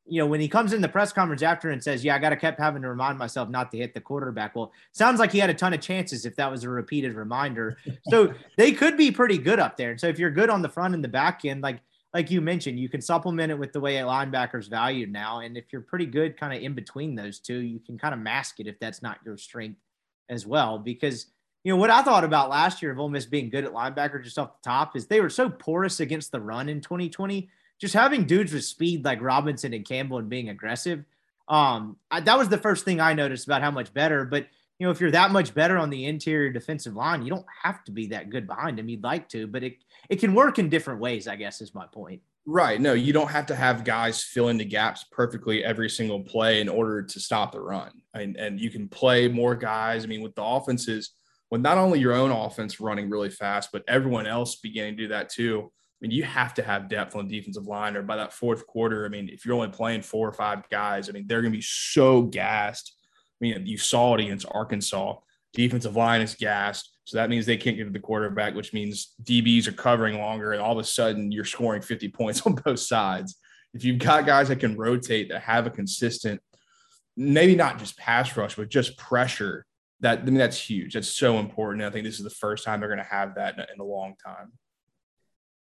you 0.09 0.21
know, 0.21 0.27
when 0.27 0.41
he 0.41 0.49
comes 0.49 0.73
in 0.73 0.81
the 0.81 0.89
press 0.89 1.13
conference 1.13 1.43
after 1.43 1.71
and 1.71 1.83
says, 1.83 2.05
"Yeah, 2.05 2.15
I 2.15 2.19
got 2.19 2.31
to 2.31 2.37
kept 2.37 2.61
having 2.61 2.83
to 2.83 2.89
remind 2.89 3.19
myself 3.19 3.49
not 3.49 3.71
to 3.73 3.77
hit 3.77 3.93
the 3.93 4.01
quarterback." 4.01 4.55
Well, 4.55 4.73
sounds 4.93 5.19
like 5.19 5.33
he 5.33 5.39
had 5.39 5.51
a 5.51 5.55
ton 5.55 5.75
of 5.75 5.81
chances 5.81 6.25
if 6.25 6.37
that 6.37 6.51
was 6.51 6.65
a 6.65 6.71
repeated 6.71 7.15
reminder. 7.15 7.77
So 8.09 8.33
they 8.57 8.71
could 8.73 8.97
be 8.97 9.11
pretty 9.11 9.37
good 9.37 9.59
up 9.59 9.77
there. 9.77 9.91
And 9.91 10.01
so 10.01 10.07
if 10.07 10.19
you're 10.19 10.31
good 10.31 10.49
on 10.49 10.63
the 10.63 10.69
front 10.69 10.95
and 10.95 11.03
the 11.03 11.09
back 11.09 11.45
end, 11.45 11.61
like 11.61 11.81
like 12.15 12.31
you 12.31 12.41
mentioned, 12.41 12.79
you 12.79 12.89
can 12.89 13.03
supplement 13.03 13.51
it 13.51 13.59
with 13.59 13.73
the 13.73 13.81
way 13.81 13.99
a 13.99 14.03
linebacker's 14.03 14.69
valued 14.69 15.13
now. 15.13 15.41
And 15.41 15.57
if 15.57 15.67
you're 15.73 15.83
pretty 15.83 16.07
good, 16.07 16.39
kind 16.39 16.55
of 16.55 16.63
in 16.63 16.73
between 16.73 17.15
those 17.15 17.41
two, 17.41 17.59
you 17.59 17.81
can 17.81 17.99
kind 17.99 18.15
of 18.15 18.21
mask 18.21 18.61
it 18.61 18.67
if 18.67 18.79
that's 18.79 19.03
not 19.03 19.19
your 19.25 19.37
strength 19.37 19.81
as 20.31 20.47
well. 20.47 20.79
Because 20.79 21.27
you 21.67 21.73
know 21.73 21.79
what 21.79 21.91
I 21.91 22.01
thought 22.01 22.23
about 22.23 22.49
last 22.49 22.81
year 22.81 22.93
of 22.93 23.01
Ole 23.01 23.09
Miss 23.09 23.27
being 23.27 23.51
good 23.51 23.65
at 23.65 23.73
linebacker 23.73 24.23
just 24.23 24.39
off 24.39 24.63
the 24.63 24.71
top 24.71 24.95
is 24.95 25.09
they 25.09 25.21
were 25.21 25.29
so 25.29 25.51
porous 25.51 25.99
against 25.99 26.31
the 26.31 26.41
run 26.41 26.69
in 26.69 26.81
2020 26.81 27.51
just 27.81 27.93
having 27.93 28.25
dudes 28.25 28.53
with 28.53 28.65
speed 28.65 29.05
like 29.05 29.21
Robinson 29.21 29.75
and 29.75 29.85
Campbell 29.85 30.19
and 30.19 30.29
being 30.29 30.49
aggressive. 30.49 31.05
Um, 31.49 31.97
I, 32.09 32.21
that 32.21 32.39
was 32.39 32.49
the 32.49 32.57
first 32.57 32.85
thing 32.85 33.01
I 33.01 33.15
noticed 33.15 33.49
about 33.49 33.63
how 33.63 33.73
much 33.73 33.93
better. 33.93 34.25
But 34.25 34.47
you 34.79 34.87
know, 34.87 34.93
if 34.93 35.01
you're 35.01 35.11
that 35.11 35.33
much 35.33 35.55
better 35.55 35.77
on 35.77 35.91
the 35.91 36.05
interior 36.05 36.51
defensive 36.51 36.95
line, 36.95 37.25
you 37.25 37.31
don't 37.31 37.47
have 37.65 37.83
to 37.87 37.91
be 37.91 38.07
that 38.09 38.31
good 38.31 38.47
behind 38.47 38.79
him. 38.79 38.89
You'd 38.89 39.03
like 39.03 39.29
to, 39.31 39.49
but 39.49 39.65
it 39.65 39.79
it 40.09 40.21
can 40.21 40.35
work 40.35 40.61
in 40.61 40.69
different 40.69 41.01
ways. 41.01 41.27
I 41.27 41.35
guess 41.35 41.61
is 41.61 41.75
my 41.75 41.87
point. 41.87 42.23
Right. 42.47 42.81
No, 42.81 42.93
you 42.93 43.13
don't 43.13 43.31
have 43.33 43.47
to 43.47 43.57
have 43.57 43.83
guys 43.83 44.23
fill 44.23 44.51
in 44.51 44.57
the 44.57 44.65
gaps 44.65 45.05
perfectly 45.11 45.65
every 45.65 45.91
single 45.91 46.21
play 46.21 46.61
in 46.61 46.69
order 46.69 47.03
to 47.03 47.19
stop 47.19 47.51
the 47.51 47.61
run. 47.61 47.91
And 48.15 48.37
and 48.37 48.61
you 48.61 48.71
can 48.71 48.87
play 48.89 49.27
more 49.27 49.57
guys. 49.57 50.05
I 50.05 50.07
mean, 50.07 50.23
with 50.23 50.37
the 50.37 50.45
offenses, 50.45 51.11
with 51.51 51.61
not 51.61 51.79
only 51.79 52.01
your 52.01 52.13
own 52.13 52.31
offense 52.31 52.81
running 52.81 53.09
really 53.09 53.31
fast, 53.31 53.71
but 53.73 53.85
everyone 53.89 54.27
else 54.27 54.57
beginning 54.57 54.97
to 54.97 55.03
do 55.05 55.09
that 55.09 55.29
too 55.29 55.71
I 55.97 56.05
mean, 56.05 56.11
you 56.11 56.25
have 56.25 56.53
to 56.55 56.63
have 56.63 56.91
depth 56.91 57.17
on 57.17 57.27
the 57.27 57.39
defensive 57.39 57.67
line, 57.67 57.97
or 57.97 58.03
by 58.03 58.17
that 58.17 58.35
fourth 58.35 58.67
quarter, 58.67 59.07
I 59.07 59.09
mean, 59.09 59.31
if 59.31 59.47
you're 59.47 59.55
only 59.55 59.69
playing 59.69 60.03
four 60.03 60.29
or 60.29 60.33
five 60.33 60.69
guys, 60.69 61.09
I 61.09 61.13
mean, 61.13 61.27
they're 61.27 61.41
going 61.41 61.53
to 61.53 61.59
be 61.59 61.63
so 61.63 62.23
gassed. 62.23 62.95
I 63.41 63.45
mean, 63.45 63.67
you 63.67 63.79
saw 63.79 64.15
it 64.15 64.21
against 64.21 64.47
Arkansas. 64.51 65.15
Defensive 65.55 65.97
line 65.97 66.21
is 66.21 66.35
gassed. 66.35 66.91
So 67.05 67.17
that 67.17 67.31
means 67.31 67.47
they 67.47 67.57
can't 67.57 67.79
get 67.79 67.85
to 67.85 67.91
the 67.91 67.99
quarterback, 67.99 68.55
which 68.55 68.75
means 68.75 69.15
DBs 69.23 69.69
are 69.69 69.73
covering 69.73 70.19
longer. 70.19 70.53
And 70.53 70.61
all 70.61 70.73
of 70.73 70.79
a 70.79 70.85
sudden, 70.85 71.33
you're 71.33 71.45
scoring 71.45 71.81
50 71.81 72.09
points 72.11 72.43
on 72.47 72.57
both 72.57 72.81
sides. 72.81 73.37
If 73.73 73.83
you've 73.83 73.99
got 73.99 74.27
guys 74.27 74.49
that 74.49 74.61
can 74.61 74.77
rotate, 74.77 75.31
that 75.31 75.43
have 75.43 75.67
a 75.67 75.71
consistent, 75.71 76.43
maybe 77.17 77.55
not 77.55 77.79
just 77.79 77.97
pass 77.97 78.37
rush, 78.37 78.57
but 78.57 78.69
just 78.69 78.99
pressure, 78.99 79.65
that 80.01 80.21
I 80.21 80.23
mean, 80.23 80.35
that's 80.35 80.61
huge. 80.61 80.95
That's 80.95 81.09
so 81.09 81.39
important. 81.39 81.85
I 81.85 81.91
think 81.91 82.05
this 82.05 82.19
is 82.19 82.25
the 82.25 82.31
first 82.31 82.65
time 82.65 82.81
they're 82.81 82.89
going 82.89 82.99
to 82.99 83.05
have 83.05 83.35
that 83.37 83.59
in 83.75 83.81
a 83.81 83.85
long 83.85 84.15
time 84.25 84.53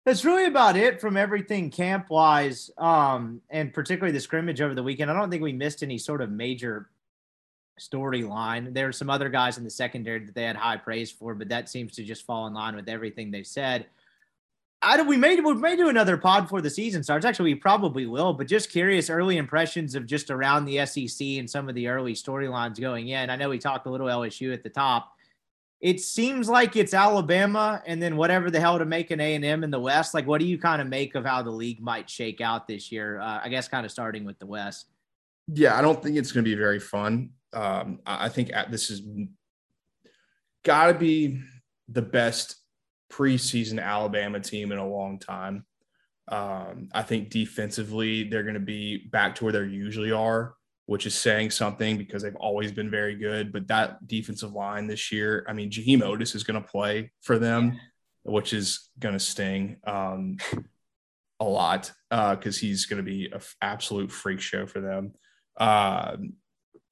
that's 0.05 0.25
really 0.25 0.45
about 0.45 0.77
it 0.77 1.01
from 1.01 1.17
everything 1.17 1.71
camp 1.71 2.11
wise, 2.11 2.71
um, 2.77 3.41
and 3.49 3.73
particularly 3.73 4.13
the 4.13 4.21
scrimmage 4.21 4.61
over 4.61 4.75
the 4.75 4.83
weekend. 4.83 5.11
I 5.11 5.15
don't 5.15 5.31
think 5.31 5.43
we 5.43 5.53
missed 5.53 5.83
any 5.83 5.97
sort 5.97 6.21
of 6.21 6.31
major 6.31 6.91
storyline. 7.81 8.75
There 8.75 8.89
are 8.89 8.93
some 8.93 9.09
other 9.09 9.31
guys 9.31 9.57
in 9.57 9.65
the 9.65 9.71
secondary 9.71 10.25
that 10.27 10.35
they 10.35 10.45
had 10.45 10.57
high 10.57 10.77
praise 10.77 11.11
for, 11.11 11.35
but 11.35 11.49
that 11.49 11.71
seems 11.71 11.95
to 11.97 12.05
just 12.05 12.27
fall 12.27 12.47
in 12.47 12.55
line 12.55 12.77
with 12.77 12.89
everything 12.89 13.31
they've 13.31 13.47
said. 13.47 13.87
I 14.85 15.01
we 15.03 15.17
may 15.17 15.41
we 15.41 15.55
may 15.55 15.77
do 15.77 15.89
another 15.89 16.17
pod 16.17 16.45
before 16.45 16.61
the 16.61 16.71
season 16.71 17.03
starts. 17.03 17.25
Actually, 17.25 17.55
we 17.55 17.61
probably 17.61 18.07
will. 18.07 18.33
But 18.35 18.47
just 18.47 18.71
curious, 18.71 19.11
early 19.11 19.39
impressions 19.39 19.95
of 19.95 20.07
just 20.07 20.31
around 20.31 20.65
the 20.65 20.85
SEC 20.87 21.27
and 21.39 21.49
some 21.49 21.69
of 21.69 21.75
the 21.75 21.89
early 21.89 22.13
storylines 22.13 22.81
going 22.81 23.09
in. 23.09 23.31
I 23.31 23.37
know 23.37 23.49
we 23.49 23.59
talked 23.59 23.87
a 23.87 23.91
little 23.91 24.07
LSU 24.07 24.53
at 24.53 24.63
the 24.63 24.71
top 24.71 25.15
it 25.85 26.01
seems 26.01 26.49
like 26.49 26.77
it's 26.77 26.95
Alabama 26.95 27.83
and 27.87 28.01
then 28.01 28.17
whatever 28.17 28.51
the 28.51 28.59
hell 28.59 28.79
to 28.79 28.87
make 28.87 29.11
an 29.11 29.21
A 29.21 29.35
and 29.35 29.45
M 29.45 29.63
in 29.63 29.71
the 29.71 29.79
West. 29.79 30.15
Like, 30.15 30.27
what 30.27 30.41
do 30.41 30.47
you 30.47 30.57
kind 30.57 30.81
of 30.81 30.89
make 30.89 31.15
of 31.15 31.27
how 31.27 31.43
the 31.43 31.51
league 31.51 31.79
might 31.79 32.09
shake 32.09 32.41
out 32.41 32.67
this 32.67 32.91
year? 32.91 33.21
Uh, 33.21 33.41
I 33.45 33.51
guess 33.51 33.69
kind 33.69 33.85
of 33.85 33.93
starting 33.93 34.25
with 34.25 34.39
the 34.39 34.47
West. 34.47 34.87
Yeah, 35.47 35.77
I 35.77 35.83
don't 35.83 36.03
think 36.03 36.17
it's 36.17 36.33
going 36.33 36.43
to 36.43 36.51
be 36.51 36.57
very 36.57 36.81
fun. 36.81 37.33
Um, 37.53 38.01
I 38.07 38.31
think 38.31 38.51
this 38.71 38.89
is 38.89 39.03
got 40.65 40.87
to 40.87 40.95
be 40.95 41.43
the 41.91 42.01
best 42.01 42.57
preseason 43.15 43.83
Alabama 43.83 44.41
team 44.41 44.73
in 44.73 44.79
a 44.79 44.87
long 44.87 45.19
time. 45.19 45.65
Um, 46.29 46.89
I 46.93 47.03
think 47.03 47.31
defensively 47.31 48.25
they're 48.25 48.43
going 48.43 48.55
to 48.55 48.61
be 48.61 49.09
back 49.09 49.35
to 49.37 49.45
where 49.45 49.53
they 49.53 49.61
usually 49.61 50.11
are 50.11 50.55
which 50.87 51.07
is 51.07 51.15
saying 51.15 51.51
something 51.51 51.97
because 51.97 52.23
they've 52.23 52.37
always 52.37 52.71
been 52.71 52.91
very 52.91 53.15
good. 53.15 53.53
But 53.53 53.69
that 53.69 54.07
defensive 54.07 54.53
line 54.53 54.87
this 54.87 55.11
year, 55.11 55.45
I 55.49 55.53
mean, 55.53 55.71
Jaheim 55.71 56.03
Oatis 56.03 56.35
is 56.35 56.45
going 56.45 56.63
to 56.63 56.69
play 56.69 57.11
for 57.23 57.39
them, 57.39 57.79
which 58.23 58.53
is 58.53 58.91
going 58.99 59.15
to 59.15 59.21
sting 59.21 59.79
um, 59.87 60.37
a 61.41 61.45
lot 61.45 61.91
because 62.11 62.59
uh, 62.59 62.61
he's 62.61 62.87
going 62.87 62.99
to 62.99 63.11
be 63.11 63.27
an 63.27 63.35
f- 63.35 63.57
absolute 63.63 64.13
freak 64.13 64.41
show 64.41 64.67
for 64.67 64.81
them. 64.81 65.13
Uh, 65.57 66.17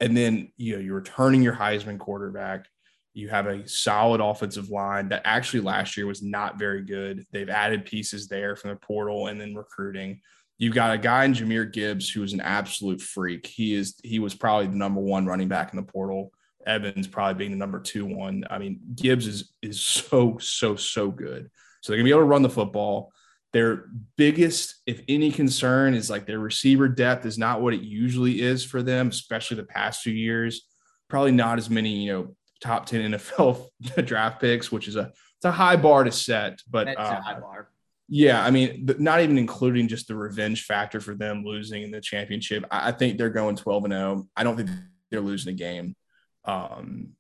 and 0.01 0.17
then 0.17 0.53
you 0.57 0.75
know 0.75 0.81
you're 0.81 0.97
returning 0.97 1.43
your 1.43 1.55
Heisman 1.55 1.99
quarterback. 1.99 2.67
You 3.15 3.29
have 3.29 3.47
a 3.47 3.69
solid 3.69 4.21
offensive 4.21 4.71
line 4.71 5.09
that 5.09 5.23
actually 5.25 5.61
last 5.61 5.97
year 5.97 6.07
was 6.07 6.23
not 6.23 6.59
very 6.59 6.83
good. 6.83 7.27
They've 7.31 7.49
added 7.49 7.85
pieces 7.85 8.27
there 8.27 8.57
from 8.57 8.71
the 8.71 8.77
portal 8.77 9.27
and 9.27 9.41
then 9.41 9.55
recruiting. 9.55 10.21
You've 10.59 10.75
got 10.75 10.95
a 10.95 10.99
guy 10.99 11.25
in 11.25 11.35
Jahmyr 11.35 11.71
Gibbs 11.73 12.09
who 12.09 12.23
is 12.23 12.33
an 12.33 12.41
absolute 12.41 13.03
freak. 13.03 13.47
He 13.47 13.75
is 13.75 13.97
he 14.03 14.19
was 14.19 14.35
probably 14.35 14.69
the 14.69 14.77
number 14.77 15.01
one 15.01 15.27
running 15.27 15.49
back 15.49 15.73
in 15.73 15.77
the 15.77 15.83
portal. 15.83 16.33
Evans 16.67 17.09
probably 17.09 17.35
being 17.35 17.51
the 17.51 17.57
number 17.57 17.81
two 17.81 18.07
one. 18.07 18.45
I 18.49 18.59
mean, 18.59 18.81
Gibbs 18.95 19.27
is 19.27 19.53
is 19.61 19.81
so 19.81 20.39
so 20.39 20.77
so 20.77 21.11
good. 21.11 21.51
So 21.81 21.93
they're 21.93 21.99
gonna 21.99 22.05
be 22.05 22.11
able 22.11 22.21
to 22.21 22.27
run 22.27 22.43
the 22.43 22.49
football. 22.49 23.13
Their 23.53 23.87
biggest, 24.17 24.77
if 24.87 25.03
any, 25.09 25.31
concern 25.31 25.93
is 25.93 26.09
like 26.09 26.25
their 26.25 26.39
receiver 26.39 26.89
depth 26.89 27.27
is 27.27 27.37
not 27.37 27.61
what 27.61 27.75
it 27.75 27.83
usually 27.83 28.41
is 28.41 28.65
for 28.65 28.83
them, 28.83 29.09
especially 29.09 29.59
the 29.59 29.65
past 29.65 30.01
few 30.03 30.15
years. 30.15 30.67
Probably 31.09 31.33
not 31.33 31.59
as 31.59 31.69
many, 31.69 32.05
you 32.05 32.13
know, 32.13 32.37
top 32.63 32.87
ten 32.87 33.13
NFL 33.13 33.67
draft 34.05 34.41
picks, 34.41 34.73
which 34.73 34.89
is 34.89 34.97
a 34.97 35.13
it's 35.37 35.45
a 35.45 35.53
high 35.53 35.77
bar 35.77 36.05
to 36.05 36.13
set. 36.13 36.61
But 36.71 36.87
That's 36.87 36.99
uh, 36.99 37.17
a 37.19 37.23
high 37.23 37.41
bar. 37.41 37.69
Yeah, 38.09 38.45
I 38.45 38.51
mean, 38.51 38.89
not 38.99 39.21
even 39.21 39.39
including 39.39 39.89
just 39.89 40.07
the 40.07 40.15
revenge 40.15 40.65
factor 40.65 41.01
for 41.01 41.15
them 41.15 41.45
losing 41.45 41.83
in 41.83 41.91
the 41.91 42.01
championship. 42.01 42.65
I 42.71 42.93
think 42.93 43.17
they're 43.17 43.31
going 43.31 43.57
12 43.57 43.85
and 43.85 43.93
0. 43.93 44.29
I 44.37 44.45
don't 44.45 44.57
think 44.57 44.71
they're 45.11 45.21
losing 45.21 45.53
a 45.53 45.57
game. 45.57 45.97
Um, 46.45 47.15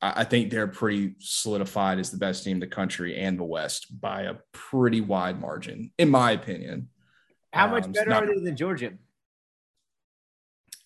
I 0.00 0.24
think 0.24 0.50
they're 0.50 0.66
pretty 0.66 1.14
solidified 1.20 2.00
as 2.00 2.10
the 2.10 2.16
best 2.16 2.42
team 2.42 2.56
in 2.56 2.60
the 2.60 2.66
country 2.66 3.16
and 3.16 3.38
the 3.38 3.44
West 3.44 4.00
by 4.00 4.22
a 4.22 4.34
pretty 4.50 5.00
wide 5.00 5.40
margin, 5.40 5.92
in 5.96 6.10
my 6.10 6.32
opinion. 6.32 6.88
How 7.52 7.68
much 7.68 7.84
um, 7.84 7.92
better 7.92 8.10
not, 8.10 8.24
are 8.24 8.34
they 8.34 8.40
than 8.40 8.56
Georgia? 8.56 8.94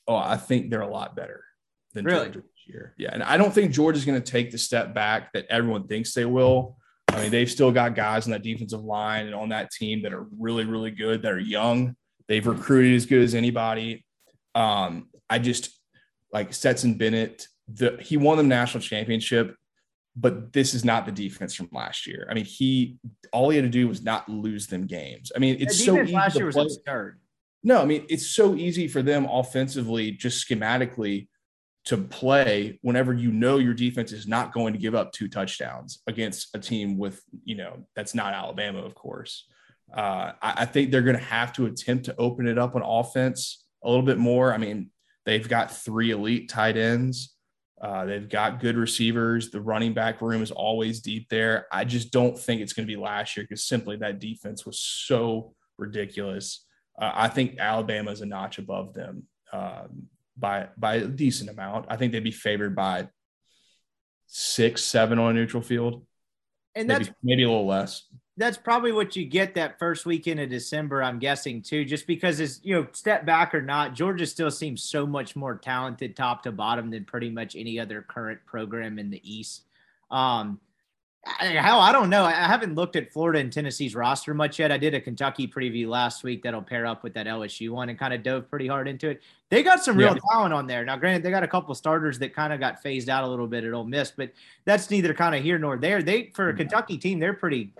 Oh, 0.06 0.16
I 0.16 0.36
think 0.36 0.70
they're 0.70 0.82
a 0.82 0.86
lot 0.86 1.16
better 1.16 1.44
than 1.94 2.04
really? 2.04 2.26
Georgia 2.26 2.42
year. 2.66 2.94
Yeah, 2.96 3.10
and 3.12 3.22
I 3.22 3.36
don't 3.36 3.52
think 3.52 3.72
Georgia's 3.72 4.04
going 4.04 4.20
to 4.20 4.32
take 4.32 4.50
the 4.50 4.58
step 4.58 4.94
back 4.94 5.32
that 5.32 5.46
everyone 5.48 5.86
thinks 5.86 6.14
they 6.14 6.24
will. 6.24 6.76
I 7.08 7.22
mean, 7.22 7.30
they've 7.30 7.50
still 7.50 7.72
got 7.72 7.94
guys 7.94 8.26
on 8.26 8.32
that 8.32 8.42
defensive 8.42 8.82
line 8.82 9.26
and 9.26 9.34
on 9.34 9.50
that 9.50 9.70
team 9.70 10.02
that 10.02 10.12
are 10.12 10.26
really, 10.38 10.64
really 10.64 10.90
good, 10.90 11.22
that 11.22 11.32
are 11.32 11.38
young. 11.38 11.96
They've 12.28 12.46
recruited 12.46 12.94
as 12.94 13.06
good 13.06 13.22
as 13.22 13.34
anybody. 13.34 14.04
Um, 14.54 15.08
I 15.30 15.38
just 15.38 15.70
like 16.32 16.52
Stetson 16.52 16.94
Bennett, 16.94 17.46
the, 17.68 17.96
he 18.00 18.16
won 18.16 18.36
the 18.36 18.42
national 18.42 18.82
championship, 18.82 19.54
but 20.16 20.52
this 20.52 20.74
is 20.74 20.84
not 20.84 21.06
the 21.06 21.12
defense 21.12 21.54
from 21.54 21.68
last 21.72 22.06
year. 22.06 22.26
I 22.30 22.34
mean, 22.34 22.44
he 22.44 22.96
all 23.32 23.50
he 23.50 23.56
had 23.56 23.64
to 23.64 23.70
do 23.70 23.86
was 23.86 24.02
not 24.02 24.28
lose 24.28 24.66
them 24.66 24.86
games. 24.86 25.30
I 25.34 25.38
mean, 25.38 25.56
it's 25.60 25.84
so 25.84 26.00
easy 26.00 26.12
last 26.12 26.36
year 26.36 26.46
was 26.46 26.56
absurd. 26.56 27.20
No, 27.62 27.82
I 27.82 27.84
mean, 27.84 28.06
it's 28.08 28.26
so 28.26 28.54
easy 28.54 28.88
for 28.88 29.02
them 29.02 29.26
offensively, 29.26 30.12
just 30.12 30.48
schematically 30.48 31.28
to 31.86 31.96
play 31.96 32.78
whenever 32.82 33.14
you 33.14 33.30
know 33.30 33.58
your 33.58 33.74
defense 33.74 34.12
is 34.12 34.26
not 34.26 34.52
going 34.52 34.72
to 34.72 34.78
give 34.78 34.94
up 34.94 35.12
two 35.12 35.28
touchdowns 35.28 36.02
against 36.06 36.54
a 36.54 36.58
team 36.58 36.98
with, 36.98 37.22
you 37.44 37.56
know, 37.56 37.86
that's 37.94 38.14
not 38.14 38.34
Alabama, 38.34 38.80
of 38.80 38.94
course. 38.94 39.46
Uh, 39.94 40.32
I, 40.42 40.54
I 40.58 40.64
think 40.66 40.90
they're 40.90 41.02
going 41.02 41.16
to 41.16 41.22
have 41.22 41.52
to 41.54 41.66
attempt 41.66 42.06
to 42.06 42.16
open 42.16 42.48
it 42.48 42.58
up 42.58 42.74
on 42.74 42.82
offense 42.82 43.64
a 43.84 43.88
little 43.88 44.04
bit 44.04 44.18
more. 44.18 44.52
I 44.52 44.58
mean, 44.58 44.90
they've 45.24 45.48
got 45.48 45.70
three 45.70 46.10
elite 46.10 46.48
tight 46.48 46.76
ends. 46.76 47.34
Uh, 47.80 48.04
they've 48.04 48.28
got 48.28 48.58
good 48.58 48.76
receivers. 48.76 49.50
The 49.50 49.60
running 49.60 49.94
back 49.94 50.20
room 50.20 50.42
is 50.42 50.50
always 50.50 51.00
deep 51.00 51.28
there. 51.28 51.66
I 51.70 51.84
just 51.84 52.10
don't 52.10 52.36
think 52.36 52.62
it's 52.62 52.72
going 52.72 52.88
to 52.88 52.92
be 52.92 53.00
last 53.00 53.36
year 53.36 53.44
because 53.44 53.64
simply 53.64 53.96
that 53.98 54.18
defense 54.18 54.66
was 54.66 54.80
so 54.80 55.54
ridiculous. 55.78 56.64
Uh, 56.98 57.12
I 57.14 57.28
think 57.28 57.58
Alabama 57.58 58.10
is 58.10 58.22
a 58.22 58.26
notch 58.26 58.58
above 58.58 58.92
them. 58.92 59.24
Um, 59.52 60.08
by 60.36 60.68
by 60.76 60.96
a 60.96 61.06
decent 61.06 61.50
amount. 61.50 61.86
I 61.88 61.96
think 61.96 62.12
they'd 62.12 62.20
be 62.22 62.30
favored 62.30 62.74
by 62.74 63.08
six, 64.26 64.82
seven 64.84 65.18
on 65.18 65.30
a 65.30 65.34
neutral 65.34 65.62
field. 65.62 66.04
And 66.74 66.88
maybe, 66.88 67.04
that's 67.04 67.16
maybe 67.22 67.44
a 67.44 67.48
little 67.48 67.66
less. 67.66 68.04
That's 68.36 68.58
probably 68.58 68.92
what 68.92 69.16
you 69.16 69.24
get 69.24 69.54
that 69.54 69.78
first 69.78 70.04
weekend 70.04 70.40
of 70.40 70.50
December, 70.50 71.02
I'm 71.02 71.18
guessing, 71.18 71.62
too, 71.62 71.86
just 71.86 72.06
because 72.06 72.38
it's, 72.38 72.60
you 72.62 72.74
know, 72.74 72.86
step 72.92 73.24
back 73.24 73.54
or 73.54 73.62
not, 73.62 73.94
Georgia 73.94 74.26
still 74.26 74.50
seems 74.50 74.82
so 74.82 75.06
much 75.06 75.36
more 75.36 75.56
talented 75.56 76.14
top 76.14 76.42
to 76.42 76.52
bottom 76.52 76.90
than 76.90 77.06
pretty 77.06 77.30
much 77.30 77.56
any 77.56 77.80
other 77.80 78.02
current 78.02 78.40
program 78.44 78.98
in 78.98 79.08
the 79.08 79.22
East. 79.24 79.62
Um, 80.10 80.60
hell, 81.38 81.80
I 81.80 81.92
don't 81.92 82.08
know. 82.08 82.24
I 82.24 82.32
haven't 82.32 82.74
looked 82.74 82.96
at 82.96 83.12
Florida 83.12 83.40
and 83.40 83.52
Tennessee's 83.52 83.94
roster 83.94 84.32
much 84.34 84.58
yet. 84.58 84.70
I 84.70 84.78
did 84.78 84.94
a 84.94 85.00
Kentucky 85.00 85.46
preview 85.46 85.88
last 85.88 86.22
week 86.22 86.42
that'll 86.42 86.62
pair 86.62 86.86
up 86.86 87.02
with 87.02 87.14
that 87.14 87.26
LSU 87.26 87.70
one 87.70 87.88
and 87.88 87.98
kind 87.98 88.14
of 88.14 88.22
dove 88.22 88.48
pretty 88.48 88.66
hard 88.66 88.88
into 88.88 89.10
it. 89.10 89.22
They 89.50 89.62
got 89.62 89.82
some 89.82 89.96
real 89.96 90.14
yeah. 90.14 90.20
talent 90.32 90.54
on 90.54 90.66
there. 90.66 90.84
Now, 90.84 90.96
granted, 90.96 91.22
they 91.22 91.30
got 91.30 91.42
a 91.42 91.48
couple 91.48 91.74
starters 91.74 92.18
that 92.20 92.34
kind 92.34 92.52
of 92.52 92.60
got 92.60 92.82
phased 92.82 93.08
out 93.08 93.24
a 93.24 93.26
little 93.26 93.46
bit 93.46 93.64
at 93.64 93.72
Ole 93.72 93.84
Miss, 93.84 94.10
but 94.10 94.32
that's 94.64 94.90
neither 94.90 95.12
kind 95.14 95.34
of 95.34 95.42
here 95.42 95.58
nor 95.58 95.76
there. 95.76 96.02
They 96.02 96.30
for 96.34 96.48
a 96.48 96.52
mm-hmm. 96.52 96.58
Kentucky 96.58 96.98
team, 96.98 97.18
they're 97.18 97.34
pretty 97.34 97.72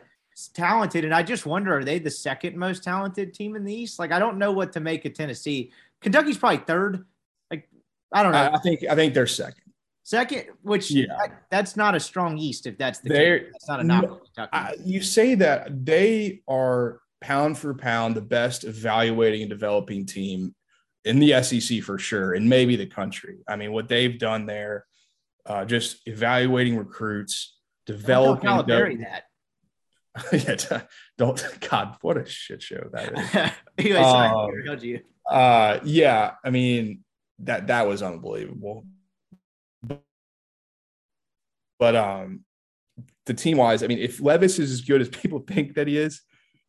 talented, 0.52 1.05
and 1.05 1.14
I 1.14 1.23
just 1.23 1.47
wonder, 1.47 1.78
are 1.78 1.85
they 1.85 1.98
the 1.98 2.10
second 2.10 2.56
most 2.56 2.85
talented 2.85 3.32
team 3.32 3.56
in 3.56 3.64
the 3.64 3.74
East? 3.74 3.98
Like, 3.98 4.12
I 4.12 4.18
don't 4.18 4.39
know 4.39 4.52
what 4.52 4.73
to 4.74 4.81
make 4.81 5.05
of 5.05 5.14
Tennessee. 5.14 5.70
Kentucky's 6.01 6.39
probably 6.39 6.59
third. 6.59 7.05
Like, 7.51 7.68
I 8.12 8.23
don't 8.23 8.32
know. 8.32 8.51
I 8.52 8.59
think 8.59 8.85
I 8.89 8.94
think 8.94 9.14
they're 9.14 9.27
second. 9.27 9.65
Second, 10.06 10.44
which 10.62 10.92
yeah. 10.92 11.06
That, 11.18 11.42
that's 11.50 11.76
not 11.76 11.96
a 11.96 12.00
strong 12.00 12.38
East 12.38 12.68
if 12.68 12.78
that's 12.78 13.00
the 13.00 13.08
They're, 13.08 13.38
case. 13.40 13.48
That's 13.54 13.68
not 13.68 13.80
a 13.80 13.82
knock. 13.82 14.20
No, 14.38 14.48
you 14.84 15.02
say 15.02 15.34
that 15.34 15.84
they 15.84 16.42
are 16.46 17.00
pound 17.20 17.58
for 17.58 17.74
pound 17.74 18.14
the 18.14 18.20
best 18.20 18.62
evaluating 18.62 19.42
and 19.42 19.50
developing 19.50 20.06
team 20.06 20.54
in 21.04 21.18
the 21.18 21.42
SEC 21.42 21.82
for 21.82 21.98
sure, 21.98 22.34
and 22.34 22.48
maybe 22.48 22.76
the 22.76 22.86
country. 22.86 23.38
I 23.48 23.56
mean, 23.56 23.72
what 23.72 23.88
they've 23.88 24.16
done 24.16 24.46
there, 24.46 24.86
uh, 25.44 25.64
just 25.64 26.06
evaluating 26.06 26.76
recruits, 26.76 27.56
developing. 27.84 28.48
Don't 28.48 28.68
bury 28.68 28.98
that. 28.98 29.24
yeah, 30.32 30.82
don't. 31.18 31.44
God, 31.68 31.96
what 32.02 32.16
a 32.16 32.24
shit 32.24 32.62
show 32.62 32.88
that 32.92 33.12
is. 33.18 33.52
anyway, 33.78 34.02
sorry, 34.02 34.68
um, 34.68 34.78
you. 34.80 35.00
Uh, 35.28 35.80
yeah, 35.82 36.34
I 36.44 36.50
mean 36.50 37.02
that 37.40 37.66
that 37.66 37.88
was 37.88 38.04
unbelievable. 38.04 38.86
But 41.78 41.96
um, 41.96 42.44
the 43.26 43.34
team 43.34 43.58
wise, 43.58 43.82
I 43.82 43.86
mean, 43.86 43.98
if 43.98 44.20
Levis 44.20 44.58
is 44.58 44.72
as 44.72 44.80
good 44.82 45.00
as 45.00 45.08
people 45.22 45.40
think 45.40 45.74
that 45.74 45.86
he 45.86 45.98
is, 45.98 46.22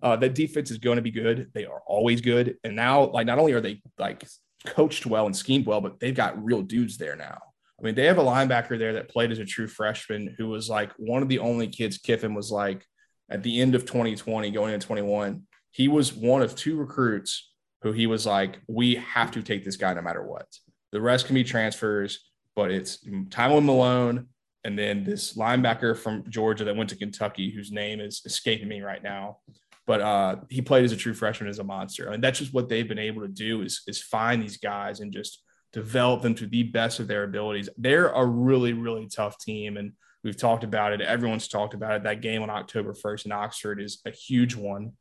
uh, 0.03 0.15
that 0.17 0.35
defense 0.35 0.69
is 0.69 0.77
going 0.77 0.97
to 0.97 1.01
be 1.01 1.11
good. 1.11 1.49
They 1.53 1.65
are 1.65 1.81
always 1.87 2.21
good. 2.21 2.57
And 2.63 2.75
now, 2.75 3.05
like, 3.05 3.25
not 3.25 3.39
only 3.39 3.53
are 3.53 3.61
they 3.61 3.81
like 3.97 4.23
coached 4.65 5.05
well 5.05 5.25
and 5.25 5.35
schemed 5.35 5.65
well, 5.65 5.81
but 5.81 5.99
they've 5.99 6.15
got 6.15 6.43
real 6.43 6.61
dudes 6.61 6.97
there 6.97 7.15
now. 7.15 7.39
I 7.79 7.83
mean, 7.83 7.95
they 7.95 8.05
have 8.05 8.17
a 8.17 8.23
linebacker 8.23 8.77
there 8.77 8.93
that 8.93 9.09
played 9.09 9.31
as 9.31 9.39
a 9.39 9.45
true 9.45 9.67
freshman 9.67 10.35
who 10.37 10.47
was 10.47 10.69
like 10.69 10.91
one 10.97 11.21
of 11.21 11.29
the 11.29 11.39
only 11.39 11.67
kids 11.67 11.97
Kiffin 11.97 12.33
was 12.33 12.51
like 12.51 12.83
at 13.29 13.43
the 13.43 13.61
end 13.61 13.75
of 13.75 13.85
2020, 13.85 14.49
going 14.51 14.73
into 14.73 14.85
21. 14.85 15.43
He 15.71 15.87
was 15.87 16.13
one 16.13 16.41
of 16.41 16.55
two 16.55 16.75
recruits 16.77 17.51
who 17.81 17.91
he 17.91 18.07
was 18.07 18.25
like, 18.25 18.59
we 18.67 18.95
have 18.95 19.31
to 19.31 19.43
take 19.43 19.63
this 19.63 19.77
guy 19.77 19.93
no 19.93 20.01
matter 20.01 20.23
what. 20.23 20.47
The 20.91 21.01
rest 21.01 21.27
can 21.27 21.35
be 21.35 21.43
transfers, 21.43 22.31
but 22.55 22.71
it's 22.71 22.97
Tywone 23.05 23.65
Malone 23.65 24.27
and 24.67 24.77
then 24.77 25.05
this 25.05 25.37
linebacker 25.37 25.97
from 25.97 26.25
Georgia 26.27 26.65
that 26.65 26.75
went 26.75 26.89
to 26.89 26.97
Kentucky, 26.97 27.49
whose 27.49 27.71
name 27.71 28.01
is 28.01 28.21
escaping 28.25 28.67
me 28.67 28.81
right 28.81 29.01
now. 29.01 29.37
But 29.85 30.01
uh, 30.01 30.35
he 30.49 30.61
played 30.61 30.83
as 30.83 30.91
a 30.91 30.97
true 30.97 31.13
freshman 31.13 31.49
as 31.49 31.59
a 31.59 31.63
monster. 31.63 32.09
I 32.09 32.11
mean, 32.11 32.19
that's 32.19 32.39
just 32.39 32.53
what 32.53 32.67
they've 32.67 32.87
been 32.87 32.99
able 32.99 33.21
to 33.21 33.29
do 33.29 33.61
is, 33.61 33.83
is 33.87 34.01
find 34.01 34.43
these 34.43 34.57
guys 34.57 34.99
and 34.99 35.13
just 35.13 35.41
develop 35.71 36.21
them 36.21 36.35
to 36.35 36.47
the 36.47 36.63
best 36.63 36.99
of 36.99 37.07
their 37.07 37.23
abilities. 37.23 37.69
They're 37.77 38.09
a 38.09 38.25
really, 38.25 38.73
really 38.73 39.07
tough 39.07 39.39
team. 39.39 39.77
And 39.77 39.93
we've 40.21 40.35
talked 40.35 40.65
about 40.65 40.91
it. 40.91 40.99
Everyone's 40.99 41.47
talked 41.47 41.73
about 41.73 41.95
it. 41.95 42.03
That 42.03 42.19
game 42.19 42.43
on 42.43 42.49
October 42.49 42.93
1st 42.93 43.27
in 43.27 43.31
Oxford 43.31 43.81
is 43.81 44.01
a 44.05 44.11
huge 44.11 44.53
one. 44.53 44.91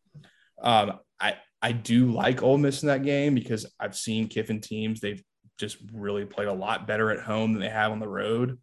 Um, 0.63 1.01
I, 1.19 1.39
I 1.61 1.73
do 1.73 2.13
like 2.13 2.45
Ole 2.45 2.59
Miss 2.59 2.85
in 2.85 2.87
that 2.87 3.03
game 3.03 3.35
because 3.35 3.67
I've 3.81 3.97
seen 3.97 4.29
Kiffin 4.29 4.61
teams. 4.61 5.01
They've 5.01 5.25
just 5.59 5.79
really 5.93 6.25
played 6.25 6.47
a 6.47 6.53
lot 6.53 6.87
better 6.87 7.11
at 7.11 7.25
home 7.25 7.53
than 7.53 7.63
they 7.63 7.69
have 7.69 7.91
on 7.91 7.99
the 7.99 8.07
road. 8.07 8.61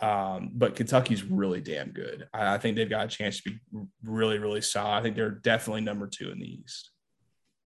Um, 0.00 0.50
but 0.54 0.74
Kentucky's 0.74 1.22
really 1.22 1.60
damn 1.60 1.90
good. 1.90 2.26
I, 2.32 2.54
I, 2.54 2.58
think 2.58 2.76
they've 2.76 2.88
got 2.88 3.04
a 3.04 3.08
chance 3.08 3.40
to 3.42 3.50
be 3.50 3.58
really, 4.02 4.38
really 4.38 4.62
solid. 4.62 4.98
I 4.98 5.02
think 5.02 5.16
they're 5.16 5.30
definitely 5.30 5.82
number 5.82 6.06
two 6.06 6.30
in 6.30 6.38
the 6.38 6.46
East. 6.46 6.90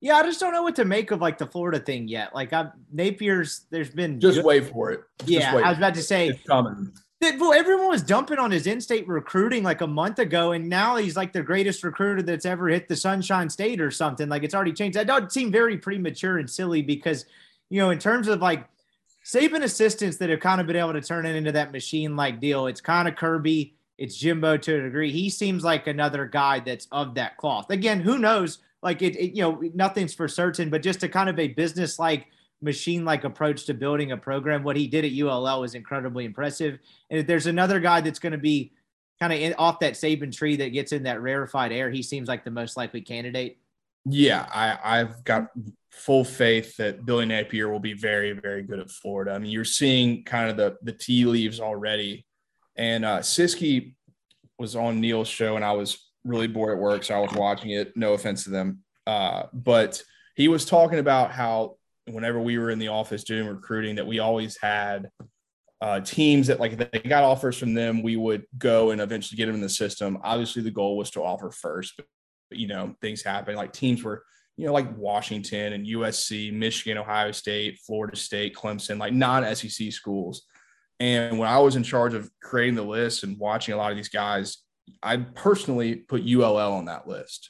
Yeah, 0.01 0.15
I 0.15 0.23
just 0.23 0.39
don't 0.39 0.53
know 0.53 0.63
what 0.63 0.75
to 0.75 0.85
make 0.85 1.11
of 1.11 1.19
like 1.19 1.37
the 1.37 1.47
Florida 1.47 1.79
thing 1.79 2.07
yet. 2.07 2.33
Like 2.33 2.53
I 2.53 2.69
Napier's, 2.93 3.65
there's 3.69 3.89
been 3.89 4.19
just 4.19 4.37
good, 4.37 4.45
wait 4.45 4.69
for 4.71 4.91
it. 4.91 5.01
Just 5.19 5.31
yeah, 5.31 5.55
I 5.55 5.69
was 5.69 5.77
about 5.77 5.95
to 5.95 6.03
say 6.03 6.29
it's 6.29 6.43
coming. 6.43 6.91
That, 7.21 7.39
well, 7.39 7.53
everyone 7.53 7.87
was 7.87 8.03
dumping 8.03 8.37
on 8.37 8.51
his 8.51 8.67
in-state 8.67 9.07
recruiting 9.07 9.63
like 9.63 9.81
a 9.81 9.87
month 9.87 10.19
ago, 10.19 10.51
and 10.51 10.69
now 10.69 10.97
he's 10.97 11.15
like 11.15 11.33
the 11.33 11.41
greatest 11.41 11.83
recruiter 11.83 12.21
that's 12.21 12.45
ever 12.45 12.67
hit 12.67 12.87
the 12.87 12.95
Sunshine 12.95 13.49
State 13.49 13.81
or 13.81 13.89
something. 13.89 14.29
Like 14.29 14.43
it's 14.43 14.53
already 14.53 14.73
changed. 14.73 14.97
That 14.97 15.07
does 15.07 15.33
seem 15.33 15.51
very 15.51 15.77
premature 15.77 16.37
and 16.37 16.49
silly 16.49 16.81
because, 16.81 17.25
you 17.69 17.79
know, 17.79 17.89
in 17.89 17.99
terms 17.99 18.27
of 18.27 18.41
like 18.41 18.67
Saban 19.25 19.63
assistants 19.63 20.17
that 20.17 20.29
have 20.29 20.39
kind 20.39 20.61
of 20.61 20.67
been 20.67 20.75
able 20.75 20.93
to 20.93 21.01
turn 21.01 21.25
it 21.25 21.35
into 21.35 21.51
that 21.51 21.71
machine 21.71 22.15
like 22.15 22.39
deal. 22.39 22.67
It's 22.67 22.79
kind 22.79 23.07
of 23.07 23.15
Kirby, 23.15 23.73
it's 23.97 24.15
Jimbo 24.17 24.57
to 24.57 24.75
a 24.75 24.83
degree. 24.83 25.11
He 25.11 25.31
seems 25.31 25.63
like 25.63 25.87
another 25.87 26.25
guy 26.25 26.59
that's 26.59 26.87
of 26.91 27.15
that 27.15 27.37
cloth. 27.37 27.71
Again, 27.71 28.01
who 28.01 28.19
knows? 28.19 28.59
Like 28.83 29.01
it, 29.01 29.15
it 29.15 29.35
you 29.35 29.41
know, 29.41 29.63
nothing's 29.73 30.13
for 30.13 30.27
certain, 30.27 30.69
but 30.69 30.83
just 30.83 31.01
a 31.01 31.09
kind 31.09 31.27
of 31.27 31.39
a 31.39 31.47
business 31.47 31.97
like 31.97 32.27
machine 32.61 33.03
like 33.03 33.23
approach 33.23 33.65
to 33.65 33.73
building 33.73 34.11
a 34.11 34.17
program. 34.17 34.63
What 34.63 34.77
he 34.77 34.85
did 34.85 35.05
at 35.05 35.11
ULL 35.11 35.61
was 35.61 35.73
incredibly 35.73 36.25
impressive. 36.25 36.77
And 37.09 37.19
if 37.19 37.25
there's 37.25 37.47
another 37.47 37.79
guy 37.79 38.01
that's 38.01 38.19
going 38.19 38.33
to 38.33 38.37
be 38.37 38.73
kind 39.19 39.33
of 39.33 39.55
off 39.57 39.79
that 39.79 39.93
Saban 39.93 40.35
tree 40.35 40.55
that 40.57 40.69
gets 40.69 40.91
in 40.91 41.03
that 41.03 41.21
rarefied 41.21 41.71
air, 41.71 41.89
he 41.89 42.03
seems 42.03 42.27
like 42.27 42.43
the 42.43 42.51
most 42.51 42.77
likely 42.77 43.01
candidate. 43.01 43.57
Yeah, 44.05 44.47
I, 44.53 44.99
I've 44.99 45.23
got 45.23 45.47
full 45.91 46.23
faith 46.23 46.77
that 46.77 47.05
Billy 47.05 47.25
Napier 47.25 47.69
will 47.69 47.79
be 47.79 47.93
very, 47.93 48.33
very 48.33 48.61
good 48.61 48.79
at 48.79 48.91
Florida. 48.91 49.31
I 49.31 49.39
mean, 49.39 49.51
you're 49.51 49.65
seeing 49.65 50.23
kind 50.23 50.49
of 50.49 50.57
the 50.57 50.77
the 50.83 50.91
tea 50.91 51.25
leaves 51.25 51.59
already. 51.59 52.25
And 52.75 53.05
uh, 53.05 53.19
Siski 53.19 53.95
was 54.59 54.75
on 54.75 54.99
Neil's 54.99 55.27
show, 55.27 55.55
and 55.55 55.65
I 55.65 55.71
was 55.71 55.97
really 56.23 56.47
bored 56.47 56.75
at 56.75 56.81
work, 56.81 57.03
so 57.03 57.15
I 57.15 57.19
was 57.19 57.31
watching 57.33 57.71
it. 57.71 57.95
No 57.95 58.13
offense 58.13 58.43
to 58.43 58.49
them, 58.49 58.79
uh, 59.07 59.43
but 59.53 60.01
he 60.35 60.47
was 60.47 60.65
talking 60.65 60.99
about 60.99 61.31
how 61.31 61.77
whenever 62.07 62.39
we 62.39 62.57
were 62.57 62.69
in 62.69 62.79
the 62.79 62.89
office 62.89 63.23
doing 63.23 63.47
recruiting, 63.47 63.95
that 63.95 64.05
we 64.05 64.19
always 64.19 64.57
had 64.61 65.09
uh, 65.81 65.99
teams 66.01 66.47
that 66.47 66.59
like 66.59 66.77
they 66.77 66.99
got 66.99 67.23
offers 67.23 67.57
from 67.57 67.73
them, 67.73 68.03
we 68.03 68.15
would 68.15 68.45
go 68.57 68.91
and 68.91 69.01
eventually 69.01 69.37
get 69.37 69.45
them 69.45 69.55
in 69.55 69.61
the 69.61 69.69
system. 69.69 70.17
Obviously, 70.23 70.61
the 70.61 70.71
goal 70.71 70.97
was 70.97 71.09
to 71.11 71.23
offer 71.23 71.49
first, 71.51 71.99
you 72.51 72.67
know 72.67 72.95
things 73.01 73.21
happen. 73.21 73.55
Like 73.55 73.73
teams 73.73 74.03
were 74.03 74.23
you 74.57 74.65
know, 74.65 74.73
like 74.73 74.97
Washington 74.97 75.73
and 75.73 75.85
USC, 75.85 76.53
Michigan, 76.53 76.97
Ohio 76.97 77.31
State, 77.31 77.79
Florida 77.85 78.15
State, 78.15 78.55
Clemson, 78.55 78.97
like 78.97 79.13
non 79.13 79.43
SEC 79.55 79.91
schools. 79.91 80.43
And 80.99 81.37
when 81.37 81.49
I 81.49 81.59
was 81.59 81.75
in 81.75 81.83
charge 81.83 82.13
of 82.13 82.29
creating 82.41 82.75
the 82.75 82.83
list 82.83 83.23
and 83.23 83.37
watching 83.37 83.73
a 83.73 83.77
lot 83.77 83.91
of 83.91 83.97
these 83.97 84.09
guys, 84.09 84.59
I 85.03 85.17
personally 85.17 85.95
put 85.95 86.23
ULL 86.25 86.73
on 86.73 86.85
that 86.85 87.07
list 87.07 87.49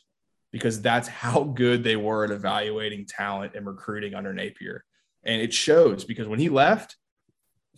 because 0.51 0.81
that's 0.81 1.07
how 1.07 1.43
good 1.43 1.83
they 1.83 1.95
were 1.95 2.23
at 2.23 2.31
evaluating 2.31 3.05
talent 3.05 3.53
and 3.55 3.67
recruiting 3.67 4.15
under 4.15 4.33
Napier. 4.33 4.83
And 5.23 5.41
it 5.41 5.53
shows 5.53 6.05
because 6.05 6.27
when 6.27 6.39
he 6.39 6.49
left, 6.49 6.95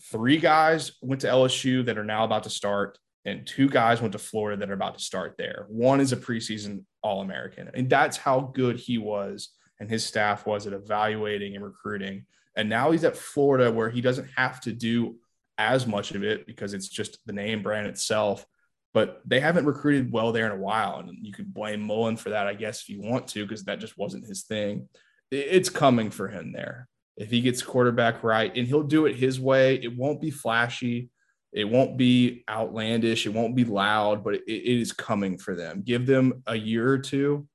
three 0.09 0.37
guys 0.37 0.93
went 1.01 1.21
to 1.21 1.27
LSU 1.27 1.85
that 1.85 1.97
are 1.97 2.05
now 2.05 2.23
about 2.23 2.43
to 2.43 2.49
start 2.49 2.97
and 3.27 3.45
two 3.45 3.69
guys 3.69 4.01
went 4.01 4.13
to 4.13 4.19
Florida 4.19 4.57
that 4.59 4.71
are 4.71 4.73
about 4.73 4.97
to 4.97 5.03
start 5.03 5.35
there. 5.37 5.65
One 5.69 5.99
is 5.99 6.13
a 6.13 6.17
preseason 6.17 6.85
All 7.03 7.21
American, 7.21 7.69
and 7.73 7.89
that's 7.89 8.17
how 8.17 8.51
good 8.55 8.77
he 8.77 8.97
was 8.97 9.49
and 9.79 9.89
his 9.89 10.05
staff 10.05 10.45
was 10.45 10.67
at 10.67 10.73
evaluating 10.73 11.55
and 11.55 11.63
recruiting. 11.63 12.25
And 12.55 12.69
now 12.69 12.91
he's 12.91 13.03
at 13.03 13.17
Florida 13.17 13.71
where 13.71 13.89
he 13.89 14.01
doesn't 14.01 14.29
have 14.35 14.59
to 14.61 14.73
do 14.73 15.17
as 15.57 15.85
much 15.85 16.11
of 16.11 16.23
it 16.23 16.45
because 16.45 16.73
it's 16.73 16.89
just 16.89 17.19
the 17.25 17.33
name 17.33 17.61
brand 17.61 17.87
itself. 17.87 18.45
But 18.93 19.21
they 19.25 19.39
haven't 19.39 19.65
recruited 19.65 20.11
well 20.11 20.31
there 20.31 20.47
in 20.47 20.51
a 20.57 20.61
while. 20.61 20.99
And 20.99 21.15
you 21.21 21.31
could 21.31 21.53
blame 21.53 21.81
Mullen 21.81 22.17
for 22.17 22.31
that, 22.31 22.47
I 22.47 22.55
guess, 22.55 22.81
if 22.81 22.89
you 22.89 23.01
want 23.01 23.27
to, 23.29 23.45
because 23.45 23.65
that 23.65 23.79
just 23.79 23.97
wasn't 23.97 24.25
his 24.25 24.43
thing. 24.43 24.89
It's 25.29 25.69
coming 25.69 26.09
for 26.09 26.27
him 26.27 26.51
there. 26.51 26.87
If 27.15 27.29
he 27.29 27.41
gets 27.41 27.61
quarterback 27.61 28.23
right 28.23 28.55
and 28.55 28.67
he'll 28.67 28.83
do 28.83 29.05
it 29.05 29.15
his 29.15 29.39
way, 29.39 29.75
it 29.75 29.95
won't 29.95 30.21
be 30.21 30.31
flashy. 30.31 31.09
It 31.53 31.65
won't 31.65 31.97
be 31.97 32.43
outlandish. 32.49 33.25
It 33.25 33.33
won't 33.33 33.55
be 33.55 33.63
loud, 33.63 34.23
but 34.23 34.35
it, 34.35 34.43
it 34.47 34.81
is 34.81 34.91
coming 34.91 35.37
for 35.37 35.55
them. 35.55 35.81
Give 35.83 36.05
them 36.05 36.43
a 36.45 36.55
year 36.55 36.89
or 36.89 36.97
two, 36.99 37.47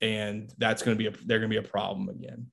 and 0.00 0.52
that's 0.58 0.82
going 0.82 0.96
to 0.96 0.98
be 0.98 1.08
a 1.08 1.26
they're 1.26 1.38
going 1.38 1.50
to 1.50 1.60
be 1.60 1.64
a 1.64 1.70
problem 1.70 2.08
again. 2.08 2.50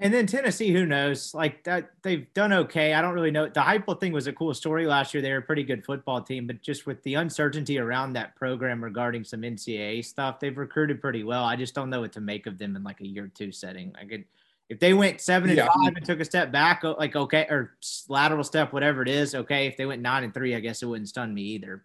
And 0.00 0.14
then 0.14 0.26
Tennessee, 0.28 0.72
who 0.72 0.86
knows? 0.86 1.34
Like 1.34 1.64
that, 1.64 1.90
they've 2.02 2.32
done 2.32 2.52
okay. 2.52 2.94
I 2.94 3.02
don't 3.02 3.14
really 3.14 3.32
know. 3.32 3.46
The 3.46 3.60
Heupel 3.60 3.98
thing 3.98 4.12
was 4.12 4.28
a 4.28 4.32
cool 4.32 4.54
story 4.54 4.86
last 4.86 5.12
year. 5.12 5.20
They 5.20 5.32
were 5.32 5.38
a 5.38 5.42
pretty 5.42 5.64
good 5.64 5.84
football 5.84 6.22
team, 6.22 6.46
but 6.46 6.62
just 6.62 6.86
with 6.86 7.02
the 7.02 7.14
uncertainty 7.14 7.78
around 7.78 8.12
that 8.12 8.36
program 8.36 8.82
regarding 8.82 9.24
some 9.24 9.42
NCAA 9.42 10.04
stuff, 10.04 10.38
they've 10.38 10.56
recruited 10.56 11.00
pretty 11.00 11.24
well. 11.24 11.42
I 11.42 11.56
just 11.56 11.74
don't 11.74 11.90
know 11.90 12.02
what 12.02 12.12
to 12.12 12.20
make 12.20 12.46
of 12.46 12.58
them 12.58 12.76
in 12.76 12.84
like 12.84 13.00
a 13.00 13.06
year 13.08 13.28
two 13.34 13.50
setting. 13.50 13.92
I 14.00 14.04
could 14.04 14.24
if 14.68 14.78
they 14.80 14.92
went 14.92 15.20
seven 15.20 15.48
and 15.48 15.56
yeah. 15.56 15.66
five 15.66 15.96
and 15.96 16.04
took 16.04 16.20
a 16.20 16.24
step 16.24 16.52
back, 16.52 16.82
like 16.84 17.16
okay, 17.16 17.46
or 17.48 17.76
lateral 18.08 18.44
step, 18.44 18.72
whatever 18.72 19.02
it 19.02 19.08
is, 19.08 19.34
okay. 19.34 19.66
If 19.66 19.76
they 19.76 19.86
went 19.86 20.02
nine 20.02 20.24
and 20.24 20.34
three, 20.34 20.54
I 20.54 20.60
guess 20.60 20.82
it 20.82 20.86
wouldn't 20.86 21.08
stun 21.08 21.32
me 21.32 21.42
either. 21.42 21.84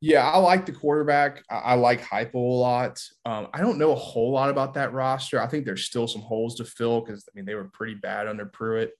Yeah, 0.00 0.28
I 0.28 0.38
like 0.38 0.66
the 0.66 0.72
quarterback. 0.72 1.44
I, 1.48 1.74
like 1.74 2.02
Heupel 2.02 2.34
a 2.34 2.38
lot. 2.38 3.00
Um, 3.24 3.46
I 3.54 3.60
don't 3.60 3.78
know 3.78 3.92
a 3.92 3.96
whole 3.96 4.32
lot 4.32 4.50
about 4.50 4.74
that 4.74 4.92
roster. 4.92 5.40
I 5.40 5.46
think 5.46 5.64
there's 5.64 5.84
still 5.84 6.08
some 6.08 6.22
holes 6.22 6.56
to 6.56 6.64
fill 6.64 7.00
because 7.00 7.28
I 7.28 7.30
mean 7.36 7.44
they 7.44 7.54
were 7.54 7.70
pretty 7.72 7.94
bad 7.94 8.26
under 8.26 8.46
Pruitt. 8.46 8.94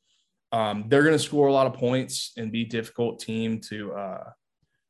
Um, 0.53 0.85
they're 0.86 1.03
going 1.03 1.15
to 1.15 1.19
score 1.19 1.49
a 1.49 1.53
lot 1.53 1.66
of 1.66 1.74
points 1.74 2.32
and 2.36 2.53
be 2.53 2.65
difficult 2.65 3.19
team 3.19 3.61
to 3.62 3.93
uh, 3.94 4.31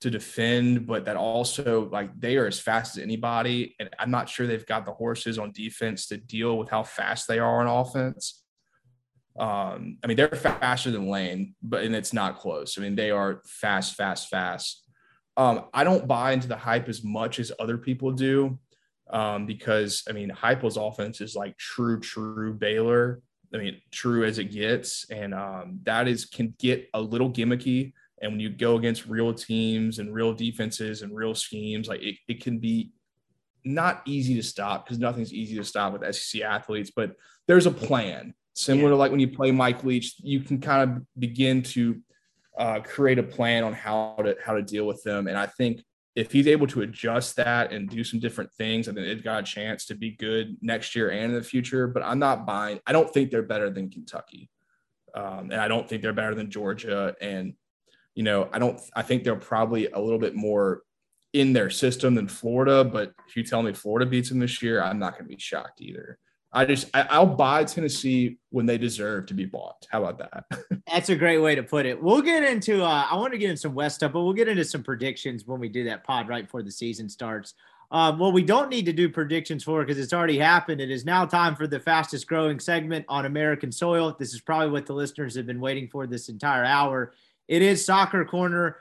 to 0.02 0.10
defend, 0.10 0.86
but 0.86 1.04
that 1.04 1.16
also 1.16 1.88
like 1.90 2.18
they 2.18 2.36
are 2.36 2.46
as 2.46 2.58
fast 2.58 2.96
as 2.96 3.02
anybody. 3.02 3.76
And 3.78 3.88
I'm 3.98 4.10
not 4.10 4.28
sure 4.28 4.46
they've 4.46 4.66
got 4.66 4.84
the 4.84 4.92
horses 4.92 5.38
on 5.38 5.52
defense 5.52 6.08
to 6.08 6.16
deal 6.16 6.58
with 6.58 6.68
how 6.68 6.82
fast 6.82 7.28
they 7.28 7.38
are 7.38 7.60
on 7.60 7.68
offense. 7.68 8.42
Um, 9.38 9.98
I 10.02 10.08
mean, 10.08 10.16
they're 10.16 10.28
faster 10.28 10.90
than 10.90 11.08
Lane, 11.08 11.54
but 11.62 11.84
and 11.84 11.94
it's 11.94 12.12
not 12.12 12.38
close. 12.38 12.76
I 12.76 12.82
mean, 12.82 12.96
they 12.96 13.12
are 13.12 13.42
fast, 13.46 13.94
fast, 13.94 14.28
fast. 14.28 14.84
Um, 15.36 15.66
I 15.72 15.84
don't 15.84 16.08
buy 16.08 16.32
into 16.32 16.48
the 16.48 16.56
hype 16.56 16.88
as 16.88 17.02
much 17.04 17.38
as 17.38 17.52
other 17.58 17.78
people 17.78 18.10
do. 18.12 18.58
Um, 19.10 19.46
because 19.46 20.02
I 20.08 20.12
mean, 20.12 20.30
Heupel's 20.30 20.76
offense 20.76 21.20
is 21.20 21.36
like 21.36 21.56
true, 21.58 22.00
true 22.00 22.54
Baylor. 22.54 23.22
I 23.54 23.58
mean, 23.58 23.80
true 23.90 24.24
as 24.24 24.38
it 24.38 24.50
gets, 24.50 25.08
and 25.10 25.32
um, 25.32 25.78
that 25.84 26.08
is 26.08 26.24
can 26.24 26.54
get 26.58 26.88
a 26.94 27.00
little 27.00 27.30
gimmicky 27.30 27.92
and 28.22 28.32
when 28.32 28.40
you 28.40 28.48
go 28.48 28.76
against 28.76 29.06
real 29.06 29.34
teams 29.34 29.98
and 29.98 30.14
real 30.14 30.32
defenses 30.32 31.02
and 31.02 31.14
real 31.14 31.34
schemes, 31.34 31.88
like 31.88 32.00
it, 32.00 32.16
it 32.28 32.42
can 32.42 32.58
be 32.58 32.92
not 33.64 34.00
easy 34.06 34.34
to 34.36 34.42
stop 34.42 34.84
because 34.84 34.98
nothing's 34.98 35.34
easy 35.34 35.56
to 35.56 35.64
stop 35.64 35.92
with 35.92 36.14
SEC 36.14 36.40
athletes, 36.40 36.92
but 36.94 37.16
there's 37.48 37.66
a 37.66 37.70
plan. 37.70 38.32
Similar 38.54 38.84
yeah. 38.84 38.90
to 38.90 38.96
like 38.96 39.10
when 39.10 39.20
you 39.20 39.28
play 39.28 39.50
Mike 39.50 39.82
Leach, 39.82 40.14
you 40.18 40.40
can 40.40 40.60
kind 40.60 40.90
of 40.90 41.02
begin 41.18 41.62
to 41.62 42.00
uh, 42.56 42.80
create 42.80 43.18
a 43.18 43.22
plan 43.22 43.64
on 43.64 43.72
how 43.72 44.16
to 44.22 44.36
how 44.44 44.54
to 44.54 44.62
deal 44.62 44.86
with 44.86 45.02
them. 45.02 45.26
And 45.26 45.36
I 45.36 45.46
think 45.46 45.82
if 46.14 46.30
he's 46.30 46.46
able 46.46 46.66
to 46.68 46.82
adjust 46.82 47.36
that 47.36 47.72
and 47.72 47.88
do 47.88 48.04
some 48.04 48.20
different 48.20 48.52
things, 48.52 48.88
I 48.88 48.92
think 48.92 49.06
they've 49.06 49.24
got 49.24 49.40
a 49.40 49.42
chance 49.42 49.86
to 49.86 49.94
be 49.94 50.10
good 50.10 50.56
next 50.60 50.94
year 50.94 51.10
and 51.10 51.32
in 51.32 51.34
the 51.34 51.42
future. 51.42 51.86
But 51.88 52.02
I'm 52.04 52.18
not 52.18 52.46
buying. 52.46 52.78
I 52.86 52.92
don't 52.92 53.12
think 53.12 53.30
they're 53.30 53.42
better 53.42 53.70
than 53.70 53.90
Kentucky, 53.90 54.50
um, 55.14 55.50
and 55.50 55.60
I 55.60 55.66
don't 55.66 55.88
think 55.88 56.02
they're 56.02 56.12
better 56.12 56.34
than 56.34 56.50
Georgia. 56.50 57.16
And 57.20 57.54
you 58.14 58.22
know, 58.22 58.48
I 58.52 58.58
don't, 58.58 58.80
I 58.94 59.02
think 59.02 59.24
they're 59.24 59.36
probably 59.36 59.88
a 59.88 60.00
little 60.00 60.18
bit 60.18 60.34
more 60.34 60.82
in 61.32 61.52
their 61.52 61.70
system 61.70 62.14
than 62.14 62.28
Florida. 62.28 62.84
But 62.84 63.14
if 63.28 63.36
you 63.36 63.42
tell 63.42 63.62
me 63.62 63.72
Florida 63.72 64.08
beats 64.08 64.28
them 64.28 64.38
this 64.38 64.62
year, 64.62 64.82
I'm 64.82 64.98
not 64.98 65.12
going 65.12 65.24
to 65.24 65.34
be 65.34 65.40
shocked 65.40 65.80
either. 65.80 66.18
I 66.54 66.66
just, 66.66 66.90
I, 66.92 67.18
will 67.18 67.34
buy 67.34 67.64
Tennessee 67.64 68.36
when 68.50 68.66
they 68.66 68.76
deserve 68.76 69.24
to 69.26 69.34
be 69.34 69.46
bought. 69.46 69.86
How 69.90 70.04
about 70.04 70.18
that? 70.18 70.44
That's 70.86 71.08
a 71.08 71.16
great 71.16 71.38
way 71.38 71.54
to 71.54 71.62
put 71.62 71.86
it. 71.86 72.00
We'll 72.00 72.20
get 72.20 72.44
into, 72.44 72.84
uh, 72.84 73.06
I 73.10 73.16
want 73.16 73.32
to 73.32 73.38
get 73.38 73.48
into 73.48 73.60
some 73.60 73.74
West 73.74 73.96
stuff, 73.96 74.12
but 74.12 74.22
we'll 74.22 74.34
get 74.34 74.48
into 74.48 74.64
some 74.64 74.82
predictions 74.82 75.46
when 75.46 75.60
we 75.60 75.70
do 75.70 75.84
that 75.84 76.04
pod 76.04 76.28
right 76.28 76.44
before 76.44 76.62
the 76.62 76.70
season 76.70 77.08
starts. 77.08 77.54
Um, 77.90 78.18
well, 78.18 78.32
we 78.32 78.42
don't 78.42 78.68
need 78.68 78.86
to 78.86 78.92
do 78.92 79.08
predictions 79.08 79.64
for 79.64 79.82
because 79.82 79.98
it's 79.98 80.12
already 80.12 80.38
happened. 80.38 80.80
It 80.80 80.90
is 80.90 81.06
now 81.06 81.24
time 81.24 81.56
for 81.56 81.66
the 81.66 81.80
fastest 81.80 82.26
growing 82.26 82.58
segment 82.58 83.06
on 83.08 83.24
American 83.24 83.72
soil. 83.72 84.14
This 84.18 84.34
is 84.34 84.40
probably 84.40 84.70
what 84.70 84.84
the 84.84 84.94
listeners 84.94 85.36
have 85.36 85.46
been 85.46 85.60
waiting 85.60 85.88
for 85.88 86.06
this 86.06 86.28
entire 86.28 86.64
hour. 86.64 87.12
It 87.52 87.60
is 87.60 87.84
Soccer 87.84 88.24
Corner. 88.24 88.78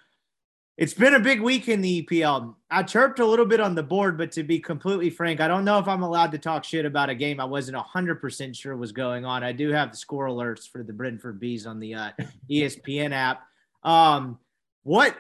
It's 0.78 0.94
been 0.94 1.16
a 1.16 1.20
big 1.20 1.42
week 1.42 1.68
in 1.68 1.82
the 1.82 2.04
EPL. 2.04 2.56
I 2.70 2.84
chirped 2.84 3.20
a 3.20 3.26
little 3.26 3.46
bit 3.46 3.60
on 3.60 3.76
the 3.76 3.84
board, 3.84 4.18
but 4.18 4.32
to 4.32 4.44
be 4.44 4.60
completely 4.60 5.10
frank, 5.10 5.42
I 5.42 5.50
don't 5.50 5.66
know 5.66 5.78
if 5.78 5.90
I'm 5.90 6.04
allowed 6.04 6.32
to 6.32 6.38
talk 6.38 6.64
shit 6.64 6.86
about 6.86 7.10
a 7.10 7.16
game 7.16 7.42
I 7.42 7.44
wasn't 7.44 7.78
100% 7.78 8.56
sure 8.56 8.78
was 8.78 8.94
going 8.94 9.26
on. 9.26 9.44
I 9.44 9.52
do 9.52 9.74
have 9.74 9.92
the 9.92 9.98
score 9.98 10.28
alerts 10.28 10.70
for 10.70 10.84
the 10.84 10.94
Brentford 10.94 11.38
Bees 11.38 11.66
on 11.66 11.82
the 11.82 11.96
uh, 11.96 12.12
ESPN 12.50 13.12
app. 13.12 13.42
Um, 13.84 14.40
what 14.84 15.18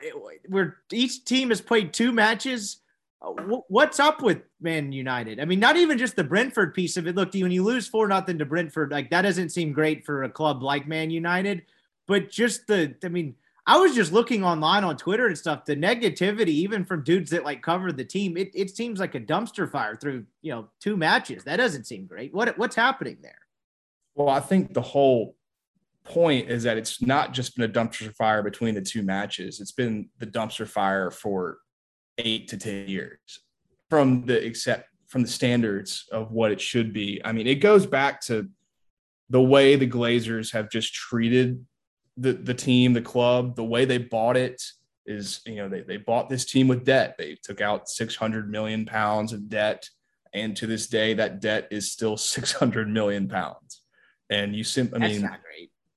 where 0.47 0.77
each 0.89 1.25
team 1.25 1.49
has 1.49 1.59
played 1.59 1.91
two 1.91 2.13
matches. 2.13 2.77
What's 3.19 3.99
up 3.99 4.21
with 4.21 4.43
Man 4.61 4.93
United? 4.93 5.41
I 5.41 5.45
mean, 5.45 5.59
not 5.59 5.75
even 5.75 5.97
just 5.97 6.15
the 6.15 6.23
Brentford 6.23 6.73
piece 6.73 6.95
of 6.95 7.05
it. 7.05 7.17
Look, 7.17 7.33
when 7.33 7.51
you 7.51 7.65
lose 7.65 7.85
four 7.85 8.07
nothing 8.07 8.37
to 8.37 8.45
Brentford, 8.45 8.93
like 8.93 9.09
that 9.09 9.23
doesn't 9.23 9.49
seem 9.49 9.73
great 9.73 10.05
for 10.05 10.23
a 10.23 10.29
club 10.29 10.63
like 10.63 10.87
Man 10.87 11.09
United 11.09 11.63
but 12.11 12.29
just 12.29 12.67
the, 12.67 12.93
I 13.05 13.07
mean, 13.07 13.35
I 13.67 13.77
was 13.77 13.93
just 13.93 14.11
looking 14.11 14.43
online 14.43 14.83
on 14.83 14.97
Twitter 14.97 15.27
and 15.27 15.37
stuff. 15.37 15.65
The 15.65 15.75
negativity, 15.75 16.47
even 16.47 16.83
from 16.83 17.03
dudes 17.03 17.29
that 17.31 17.45
like 17.45 17.61
cover 17.61 17.91
the 17.91 18.03
team, 18.03 18.35
it, 18.35 18.49
it 18.55 18.75
seems 18.75 18.99
like 18.99 19.13
a 19.13 19.19
dumpster 19.19 19.69
fire 19.69 19.95
through 19.95 20.25
you 20.41 20.51
know 20.51 20.69
two 20.79 20.97
matches. 20.97 21.43
That 21.43 21.57
doesn't 21.57 21.85
seem 21.85 22.07
great. 22.07 22.33
What 22.33 22.57
what's 22.57 22.75
happening 22.75 23.17
there? 23.21 23.37
Well, 24.15 24.29
I 24.29 24.39
think 24.39 24.73
the 24.73 24.81
whole 24.81 25.35
point 26.03 26.49
is 26.49 26.63
that 26.63 26.77
it's 26.77 27.01
not 27.01 27.33
just 27.33 27.55
been 27.55 27.69
a 27.69 27.71
dumpster 27.71 28.13
fire 28.15 28.41
between 28.41 28.73
the 28.73 28.81
two 28.81 29.03
matches. 29.03 29.61
It's 29.61 29.71
been 29.71 30.09
the 30.17 30.27
dumpster 30.27 30.67
fire 30.67 31.11
for 31.11 31.59
eight 32.17 32.47
to 32.49 32.57
ten 32.57 32.87
years 32.87 33.19
from 33.89 34.25
the 34.25 34.43
except 34.43 34.89
from 35.07 35.21
the 35.21 35.27
standards 35.27 36.07
of 36.11 36.31
what 36.31 36.51
it 36.51 36.59
should 36.59 36.93
be. 36.93 37.21
I 37.23 37.31
mean, 37.31 37.45
it 37.45 37.55
goes 37.55 37.85
back 37.85 38.21
to 38.21 38.49
the 39.29 39.41
way 39.41 39.75
the 39.75 39.89
Glazers 39.89 40.51
have 40.53 40.69
just 40.69 40.93
treated 40.93 41.63
the 42.17 42.33
the 42.33 42.53
team, 42.53 42.93
the 42.93 43.01
club, 43.01 43.55
the 43.55 43.63
way 43.63 43.85
they 43.85 43.97
bought 43.97 44.37
it 44.37 44.61
is, 45.05 45.41
you 45.45 45.55
know, 45.55 45.69
they, 45.69 45.81
they 45.81 45.97
bought 45.97 46.29
this 46.29 46.45
team 46.45 46.67
with 46.67 46.85
debt. 46.85 47.15
They 47.17 47.37
took 47.41 47.61
out 47.61 47.89
600 47.89 48.49
million 48.49 48.85
pounds 48.85 49.33
of 49.33 49.49
debt. 49.49 49.89
And 50.33 50.55
to 50.57 50.67
this 50.67 50.87
day, 50.87 51.13
that 51.15 51.41
debt 51.41 51.67
is 51.71 51.91
still 51.91 52.17
600 52.17 52.87
million 52.89 53.27
pounds. 53.27 53.81
And 54.29 54.55
you 54.55 54.63
simply, 54.63 55.01
I 55.01 55.07
mean, 55.07 55.29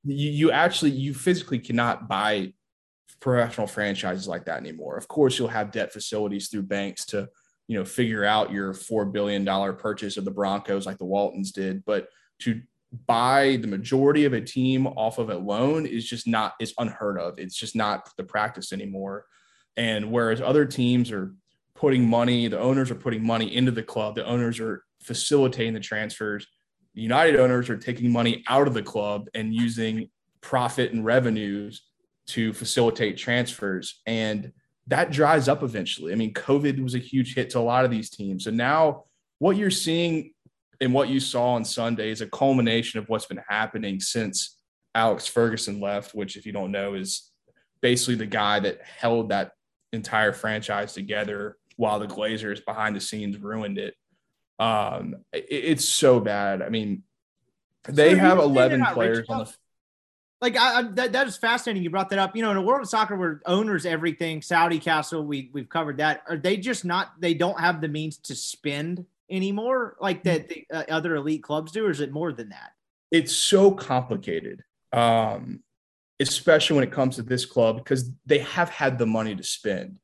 you, 0.04 0.30
you 0.30 0.50
actually, 0.50 0.90
you 0.90 1.14
physically 1.14 1.58
cannot 1.58 2.08
buy 2.08 2.52
professional 3.20 3.66
franchises 3.66 4.26
like 4.26 4.44
that 4.46 4.58
anymore. 4.58 4.96
Of 4.96 5.06
course, 5.06 5.38
you'll 5.38 5.48
have 5.48 5.70
debt 5.70 5.92
facilities 5.92 6.48
through 6.48 6.62
banks 6.62 7.06
to, 7.06 7.28
you 7.68 7.78
know, 7.78 7.84
figure 7.84 8.24
out 8.24 8.50
your 8.52 8.74
$4 8.74 9.12
billion 9.12 9.46
purchase 9.76 10.16
of 10.16 10.24
the 10.24 10.30
Broncos 10.32 10.84
like 10.84 10.98
the 10.98 11.04
Waltons 11.04 11.52
did. 11.52 11.84
But 11.84 12.08
to 12.40 12.60
buy 13.06 13.58
the 13.60 13.66
majority 13.66 14.24
of 14.24 14.32
a 14.32 14.40
team 14.40 14.86
off 14.86 15.18
of 15.18 15.30
a 15.30 15.36
loan 15.36 15.86
is 15.86 16.08
just 16.08 16.26
not 16.26 16.54
is 16.60 16.74
unheard 16.78 17.18
of. 17.18 17.38
It's 17.38 17.56
just 17.56 17.76
not 17.76 18.08
the 18.16 18.24
practice 18.24 18.72
anymore. 18.72 19.26
And 19.76 20.10
whereas 20.10 20.40
other 20.40 20.64
teams 20.64 21.10
are 21.10 21.34
putting 21.74 22.08
money, 22.08 22.48
the 22.48 22.60
owners 22.60 22.90
are 22.90 22.96
putting 22.96 23.26
money 23.26 23.54
into 23.54 23.72
the 23.72 23.82
club, 23.82 24.14
the 24.14 24.26
owners 24.26 24.60
are 24.60 24.84
facilitating 25.02 25.74
the 25.74 25.80
transfers. 25.80 26.46
United 26.94 27.36
owners 27.36 27.68
are 27.68 27.76
taking 27.76 28.12
money 28.12 28.44
out 28.48 28.68
of 28.68 28.74
the 28.74 28.82
club 28.82 29.28
and 29.34 29.52
using 29.52 30.08
profit 30.40 30.92
and 30.92 31.04
revenues 31.04 31.82
to 32.26 32.52
facilitate 32.52 33.16
transfers. 33.16 34.00
And 34.06 34.52
that 34.86 35.10
dries 35.10 35.48
up 35.48 35.62
eventually. 35.62 36.12
I 36.12 36.14
mean, 36.14 36.32
COVID 36.34 36.80
was 36.82 36.94
a 36.94 36.98
huge 36.98 37.34
hit 37.34 37.50
to 37.50 37.58
a 37.58 37.60
lot 37.60 37.84
of 37.84 37.90
these 37.90 38.10
teams. 38.10 38.44
So 38.44 38.50
now 38.50 39.04
what 39.38 39.56
you're 39.56 39.70
seeing 39.70 40.33
and 40.80 40.92
what 40.92 41.08
you 41.08 41.20
saw 41.20 41.54
on 41.54 41.64
Sunday 41.64 42.10
is 42.10 42.20
a 42.20 42.26
culmination 42.26 42.98
of 42.98 43.08
what's 43.08 43.26
been 43.26 43.42
happening 43.48 44.00
since 44.00 44.56
Alex 44.94 45.26
Ferguson 45.26 45.80
left, 45.80 46.14
which, 46.14 46.36
if 46.36 46.46
you 46.46 46.52
don't 46.52 46.72
know, 46.72 46.94
is 46.94 47.30
basically 47.80 48.14
the 48.14 48.26
guy 48.26 48.60
that 48.60 48.80
held 48.82 49.30
that 49.30 49.52
entire 49.92 50.32
franchise 50.32 50.92
together 50.92 51.56
while 51.76 51.98
the 51.98 52.06
Glazers 52.06 52.64
behind 52.64 52.94
the 52.94 53.00
scenes 53.00 53.38
ruined 53.38 53.78
it. 53.78 53.94
Um, 54.58 55.16
it 55.32 55.46
it's 55.48 55.84
so 55.84 56.20
bad. 56.20 56.62
I 56.62 56.68
mean, 56.68 57.02
they 57.88 58.12
so 58.12 58.18
have 58.18 58.38
11 58.38 58.84
players 58.92 59.26
on 59.28 59.40
the. 59.40 59.54
Like 60.40 60.56
I, 60.56 60.80
I, 60.80 60.82
that, 60.82 61.12
that 61.12 61.26
is 61.26 61.36
fascinating. 61.36 61.82
You 61.82 61.90
brought 61.90 62.10
that 62.10 62.18
up. 62.18 62.36
You 62.36 62.42
know, 62.42 62.50
in 62.50 62.56
a 62.56 62.62
world 62.62 62.82
of 62.82 62.88
soccer 62.88 63.16
where 63.16 63.40
owners 63.46 63.86
everything, 63.86 64.42
Saudi 64.42 64.78
Castle, 64.78 65.24
we 65.24 65.50
we've 65.52 65.68
covered 65.68 65.96
that. 65.98 66.22
Are 66.28 66.36
they 66.36 66.56
just 66.56 66.84
not? 66.84 67.12
They 67.18 67.34
don't 67.34 67.58
have 67.58 67.80
the 67.80 67.88
means 67.88 68.18
to 68.18 68.34
spend 68.34 69.06
anymore 69.30 69.96
like 70.00 70.22
that 70.24 70.48
the 70.48 70.64
uh, 70.72 70.84
other 70.90 71.16
elite 71.16 71.42
clubs 71.42 71.72
do 71.72 71.86
or 71.86 71.90
is 71.90 72.00
it 72.00 72.12
more 72.12 72.32
than 72.32 72.50
that? 72.50 72.72
It's 73.10 73.34
so 73.34 73.70
complicated 73.70 74.62
um 74.92 75.60
especially 76.20 76.76
when 76.76 76.84
it 76.84 76.92
comes 76.92 77.16
to 77.16 77.22
this 77.22 77.44
club 77.44 77.76
because 77.76 78.10
they 78.24 78.38
have 78.38 78.70
had 78.70 78.98
the 78.98 79.06
money 79.06 79.34
to 79.34 79.42
spend. 79.42 79.98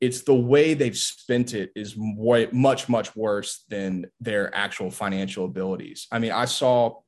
It's 0.00 0.22
the 0.22 0.34
way 0.34 0.74
they've 0.74 0.96
spent 0.96 1.54
it 1.54 1.70
is 1.74 1.94
way, 1.96 2.48
much 2.52 2.88
much 2.88 3.16
worse 3.16 3.64
than 3.68 4.06
their 4.20 4.54
actual 4.54 4.90
financial 4.90 5.44
abilities. 5.44 6.06
I 6.12 6.18
mean 6.18 6.32
i 6.32 6.44
saw 6.44 7.00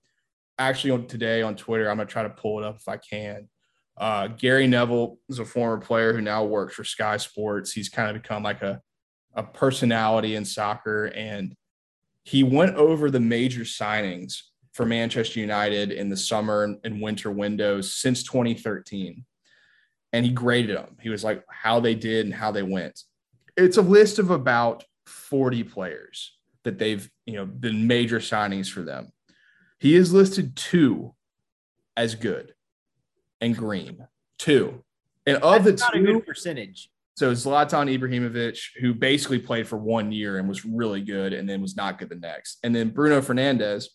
actually 0.58 0.92
on 0.92 1.06
today 1.06 1.42
on 1.42 1.54
twitter 1.54 1.90
i'm 1.90 1.98
going 1.98 2.08
to 2.08 2.12
try 2.12 2.22
to 2.22 2.30
pull 2.30 2.58
it 2.58 2.64
up 2.64 2.76
if 2.76 2.88
i 2.88 2.96
can. 2.96 3.48
Uh, 3.98 4.28
gary 4.28 4.66
neville 4.66 5.18
is 5.28 5.38
a 5.38 5.44
former 5.44 5.78
player 5.78 6.12
who 6.12 6.20
now 6.20 6.44
works 6.44 6.74
for 6.74 6.84
sky 6.84 7.16
sports. 7.16 7.72
He's 7.72 7.88
kind 7.88 8.14
of 8.14 8.22
become 8.22 8.42
like 8.42 8.62
a 8.62 8.82
a 9.36 9.42
personality 9.42 10.34
in 10.34 10.44
soccer 10.44 11.06
and 11.06 11.54
he 12.24 12.42
went 12.42 12.74
over 12.74 13.10
the 13.10 13.20
major 13.20 13.60
signings 13.60 14.42
for 14.72 14.84
Manchester 14.84 15.38
United 15.38 15.92
in 15.92 16.08
the 16.08 16.16
summer 16.16 16.76
and 16.82 17.00
winter 17.00 17.30
windows 17.30 17.94
since 17.94 18.24
2013 18.24 19.24
and 20.12 20.24
he 20.24 20.32
graded 20.32 20.76
them. 20.76 20.96
He 21.00 21.10
was 21.10 21.22
like 21.22 21.44
how 21.48 21.78
they 21.78 21.94
did 21.94 22.24
and 22.24 22.34
how 22.34 22.50
they 22.50 22.62
went. 22.62 23.02
It's 23.56 23.76
a 23.76 23.82
list 23.82 24.18
of 24.18 24.30
about 24.30 24.84
40 25.06 25.64
players 25.64 26.36
that 26.64 26.78
they've, 26.78 27.08
you 27.26 27.34
know, 27.34 27.46
been 27.46 27.86
major 27.86 28.18
signings 28.18 28.70
for 28.70 28.82
them. 28.82 29.12
He 29.78 29.94
has 29.94 30.12
listed 30.12 30.56
two 30.56 31.14
as 31.96 32.14
good 32.14 32.54
and 33.40 33.56
green. 33.56 34.06
Two. 34.38 34.82
And 35.26 35.36
of 35.38 35.64
That's 35.64 35.82
the 35.82 36.00
two 36.00 36.20
percentage. 36.20 36.88
So 37.16 37.32
Zlatan 37.32 37.98
Ibrahimovic, 37.98 38.58
who 38.78 38.92
basically 38.92 39.38
played 39.38 39.66
for 39.66 39.78
one 39.78 40.12
year 40.12 40.38
and 40.38 40.46
was 40.46 40.66
really 40.66 41.00
good 41.00 41.32
and 41.32 41.48
then 41.48 41.62
was 41.62 41.74
not 41.74 41.98
good 41.98 42.10
the 42.10 42.16
next. 42.16 42.58
And 42.62 42.74
then 42.74 42.90
Bruno 42.90 43.22
Fernandes, 43.22 43.86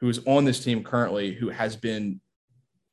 who 0.00 0.08
is 0.08 0.20
on 0.26 0.46
this 0.46 0.64
team 0.64 0.82
currently, 0.82 1.34
who 1.34 1.50
has 1.50 1.76
been 1.76 2.22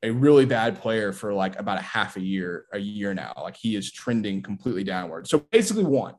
a 0.03 0.11
really 0.11 0.45
bad 0.45 0.81
player 0.81 1.13
for 1.13 1.33
like 1.33 1.57
about 1.57 1.77
a 1.77 1.83
half 1.83 2.17
a 2.17 2.21
year, 2.21 2.65
a 2.73 2.79
year 2.79 3.13
now. 3.13 3.33
Like 3.37 3.55
he 3.55 3.77
is 3.77 3.89
trending 3.89 4.41
completely 4.41 4.83
downward. 4.83 5.27
So 5.27 5.39
basically 5.51 5.85
one. 5.85 6.15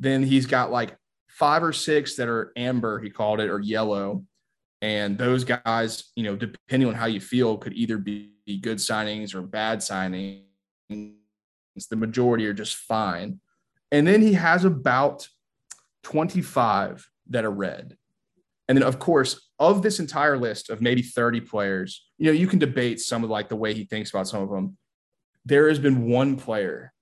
Then 0.00 0.24
he's 0.24 0.46
got 0.46 0.72
like 0.72 0.96
five 1.28 1.62
or 1.62 1.72
six 1.72 2.16
that 2.16 2.28
are 2.28 2.52
amber, 2.56 2.98
he 2.98 3.10
called 3.10 3.38
it, 3.38 3.48
or 3.48 3.60
yellow. 3.60 4.24
And 4.82 5.16
those 5.16 5.44
guys, 5.44 6.10
you 6.16 6.24
know, 6.24 6.34
depending 6.34 6.88
on 6.88 6.96
how 6.96 7.06
you 7.06 7.20
feel, 7.20 7.58
could 7.58 7.74
either 7.74 7.96
be 7.96 8.32
good 8.60 8.78
signings 8.78 9.36
or 9.36 9.42
bad 9.42 9.78
signings. 9.78 10.42
The 11.90 11.96
majority 11.96 12.46
are 12.46 12.54
just 12.54 12.76
fine. 12.76 13.40
And 13.92 14.06
then 14.06 14.22
he 14.22 14.32
has 14.32 14.64
about 14.64 15.28
25 16.04 17.08
that 17.30 17.44
are 17.44 17.50
red. 17.50 17.96
And 18.68 18.76
then, 18.76 18.82
of 18.82 18.98
course, 18.98 19.48
of 19.58 19.82
this 19.82 20.00
entire 20.00 20.36
list 20.36 20.70
of 20.70 20.80
maybe 20.80 21.02
30 21.02 21.40
players, 21.42 22.08
you 22.18 22.26
know, 22.26 22.32
you 22.32 22.46
can 22.46 22.58
debate 22.58 23.00
some 23.00 23.22
of 23.22 23.30
like 23.30 23.48
the 23.48 23.56
way 23.56 23.74
he 23.74 23.84
thinks 23.84 24.10
about 24.10 24.28
some 24.28 24.42
of 24.42 24.50
them. 24.50 24.76
There 25.44 25.68
has 25.68 25.78
been 25.78 26.08
one 26.08 26.36
player 26.36 26.92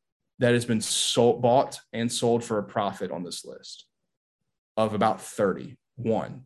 that 0.40 0.52
has 0.52 0.64
been 0.64 0.80
sold, 0.80 1.40
bought 1.40 1.80
and 1.92 2.10
sold 2.12 2.44
for 2.44 2.58
a 2.58 2.62
profit 2.62 3.10
on 3.10 3.22
this 3.22 3.44
list 3.44 3.86
of 4.76 4.94
about 4.94 5.20
30. 5.20 5.76
One. 5.96 6.44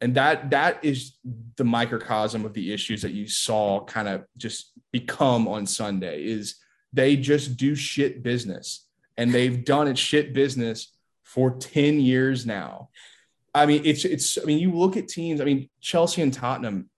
And 0.00 0.14
that 0.14 0.50
that 0.50 0.84
is 0.84 1.16
the 1.56 1.64
microcosm 1.64 2.44
of 2.44 2.52
the 2.52 2.72
issues 2.72 3.02
that 3.02 3.12
you 3.12 3.28
saw 3.28 3.84
kind 3.84 4.08
of 4.08 4.24
just 4.36 4.72
become 4.92 5.48
on 5.48 5.66
Sunday 5.66 6.24
is 6.24 6.56
they 6.96 7.16
just 7.16 7.56
do 7.56 7.74
shit 7.74 8.22
business 8.22 8.86
and 9.16 9.32
they've 9.32 9.64
done 9.64 9.86
it 9.86 9.98
shit 9.98 10.32
business 10.32 10.92
for 11.22 11.56
10 11.56 12.00
years 12.00 12.46
now. 12.46 12.88
I 13.54 13.66
mean, 13.66 13.82
it's 13.84 14.04
it's. 14.04 14.36
I 14.36 14.44
mean, 14.44 14.58
you 14.58 14.70
look 14.70 14.98
at 14.98 15.08
teams. 15.08 15.40
I 15.40 15.44
mean, 15.44 15.70
Chelsea 15.80 16.20
and 16.20 16.32
Tottenham. 16.32 16.90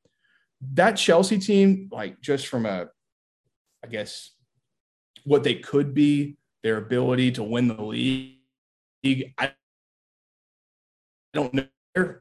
That 0.74 0.96
Chelsea 0.96 1.38
team, 1.38 1.88
like 1.92 2.20
just 2.20 2.48
from 2.48 2.66
a, 2.66 2.88
I 3.84 3.86
guess, 3.86 4.30
what 5.22 5.44
they 5.44 5.54
could 5.54 5.94
be, 5.94 6.36
their 6.64 6.78
ability 6.78 7.32
to 7.32 7.44
win 7.44 7.68
the 7.68 7.80
league. 7.80 8.38
I 9.38 9.52
don't 11.32 11.54
know. 11.54 12.14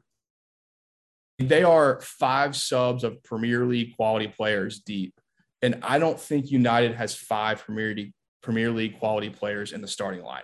They 1.40 1.64
are 1.64 2.00
five 2.00 2.54
subs 2.54 3.02
of 3.02 3.22
Premier 3.24 3.64
League 3.64 3.96
quality 3.96 4.28
players 4.28 4.78
deep, 4.80 5.20
and 5.62 5.80
I 5.82 5.98
don't 5.98 6.20
think 6.20 6.50
United 6.50 6.94
has 6.94 7.14
five 7.14 7.64
Premier 7.64 7.94
League 7.94 8.14
Premier 8.42 8.70
League 8.70 8.98
quality 8.98 9.30
players 9.30 9.72
in 9.72 9.80
the 9.80 9.88
starting 9.88 10.22
lineup. 10.22 10.42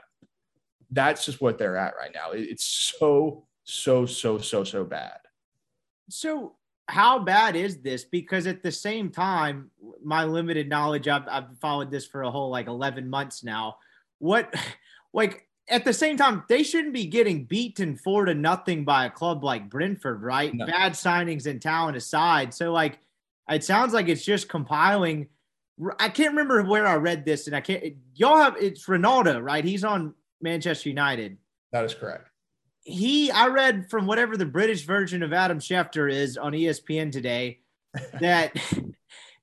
That's 0.90 1.24
just 1.24 1.40
what 1.40 1.58
they're 1.58 1.76
at 1.76 1.94
right 1.96 2.12
now. 2.14 2.32
It's 2.32 2.64
so 2.64 3.46
so, 3.64 4.06
so, 4.06 4.38
so, 4.38 4.62
so 4.62 4.84
bad. 4.84 5.18
So, 6.10 6.54
how 6.86 7.18
bad 7.18 7.56
is 7.56 7.80
this? 7.80 8.04
Because 8.04 8.46
at 8.46 8.62
the 8.62 8.70
same 8.70 9.10
time, 9.10 9.70
my 10.04 10.24
limited 10.24 10.68
knowledge, 10.68 11.08
I've, 11.08 11.26
I've 11.28 11.58
followed 11.60 11.90
this 11.90 12.06
for 12.06 12.22
a 12.22 12.30
whole 12.30 12.50
like 12.50 12.66
11 12.66 13.08
months 13.08 13.42
now. 13.42 13.76
What, 14.18 14.54
like, 15.14 15.48
at 15.70 15.86
the 15.86 15.94
same 15.94 16.18
time, 16.18 16.44
they 16.46 16.62
shouldn't 16.62 16.92
be 16.92 17.06
getting 17.06 17.46
beaten 17.46 17.96
four 17.96 18.26
to 18.26 18.34
nothing 18.34 18.84
by 18.84 19.06
a 19.06 19.10
club 19.10 19.42
like 19.42 19.70
Brentford, 19.70 20.22
right? 20.22 20.52
No. 20.54 20.66
Bad 20.66 20.92
signings 20.92 21.46
and 21.46 21.60
talent 21.60 21.96
aside. 21.96 22.52
So, 22.52 22.70
like, 22.70 22.98
it 23.48 23.64
sounds 23.64 23.92
like 23.92 24.08
it's 24.08 24.24
just 24.24 24.48
compiling. 24.48 25.28
I 25.98 26.08
can't 26.08 26.30
remember 26.30 26.62
where 26.62 26.86
I 26.86 26.96
read 26.96 27.24
this, 27.24 27.46
and 27.46 27.56
I 27.56 27.60
can't. 27.60 27.96
Y'all 28.14 28.36
have 28.36 28.56
it's 28.58 28.86
Ronaldo, 28.86 29.42
right? 29.42 29.64
He's 29.64 29.84
on 29.84 30.14
Manchester 30.40 30.88
United. 30.88 31.38
That 31.72 31.84
is 31.84 31.94
correct 31.94 32.28
he 32.84 33.30
I 33.30 33.48
read 33.48 33.90
from 33.90 34.06
whatever 34.06 34.36
the 34.36 34.46
British 34.46 34.84
version 34.84 35.22
of 35.22 35.32
Adam 35.32 35.58
Schefter 35.58 36.10
is 36.10 36.36
on 36.36 36.52
ESPN 36.52 37.10
today 37.10 37.60
that 38.20 38.54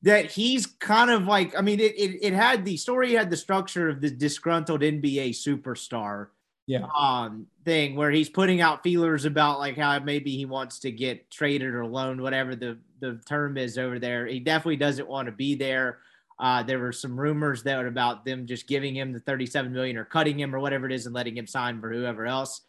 that 0.04 0.32
he's 0.32 0.68
kind 0.68 1.10
of 1.10 1.26
like 1.26 1.58
I 1.58 1.62
mean 1.62 1.80
it, 1.80 1.98
it 1.98 2.20
it 2.22 2.34
had 2.34 2.64
the 2.64 2.78
story 2.78 3.14
had 3.14 3.30
the 3.30 3.38
structure 3.38 3.90
of 3.90 4.00
the 4.00 4.12
disgruntled 4.12 4.82
NBA 4.82 5.32
superstar 5.32 6.28
yeah 6.68 6.88
um 6.98 7.48
thing 7.66 7.96
where 7.96 8.12
he's 8.12 8.30
putting 8.30 8.62
out 8.62 8.84
feelers 8.84 9.26
about 9.26 9.60
like 9.60 9.78
how 9.78 9.98
maybe 10.00 10.36
he 10.36 10.46
wants 10.46 10.80
to 10.80 10.92
get 10.92 11.30
traded 11.32 11.74
or 11.74 11.86
loaned 11.86 12.22
whatever 12.22 12.56
the 12.56 12.78
the 13.00 13.20
term 13.28 13.58
is 13.58 13.78
over 13.78 14.00
there 14.00 14.26
he 14.28 14.40
definitely 14.40 14.76
doesn't 14.76 15.08
want 15.08 15.26
to 15.26 15.32
be 15.32 15.56
there 15.56 16.00
uh, 16.40 16.64
there 16.64 16.80
were 16.80 16.92
some 16.92 17.20
rumors 17.20 17.62
that 17.62 17.86
about 17.86 18.26
them 18.26 18.48
just 18.48 18.68
giving 18.68 18.96
him 18.96 19.14
the 19.14 19.20
37 19.20 19.72
million 19.72 19.96
or 19.96 20.06
cutting 20.06 20.40
him 20.40 20.56
or 20.56 20.60
whatever 20.60 20.88
it 20.88 20.92
is 20.92 21.06
and 21.06 21.14
letting 21.14 21.38
him 21.38 21.46
sign 21.46 21.80
for 21.80 21.94
whoever 21.94 22.26
else 22.26 22.62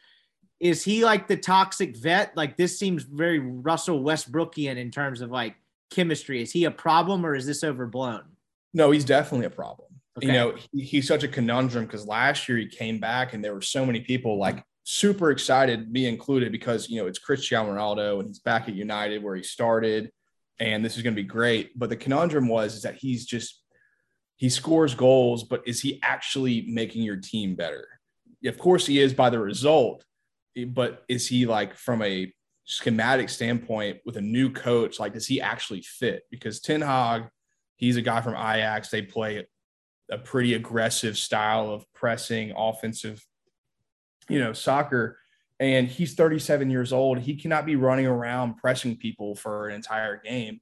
is 0.62 0.84
he 0.84 1.04
like 1.04 1.26
the 1.26 1.36
toxic 1.36 1.96
vet? 1.96 2.36
Like 2.36 2.56
this 2.56 2.78
seems 2.78 3.02
very 3.02 3.40
Russell 3.40 4.00
Westbrookian 4.00 4.76
in 4.76 4.92
terms 4.92 5.20
of 5.20 5.28
like 5.28 5.56
chemistry. 5.90 6.40
Is 6.40 6.52
he 6.52 6.66
a 6.66 6.70
problem 6.70 7.26
or 7.26 7.34
is 7.34 7.46
this 7.46 7.64
overblown? 7.64 8.22
No, 8.72 8.92
he's 8.92 9.04
definitely 9.04 9.46
a 9.46 9.50
problem. 9.50 9.88
Okay. 10.18 10.26
You 10.26 10.32
know, 10.32 10.54
he, 10.72 10.82
he's 10.82 11.08
such 11.08 11.22
a 11.22 11.28
conundrum 11.28 11.86
because 11.86 12.06
last 12.06 12.48
year 12.48 12.58
he 12.58 12.66
came 12.66 12.98
back 12.98 13.32
and 13.32 13.42
there 13.42 13.54
were 13.54 13.62
so 13.62 13.86
many 13.86 14.00
people 14.00 14.38
like 14.38 14.62
super 14.84 15.30
excited, 15.30 15.90
me 15.90 16.06
included, 16.06 16.52
because 16.52 16.90
you 16.90 17.00
know 17.00 17.06
it's 17.06 17.18
Cristiano 17.18 17.72
Ronaldo 17.72 18.18
and 18.18 18.28
he's 18.28 18.38
back 18.38 18.68
at 18.68 18.74
United 18.74 19.22
where 19.22 19.36
he 19.36 19.42
started, 19.42 20.10
and 20.58 20.84
this 20.84 20.96
is 20.96 21.02
going 21.02 21.14
to 21.14 21.22
be 21.22 21.26
great. 21.26 21.78
But 21.78 21.88
the 21.88 21.96
conundrum 21.96 22.48
was 22.48 22.74
is 22.74 22.82
that 22.82 22.96
he's 22.96 23.24
just 23.26 23.62
he 24.36 24.48
scores 24.48 24.94
goals, 24.94 25.44
but 25.44 25.62
is 25.66 25.80
he 25.80 26.00
actually 26.02 26.66
making 26.68 27.02
your 27.02 27.16
team 27.16 27.54
better? 27.54 27.86
Of 28.44 28.58
course, 28.58 28.86
he 28.86 28.98
is 28.98 29.14
by 29.14 29.30
the 29.30 29.38
result, 29.38 30.04
eh, 30.56 30.64
but 30.64 31.04
is 31.08 31.28
he 31.28 31.46
like 31.46 31.76
from 31.76 32.02
a 32.02 32.32
schematic 32.64 33.28
standpoint 33.28 33.98
with 34.04 34.16
a 34.16 34.20
new 34.20 34.50
coach? 34.50 34.98
Like, 34.98 35.14
does 35.14 35.26
he 35.26 35.40
actually 35.40 35.82
fit? 35.82 36.24
Because 36.30 36.60
Ten 36.60 36.80
Hag, 36.80 37.24
he's 37.76 37.96
a 37.96 38.02
guy 38.02 38.20
from 38.20 38.34
Ajax. 38.34 38.90
They 38.90 39.02
play 39.02 39.46
a 40.12 40.18
pretty 40.18 40.54
aggressive 40.54 41.16
style 41.16 41.70
of 41.70 41.90
pressing, 41.94 42.52
offensive, 42.56 43.26
you 44.28 44.38
know, 44.38 44.52
soccer. 44.52 45.18
And 45.58 45.88
he's 45.88 46.14
37 46.14 46.70
years 46.70 46.92
old. 46.92 47.18
He 47.18 47.34
cannot 47.34 47.64
be 47.64 47.76
running 47.76 48.06
around 48.06 48.58
pressing 48.58 48.96
people 48.96 49.34
for 49.34 49.68
an 49.68 49.74
entire 49.74 50.18
game. 50.18 50.60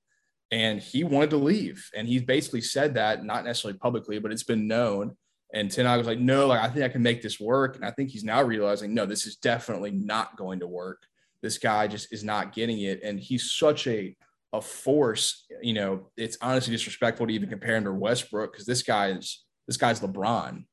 And 0.53 0.81
he 0.81 1.05
wanted 1.05 1.31
to 1.31 1.37
leave. 1.37 1.91
And 1.97 2.07
he's 2.07 2.23
basically 2.23 2.61
said 2.61 2.95
that, 2.95 3.25
not 3.25 3.45
necessarily 3.45 3.79
publicly, 3.79 4.19
but 4.19 4.33
it's 4.33 4.43
been 4.45 4.69
known. 4.69 5.17
And 5.53 5.71
Ten 5.71 5.87
Hag 5.87 5.99
was 5.99 6.07
like, 6.07 6.21
no, 6.21 6.47
like 6.47 6.61
I 6.61 6.69
think 6.69 6.85
I 6.85 6.89
can 6.89 7.03
make 7.03 7.23
this 7.23 7.41
work. 7.41 7.77
And 7.77 7.85
I 7.85 7.91
think 7.91 8.11
he's 8.11 8.25
now 8.25 8.43
realizing, 8.43 8.95
no, 8.95 9.05
this 9.05 9.27
is 9.27 9.37
definitely 9.37 9.91
not 9.91 10.37
going 10.37 10.61
to 10.61 10.67
work. 10.67 11.03
This 11.43 11.59
guy 11.59 11.89
just 11.89 12.13
is 12.13 12.23
not 12.23 12.53
getting 12.53 12.81
it. 12.83 13.03
And 13.03 13.19
he's 13.19 13.51
such 13.51 13.87
a 13.89 14.15
a 14.53 14.61
force, 14.61 15.47
you 15.63 15.75
know, 15.75 16.11
it's 16.17 16.37
honestly 16.43 16.73
disrespectful 16.73 17.27
to 17.27 17.33
even 17.33 17.49
compare 17.49 17.77
him 17.77 17.85
to 17.85 17.93
Westbrook 17.93 18.53
because 18.53 18.67
this 18.67 18.83
guy 18.83 19.11
is 19.11 19.45
this 19.67 19.77
guy's 19.77 20.01
LeBron. 20.01 20.65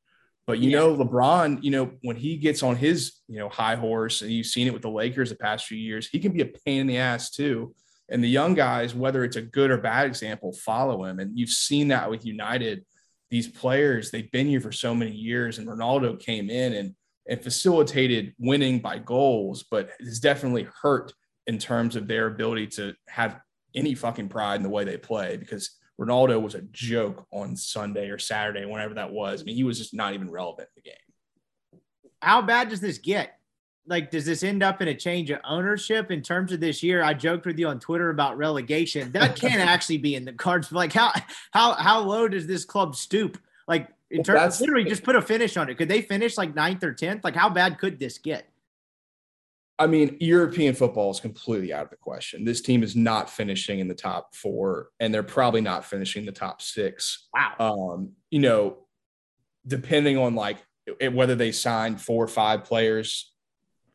But 0.47 0.59
you 0.59 0.71
yeah. 0.71 0.79
know, 0.79 0.95
LeBron, 0.95 1.61
you 1.61 1.71
know, 1.71 1.91
when 2.01 2.15
he 2.15 2.37
gets 2.37 2.63
on 2.63 2.75
his, 2.75 3.17
you 3.27 3.37
know, 3.37 3.49
high 3.49 3.75
horse, 3.75 4.21
and 4.21 4.31
you've 4.31 4.47
seen 4.47 4.67
it 4.67 4.73
with 4.73 4.81
the 4.81 4.89
Lakers 4.89 5.29
the 5.29 5.35
past 5.35 5.65
few 5.65 5.77
years, 5.77 6.07
he 6.07 6.19
can 6.19 6.31
be 6.31 6.41
a 6.41 6.45
pain 6.45 6.81
in 6.81 6.87
the 6.87 6.97
ass 6.97 7.31
too. 7.31 7.75
And 8.09 8.23
the 8.23 8.29
young 8.29 8.53
guys, 8.53 8.95
whether 8.95 9.25
it's 9.25 9.35
a 9.35 9.41
good 9.41 9.69
or 9.69 9.77
bad 9.77 10.07
example, 10.07 10.53
follow 10.53 11.03
him. 11.03 11.19
And 11.19 11.37
you've 11.37 11.49
seen 11.49 11.89
that 11.89 12.09
with 12.09 12.25
United 12.25 12.85
these 13.29 13.47
players 13.47 14.11
they've 14.11 14.31
been 14.31 14.47
here 14.47 14.61
for 14.61 14.71
so 14.71 14.93
many 14.95 15.11
years 15.11 15.57
and 15.57 15.67
ronaldo 15.67 16.19
came 16.19 16.49
in 16.49 16.73
and 16.73 16.95
and 17.29 17.43
facilitated 17.43 18.33
winning 18.39 18.79
by 18.79 18.97
goals 18.97 19.65
but 19.69 19.89
it's 19.99 20.19
definitely 20.19 20.67
hurt 20.81 21.13
in 21.45 21.57
terms 21.57 21.95
of 21.95 22.07
their 22.07 22.27
ability 22.27 22.67
to 22.67 22.93
have 23.07 23.39
any 23.76 23.95
fucking 23.95 24.30
pride 24.30 24.56
in 24.56 24.64
the 24.64 24.69
way 24.69 24.84
they 24.84 24.98
play 24.98 25.38
because 25.38 25.72
ronaldo 25.99 26.41
was 26.41 26.56
a 26.56 26.61
joke 26.72 27.26
on 27.31 27.56
sunday 27.56 28.10
or 28.10 28.19
saturday 28.19 28.65
whenever 28.65 28.94
that 28.94 29.11
was 29.11 29.41
i 29.41 29.44
mean 29.44 29.56
he 29.56 29.64
was 29.64 29.77
just 29.77 29.94
not 29.94 30.14
even 30.14 30.30
relevant 30.30 30.69
in 30.76 30.84
the 30.84 30.89
game 30.89 31.81
how 32.22 32.41
bad 32.41 32.69
does 32.69 32.80
this 32.80 32.98
get 32.98 33.38
like 33.88 34.11
does 34.11 34.26
this 34.26 34.44
end 34.44 34.61
up 34.61 34.81
in 34.81 34.89
a 34.89 34.94
change 34.94 35.30
of 35.31 35.39
ownership 35.44 36.11
in 36.11 36.22
terms 36.22 36.52
of 36.52 36.60
this 36.60 36.84
year? 36.84 37.02
I 37.02 37.14
joked 37.14 37.45
with 37.45 37.57
you 37.57 37.68
on 37.68 37.80
Twitter 37.80 38.10
about 38.10 38.38
relegation. 38.38 39.11
That 39.14 39.35
can't 39.35 39.61
actually 39.69 39.98
be 39.98 40.15
in 40.15 40.26
the 40.26 40.34
cards. 40.34 40.72
Like 40.72 40.94
how 40.94 41.14
how 41.52 41.73
how 41.73 42.02
low 42.02 42.27
does 42.27 42.45
this 42.45 42.65
club 42.65 42.95
stoop? 42.95 43.38
Like 43.68 43.88
in 44.11 44.23
terms 44.23 44.56
of 44.56 44.61
literally 44.61 44.85
just 44.85 45.03
put 45.03 45.15
a 45.15 45.22
finish 45.22 45.57
on 45.57 45.69
it. 45.69 45.77
Could 45.77 45.89
they 45.89 46.02
finish 46.02 46.38
like 46.38 46.53
ninth 46.53 46.84
or 46.84 46.94
tenth? 46.94 47.23
Like 47.23 47.35
how 47.35 47.49
bad 47.49 47.80
could 47.80 47.99
this 47.99 48.18
get? 48.18 48.48
I 49.79 49.85
mean, 49.85 50.17
European 50.19 50.73
football 50.73 51.11
is 51.11 51.19
completely 51.19 51.71
out 51.71 51.85
of 51.85 51.89
the 51.91 51.97
question. 51.97 52.43
This 52.43 52.61
team 52.61 52.81
is 52.81 52.95
not 52.95 53.29
finishing 53.29 53.79
in 53.79 53.87
the 53.87 53.93
top 53.93 54.35
four, 54.35 54.89
and 54.99 55.13
they're 55.13 55.23
probably 55.23 55.61
not 55.61 55.85
finishing 55.85 56.25
the 56.25 56.31
top 56.31 56.61
six. 56.61 57.27
Wow. 57.33 57.53
Um, 57.59 58.11
you 58.31 58.39
know, 58.39 58.87
depending 59.67 60.17
on 60.17 60.33
like 60.33 60.57
whether 61.11 61.35
they 61.35 61.51
sign 61.51 61.97
four 61.97 62.23
or 62.23 62.27
five 62.27 62.63
players 62.63 63.33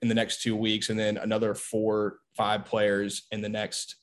in 0.03 0.09
the 0.09 0.15
next 0.15 0.43
two 0.43 0.55
weeks, 0.55 0.89
and 0.89 0.99
then 0.99 1.17
another 1.17 1.55
four, 1.55 2.19
five 2.37 2.65
players 2.65 3.27
in 3.33 3.43
the 3.43 3.49
next, 3.49 3.97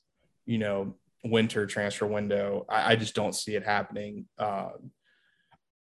you 0.44 0.58
know, 0.58 0.96
winter 1.24 1.66
transfer 1.66 2.06
window. 2.06 2.66
I, 2.68 2.92
I 2.92 2.96
just 2.96 3.14
don't 3.14 3.34
see 3.34 3.54
it 3.54 3.64
happening. 3.64 4.26
Uh, 4.38 4.70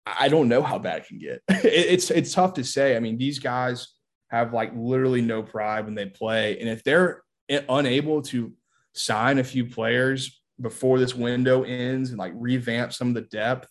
I 0.06 0.28
don't 0.28 0.48
know 0.48 0.62
how 0.62 0.78
bad 0.78 1.02
it 1.02 1.08
can 1.08 1.18
get. 1.18 1.42
it, 1.50 1.66
it's 1.66 2.12
it's 2.12 2.34
tough 2.34 2.54
to 2.54 2.64
say. 2.64 2.96
I 2.96 3.00
mean, 3.00 3.18
these 3.18 3.40
guys 3.40 3.96
have 4.30 4.54
like 4.54 4.72
literally 4.76 5.22
no 5.22 5.42
pride 5.44 5.86
when 5.86 5.96
they 5.96 6.06
play, 6.06 6.60
and 6.60 6.70
if 6.70 6.84
they're 6.84 7.24
unable 7.70 8.22
to 8.22 8.54
sign 8.94 9.38
a 9.38 9.44
few 9.44 9.66
players 9.66 10.42
before 10.60 11.00
this 11.00 11.16
window 11.16 11.64
ends 11.64 12.10
and 12.10 12.20
like 12.20 12.34
revamp 12.36 12.92
some 12.92 13.10
of 13.10 13.14
the 13.14 13.22
depth. 13.22 13.70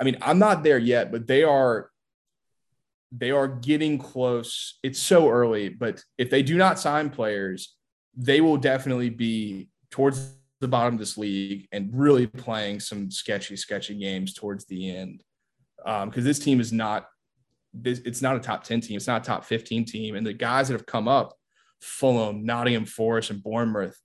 I 0.00 0.04
mean, 0.04 0.18
I'm 0.20 0.38
not 0.38 0.62
there 0.62 0.78
yet, 0.78 1.12
but 1.12 1.26
they 1.26 1.44
are 1.44 1.90
they 3.12 3.30
are 3.30 3.48
getting 3.48 3.98
close. 3.98 4.78
It's 4.82 5.00
so 5.00 5.28
early, 5.28 5.68
but 5.68 6.02
if 6.16 6.30
they 6.30 6.42
do 6.42 6.56
not 6.56 6.78
sign 6.78 7.10
players, 7.10 7.76
they 8.16 8.40
will 8.40 8.56
definitely 8.56 9.10
be 9.10 9.68
towards 9.90 10.34
the 10.60 10.68
bottom 10.68 10.94
of 10.94 11.00
this 11.00 11.18
league 11.18 11.66
and 11.72 11.90
really 11.92 12.26
playing 12.26 12.80
some 12.80 13.10
sketchy, 13.10 13.56
sketchy 13.56 13.94
games 13.94 14.34
towards 14.34 14.64
the 14.66 14.94
end. 14.94 15.22
Because 15.78 16.02
um, 16.04 16.24
this 16.24 16.38
team 16.38 16.60
is 16.60 16.72
not, 16.72 17.06
it's 17.84 18.22
not 18.22 18.36
a 18.36 18.40
top 18.40 18.64
10 18.64 18.80
team. 18.80 18.96
It's 18.96 19.06
not 19.06 19.22
a 19.22 19.24
top 19.24 19.44
15 19.44 19.84
team. 19.84 20.16
And 20.16 20.26
the 20.26 20.32
guys 20.32 20.68
that 20.68 20.74
have 20.74 20.86
come 20.86 21.08
up, 21.08 21.34
Fulham, 21.80 22.44
Nottingham 22.44 22.84
Forest, 22.84 23.30
and 23.30 23.42
Bournemouth, 23.42 23.98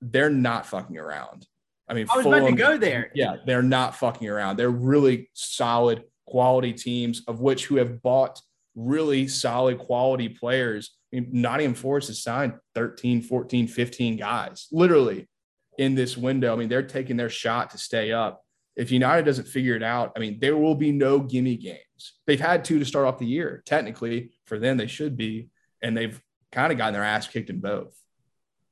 they're 0.00 0.30
not 0.30 0.66
fucking 0.66 0.98
around. 0.98 1.46
I 1.88 1.94
mean, 1.94 2.06
I 2.10 2.16
was 2.16 2.24
Fulham, 2.24 2.42
about 2.42 2.50
to 2.50 2.56
go 2.56 2.78
there. 2.78 3.10
Yeah, 3.14 3.36
they're 3.46 3.62
not 3.62 3.96
fucking 3.96 4.28
around. 4.28 4.56
They're 4.56 4.70
really 4.70 5.30
solid, 5.34 6.04
quality 6.26 6.72
teams, 6.72 7.22
of 7.26 7.40
which 7.40 7.66
who 7.66 7.76
have 7.76 8.02
bought 8.02 8.40
really 8.74 9.28
solid 9.28 9.78
quality 9.78 10.28
players. 10.28 10.96
I 11.12 11.20
mean, 11.20 11.28
Nottingham 11.32 11.74
Forest 11.74 12.08
has 12.08 12.22
signed 12.22 12.54
13, 12.74 13.22
14, 13.22 13.66
15 13.66 14.16
guys, 14.16 14.68
literally 14.72 15.28
in 15.78 15.94
this 15.94 16.16
window. 16.16 16.52
I 16.52 16.56
mean, 16.56 16.68
they're 16.68 16.82
taking 16.82 17.16
their 17.16 17.30
shot 17.30 17.70
to 17.70 17.78
stay 17.78 18.12
up. 18.12 18.42
If 18.76 18.90
United 18.90 19.26
doesn't 19.26 19.48
figure 19.48 19.76
it 19.76 19.82
out, 19.82 20.12
I 20.16 20.20
mean, 20.20 20.38
there 20.40 20.56
will 20.56 20.74
be 20.74 20.92
no 20.92 21.18
gimme 21.18 21.56
games. 22.02 22.20
They've 22.26 22.40
had 22.40 22.64
two 22.64 22.78
to 22.78 22.84
start 22.84 23.06
off 23.06 23.18
the 23.18 23.26
year. 23.26 23.62
Technically, 23.66 24.30
for 24.44 24.58
them, 24.58 24.76
they 24.76 24.86
should 24.86 25.16
be, 25.16 25.48
and 25.82 25.96
they've 25.96 26.20
kind 26.50 26.72
of 26.72 26.78
gotten 26.78 26.94
their 26.94 27.04
ass 27.04 27.28
kicked 27.28 27.50
in 27.50 27.60
both. 27.60 27.94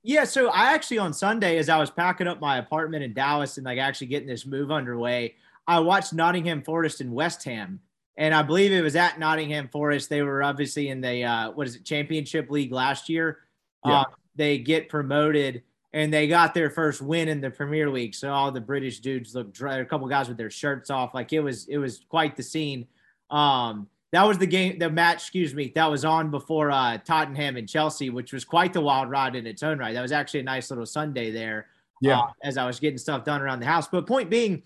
Yeah, 0.02 0.24
so 0.24 0.48
I 0.48 0.72
actually 0.72 0.98
on 0.98 1.12
Sunday, 1.12 1.58
as 1.58 1.68
I 1.68 1.78
was 1.78 1.90
packing 1.90 2.26
up 2.26 2.40
my 2.40 2.58
apartment 2.58 3.04
in 3.04 3.12
Dallas 3.12 3.58
and 3.58 3.66
like 3.66 3.78
actually 3.78 4.06
getting 4.06 4.28
this 4.28 4.46
move 4.46 4.70
underway, 4.70 5.34
I 5.66 5.80
watched 5.80 6.14
Nottingham 6.14 6.62
Forest 6.62 7.02
and 7.02 7.12
West 7.12 7.44
Ham 7.44 7.80
and 8.20 8.34
I 8.34 8.42
believe 8.42 8.70
it 8.70 8.82
was 8.82 8.96
at 8.96 9.18
Nottingham 9.18 9.68
Forest. 9.68 10.10
They 10.10 10.20
were 10.20 10.42
obviously 10.42 10.88
in 10.90 11.00
the 11.00 11.24
uh, 11.24 11.50
what 11.52 11.66
is 11.66 11.76
it 11.76 11.86
Championship 11.86 12.50
League 12.50 12.70
last 12.70 13.08
year. 13.08 13.38
Yeah. 13.84 14.00
Uh, 14.00 14.04
they 14.36 14.58
get 14.58 14.90
promoted 14.90 15.62
and 15.94 16.12
they 16.12 16.28
got 16.28 16.52
their 16.52 16.68
first 16.68 17.00
win 17.00 17.28
in 17.28 17.40
the 17.40 17.50
Premier 17.50 17.88
League. 17.88 18.14
So 18.14 18.30
all 18.30 18.52
the 18.52 18.60
British 18.60 19.00
dudes 19.00 19.34
looked 19.34 19.54
dry. 19.54 19.78
A 19.78 19.86
couple 19.86 20.06
guys 20.06 20.28
with 20.28 20.36
their 20.36 20.50
shirts 20.50 20.90
off, 20.90 21.14
like 21.14 21.32
it 21.32 21.40
was 21.40 21.66
it 21.66 21.78
was 21.78 22.04
quite 22.10 22.36
the 22.36 22.42
scene. 22.42 22.86
Um, 23.30 23.88
that 24.12 24.24
was 24.24 24.38
the 24.38 24.46
game, 24.46 24.78
the 24.78 24.90
match, 24.90 25.18
excuse 25.18 25.54
me, 25.54 25.70
that 25.74 25.88
was 25.88 26.04
on 26.04 26.30
before 26.30 26.70
uh, 26.70 26.98
Tottenham 26.98 27.56
and 27.56 27.68
Chelsea, 27.68 28.10
which 28.10 28.32
was 28.32 28.44
quite 28.44 28.72
the 28.72 28.80
wild 28.80 29.08
ride 29.08 29.36
in 29.36 29.46
its 29.46 29.62
own 29.62 29.78
right. 29.78 29.94
That 29.94 30.02
was 30.02 30.12
actually 30.12 30.40
a 30.40 30.44
nice 30.44 30.70
little 30.70 30.86
Sunday 30.86 31.30
there. 31.30 31.66
Yeah, 32.00 32.20
uh, 32.20 32.30
as 32.42 32.56
I 32.56 32.66
was 32.66 32.80
getting 32.80 32.98
stuff 32.98 33.24
done 33.24 33.40
around 33.40 33.60
the 33.60 33.66
house. 33.66 33.86
But 33.86 34.06
point 34.06 34.30
being, 34.30 34.62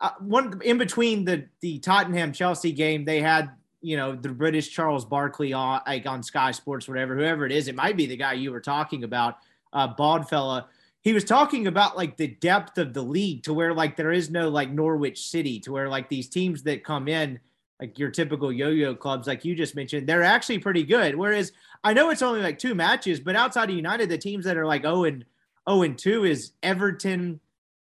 uh, 0.00 0.10
one 0.18 0.60
in 0.62 0.78
between 0.78 1.24
the 1.24 1.46
the 1.60 1.78
Tottenham 1.78 2.32
Chelsea 2.32 2.72
game, 2.72 3.04
they 3.04 3.20
had 3.20 3.50
you 3.80 3.96
know 3.96 4.14
the 4.14 4.28
British 4.28 4.70
Charles 4.70 5.04
Barkley 5.04 5.52
on 5.52 5.80
like 5.86 6.06
on 6.06 6.22
Sky 6.22 6.50
Sports, 6.50 6.88
whatever, 6.88 7.16
whoever 7.16 7.46
it 7.46 7.52
is. 7.52 7.68
It 7.68 7.76
might 7.76 7.96
be 7.96 8.06
the 8.06 8.16
guy 8.16 8.34
you 8.34 8.52
were 8.52 8.60
talking 8.60 9.04
about, 9.04 9.38
uh, 9.72 9.86
bald 9.86 10.28
fella. 10.28 10.66
He 11.02 11.12
was 11.12 11.24
talking 11.24 11.66
about 11.66 11.96
like 11.96 12.16
the 12.16 12.28
depth 12.28 12.78
of 12.78 12.92
the 12.92 13.02
league 13.02 13.42
to 13.44 13.54
where 13.54 13.72
like 13.72 13.96
there 13.96 14.12
is 14.12 14.28
no 14.28 14.48
like 14.48 14.70
Norwich 14.70 15.28
City 15.28 15.60
to 15.60 15.72
where 15.72 15.88
like 15.88 16.08
these 16.08 16.28
teams 16.28 16.62
that 16.64 16.84
come 16.84 17.08
in 17.08 17.40
like 17.80 17.98
your 17.98 18.10
typical 18.10 18.52
yo-yo 18.52 18.94
clubs 18.94 19.26
like 19.26 19.44
you 19.44 19.54
just 19.54 19.74
mentioned 19.74 20.06
they're 20.06 20.22
actually 20.22 20.58
pretty 20.58 20.84
good 20.84 21.14
whereas 21.14 21.52
i 21.84 21.92
know 21.92 22.10
it's 22.10 22.22
only 22.22 22.40
like 22.40 22.58
two 22.58 22.74
matches 22.74 23.20
but 23.20 23.36
outside 23.36 23.68
of 23.70 23.76
united 23.76 24.08
the 24.08 24.18
teams 24.18 24.44
that 24.44 24.56
are 24.56 24.66
like 24.66 24.84
oh 24.84 25.04
and 25.04 25.24
0 25.68 25.82
and 25.82 25.98
2 25.98 26.24
is 26.24 26.52
everton 26.62 27.40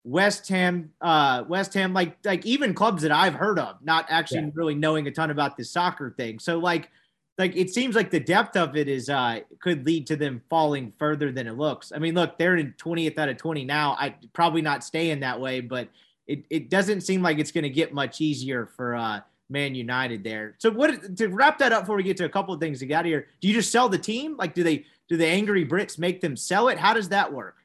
West 0.06 0.46
Ham, 0.48 0.92
uh, 1.00 1.42
West 1.48 1.74
Ham, 1.74 1.92
like 1.92 2.16
like 2.24 2.46
even 2.46 2.74
clubs 2.74 3.02
that 3.02 3.10
I've 3.10 3.34
heard 3.34 3.58
of, 3.58 3.76
not 3.82 4.06
actually 4.08 4.42
yeah. 4.42 4.50
really 4.54 4.76
knowing 4.76 5.08
a 5.08 5.10
ton 5.10 5.30
about 5.30 5.56
the 5.56 5.64
soccer 5.64 6.14
thing. 6.16 6.38
So 6.38 6.60
like 6.60 6.90
like 7.38 7.56
it 7.56 7.70
seems 7.70 7.96
like 7.96 8.12
the 8.12 8.20
depth 8.20 8.56
of 8.56 8.76
it 8.76 8.86
is 8.86 9.10
uh 9.10 9.40
could 9.60 9.84
lead 9.84 10.06
to 10.06 10.16
them 10.16 10.42
falling 10.48 10.92
further 10.96 11.32
than 11.32 11.48
it 11.48 11.56
looks. 11.58 11.90
I 11.92 11.98
mean, 11.98 12.14
look, 12.14 12.38
they're 12.38 12.56
in 12.56 12.72
20th 12.78 13.18
out 13.18 13.28
of 13.28 13.36
20 13.36 13.64
now. 13.64 13.96
I 13.98 14.14
probably 14.32 14.62
not 14.62 14.84
staying 14.84 15.20
that 15.20 15.40
way, 15.40 15.60
but 15.60 15.88
it, 16.28 16.44
it 16.50 16.70
doesn't 16.70 17.00
seem 17.00 17.20
like 17.20 17.38
it's 17.40 17.50
going 17.50 17.64
to 17.64 17.70
get 17.70 17.92
much 17.92 18.20
easier 18.20 18.66
for 18.76 18.94
uh 18.94 19.20
Man 19.48 19.74
United 19.74 20.24
there. 20.24 20.54
So 20.58 20.70
what 20.70 21.16
to 21.16 21.28
wrap 21.28 21.58
that 21.58 21.72
up 21.72 21.82
before 21.82 21.96
we 21.96 22.02
get 22.02 22.16
to 22.18 22.24
a 22.24 22.28
couple 22.28 22.52
of 22.54 22.60
things 22.60 22.80
to 22.80 22.86
get 22.86 22.98
out 22.98 23.00
of 23.00 23.06
here, 23.06 23.28
do 23.40 23.48
you 23.48 23.54
just 23.54 23.70
sell 23.70 23.88
the 23.88 23.98
team? 23.98 24.36
Like 24.36 24.54
do 24.54 24.62
they 24.62 24.84
do 25.08 25.16
the 25.16 25.26
angry 25.26 25.64
Brits 25.64 25.98
make 25.98 26.20
them 26.20 26.36
sell 26.36 26.68
it? 26.68 26.78
How 26.78 26.94
does 26.94 27.08
that 27.10 27.32
work? 27.32 27.56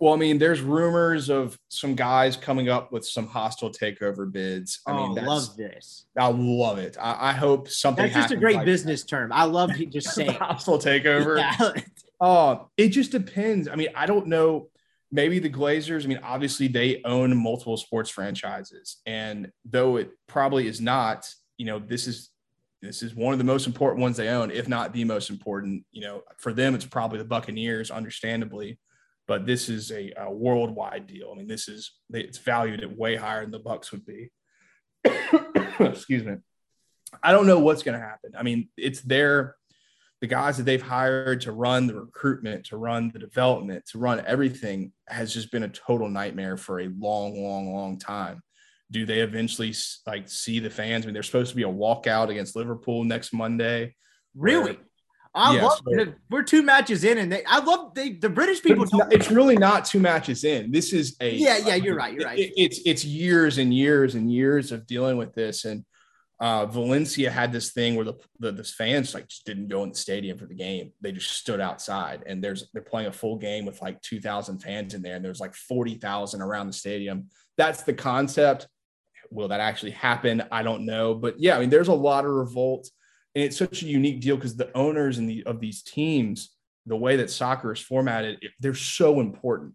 Well, 0.00 0.12
I 0.12 0.16
mean, 0.16 0.38
there's 0.38 0.60
rumors 0.60 1.30
of 1.30 1.58
some 1.68 1.94
guys 1.94 2.36
coming 2.36 2.68
up 2.68 2.92
with 2.92 3.06
some 3.06 3.26
hostile 3.26 3.70
takeover 3.70 4.30
bids. 4.30 4.80
I 4.86 4.92
oh, 4.92 5.08
mean, 5.08 5.18
I 5.18 5.22
love 5.22 5.56
this. 5.56 6.06
I 6.16 6.28
love 6.28 6.78
it. 6.78 6.96
I, 7.00 7.30
I 7.30 7.32
hope 7.32 7.68
something. 7.68 8.04
That's 8.04 8.14
just 8.14 8.32
a 8.32 8.36
great 8.36 8.56
like 8.56 8.64
business 8.64 9.02
that. 9.02 9.08
term. 9.08 9.32
I 9.32 9.44
love 9.44 9.70
just 9.90 10.10
saying 10.14 10.32
hostile 10.32 10.78
takeover. 10.78 11.38
Yeah. 11.38 11.82
uh, 12.20 12.56
it 12.76 12.88
just 12.88 13.12
depends. 13.12 13.68
I 13.68 13.76
mean, 13.76 13.88
I 13.94 14.06
don't 14.06 14.26
know. 14.26 14.68
Maybe 15.14 15.38
the 15.38 15.48
Glazers. 15.48 16.04
I 16.04 16.08
mean, 16.08 16.20
obviously 16.22 16.66
they 16.68 17.00
own 17.04 17.36
multiple 17.36 17.76
sports 17.76 18.10
franchises, 18.10 19.00
and 19.06 19.50
though 19.64 19.96
it 19.96 20.10
probably 20.26 20.66
is 20.66 20.80
not, 20.80 21.26
you 21.56 21.66
know, 21.66 21.78
this 21.78 22.06
is 22.06 22.30
this 22.82 23.02
is 23.02 23.14
one 23.14 23.32
of 23.32 23.38
the 23.38 23.44
most 23.44 23.66
important 23.66 24.02
ones 24.02 24.16
they 24.16 24.28
own, 24.28 24.50
if 24.50 24.68
not 24.68 24.92
the 24.92 25.04
most 25.04 25.30
important. 25.30 25.84
You 25.92 26.02
know, 26.02 26.22
for 26.38 26.52
them, 26.52 26.74
it's 26.74 26.84
probably 26.84 27.18
the 27.18 27.24
Buccaneers, 27.24 27.90
understandably 27.90 28.78
but 29.26 29.46
this 29.46 29.68
is 29.68 29.90
a, 29.90 30.12
a 30.16 30.30
worldwide 30.30 31.06
deal. 31.06 31.30
I 31.32 31.38
mean, 31.38 31.46
this 31.46 31.68
is 31.68 31.92
it's 32.10 32.38
valued 32.38 32.82
at 32.82 32.96
way 32.96 33.16
higher 33.16 33.42
than 33.42 33.50
the 33.50 33.58
Bucks 33.58 33.90
would 33.92 34.04
be. 34.04 34.30
Excuse 35.80 36.24
me. 36.24 36.36
I 37.22 37.32
don't 37.32 37.46
know 37.46 37.60
what's 37.60 37.82
going 37.82 37.98
to 37.98 38.04
happen. 38.04 38.32
I 38.36 38.42
mean, 38.42 38.68
it's 38.76 39.00
their 39.00 39.56
the 40.24 40.28
guys 40.28 40.56
that 40.56 40.62
they've 40.62 40.80
hired 40.80 41.42
to 41.42 41.52
run 41.52 41.86
the 41.86 41.94
recruitment, 41.94 42.64
to 42.64 42.78
run 42.78 43.10
the 43.12 43.18
development, 43.18 43.84
to 43.84 43.98
run 43.98 44.22
everything 44.26 44.90
has 45.06 45.34
just 45.34 45.52
been 45.52 45.64
a 45.64 45.68
total 45.68 46.08
nightmare 46.08 46.56
for 46.56 46.80
a 46.80 46.88
long, 46.98 47.44
long, 47.44 47.74
long 47.74 47.98
time. 47.98 48.42
Do 48.90 49.04
they 49.04 49.20
eventually 49.20 49.74
like 50.06 50.26
see 50.30 50.60
the 50.60 50.70
fans? 50.70 51.04
I 51.04 51.08
mean, 51.08 51.12
they're 51.12 51.22
supposed 51.22 51.50
to 51.50 51.56
be 51.56 51.64
a 51.64 51.68
walkout 51.68 52.30
against 52.30 52.56
Liverpool 52.56 53.04
next 53.04 53.34
Monday. 53.34 53.96
Really? 54.34 54.78
I 55.34 55.60
love 55.60 55.82
so, 55.86 56.06
we're 56.30 56.42
two 56.42 56.62
matches 56.62 57.04
in, 57.04 57.18
and 57.18 57.30
they 57.30 57.44
I 57.44 57.58
love 57.58 57.92
they 57.92 58.12
the 58.12 58.30
British 58.30 58.62
people. 58.62 58.84
It's, 58.84 58.94
not, 58.94 59.12
it's, 59.12 59.30
really 59.30 59.56
not 59.56 59.84
two 59.84 60.00
matches 60.00 60.44
in. 60.44 60.72
This 60.72 60.94
is 60.94 61.18
a 61.20 61.34
yeah 61.34 61.58
yeah 61.58 61.74
you're 61.74 61.96
right 61.96 62.14
you're 62.14 62.24
right. 62.24 62.38
It, 62.38 62.54
it's 62.56 62.80
it's 62.86 63.04
years 63.04 63.58
and 63.58 63.74
years 63.74 64.14
and 64.14 64.32
years 64.32 64.72
of 64.72 64.86
dealing 64.86 65.18
with 65.18 65.34
this, 65.34 65.66
and 65.66 65.84
uh, 66.44 66.66
Valencia 66.66 67.30
had 67.30 67.52
this 67.52 67.72
thing 67.72 67.94
where 67.94 68.04
the, 68.04 68.14
the 68.38 68.52
the 68.52 68.64
fans 68.64 69.14
like 69.14 69.28
just 69.28 69.46
didn't 69.46 69.68
go 69.68 69.82
in 69.82 69.88
the 69.88 69.94
stadium 69.94 70.36
for 70.36 70.46
the 70.46 70.54
game. 70.54 70.92
They 71.00 71.12
just 71.12 71.30
stood 71.30 71.60
outside, 71.60 72.22
and 72.26 72.44
there's 72.44 72.70
they're 72.72 72.82
playing 72.82 73.08
a 73.08 73.12
full 73.12 73.36
game 73.36 73.64
with 73.64 73.80
like 73.80 74.00
two 74.02 74.20
thousand 74.20 74.58
fans 74.58 74.92
in 74.92 75.00
there, 75.00 75.16
and 75.16 75.24
there's 75.24 75.40
like 75.40 75.54
forty 75.54 75.94
thousand 75.94 76.42
around 76.42 76.66
the 76.66 76.72
stadium. 76.74 77.28
That's 77.56 77.82
the 77.82 77.94
concept. 77.94 78.68
Will 79.30 79.48
that 79.48 79.60
actually 79.60 79.92
happen? 79.92 80.42
I 80.52 80.62
don't 80.62 80.84
know, 80.84 81.14
but 81.14 81.40
yeah, 81.40 81.56
I 81.56 81.60
mean, 81.60 81.70
there's 81.70 81.88
a 81.88 81.94
lot 81.94 82.24
of 82.24 82.30
revolt 82.32 82.90
and 83.34 83.44
it's 83.44 83.56
such 83.56 83.82
a 83.82 83.86
unique 83.86 84.20
deal 84.20 84.36
because 84.36 84.56
the 84.56 84.74
owners 84.76 85.18
and 85.18 85.28
the 85.28 85.42
of 85.44 85.60
these 85.60 85.82
teams, 85.82 86.50
the 86.86 86.96
way 86.96 87.16
that 87.16 87.30
soccer 87.30 87.72
is 87.72 87.80
formatted, 87.80 88.38
they're 88.60 88.74
so 88.74 89.20
important. 89.20 89.74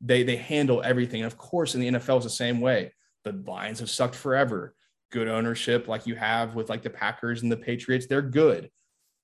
They 0.00 0.22
they 0.22 0.36
handle 0.36 0.82
everything. 0.82 1.22
And 1.22 1.30
of 1.30 1.38
course, 1.38 1.74
in 1.74 1.80
the 1.80 1.90
NFL 1.90 2.18
is 2.18 2.24
the 2.24 2.30
same 2.30 2.60
way. 2.60 2.92
The 3.24 3.32
Lions 3.46 3.80
have 3.80 3.90
sucked 3.90 4.14
forever. 4.14 4.74
Good 5.12 5.28
ownership, 5.28 5.88
like 5.88 6.06
you 6.06 6.16
have 6.16 6.54
with 6.54 6.68
like 6.68 6.82
the 6.82 6.90
Packers 6.90 7.42
and 7.42 7.50
the 7.50 7.56
Patriots, 7.56 8.06
they're 8.06 8.22
good, 8.22 8.70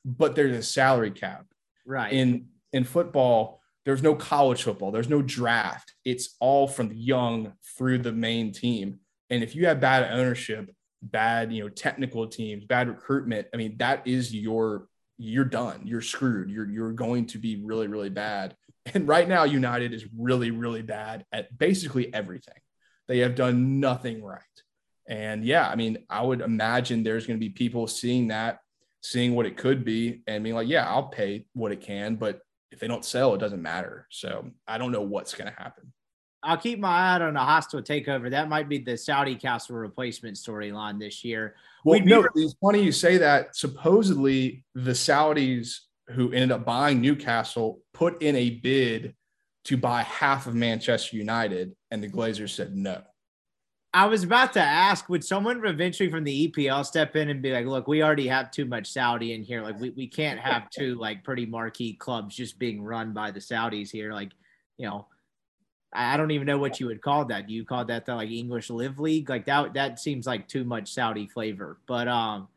but 0.04 0.34
there's 0.34 0.56
a 0.56 0.62
salary 0.62 1.10
cap. 1.10 1.46
Right. 1.84 2.12
In 2.12 2.48
in 2.72 2.84
football, 2.84 3.60
there's 3.84 4.02
no 4.02 4.14
college 4.14 4.62
football. 4.62 4.92
There's 4.92 5.08
no 5.08 5.22
draft. 5.22 5.92
It's 6.04 6.36
all 6.40 6.68
from 6.68 6.88
the 6.88 6.96
young 6.96 7.54
through 7.76 7.98
the 7.98 8.12
main 8.12 8.52
team. 8.52 9.00
And 9.30 9.42
if 9.42 9.54
you 9.54 9.66
have 9.66 9.80
bad 9.80 10.12
ownership, 10.12 10.70
bad, 11.02 11.52
you 11.52 11.62
know, 11.62 11.68
technical 11.68 12.26
teams, 12.28 12.64
bad 12.64 12.88
recruitment, 12.88 13.48
I 13.52 13.56
mean, 13.56 13.76
that 13.78 14.06
is 14.06 14.34
your 14.34 14.86
you're 15.18 15.44
done. 15.44 15.82
You're 15.84 16.00
screwed. 16.00 16.50
You're 16.50 16.70
you're 16.70 16.92
going 16.92 17.26
to 17.26 17.38
be 17.38 17.62
really 17.64 17.88
really 17.88 18.10
bad. 18.10 18.56
And 18.94 19.06
right 19.06 19.28
now 19.28 19.44
United 19.44 19.94
is 19.94 20.04
really 20.18 20.50
really 20.50 20.82
bad 20.82 21.24
at 21.32 21.56
basically 21.56 22.12
everything. 22.12 22.58
They 23.06 23.18
have 23.18 23.36
done 23.36 23.78
nothing 23.78 24.22
right. 24.22 24.40
And 25.08 25.44
yeah, 25.44 25.68
I 25.68 25.76
mean, 25.76 25.98
I 26.08 26.22
would 26.22 26.40
imagine 26.40 27.02
there's 27.02 27.26
going 27.26 27.38
to 27.38 27.44
be 27.44 27.50
people 27.50 27.86
seeing 27.86 28.28
that, 28.28 28.60
seeing 29.02 29.34
what 29.34 29.46
it 29.46 29.56
could 29.56 29.84
be 29.84 30.22
and 30.26 30.44
being 30.44 30.54
like, 30.54 30.68
yeah, 30.68 30.88
I'll 30.88 31.08
pay 31.08 31.46
what 31.54 31.72
it 31.72 31.80
can, 31.80 32.16
but 32.16 32.40
if 32.70 32.78
they 32.78 32.88
don't 32.88 33.04
sell, 33.04 33.34
it 33.34 33.38
doesn't 33.38 33.60
matter. 33.60 34.06
So 34.10 34.50
I 34.66 34.78
don't 34.78 34.92
know 34.92 35.02
what's 35.02 35.34
going 35.34 35.50
to 35.52 35.62
happen. 35.62 35.92
I'll 36.44 36.56
keep 36.56 36.80
my 36.80 36.88
eye 36.88 37.14
out 37.14 37.22
on 37.22 37.36
a 37.36 37.44
hostile 37.44 37.82
takeover. 37.82 38.30
That 38.30 38.48
might 38.48 38.68
be 38.68 38.78
the 38.78 38.96
Saudi 38.96 39.36
castle 39.36 39.76
replacement 39.76 40.36
storyline 40.36 40.98
this 40.98 41.22
year. 41.22 41.54
Well, 41.84 42.00
We'd 42.00 42.08
no, 42.08 42.26
it's 42.34 42.56
funny 42.60 42.82
you 42.82 42.90
say 42.90 43.18
that. 43.18 43.54
Supposedly, 43.54 44.64
the 44.74 44.90
Saudis 44.90 45.78
who 46.08 46.32
ended 46.32 46.52
up 46.52 46.64
buying 46.64 47.00
Newcastle 47.00 47.80
put 47.92 48.22
in 48.22 48.34
a 48.36 48.50
bid 48.50 49.14
to 49.64 49.76
buy 49.76 50.02
half 50.02 50.46
of 50.46 50.54
Manchester 50.54 51.16
United, 51.16 51.76
and 51.90 52.02
the 52.02 52.08
Glazers 52.08 52.50
said 52.50 52.74
no. 52.74 53.02
I 53.94 54.06
was 54.06 54.22
about 54.24 54.54
to 54.54 54.60
ask, 54.60 55.08
would 55.10 55.22
someone 55.22 55.64
eventually 55.66 56.10
from 56.10 56.24
the 56.24 56.48
EPL 56.48 56.84
step 56.86 57.14
in 57.14 57.28
and 57.28 57.42
be 57.42 57.52
like, 57.52 57.66
look, 57.66 57.86
we 57.86 58.02
already 58.02 58.26
have 58.26 58.50
too 58.50 58.64
much 58.64 58.90
Saudi 58.90 59.34
in 59.34 59.42
here. 59.42 59.62
Like 59.62 59.78
we, 59.78 59.90
we 59.90 60.06
can't 60.06 60.40
have 60.40 60.70
two 60.70 60.94
like 60.94 61.24
pretty 61.24 61.44
marquee 61.44 61.92
clubs 61.92 62.34
just 62.34 62.58
being 62.58 62.82
run 62.82 63.12
by 63.12 63.30
the 63.30 63.40
Saudis 63.40 63.90
here. 63.90 64.14
Like, 64.14 64.32
you 64.78 64.86
know, 64.86 65.06
I 65.92 66.16
don't 66.16 66.30
even 66.30 66.46
know 66.46 66.56
what 66.56 66.80
you 66.80 66.86
would 66.86 67.02
call 67.02 67.26
that. 67.26 67.46
Do 67.46 67.52
you 67.52 67.66
call 67.66 67.84
that 67.84 68.06
the 68.06 68.14
like 68.14 68.30
English 68.30 68.70
Live 68.70 68.98
League? 68.98 69.28
Like 69.28 69.44
that 69.44 69.74
that 69.74 70.00
seems 70.00 70.26
like 70.26 70.48
too 70.48 70.64
much 70.64 70.92
Saudi 70.92 71.26
flavor. 71.26 71.78
But 71.86 72.08
um 72.08 72.48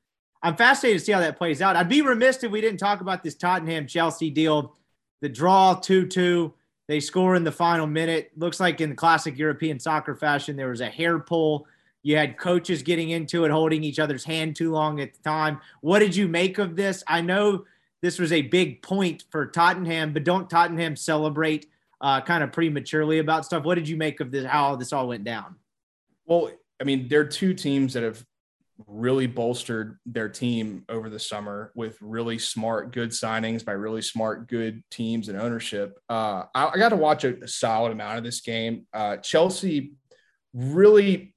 I'm 0.42 0.56
fascinated 0.56 1.00
to 1.00 1.06
see 1.06 1.12
how 1.12 1.20
that 1.20 1.38
plays 1.38 1.62
out. 1.62 1.76
I'd 1.76 1.90
be 1.90 2.02
remiss 2.02 2.44
if 2.44 2.52
we 2.52 2.62
didn't 2.62 2.80
talk 2.80 3.02
about 3.02 3.24
this 3.24 3.36
Tottenham 3.36 3.88
Chelsea 3.88 4.30
deal. 4.30 4.78
The 5.22 5.28
draw 5.30 5.76
2-2 5.76 6.54
they 6.88 7.00
score 7.00 7.36
in 7.36 7.44
the 7.44 7.52
final 7.52 7.88
minute. 7.88 8.32
Looks 8.38 8.60
like 8.60 8.82
in 8.82 8.96
classic 8.96 9.38
European 9.38 9.80
soccer 9.80 10.16
fashion, 10.16 10.56
there 10.56 10.70
was 10.70 10.82
a 10.82 10.90
hair 10.90 11.20
pull. 11.20 11.68
You 12.04 12.18
had 12.18 12.38
coaches 12.38 12.84
getting 12.84 13.10
into 13.10 13.46
it, 13.46 13.52
holding 13.52 13.84
each 13.84 13.98
other's 13.98 14.24
hand 14.24 14.56
too 14.56 14.72
long 14.72 15.02
at 15.02 15.14
the 15.14 15.22
time. 15.24 15.60
What 15.82 16.00
did 16.00 16.16
you 16.16 16.28
make 16.28 16.60
of 16.60 16.76
this? 16.76 17.04
I 17.08 17.22
know 17.22 17.66
this 18.02 18.20
was 18.20 18.32
a 18.32 18.44
big 18.44 18.84
point 18.84 19.24
for 19.32 19.48
Tottenham, 19.48 20.14
but 20.14 20.24
don't 20.24 20.48
Tottenham 20.48 20.96
celebrate 20.96 21.68
uh, 22.02 22.22
kind 22.22 22.44
of 22.44 22.52
prematurely 22.52 23.18
about 23.18 23.46
stuff? 23.46 23.64
What 23.64 23.76
did 23.76 23.90
you 23.90 23.98
make 23.98 24.20
of 24.20 24.30
this? 24.30 24.46
How 24.46 24.76
this 24.76 24.94
all 24.94 25.08
went 25.08 25.24
down? 25.24 25.56
Well, 26.28 26.52
I 26.80 26.84
mean, 26.84 27.08
there 27.08 27.22
are 27.22 27.26
two 27.26 27.56
teams 27.56 27.94
that 27.94 28.04
have 28.04 28.24
really 28.88 29.28
bolstered 29.28 29.98
their 30.06 30.28
team 30.28 30.84
over 30.90 31.10
the 31.10 31.20
summer 31.20 31.72
with 31.76 31.98
really 32.02 32.38
smart, 32.38 32.92
good 32.92 33.10
signings 33.10 33.64
by 33.64 33.72
really 33.72 34.02
smart, 34.02 34.48
good 34.48 34.84
teams 34.92 35.30
and 35.30 35.40
ownership. 35.40 35.98
Uh, 36.10 36.44
I, 36.54 36.72
I, 36.74 36.78
got 36.78 36.90
to 36.90 36.98
watch 36.98 37.24
a, 37.24 37.42
a, 37.42 37.48
solid 37.48 37.94
amount 37.94 38.18
of 38.18 38.24
this 38.26 38.42
game. 38.42 38.86
Uh, 38.94 39.18
Chelsea 39.18 39.94
really, 40.54 41.34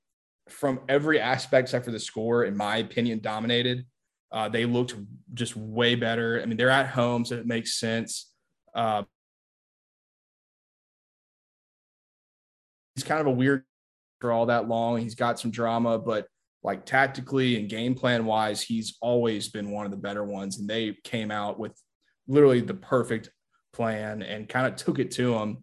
from 0.48 0.80
every 0.88 1.20
aspect 1.20 1.68
except 1.68 1.84
for 1.84 1.92
the 1.92 2.00
score, 2.00 2.44
in 2.44 2.56
my 2.56 2.78
opinion, 2.78 3.20
dominated. 3.20 3.86
Uh, 4.32 4.48
they 4.48 4.64
looked 4.64 4.94
just 5.34 5.56
way 5.56 5.94
better. 5.94 6.40
I 6.42 6.46
mean, 6.46 6.56
they're 6.56 6.70
at 6.70 6.88
home, 6.88 7.24
so 7.24 7.36
it 7.36 7.46
makes 7.46 7.78
sense. 7.78 8.30
Uh, 8.74 9.04
he's 12.94 13.04
kind 13.04 13.20
of 13.20 13.26
a 13.28 13.32
weird 13.32 13.64
for 14.20 14.32
all 14.32 14.46
that 14.46 14.68
long. 14.68 14.98
He's 14.98 15.14
got 15.14 15.38
some 15.38 15.50
drama, 15.50 15.98
but 15.98 16.26
like 16.62 16.84
tactically 16.84 17.58
and 17.58 17.68
game 17.68 17.94
plan 17.94 18.24
wise, 18.24 18.60
he's 18.62 18.96
always 19.00 19.48
been 19.48 19.70
one 19.70 19.84
of 19.84 19.90
the 19.90 19.96
better 19.96 20.24
ones. 20.24 20.58
And 20.58 20.68
they 20.68 20.96
came 21.04 21.30
out 21.30 21.58
with 21.58 21.72
literally 22.26 22.60
the 22.60 22.74
perfect 22.74 23.30
plan 23.72 24.22
and 24.22 24.48
kind 24.48 24.66
of 24.66 24.76
took 24.76 24.98
it 24.98 25.10
to 25.12 25.34
him. 25.34 25.62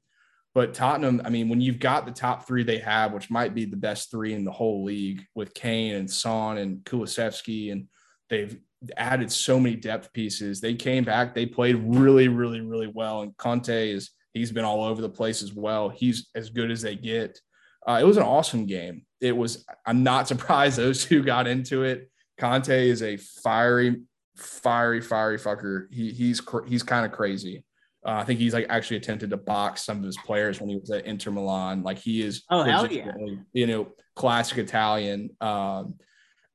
But 0.54 0.74
Tottenham, 0.74 1.22
I 1.26 1.30
mean, 1.30 1.50
when 1.50 1.60
you've 1.60 1.80
got 1.80 2.06
the 2.06 2.14
top 2.14 2.48
three 2.48 2.64
they 2.64 2.78
have, 2.78 3.12
which 3.12 3.30
might 3.30 3.54
be 3.54 3.66
the 3.66 3.76
best 3.76 4.10
three 4.10 4.34
in 4.34 4.46
the 4.46 4.52
whole 4.52 4.86
league 4.86 5.26
with 5.36 5.54
Kane 5.54 5.96
and 5.96 6.10
Son 6.10 6.58
and 6.58 6.78
Kulusevski, 6.86 7.74
and 7.74 7.88
they've 8.30 8.58
added 8.96 9.32
so 9.32 9.60
many 9.60 9.76
depth 9.76 10.14
pieces. 10.14 10.62
They 10.62 10.74
came 10.74 11.04
back, 11.04 11.36
they 11.36 11.46
played 11.46 11.76
really, 11.76 12.30
really, 12.30 12.62
really 12.62 12.92
well. 12.94 13.22
And 13.22 13.36
Conte 13.36 13.92
is 13.92 14.12
he's 14.34 14.52
been 14.52 14.64
all 14.64 14.86
over 14.86 15.02
the 15.02 15.10
place 15.10 15.44
as 15.44 15.54
well. 15.54 15.90
He's 15.90 16.30
as 16.36 16.50
good 16.50 16.72
as 16.72 16.82
they 16.82 16.96
get. 16.96 17.40
Uh, 17.86 18.00
it 18.02 18.06
was 18.06 18.18
an 18.18 18.24
awesome 18.24 18.66
game 18.66 19.06
it 19.26 19.36
was 19.36 19.66
i'm 19.88 20.04
not 20.04 20.28
surprised 20.34 20.78
those 20.78 21.06
two 21.06 21.24
got 21.24 21.48
into 21.48 21.84
it. 21.84 22.10
Conte 22.38 22.90
is 22.90 23.02
a 23.02 23.18
fiery 23.18 24.02
fiery 24.36 25.02
fiery 25.02 25.40
fucker. 25.40 25.88
He, 25.92 26.12
he's 26.12 26.42
he's 26.68 26.84
kind 26.84 27.06
of 27.06 27.12
crazy. 27.12 27.64
Uh, 28.06 28.18
i 28.18 28.24
think 28.24 28.40
he's 28.40 28.54
like 28.54 28.68
actually 28.70 28.98
attempted 28.98 29.32
to 29.32 29.38
box 29.38 29.84
some 29.84 29.98
of 29.98 30.04
his 30.04 30.18
players 30.18 30.60
when 30.60 30.70
he 30.70 30.76
was 30.76 30.92
at 30.92 31.06
inter 31.06 31.32
milan. 31.32 31.82
Like 31.82 31.98
he 31.98 32.22
is 32.22 32.44
oh 32.52 32.64
hell 32.64 32.92
yeah. 32.92 33.12
you 33.54 33.68
know 33.68 33.88
classic 34.16 34.60
italian. 34.60 35.32
Um, 35.42 35.96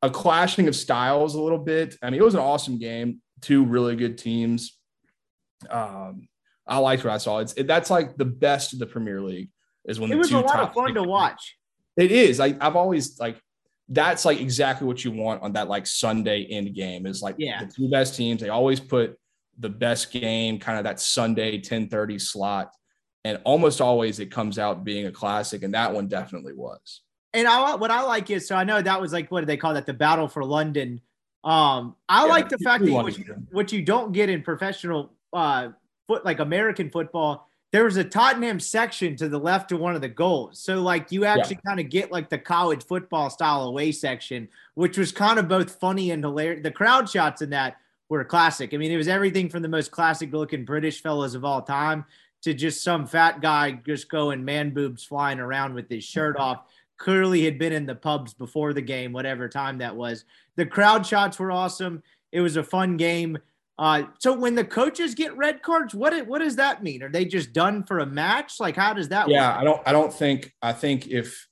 a 0.03 0.09
clashing 0.09 0.69
of 0.69 0.77
styles 0.77 1.35
a 1.35 1.41
little 1.41 1.59
bit. 1.59 1.97
I 2.03 2.11
mean 2.11 2.21
it 2.21 2.25
was 2.25 2.35
an 2.35 2.41
awesome 2.41 2.79
game. 2.79 3.21
Two 3.41 3.65
really 3.65 3.97
good 3.97 4.17
teams. 4.17 4.79
Um, 5.69 6.29
i 6.67 6.79
liked 6.79 7.05
what 7.05 7.15
i 7.15 7.19
saw. 7.19 7.39
It's 7.39 7.55
it, 7.55 7.67
that's 7.67 7.91
like 7.91 8.17
the 8.17 8.25
best 8.27 8.75
of 8.75 8.79
the 8.79 8.87
premier 8.87 9.21
league 9.21 9.49
is 9.87 9.99
when 9.99 10.13
it 10.13 10.17
was 10.17 10.31
a 10.31 10.39
lot 10.39 10.61
of 10.61 10.75
fun 10.75 10.95
to 10.95 11.03
watch 11.03 11.57
it 12.01 12.13
is. 12.13 12.39
Like 12.39 12.57
I've 12.61 12.77
always 12.77 13.19
like 13.19 13.41
that's 13.89 14.25
like 14.25 14.41
exactly 14.41 14.87
what 14.87 15.05
you 15.05 15.11
want 15.11 15.43
on 15.43 15.53
that 15.53 15.69
like 15.69 15.87
Sunday 15.87 16.45
end 16.45 16.75
game 16.75 17.07
is 17.07 17.23
like 17.23 17.35
yeah. 17.39 17.65
the 17.65 17.71
two 17.71 17.91
best 17.91 18.15
teams. 18.15 18.41
They 18.41 18.49
always 18.49 18.79
put 18.79 19.19
the 19.59 19.69
best 19.69 20.13
game 20.13 20.59
kind 20.59 20.79
of 20.79 20.85
that 20.85 21.01
Sunday 21.01 21.57
1030 21.57 22.19
slot. 22.19 22.73
And 23.25 23.39
almost 23.45 23.81
always 23.81 24.19
it 24.19 24.31
comes 24.31 24.59
out 24.59 24.85
being 24.85 25.07
a 25.07 25.13
classic. 25.13 25.63
And 25.63 25.75
that 25.75 25.93
one 25.93 26.07
definitely 26.07 26.55
was. 26.55 27.03
And 27.35 27.47
I 27.47 27.75
what 27.75 27.91
I 27.91 28.03
like 28.03 28.31
is 28.31 28.47
so 28.47 28.57
I 28.57 28.65
know 28.65 28.81
that 28.81 29.01
was 29.01 29.13
like 29.13 29.31
what 29.31 29.41
do 29.41 29.47
they 29.47 29.57
call 29.57 29.75
that? 29.75 29.87
The 29.87 29.93
battle 29.93 30.29
for 30.29 30.45
London. 30.45 31.01
Um, 31.43 31.97
I 32.09 32.27
yeah, 32.27 32.33
like 32.33 32.49
the 32.49 32.59
fact 32.59 32.85
that 32.85 32.93
what 32.93 33.19
you, 33.19 33.25
what 33.51 33.73
you 33.73 33.83
don't 33.83 34.13
get 34.13 34.29
in 34.29 34.43
professional 34.43 35.13
uh 35.33 35.69
foot 36.07 36.25
like 36.25 36.41
American 36.41 36.91
football 36.91 37.50
there 37.73 37.85
was 37.85 37.97
a 37.97 38.05
Tottenham 38.05 38.59
section 38.59 39.15
to 39.17 39.29
the 39.29 39.39
left 39.39 39.71
of 39.71 39.79
one 39.79 39.95
of 39.95 40.01
the 40.01 40.09
goals. 40.09 40.59
So 40.59 40.81
like 40.81 41.13
you 41.13 41.25
actually 41.25 41.59
yeah. 41.65 41.71
kind 41.71 41.81
of 41.81 41.89
get 41.89 42.11
like 42.11 42.29
the 42.29 42.39
college 42.39 42.85
football 42.85 43.31
style 43.31 43.63
away 43.63 43.93
section, 43.93 44.49
which 44.75 44.99
was 44.99 45.13
kind 45.13 45.39
of 45.39 45.49
both 45.49 45.77
funny 45.79 46.11
and 46.11 46.23
hilarious. 46.23 46.63
The 46.63 46.73
crowd 46.73 47.09
shots 47.09 47.43
in 47.43 47.51
that 47.51 47.77
were 48.09 48.25
classic. 48.25 48.75
I 48.75 48.77
mean, 48.77 48.91
it 48.91 48.97
was 48.97 49.09
everything 49.09 49.49
from 49.49 49.63
the 49.63 49.69
most 49.69 49.93
classic 49.93 50.33
looking 50.33 50.65
British 50.65 51.01
fellas 51.01 51.35
of 51.35 51.45
all 51.45 51.63
time 51.63 52.05
to 52.43 52.55
just 52.55 52.83
some 52.83 53.07
fat 53.07 53.41
guy 53.41 53.73
just 53.87 54.09
going 54.09 54.45
man 54.45 54.71
boobs 54.71 55.05
flying 55.05 55.39
around 55.39 55.75
with 55.75 55.89
his 55.89 56.05
shirt 56.05 56.35
mm-hmm. 56.35 56.43
off. 56.43 56.65
Clearly 56.97 57.45
had 57.45 57.59
been 57.59 57.73
in 57.73 57.87
the 57.87 57.95
pubs 57.95 58.35
before 58.35 58.75
the 58.75 58.83
game, 58.83 59.13
whatever 59.13 59.49
time 59.49 59.79
that 59.79 59.97
was. 59.97 60.25
The 60.57 60.67
crowd 60.67 61.07
shots 61.07 61.39
were 61.39 61.51
awesome. 61.53 62.03
It 62.33 62.41
was 62.41 62.57
a 62.57 62.63
fun 62.63 62.97
game. 62.97 63.39
Uh, 63.81 64.03
so 64.19 64.35
when 64.35 64.55
the 64.55 64.65
coaches 64.65 65.15
get 65.15 65.35
red 65.39 65.63
cards, 65.63 65.95
what 65.95 66.15
what 66.27 66.41
does 66.41 66.57
that 66.57 66.83
mean? 66.83 67.03
Are 67.03 67.09
they 67.09 67.25
just 67.25 67.55
done 67.55 67.83
for 67.83 68.01
a 68.01 68.07
match? 68.07 68.61
Like 68.61 68.77
how 68.77 68.93
does 68.93 69.09
that? 69.09 69.29
Yeah, 69.29 69.49
work? 69.49 69.61
I 69.61 69.65
don't. 69.65 69.83
I 69.87 69.93
don't 69.93 70.13
think. 70.13 70.53
I 70.61 70.75
think 70.75 71.09
if 71.09 71.49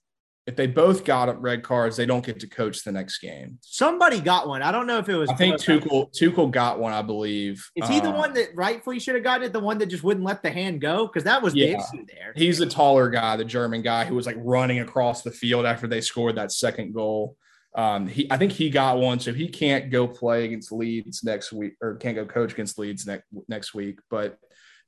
if 0.47 0.55
they 0.57 0.67
both 0.67 1.05
got 1.05 1.41
red 1.41 1.63
cards, 1.63 1.97
they 1.97 2.05
don't 2.05 2.25
get 2.25 2.39
to 2.41 2.47
coach 2.47 2.85
the 2.85 2.93
next 2.93 3.21
game. 3.21 3.59
Somebody 3.63 4.21
got 4.21 4.47
one. 4.47 4.61
I 4.61 4.71
don't 4.73 4.87
know 4.87 4.99
if 4.99 5.09
it 5.09 5.17
was. 5.17 5.31
I 5.31 5.37
think 5.37 5.57
Tuchel 5.57 6.13
Tuchel 6.15 6.51
got 6.51 6.79
one. 6.79 6.93
I 6.93 7.01
believe. 7.01 7.67
Is 7.77 7.89
he 7.89 7.99
the 7.99 8.11
one 8.11 8.31
um, 8.31 8.35
that 8.35 8.55
rightfully 8.55 9.01
should 9.01 9.15
have 9.15 9.25
gotten 9.25 9.45
it? 9.45 9.55
The 9.55 9.61
one 9.61 9.79
that 9.79 9.87
just 9.87 10.05
wouldn't 10.05 10.27
let 10.27 10.43
the 10.43 10.51
hand 10.51 10.83
go 10.83 11.07
because 11.07 11.25
that 11.25 11.41
was 11.41 11.55
yeah. 11.55 11.67
the 11.67 11.73
issue 11.79 12.07
there. 12.15 12.35
He's 12.37 12.59
the 12.59 12.67
taller 12.67 13.09
guy, 13.09 13.37
the 13.37 13.45
German 13.47 13.81
guy 13.81 14.05
who 14.05 14.15
was 14.15 14.27
like 14.27 14.37
running 14.39 14.81
across 14.81 15.23
the 15.23 15.31
field 15.31 15.65
after 15.65 15.87
they 15.87 16.03
scored 16.03 16.37
that 16.37 16.53
second 16.53 16.93
goal. 16.93 17.39
Um, 17.75 18.07
he, 18.07 18.31
I 18.31 18.37
think 18.37 18.53
he 18.53 18.71
got 18.71 18.99
one, 18.99 19.21
so 19.21 19.33
he 19.33 19.49
can't 19.49 19.91
go 19.91 20.09
play 20.09 20.45
against 20.45 20.73
Leeds 20.73 21.23
next 21.23 21.53
week, 21.53 21.75
or 21.81 21.97
can't 21.97 22.17
go 22.17 22.25
coach 22.25 22.53
against 22.53 22.79
Leeds 22.79 23.07
next 23.07 23.27
next 23.49 23.75
week. 23.75 24.01
But 24.11 24.39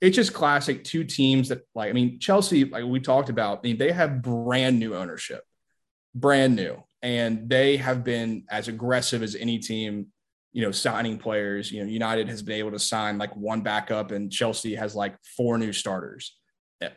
it's 0.00 0.16
just 0.16 0.32
classic 0.32 0.82
two 0.82 1.04
teams 1.04 1.50
that, 1.50 1.62
like, 1.74 1.90
I 1.90 1.92
mean, 1.92 2.18
Chelsea, 2.18 2.64
like 2.64 2.84
we 2.84 3.00
talked 3.00 3.28
about, 3.28 3.58
I 3.58 3.60
mean, 3.68 3.78
they 3.78 3.92
have 3.92 4.22
brand 4.22 4.78
new 4.78 4.94
ownership, 4.94 5.44
brand 6.14 6.56
new, 6.56 6.82
and 7.02 7.48
they 7.48 7.76
have 7.76 8.02
been 8.02 8.44
as 8.50 8.68
aggressive 8.68 9.22
as 9.22 9.34
any 9.36 9.58
team. 9.58 10.06
You 10.52 10.62
know, 10.62 10.72
signing 10.72 11.18
players. 11.18 11.70
You 11.70 11.84
know, 11.84 11.88
United 11.88 12.28
has 12.28 12.42
been 12.42 12.58
able 12.58 12.72
to 12.72 12.78
sign 12.80 13.18
like 13.18 13.36
one 13.36 13.60
backup, 13.60 14.10
and 14.10 14.32
Chelsea 14.32 14.74
has 14.74 14.96
like 14.96 15.16
four 15.36 15.58
new 15.58 15.72
starters 15.72 16.34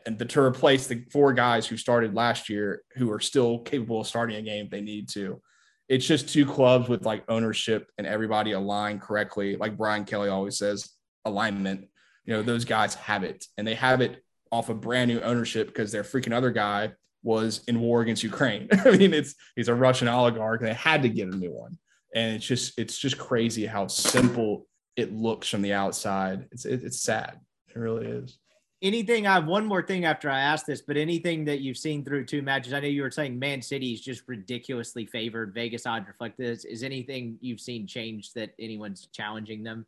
and 0.06 0.18
to 0.30 0.42
replace 0.42 0.88
the 0.88 1.04
four 1.12 1.34
guys 1.34 1.68
who 1.68 1.76
started 1.78 2.16
last 2.16 2.50
year 2.50 2.84
who 2.96 3.12
are 3.12 3.20
still 3.20 3.60
capable 3.60 4.02
of 4.02 4.08
starting 4.08 4.38
a 4.38 4.42
game 4.42 4.66
if 4.66 4.72
they 4.72 4.82
need 4.82 5.10
to 5.10 5.42
it's 5.90 6.06
just 6.06 6.30
two 6.30 6.46
clubs 6.46 6.88
with 6.88 7.06
like 7.06 7.24
ownership 7.28 7.92
and 7.98 8.08
everybody 8.08 8.52
aligned 8.52 9.02
correctly. 9.02 9.56
Like 9.56 9.78
Brian 9.78 10.06
Kelly 10.06 10.30
always 10.30 10.58
says, 10.58 10.90
alignment. 11.26 11.88
You 12.26 12.34
know, 12.34 12.42
those 12.42 12.66
guys 12.66 12.96
have 12.96 13.24
it 13.24 13.46
and 13.58 13.68
they 13.68 13.76
have 13.76 14.02
it 14.02 14.24
off 14.52 14.70
of 14.70 14.82
brand 14.82 15.10
new 15.10 15.20
ownership 15.22 15.68
because 15.68 15.92
their 15.92 16.04
freaking 16.04 16.34
other 16.34 16.52
guy 16.52 16.94
was 17.22 17.62
in 17.68 17.80
war 17.80 18.02
against 18.02 18.24
Ukraine. 18.24 18.70
I 18.86 18.92
mean, 18.92 19.14
it's 19.14 19.36
he's 19.56 19.68
a 19.68 19.76
Russian 19.76 20.08
oligarch 20.08 20.62
and 20.62 20.70
they 20.70 20.74
had 20.74 21.02
to 21.04 21.10
get 21.10 21.28
a 21.28 21.36
new 21.36 21.52
one. 21.52 21.78
And 22.16 22.36
it's 22.36 22.46
just 22.46 22.80
it's 22.80 22.98
just 22.98 23.18
crazy 23.18 23.66
how 23.66 23.88
simple 23.88 24.68
it 24.96 25.14
looks 25.14 25.50
from 25.50 25.64
the 25.64 25.74
outside. 25.74 26.48
It's 26.52 26.66
it, 26.66 26.84
it's 26.84 27.02
sad. 27.02 27.40
It 27.68 27.80
really 27.80 28.06
is 28.06 28.38
anything 28.84 29.26
i 29.26 29.34
have 29.34 29.48
one 29.48 29.66
more 29.66 29.82
thing 29.82 30.06
after 30.06 30.30
i 30.30 30.40
ask 30.40 30.66
this 30.66 30.82
but 30.82 30.98
anything 30.98 31.46
that 31.46 31.62
you've 31.62 31.78
seen 31.78 32.04
through 32.04 32.26
two 32.26 32.42
matches 32.42 32.74
i 32.74 32.80
know 32.80 32.88
you 32.88 33.02
were 33.02 33.10
saying 33.10 33.40
man 33.40 33.62
city 33.62 33.94
is 33.94 34.02
just 34.02 34.24
ridiculously 34.28 35.06
favored. 35.06 35.54
Vegas 35.54 35.86
odds 35.86 36.08
reflect 36.08 36.38
this. 36.38 36.66
Is 36.66 36.84
anything 36.84 37.38
you've 37.42 37.60
seen 37.60 37.88
change 37.88 38.34
that 38.34 38.52
anyone's 38.60 39.08
challenging 39.08 39.64
them? 39.64 39.86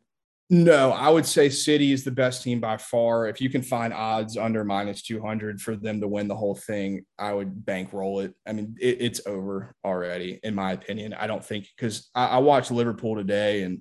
No 0.48 0.92
i 0.92 1.08
would 1.08 1.26
say 1.26 1.48
city 1.48 1.92
is 1.92 2.04
the 2.04 2.10
best 2.10 2.42
team 2.42 2.60
by 2.60 2.76
far. 2.76 3.26
If 3.28 3.40
you 3.40 3.50
can 3.50 3.62
find 3.62 3.92
odds 3.92 4.36
under 4.36 4.64
minus 4.64 5.02
200 5.02 5.60
for 5.60 5.76
them 5.76 6.00
to 6.00 6.08
win 6.08 6.28
the 6.28 6.36
whole 6.36 6.54
thing 6.54 7.04
i 7.18 7.32
would 7.32 7.64
bankroll 7.64 8.20
it. 8.20 8.34
I 8.46 8.52
mean 8.52 8.76
it, 8.80 8.98
it's 9.00 9.20
over 9.26 9.74
already 9.84 10.40
in 10.42 10.54
my 10.54 10.72
opinion. 10.72 11.14
I 11.14 11.26
don't 11.26 11.44
think 11.44 11.68
because 11.76 12.10
I, 12.14 12.26
I 12.26 12.38
watched 12.38 12.70
liverpool 12.70 13.16
today 13.16 13.62
and 13.62 13.80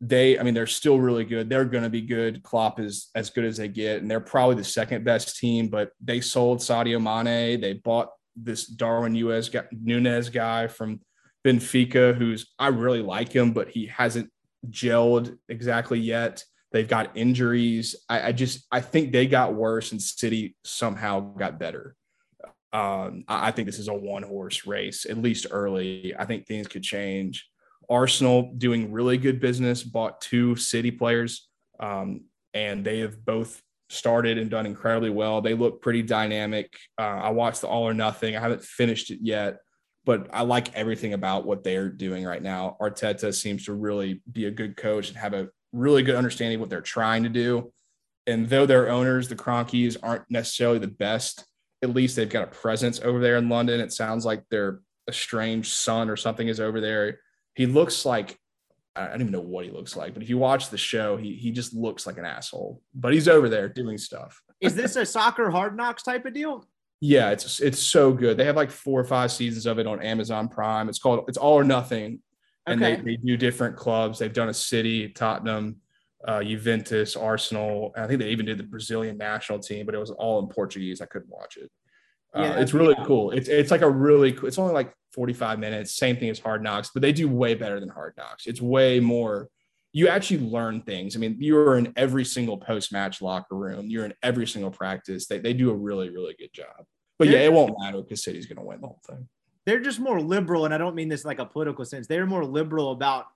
they, 0.00 0.38
I 0.38 0.42
mean, 0.42 0.54
they're 0.54 0.66
still 0.66 0.98
really 0.98 1.24
good. 1.24 1.48
They're 1.48 1.64
going 1.64 1.82
to 1.82 1.90
be 1.90 2.02
good. 2.02 2.42
Klopp 2.42 2.78
is 2.78 3.10
as 3.14 3.30
good 3.30 3.44
as 3.44 3.56
they 3.56 3.68
get, 3.68 4.00
and 4.00 4.10
they're 4.10 4.20
probably 4.20 4.56
the 4.56 4.64
second 4.64 5.04
best 5.04 5.38
team. 5.38 5.68
But 5.68 5.90
they 6.00 6.20
sold 6.20 6.58
Sadio 6.58 7.02
Mane. 7.02 7.60
They 7.60 7.74
bought 7.74 8.10
this 8.36 8.66
Darwin 8.66 9.14
US 9.16 9.48
guy, 9.48 9.64
Nunez 9.72 10.28
guy 10.28 10.68
from 10.68 11.00
Benfica, 11.44 12.16
who's 12.16 12.52
I 12.58 12.68
really 12.68 13.02
like 13.02 13.32
him, 13.32 13.52
but 13.52 13.68
he 13.68 13.86
hasn't 13.86 14.30
gelled 14.70 15.36
exactly 15.48 15.98
yet. 15.98 16.44
They've 16.70 16.88
got 16.88 17.16
injuries. 17.16 17.96
I, 18.08 18.28
I 18.28 18.32
just 18.32 18.66
I 18.70 18.80
think 18.80 19.12
they 19.12 19.26
got 19.26 19.54
worse, 19.54 19.92
and 19.92 20.00
City 20.00 20.56
somehow 20.64 21.20
got 21.20 21.58
better. 21.58 21.96
Um, 22.72 23.24
I, 23.26 23.48
I 23.48 23.50
think 23.50 23.66
this 23.66 23.78
is 23.78 23.88
a 23.88 23.94
one 23.94 24.22
horse 24.22 24.66
race, 24.66 25.06
at 25.06 25.18
least 25.18 25.46
early. 25.50 26.14
I 26.18 26.24
think 26.24 26.46
things 26.46 26.68
could 26.68 26.82
change. 26.82 27.48
Arsenal 27.90 28.52
doing 28.56 28.92
really 28.92 29.18
good 29.18 29.40
business, 29.40 29.82
bought 29.82 30.20
two 30.20 30.56
City 30.56 30.90
players, 30.90 31.48
um, 31.80 32.22
and 32.54 32.84
they 32.84 33.00
have 33.00 33.24
both 33.24 33.62
started 33.90 34.36
and 34.38 34.50
done 34.50 34.66
incredibly 34.66 35.10
well. 35.10 35.40
They 35.40 35.54
look 35.54 35.80
pretty 35.80 36.02
dynamic. 36.02 36.76
Uh, 36.98 37.02
I 37.02 37.30
watched 37.30 37.62
the 37.62 37.68
All 37.68 37.84
or 37.84 37.94
Nothing. 37.94 38.36
I 38.36 38.40
haven't 38.40 38.62
finished 38.62 39.10
it 39.10 39.20
yet, 39.22 39.58
but 40.04 40.28
I 40.32 40.42
like 40.42 40.74
everything 40.74 41.14
about 41.14 41.46
what 41.46 41.64
they're 41.64 41.88
doing 41.88 42.24
right 42.24 42.42
now. 42.42 42.76
Arteta 42.80 43.34
seems 43.34 43.64
to 43.64 43.72
really 43.72 44.22
be 44.30 44.44
a 44.44 44.50
good 44.50 44.76
coach 44.76 45.08
and 45.08 45.16
have 45.16 45.34
a 45.34 45.48
really 45.72 46.02
good 46.02 46.16
understanding 46.16 46.56
of 46.56 46.60
what 46.60 46.70
they're 46.70 46.80
trying 46.80 47.22
to 47.22 47.28
do. 47.28 47.72
And 48.26 48.48
though 48.48 48.66
their 48.66 48.90
owners, 48.90 49.28
the 49.28 49.36
Kroenkes, 49.36 49.96
aren't 50.02 50.30
necessarily 50.30 50.78
the 50.78 50.86
best, 50.86 51.44
at 51.82 51.94
least 51.94 52.16
they've 52.16 52.28
got 52.28 52.44
a 52.44 52.48
presence 52.48 53.00
over 53.00 53.20
there 53.20 53.36
in 53.36 53.48
London. 53.48 53.80
It 53.80 53.92
sounds 53.92 54.26
like 54.26 54.44
their 54.50 54.80
estranged 55.08 55.72
son 55.72 56.10
or 56.10 56.16
something 56.16 56.48
is 56.48 56.60
over 56.60 56.80
there. 56.80 57.20
He 57.58 57.66
looks 57.66 58.06
like 58.06 58.38
I 58.94 59.08
don't 59.08 59.20
even 59.20 59.32
know 59.32 59.40
what 59.40 59.64
he 59.64 59.72
looks 59.72 59.96
like, 59.96 60.14
but 60.14 60.22
if 60.22 60.28
you 60.28 60.38
watch 60.38 60.70
the 60.70 60.78
show, 60.78 61.16
he 61.16 61.34
he 61.34 61.50
just 61.50 61.74
looks 61.74 62.06
like 62.06 62.16
an 62.16 62.24
asshole. 62.24 62.80
But 62.94 63.12
he's 63.12 63.26
over 63.26 63.48
there 63.48 63.68
doing 63.68 63.98
stuff. 63.98 64.40
Is 64.60 64.76
this 64.76 64.94
a 64.94 65.04
soccer 65.04 65.50
hard 65.50 65.76
knocks 65.76 66.04
type 66.04 66.24
of 66.24 66.34
deal? 66.34 66.64
Yeah, 67.00 67.30
it's 67.30 67.58
it's 67.58 67.80
so 67.80 68.12
good. 68.12 68.36
They 68.36 68.44
have 68.44 68.54
like 68.54 68.70
four 68.70 69.00
or 69.00 69.04
five 69.04 69.32
seasons 69.32 69.66
of 69.66 69.80
it 69.80 69.88
on 69.88 70.00
Amazon 70.00 70.48
Prime. 70.48 70.88
It's 70.88 71.00
called 71.00 71.24
It's 71.26 71.36
All 71.36 71.54
or 71.54 71.64
Nothing, 71.64 72.20
and 72.68 72.80
Okay. 72.80 72.94
they 72.96 73.02
they 73.02 73.16
do 73.16 73.36
different 73.36 73.76
clubs. 73.76 74.20
They've 74.20 74.32
done 74.32 74.50
a 74.50 74.54
City, 74.54 75.08
Tottenham, 75.08 75.78
uh, 76.28 76.44
Juventus, 76.44 77.16
Arsenal. 77.16 77.92
I 77.96 78.06
think 78.06 78.20
they 78.20 78.30
even 78.30 78.46
did 78.46 78.58
the 78.58 78.62
Brazilian 78.62 79.18
national 79.18 79.58
team, 79.58 79.84
but 79.84 79.96
it 79.96 79.98
was 79.98 80.12
all 80.12 80.38
in 80.38 80.46
Portuguese. 80.48 81.00
I 81.00 81.06
couldn't 81.06 81.28
watch 81.28 81.56
it. 81.56 81.68
Uh, 82.34 82.42
Yeah, 82.42 82.60
it's 82.60 82.74
really 82.74 82.96
cool. 83.04 83.30
It's 83.30 83.48
it's 83.48 83.70
like 83.70 83.82
a 83.82 83.90
really 83.90 84.32
cool. 84.32 84.48
It's 84.48 84.58
only 84.58 84.74
like 84.74 84.92
forty 85.12 85.32
five 85.32 85.58
minutes. 85.58 85.96
Same 85.96 86.16
thing 86.16 86.28
as 86.28 86.38
Hard 86.38 86.62
Knocks, 86.62 86.90
but 86.92 87.02
they 87.02 87.12
do 87.12 87.28
way 87.28 87.54
better 87.54 87.80
than 87.80 87.88
Hard 87.88 88.14
Knocks. 88.16 88.46
It's 88.46 88.60
way 88.60 89.00
more. 89.00 89.48
You 89.92 90.08
actually 90.08 90.40
learn 90.40 90.82
things. 90.82 91.16
I 91.16 91.18
mean, 91.18 91.36
you 91.40 91.56
are 91.58 91.78
in 91.78 91.92
every 91.96 92.24
single 92.24 92.58
post 92.58 92.92
match 92.92 93.22
locker 93.22 93.56
room. 93.56 93.86
You're 93.88 94.04
in 94.04 94.14
every 94.22 94.46
single 94.46 94.70
practice. 94.70 95.26
They 95.26 95.38
they 95.38 95.54
do 95.54 95.70
a 95.70 95.74
really 95.74 96.10
really 96.10 96.34
good 96.38 96.52
job. 96.52 96.84
But 97.18 97.28
yeah, 97.28 97.38
it 97.38 97.52
won't 97.52 97.74
matter 97.80 98.00
because 98.02 98.22
City's 98.22 98.46
going 98.46 98.58
to 98.58 98.62
win 98.64 98.80
the 98.80 98.86
whole 98.86 99.00
thing. 99.06 99.28
They're 99.66 99.80
just 99.80 99.98
more 99.98 100.20
liberal, 100.20 100.66
and 100.66 100.72
I 100.72 100.78
don't 100.78 100.94
mean 100.94 101.08
this 101.08 101.24
like 101.24 101.40
a 101.40 101.44
political 101.46 101.84
sense. 101.84 102.06
They're 102.06 102.26
more 102.26 102.44
liberal 102.44 102.92
about, 102.92 103.26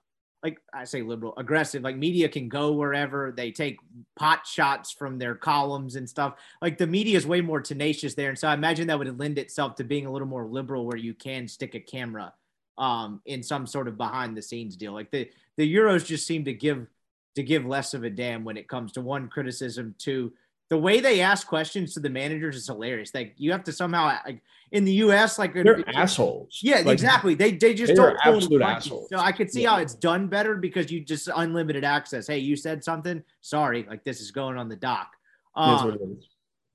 like 0.43 0.59
I 0.73 0.83
say, 0.83 1.01
liberal, 1.01 1.33
aggressive. 1.37 1.83
Like 1.83 1.95
media 1.95 2.27
can 2.27 2.49
go 2.49 2.73
wherever 2.73 3.31
they 3.31 3.49
take 3.49 3.79
pot 4.17 4.45
shots 4.45 4.91
from 4.91 5.17
their 5.17 5.35
columns 5.35 5.95
and 5.95 6.07
stuff. 6.07 6.35
Like 6.61 6.77
the 6.77 6.85
media 6.85 7.17
is 7.17 7.25
way 7.25 7.39
more 7.39 7.61
tenacious 7.61 8.13
there, 8.13 8.29
and 8.29 8.37
so 8.37 8.49
I 8.49 8.53
imagine 8.53 8.87
that 8.87 8.99
would 8.99 9.19
lend 9.19 9.39
itself 9.39 9.75
to 9.75 9.83
being 9.83 10.05
a 10.05 10.11
little 10.11 10.27
more 10.27 10.45
liberal, 10.45 10.85
where 10.85 10.97
you 10.97 11.13
can 11.13 11.47
stick 11.47 11.75
a 11.75 11.79
camera 11.79 12.33
um, 12.77 13.21
in 13.25 13.41
some 13.41 13.65
sort 13.65 13.87
of 13.87 13.97
behind 13.97 14.35
the 14.35 14.41
scenes 14.41 14.75
deal. 14.75 14.93
Like 14.93 15.11
the 15.11 15.29
the 15.57 15.75
Euros 15.75 16.05
just 16.05 16.27
seem 16.27 16.43
to 16.45 16.53
give 16.53 16.87
to 17.35 17.43
give 17.43 17.65
less 17.65 17.93
of 17.93 18.03
a 18.03 18.09
damn 18.09 18.43
when 18.43 18.57
it 18.57 18.67
comes 18.67 18.91
to 18.91 19.01
one 19.01 19.29
criticism, 19.29 19.95
two 19.97 20.33
the 20.69 20.77
way 20.77 20.99
they 20.99 21.21
ask 21.21 21.45
questions 21.45 21.93
to 21.93 21.99
the 21.99 22.09
managers 22.09 22.55
is 22.55 22.65
hilarious. 22.65 23.13
Like 23.13 23.33
you 23.37 23.51
have 23.51 23.63
to 23.65 23.71
somehow 23.71 24.05
like 24.25 24.41
in 24.73 24.83
the 24.85 24.93
U.S. 24.93 25.37
like 25.37 25.53
They're 25.53 25.87
assholes. 25.95 26.59
yeah, 26.63 26.77
Like, 26.77 26.87
exactly. 26.87 27.35
They 27.35 27.51
they 27.51 27.75
just 27.75 27.89
they 27.89 27.93
don't 27.95 28.15
are 28.15 28.35
absolute 28.35 28.63
assholes. 28.63 29.07
So 29.07 29.17
I 29.17 29.31
could 29.31 29.51
see 29.51 29.61
Yeah. 29.61 29.69
how 29.69 29.77
it's 29.77 29.93
done 29.93 30.27
better 30.27 30.55
because 30.57 30.91
you 30.91 30.99
just 30.99 31.29
unlimited 31.33 31.83
access. 31.83 32.25
Hey, 32.27 32.39
you 32.39 32.55
said 32.55 32.83
something. 32.83 33.23
Sorry, 33.41 33.85
like 33.87 34.03
this 34.03 34.19
is 34.19 34.31
going 34.31 34.57
on 34.57 34.67
the 34.69 34.75
dock. 34.75 35.13
it 35.55 35.59
Um, 35.61 35.91
it 35.91 36.01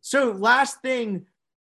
so 0.01 0.31
last 0.31 0.81
thing, 0.81 1.27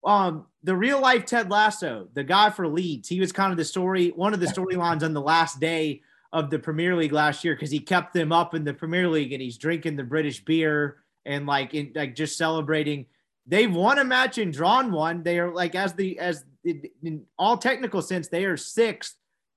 um, 0.06 0.46
the 0.64 0.76
real 0.76 1.00
life 1.00 1.26
Ted 1.26 1.50
Lasso, 1.50 2.10
the 2.14 2.24
guy 2.26 2.50
for 2.50 2.68
Leeds, 2.68 3.08
he 3.08 3.22
was 3.22 3.32
kind 3.32 3.52
of 3.52 3.58
the 3.58 3.64
story, 3.66 4.10
one 4.10 4.34
of 4.34 4.42
the 4.42 4.46
storylines 4.46 5.04
on 5.04 5.14
the 5.14 5.22
last 5.22 5.62
day 5.62 6.02
of 6.34 6.50
the 6.50 6.60
Premier 6.60 6.98
League 6.98 7.14
last 7.14 7.46
year 7.46 7.56
because 7.56 7.72
he 7.72 7.80
kept 7.80 8.14
them 8.14 8.34
up 8.34 8.54
in 8.54 8.66
the 8.66 8.74
Premier 8.74 9.08
League 9.08 9.32
and 9.32 9.42
he's 9.42 9.58
drinking 9.58 9.96
the 9.96 10.04
British 10.04 10.44
beer 10.44 10.98
and 11.26 11.48
like 11.48 11.74
in, 11.74 11.94
like 11.96 12.14
just 12.14 12.38
celebrating. 12.38 13.06
They've 13.50 13.74
won 13.74 13.98
a 13.98 14.04
match 14.04 14.38
and 14.38 14.54
drawn 14.54 14.92
one. 14.92 15.24
They 15.24 15.40
are 15.40 15.52
like 15.52 15.74
as 15.74 15.94
the 15.94 16.20
as 16.20 16.46
in, 16.64 17.24
all 17.38 17.58
technical 17.58 18.02
sense, 18.02 18.28
they 18.28 18.46
are 18.46 18.56
sixth. 18.58 19.16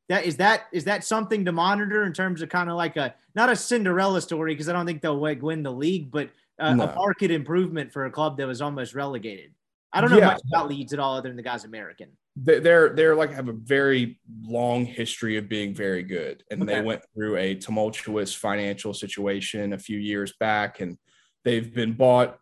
That 0.09 0.25
is 0.25 0.37
that 0.39 0.63
is 0.73 0.85
that 0.85 1.05
something 1.05 1.45
to 1.45 1.53
monitor 1.53 2.05
in 2.05 2.15
terms 2.15 2.41
of 2.41 2.49
kind 2.49 2.71
of 2.71 2.77
like 2.77 2.97
a 2.97 3.15
not 3.35 3.51
a 3.51 3.57
Cinderella 3.57 4.23
story 4.23 4.55
because 4.55 4.69
I 4.71 4.73
don't 4.73 4.87
think 4.87 5.03
they'll 5.03 5.15
like 5.21 5.43
win 5.43 5.63
the 5.63 5.73
league, 5.73 6.11
but 6.11 6.31
a, 6.59 6.75
No. 6.75 6.85
a 6.85 6.95
market 6.95 7.31
improvement 7.31 7.93
for 7.93 8.07
a 8.07 8.11
club 8.11 8.39
that 8.39 8.47
was 8.47 8.63
almost 8.63 8.95
relegated. 8.95 9.53
I 9.93 10.01
don't 10.01 10.11
know 10.11 10.19
Yeah. 10.19 10.27
much 10.29 10.41
about 10.51 10.69
Leeds 10.69 10.95
at 10.95 10.99
all, 10.99 11.17
other 11.17 11.29
than 11.29 11.37
the 11.37 11.43
guy's 11.43 11.65
American. 11.65 12.09
They- 12.35 12.61
they're 12.61 12.95
they're 12.95 13.15
like 13.15 13.31
have 13.33 13.49
a 13.49 13.53
very 13.53 14.19
long 14.43 14.87
history 14.87 15.37
of 15.37 15.51
being 15.51 15.75
very 15.75 16.03
good 16.03 16.43
and 16.51 16.63
Okay. 16.63 16.77
they 16.77 16.81
went 16.81 17.03
through 17.15 17.37
a 17.37 17.55
tumultuous 17.57 18.35
financial 18.35 18.95
situation 18.95 19.75
a 19.75 19.79
few 19.79 19.99
years 19.99 20.33
back 20.41 20.81
and 20.81 20.97
they've 21.45 21.75
been 21.75 21.93
bought 21.93 22.39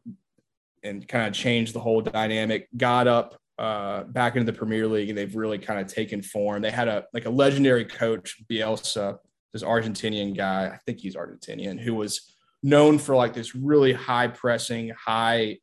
and 0.82 1.07
kind 1.07 1.27
of 1.27 1.32
changed 1.32 1.74
the 1.74 1.81
whole 1.81 2.01
dynamic 2.01 2.69
got 2.77 3.07
up 3.07 3.36
uh, 3.59 4.05
back 4.05 4.36
into 4.36 4.51
the 4.51 4.57
premier 4.57 4.86
league 4.86 5.11
and 5.11 5.19
they've 5.19 5.36
really 5.36 5.59
kind 5.59 5.81
of 5.81 5.86
taken 5.86 6.23
form 6.23 6.62
they 6.62 6.70
had 6.70 6.89
a 6.89 7.05
like 7.12 7.27
a 7.27 7.31
legendary 7.31 7.85
coach 7.85 8.43
bielsa 8.51 9.19
this 9.52 9.62
argentinian 9.62 10.35
guy 10.35 10.66
i 10.66 10.78
think 10.86 10.98
he's 10.98 11.15
argentinian 11.15 11.78
who 11.78 11.94
was 11.94 12.35
known 12.62 12.98
for 12.98 13.15
like 13.15 13.35
this 13.35 13.55
really 13.55 13.93
high 13.93 14.28
pressing 14.28 14.90
high 14.90 15.57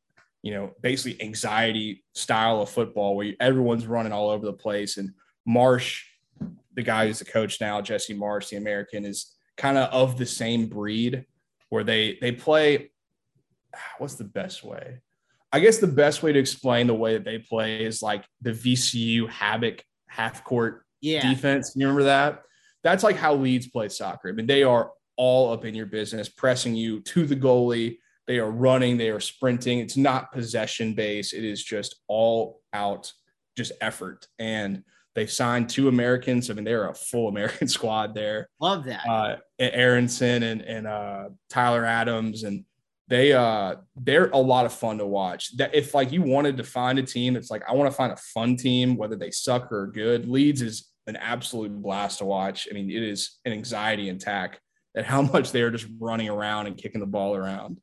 you 0.47 0.53
know, 0.53 0.71
basically 0.81 1.21
anxiety 1.21 2.05
style 2.15 2.61
of 2.61 2.69
football 2.69 3.17
where 3.17 3.25
you, 3.25 3.35
everyone's 3.39 3.85
running 3.85 4.13
all 4.13 4.29
over 4.29 4.45
the 4.45 4.53
place. 4.53 4.95
And 4.95 5.11
Marsch, 5.45 6.03
the 6.73 6.83
guy 6.83 7.07
who's 7.07 7.19
the 7.19 7.25
coach 7.25 7.59
now, 7.59 7.81
Jesse 7.81 8.15
Marsch, 8.15 8.49
the 8.49 8.55
American, 8.55 9.03
is 9.03 9.35
kind 9.57 9.77
of 9.77 9.89
of 9.91 10.17
the 10.17 10.25
same 10.25 10.67
breed 10.67 11.25
where 11.67 11.83
they 11.83 12.17
they 12.21 12.31
play. 12.31 12.91
What's 13.97 14.15
the 14.15 14.23
best 14.23 14.63
way? 14.63 15.01
I 15.57 15.59
guess 15.59 15.79
the 15.79 15.87
best 15.87 16.21
way 16.21 16.31
to 16.31 16.39
explain 16.39 16.85
the 16.85 16.93
way 16.93 17.13
that 17.13 17.25
they 17.25 17.39
play 17.39 17.83
is 17.83 18.03
like 18.03 18.23
the 18.41 18.51
VCU 18.51 19.27
havoc 19.27 19.83
half 20.07 20.43
court 20.43 20.83
Yeah, 21.01 21.27
defense. 21.27 21.73
You 21.75 21.87
remember 21.87 22.03
that? 22.03 22.43
That's 22.83 23.03
like 23.03 23.15
how 23.15 23.33
Leeds 23.33 23.67
play 23.67 23.89
soccer. 23.89 24.29
I 24.29 24.33
mean, 24.33 24.45
they 24.45 24.61
are 24.61 24.91
all 25.15 25.51
up 25.51 25.65
in 25.65 25.73
your 25.73 25.87
business, 25.87 26.29
pressing 26.29 26.75
you 26.75 26.99
to 27.01 27.25
the 27.25 27.35
goalie. 27.35 27.97
They 28.27 28.37
are 28.37 28.51
running, 28.51 28.97
they 28.97 29.09
are 29.09 29.19
sprinting. 29.19 29.79
It's 29.79 29.97
not 29.97 30.31
possession 30.31 30.93
based. 30.93 31.33
It 31.33 31.43
is 31.43 31.63
just 31.63 31.95
all 32.07 32.61
out, 32.71 33.11
just 33.55 33.71
effort. 33.81 34.27
And 34.37 34.83
they 35.15 35.25
signed 35.25 35.69
two 35.69 35.87
Americans. 35.87 36.51
I 36.51 36.53
mean, 36.53 36.65
they're 36.65 36.89
a 36.89 36.93
full 36.93 37.27
American 37.33 37.67
squad 37.67 38.13
there. 38.13 38.47
love 38.61 38.83
that. 38.85 39.07
Uh, 39.09 39.37
Aaronson 39.57 40.43
and 40.43 40.61
and 40.61 40.85
uh, 40.85 41.29
Tyler 41.49 41.83
Adams, 41.83 42.43
and 42.43 42.63
they 43.07 43.31
uh 43.31 43.75
they're 43.95 44.29
a 44.29 44.37
lot 44.37 44.65
of 44.65 44.73
fun 44.73 44.97
to 44.97 45.05
watch. 45.05 45.55
That 45.57 45.73
if 45.73 45.93
like 45.93 46.11
you 46.11 46.21
wanted 46.21 46.57
to 46.57 46.63
find 46.63 46.99
a 46.99 47.03
team 47.03 47.33
that's 47.33 47.49
like 47.49 47.63
I 47.67 47.73
want 47.73 47.89
to 47.89 47.95
find 47.95 48.11
a 48.11 48.17
fun 48.17 48.57
team, 48.57 48.97
whether 48.97 49.15
they 49.15 49.31
suck 49.31 49.71
or 49.71 49.87
good, 49.87 50.27
Leeds 50.27 50.61
is 50.61 50.91
an 51.07 51.15
absolute 51.15 51.81
blast 51.81 52.19
to 52.19 52.25
watch. 52.25 52.67
I 52.69 52.73
mean, 52.73 52.91
it 52.91 53.01
is 53.01 53.37
an 53.45 53.53
anxiety 53.53 54.09
attack 54.09 54.59
at 54.95 55.05
how 55.05 55.21
much 55.33 55.51
they're 55.51 55.71
just 55.71 55.87
running 55.99 56.29
around 56.29 56.67
and 56.67 56.77
kicking 56.77 57.01
the 57.01 57.07
ball 57.07 57.35
around. 57.35 57.79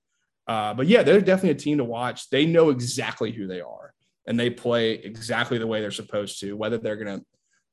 Uh, 0.47 0.75
but 0.75 0.87
yeah, 0.87 1.03
they're 1.03 1.21
definitely 1.21 1.51
a 1.51 1.55
team 1.55 1.79
to 1.79 1.85
watch. 1.85 2.29
They 2.29 2.45
know 2.45 2.69
exactly 2.69 3.33
who 3.33 3.47
they 3.47 3.63
are, 3.63 3.95
and 4.27 4.39
they 4.39 4.51
play 4.51 4.93
exactly 4.93 5.57
the 5.57 5.67
way 5.67 5.81
they're 5.81 5.91
supposed 5.91 6.39
to. 6.41 6.55
Whether 6.55 6.77
they're 6.77 7.03
going 7.03 7.19
to 7.19 7.25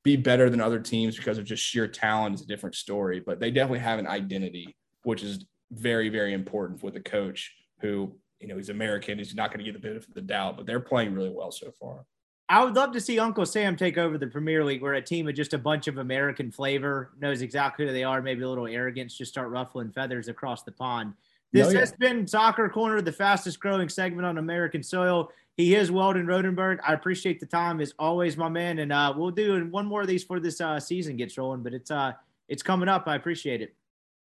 be 0.02 0.16
better 0.16 0.48
than 0.48 0.60
other 0.60 0.80
teams 0.80 1.16
because 1.16 1.38
of 1.38 1.44
just 1.44 1.62
sheer 1.62 1.86
talent 1.86 2.34
is 2.36 2.42
a 2.42 2.46
different 2.46 2.74
story. 2.74 3.20
But 3.24 3.40
they 3.40 3.50
definitely 3.50 3.80
have 3.80 3.98
an 3.98 4.06
identity, 4.06 4.74
which 5.02 5.22
is 5.22 5.44
very, 5.72 6.08
very 6.08 6.32
important 6.32 6.82
with 6.82 6.96
a 6.96 7.00
coach 7.00 7.54
who, 7.80 8.12
you 8.40 8.48
know, 8.48 8.56
he's 8.56 8.68
American. 8.68 9.18
He's 9.18 9.34
not 9.34 9.50
going 9.50 9.58
to 9.58 9.64
get 9.64 9.72
the 9.74 9.80
benefit 9.86 10.08
of 10.08 10.14
the 10.14 10.20
doubt, 10.20 10.56
but 10.56 10.66
they're 10.66 10.80
playing 10.80 11.14
really 11.14 11.30
well 11.30 11.50
so 11.50 11.70
far. 11.70 12.04
I 12.48 12.62
would 12.62 12.74
love 12.74 12.92
to 12.92 13.00
see 13.00 13.18
Uncle 13.18 13.46
Sam 13.46 13.76
take 13.76 13.96
over 13.96 14.18
the 14.18 14.26
Premier 14.26 14.62
League, 14.64 14.82
where 14.82 14.94
a 14.94 15.02
team 15.02 15.26
of 15.26 15.34
just 15.34 15.54
a 15.54 15.58
bunch 15.58 15.88
of 15.88 15.96
American 15.98 16.50
flavor 16.50 17.12
knows 17.18 17.40
exactly 17.40 17.86
who 17.86 17.92
they 17.92 18.04
are, 18.04 18.20
maybe 18.20 18.42
a 18.42 18.48
little 18.48 18.66
arrogance, 18.66 19.16
just 19.16 19.32
start 19.32 19.48
ruffling 19.48 19.90
feathers 19.90 20.28
across 20.28 20.62
the 20.62 20.72
pond. 20.72 21.14
This 21.52 21.68
Oh, 21.68 21.70
yeah. 21.70 21.80
has 21.80 21.92
been 21.92 22.26
Soccer 22.26 22.68
Corner, 22.68 23.00
the 23.00 23.12
fastest 23.12 23.58
growing 23.60 23.88
segment 23.88 24.26
on 24.26 24.38
American 24.38 24.82
soil. 24.82 25.30
He 25.56 25.74
is 25.74 25.90
Weldon 25.90 26.26
Rodenberg. 26.26 26.78
I 26.86 26.94
appreciate 26.94 27.40
the 27.40 27.46
time 27.46 27.80
as 27.80 27.94
always, 27.98 28.36
my 28.36 28.48
man. 28.48 28.78
And 28.80 28.92
uh, 28.92 29.12
we'll 29.16 29.30
do 29.30 29.66
one 29.66 29.86
more 29.86 30.00
of 30.02 30.06
these 30.08 30.24
for 30.24 30.40
this 30.40 30.60
uh, 30.60 30.80
season 30.80 31.16
gets 31.16 31.36
rolling, 31.38 31.62
but 31.62 31.72
it's 31.74 31.90
uh 31.90 32.12
it's 32.48 32.62
coming 32.62 32.88
up. 32.88 33.04
I 33.06 33.16
appreciate 33.16 33.62
it. 33.62 33.74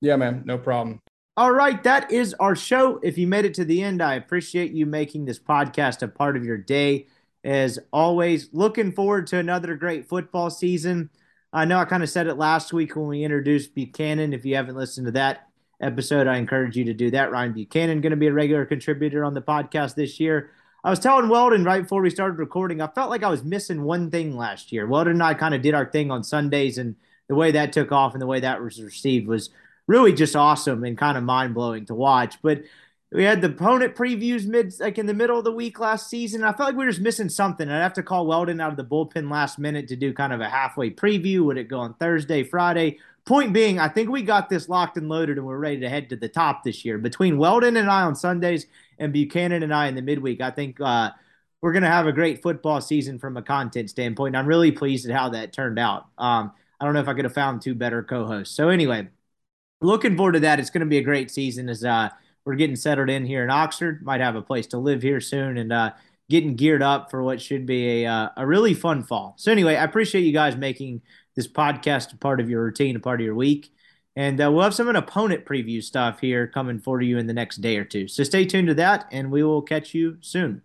Yeah, 0.02 0.16
man, 0.16 0.44
no 0.46 0.58
problem. 0.58 1.02
All 1.38 1.52
right, 1.52 1.84
that 1.84 2.12
is 2.12 2.34
our 2.40 2.56
show. 2.56 3.00
If 3.04 3.16
you 3.16 3.28
made 3.28 3.46
it 3.46 3.54
to 3.54 3.64
the 3.64 3.84
end, 3.84 4.02
I 4.02 4.16
appreciate 4.16 4.72
you 4.72 4.88
making 4.88 5.26
this 5.26 5.38
podcast 5.38 6.02
a 6.02 6.08
part 6.08 6.36
of 6.36 6.44
your 6.44 6.58
day. 6.58 7.06
As 7.44 7.78
always, 7.94 8.50
looking 8.54 8.92
forward 8.92 9.28
to 9.28 9.38
another 9.38 9.76
great 9.76 10.10
football 10.10 10.50
season. 10.50 11.12
I 11.54 11.66
know 11.66 11.78
I 11.78 11.86
kind 11.86 12.02
of 12.02 12.10
said 12.10 12.26
it 12.26 12.40
last 12.40 12.74
week 12.74 12.96
when 12.96 13.06
we 13.06 13.24
introduced 13.24 13.76
Buchanan. 13.76 14.34
If 14.34 14.46
you 14.46 14.56
haven't 14.56 14.78
listened 14.78 15.06
to 15.06 15.12
that 15.12 15.48
episode, 15.80 16.26
I 16.26 16.38
encourage 16.38 16.76
you 16.76 16.86
to 16.86 16.94
do 16.96 17.12
that. 17.12 17.32
Ryan 17.32 17.54
Buchanan 17.54 18.02
going 18.02 18.10
to 18.10 18.18
be 18.18 18.28
a 18.28 18.34
regular 18.34 18.66
contributor 18.66 19.24
on 19.24 19.36
the 19.36 19.42
podcast 19.44 19.94
this 19.94 20.20
year. 20.20 20.50
I 20.84 20.90
was 20.90 20.98
telling 20.98 21.30
Weldon 21.30 21.64
right 21.64 21.84
before 21.84 22.02
we 22.02 22.10
started 22.10 22.40
recording, 22.40 22.82
I 22.82 22.88
felt 22.88 23.12
like 23.12 23.22
I 23.22 23.30
was 23.30 23.44
missing 23.44 23.84
one 23.84 24.10
thing 24.10 24.36
last 24.36 24.72
year. 24.72 24.88
Weldon 24.88 25.14
and 25.14 25.24
I 25.24 25.36
kind 25.36 25.54
of 25.54 25.62
did 25.62 25.76
our 25.76 25.86
thing 25.86 26.10
on 26.10 26.24
Sundays, 26.24 26.80
and 26.80 26.96
the 27.28 27.36
way 27.36 27.52
that 27.52 27.74
took 27.74 27.92
off 27.92 28.14
and 28.14 28.22
the 28.24 28.28
way 28.28 28.40
that 28.40 28.60
was 28.60 28.82
received 28.82 29.28
was 29.28 29.52
really 29.88 30.14
just 30.14 30.36
awesome 30.36 30.84
and 30.84 30.98
kind 30.98 31.18
of 31.18 31.24
mind 31.24 31.54
blowing 31.54 31.86
to 31.86 31.96
watch. 31.96 32.42
But 32.42 32.64
we 33.12 33.24
had 33.24 33.42
the 33.42 33.48
opponent 33.48 33.96
previews 33.96 34.46
mid 34.46 34.78
like 34.80 34.98
in 34.98 35.06
the 35.06 35.14
middle 35.14 35.38
of 35.38 35.46
the 35.46 35.52
week 35.52 35.80
last 35.80 36.10
season. 36.10 36.44
I 36.44 36.52
felt 36.52 36.70
like 36.70 36.76
we 36.76 36.86
were 36.86 36.92
just 36.92 37.02
missing 37.02 37.30
something. 37.30 37.70
I'd 37.70 37.82
have 37.82 37.94
to 37.94 38.04
call 38.04 38.28
Weldon 38.28 38.60
out 38.60 38.72
of 38.72 38.78
the 38.78 38.84
bullpen 38.84 39.32
last 39.32 39.58
minute 39.58 39.88
to 39.88 39.96
do 39.96 40.14
kind 40.14 40.34
of 40.34 40.42
a 40.42 40.50
halfway 40.50 40.90
preview. 40.90 41.46
Would 41.46 41.58
it 41.58 41.70
go 41.70 41.80
on 41.80 41.94
Thursday, 41.96 42.44
Friday? 42.44 43.00
Point 43.24 43.54
being, 43.54 43.80
I 43.80 43.90
think 43.90 44.10
we 44.10 44.22
got 44.24 44.50
this 44.50 44.70
locked 44.70 44.98
and 44.98 45.10
loaded 45.10 45.38
and 45.38 45.46
we're 45.46 45.58
ready 45.58 45.82
to 45.82 45.90
head 45.90 46.10
to 46.10 46.16
the 46.16 46.30
top 46.30 46.64
this 46.64 46.86
year. 46.86 46.98
Between 46.98 47.38
Weldon 47.38 47.76
and 47.76 47.90
I 47.90 48.04
on 48.04 48.16
Sundays 48.16 48.68
and 49.00 49.12
Buchanan 49.12 49.64
and 49.64 49.74
I 49.74 49.88
in 49.88 49.96
the 49.96 50.02
midweek, 50.02 50.40
I 50.40 50.50
think 50.50 50.80
uh, 50.80 51.12
we're 51.62 51.74
going 51.74 51.84
to 51.84 51.90
have 51.90 52.08
a 52.08 52.14
great 52.14 52.42
football 52.42 52.80
season 52.80 53.20
from 53.20 53.36
a 53.36 53.42
content 53.42 53.90
standpoint. 53.90 54.36
I'm 54.36 54.48
really 54.48 54.72
pleased 54.72 55.10
at 55.10 55.16
how 55.16 55.30
that 55.30 55.52
turned 55.52 55.78
out. 55.78 56.08
Um, 56.18 56.52
I 56.80 56.86
don't 56.86 56.94
know 56.94 57.02
if 57.02 57.08
I 57.08 57.14
could 57.14 57.26
have 57.26 57.34
found 57.34 57.62
two 57.62 57.76
better 57.76 58.04
co-hosts. 58.04 58.56
So 58.56 58.70
anyway, 58.70 59.10
looking 59.82 60.16
forward 60.16 60.34
to 60.34 60.40
that. 60.42 60.60
It's 60.60 60.70
going 60.70 60.82
to 60.82 60.88
be 60.88 60.98
a 60.98 61.04
great 61.04 61.32
season 61.32 61.70
as 61.70 61.84
uh, 61.84 62.10
we're 62.46 62.56
getting 62.56 62.76
settled 62.76 63.10
in 63.10 63.26
here 63.26 63.44
in 63.44 63.50
Oxford. 63.50 64.04
Might 64.04 64.22
have 64.22 64.36
a 64.36 64.42
place 64.42 64.68
to 64.68 64.78
live 64.78 65.02
here 65.02 65.22
soon 65.22 65.58
and 65.58 65.74
uh, 65.74 65.92
getting 66.30 66.56
geared 66.56 66.82
up 66.82 67.10
for 67.12 67.24
what 67.24 67.42
should 67.42 67.66
be 67.66 68.04
a, 68.04 68.12
uh, 68.12 68.30
a 68.38 68.46
really 68.46 68.74
fun 68.74 69.04
fall. 69.04 69.36
So 69.38 69.52
anyway, 69.52 69.76
I 69.76 69.84
appreciate 69.84 70.22
you 70.22 70.34
guys 70.34 70.56
making 70.56 71.02
this 71.36 71.48
podcast 71.48 72.14
a 72.14 72.18
part 72.18 72.40
of 72.40 72.50
your 72.50 72.64
routine, 72.64 72.96
a 72.96 73.00
part 73.00 73.22
of 73.22 73.26
your 73.26 73.36
week. 73.36 73.72
And 74.16 74.42
uh, 74.42 74.52
we'll 74.52 74.64
have 74.64 74.74
some 74.74 74.90
an 74.90 74.96
opponent 74.96 75.46
preview 75.46 75.84
stuff 75.84 76.20
here 76.20 76.48
coming 76.48 76.80
for 76.80 77.02
you 77.02 77.20
in 77.20 77.28
the 77.28 77.34
next 77.34 77.58
day 77.58 77.78
or 77.78 77.86
two. 77.86 78.08
So 78.08 78.24
stay 78.24 78.46
tuned 78.46 78.68
to 78.68 78.74
that, 78.74 79.08
and 79.12 79.30
we 79.30 79.44
will 79.44 79.62
catch 79.62 79.94
you 79.94 80.18
soon. 80.22 80.64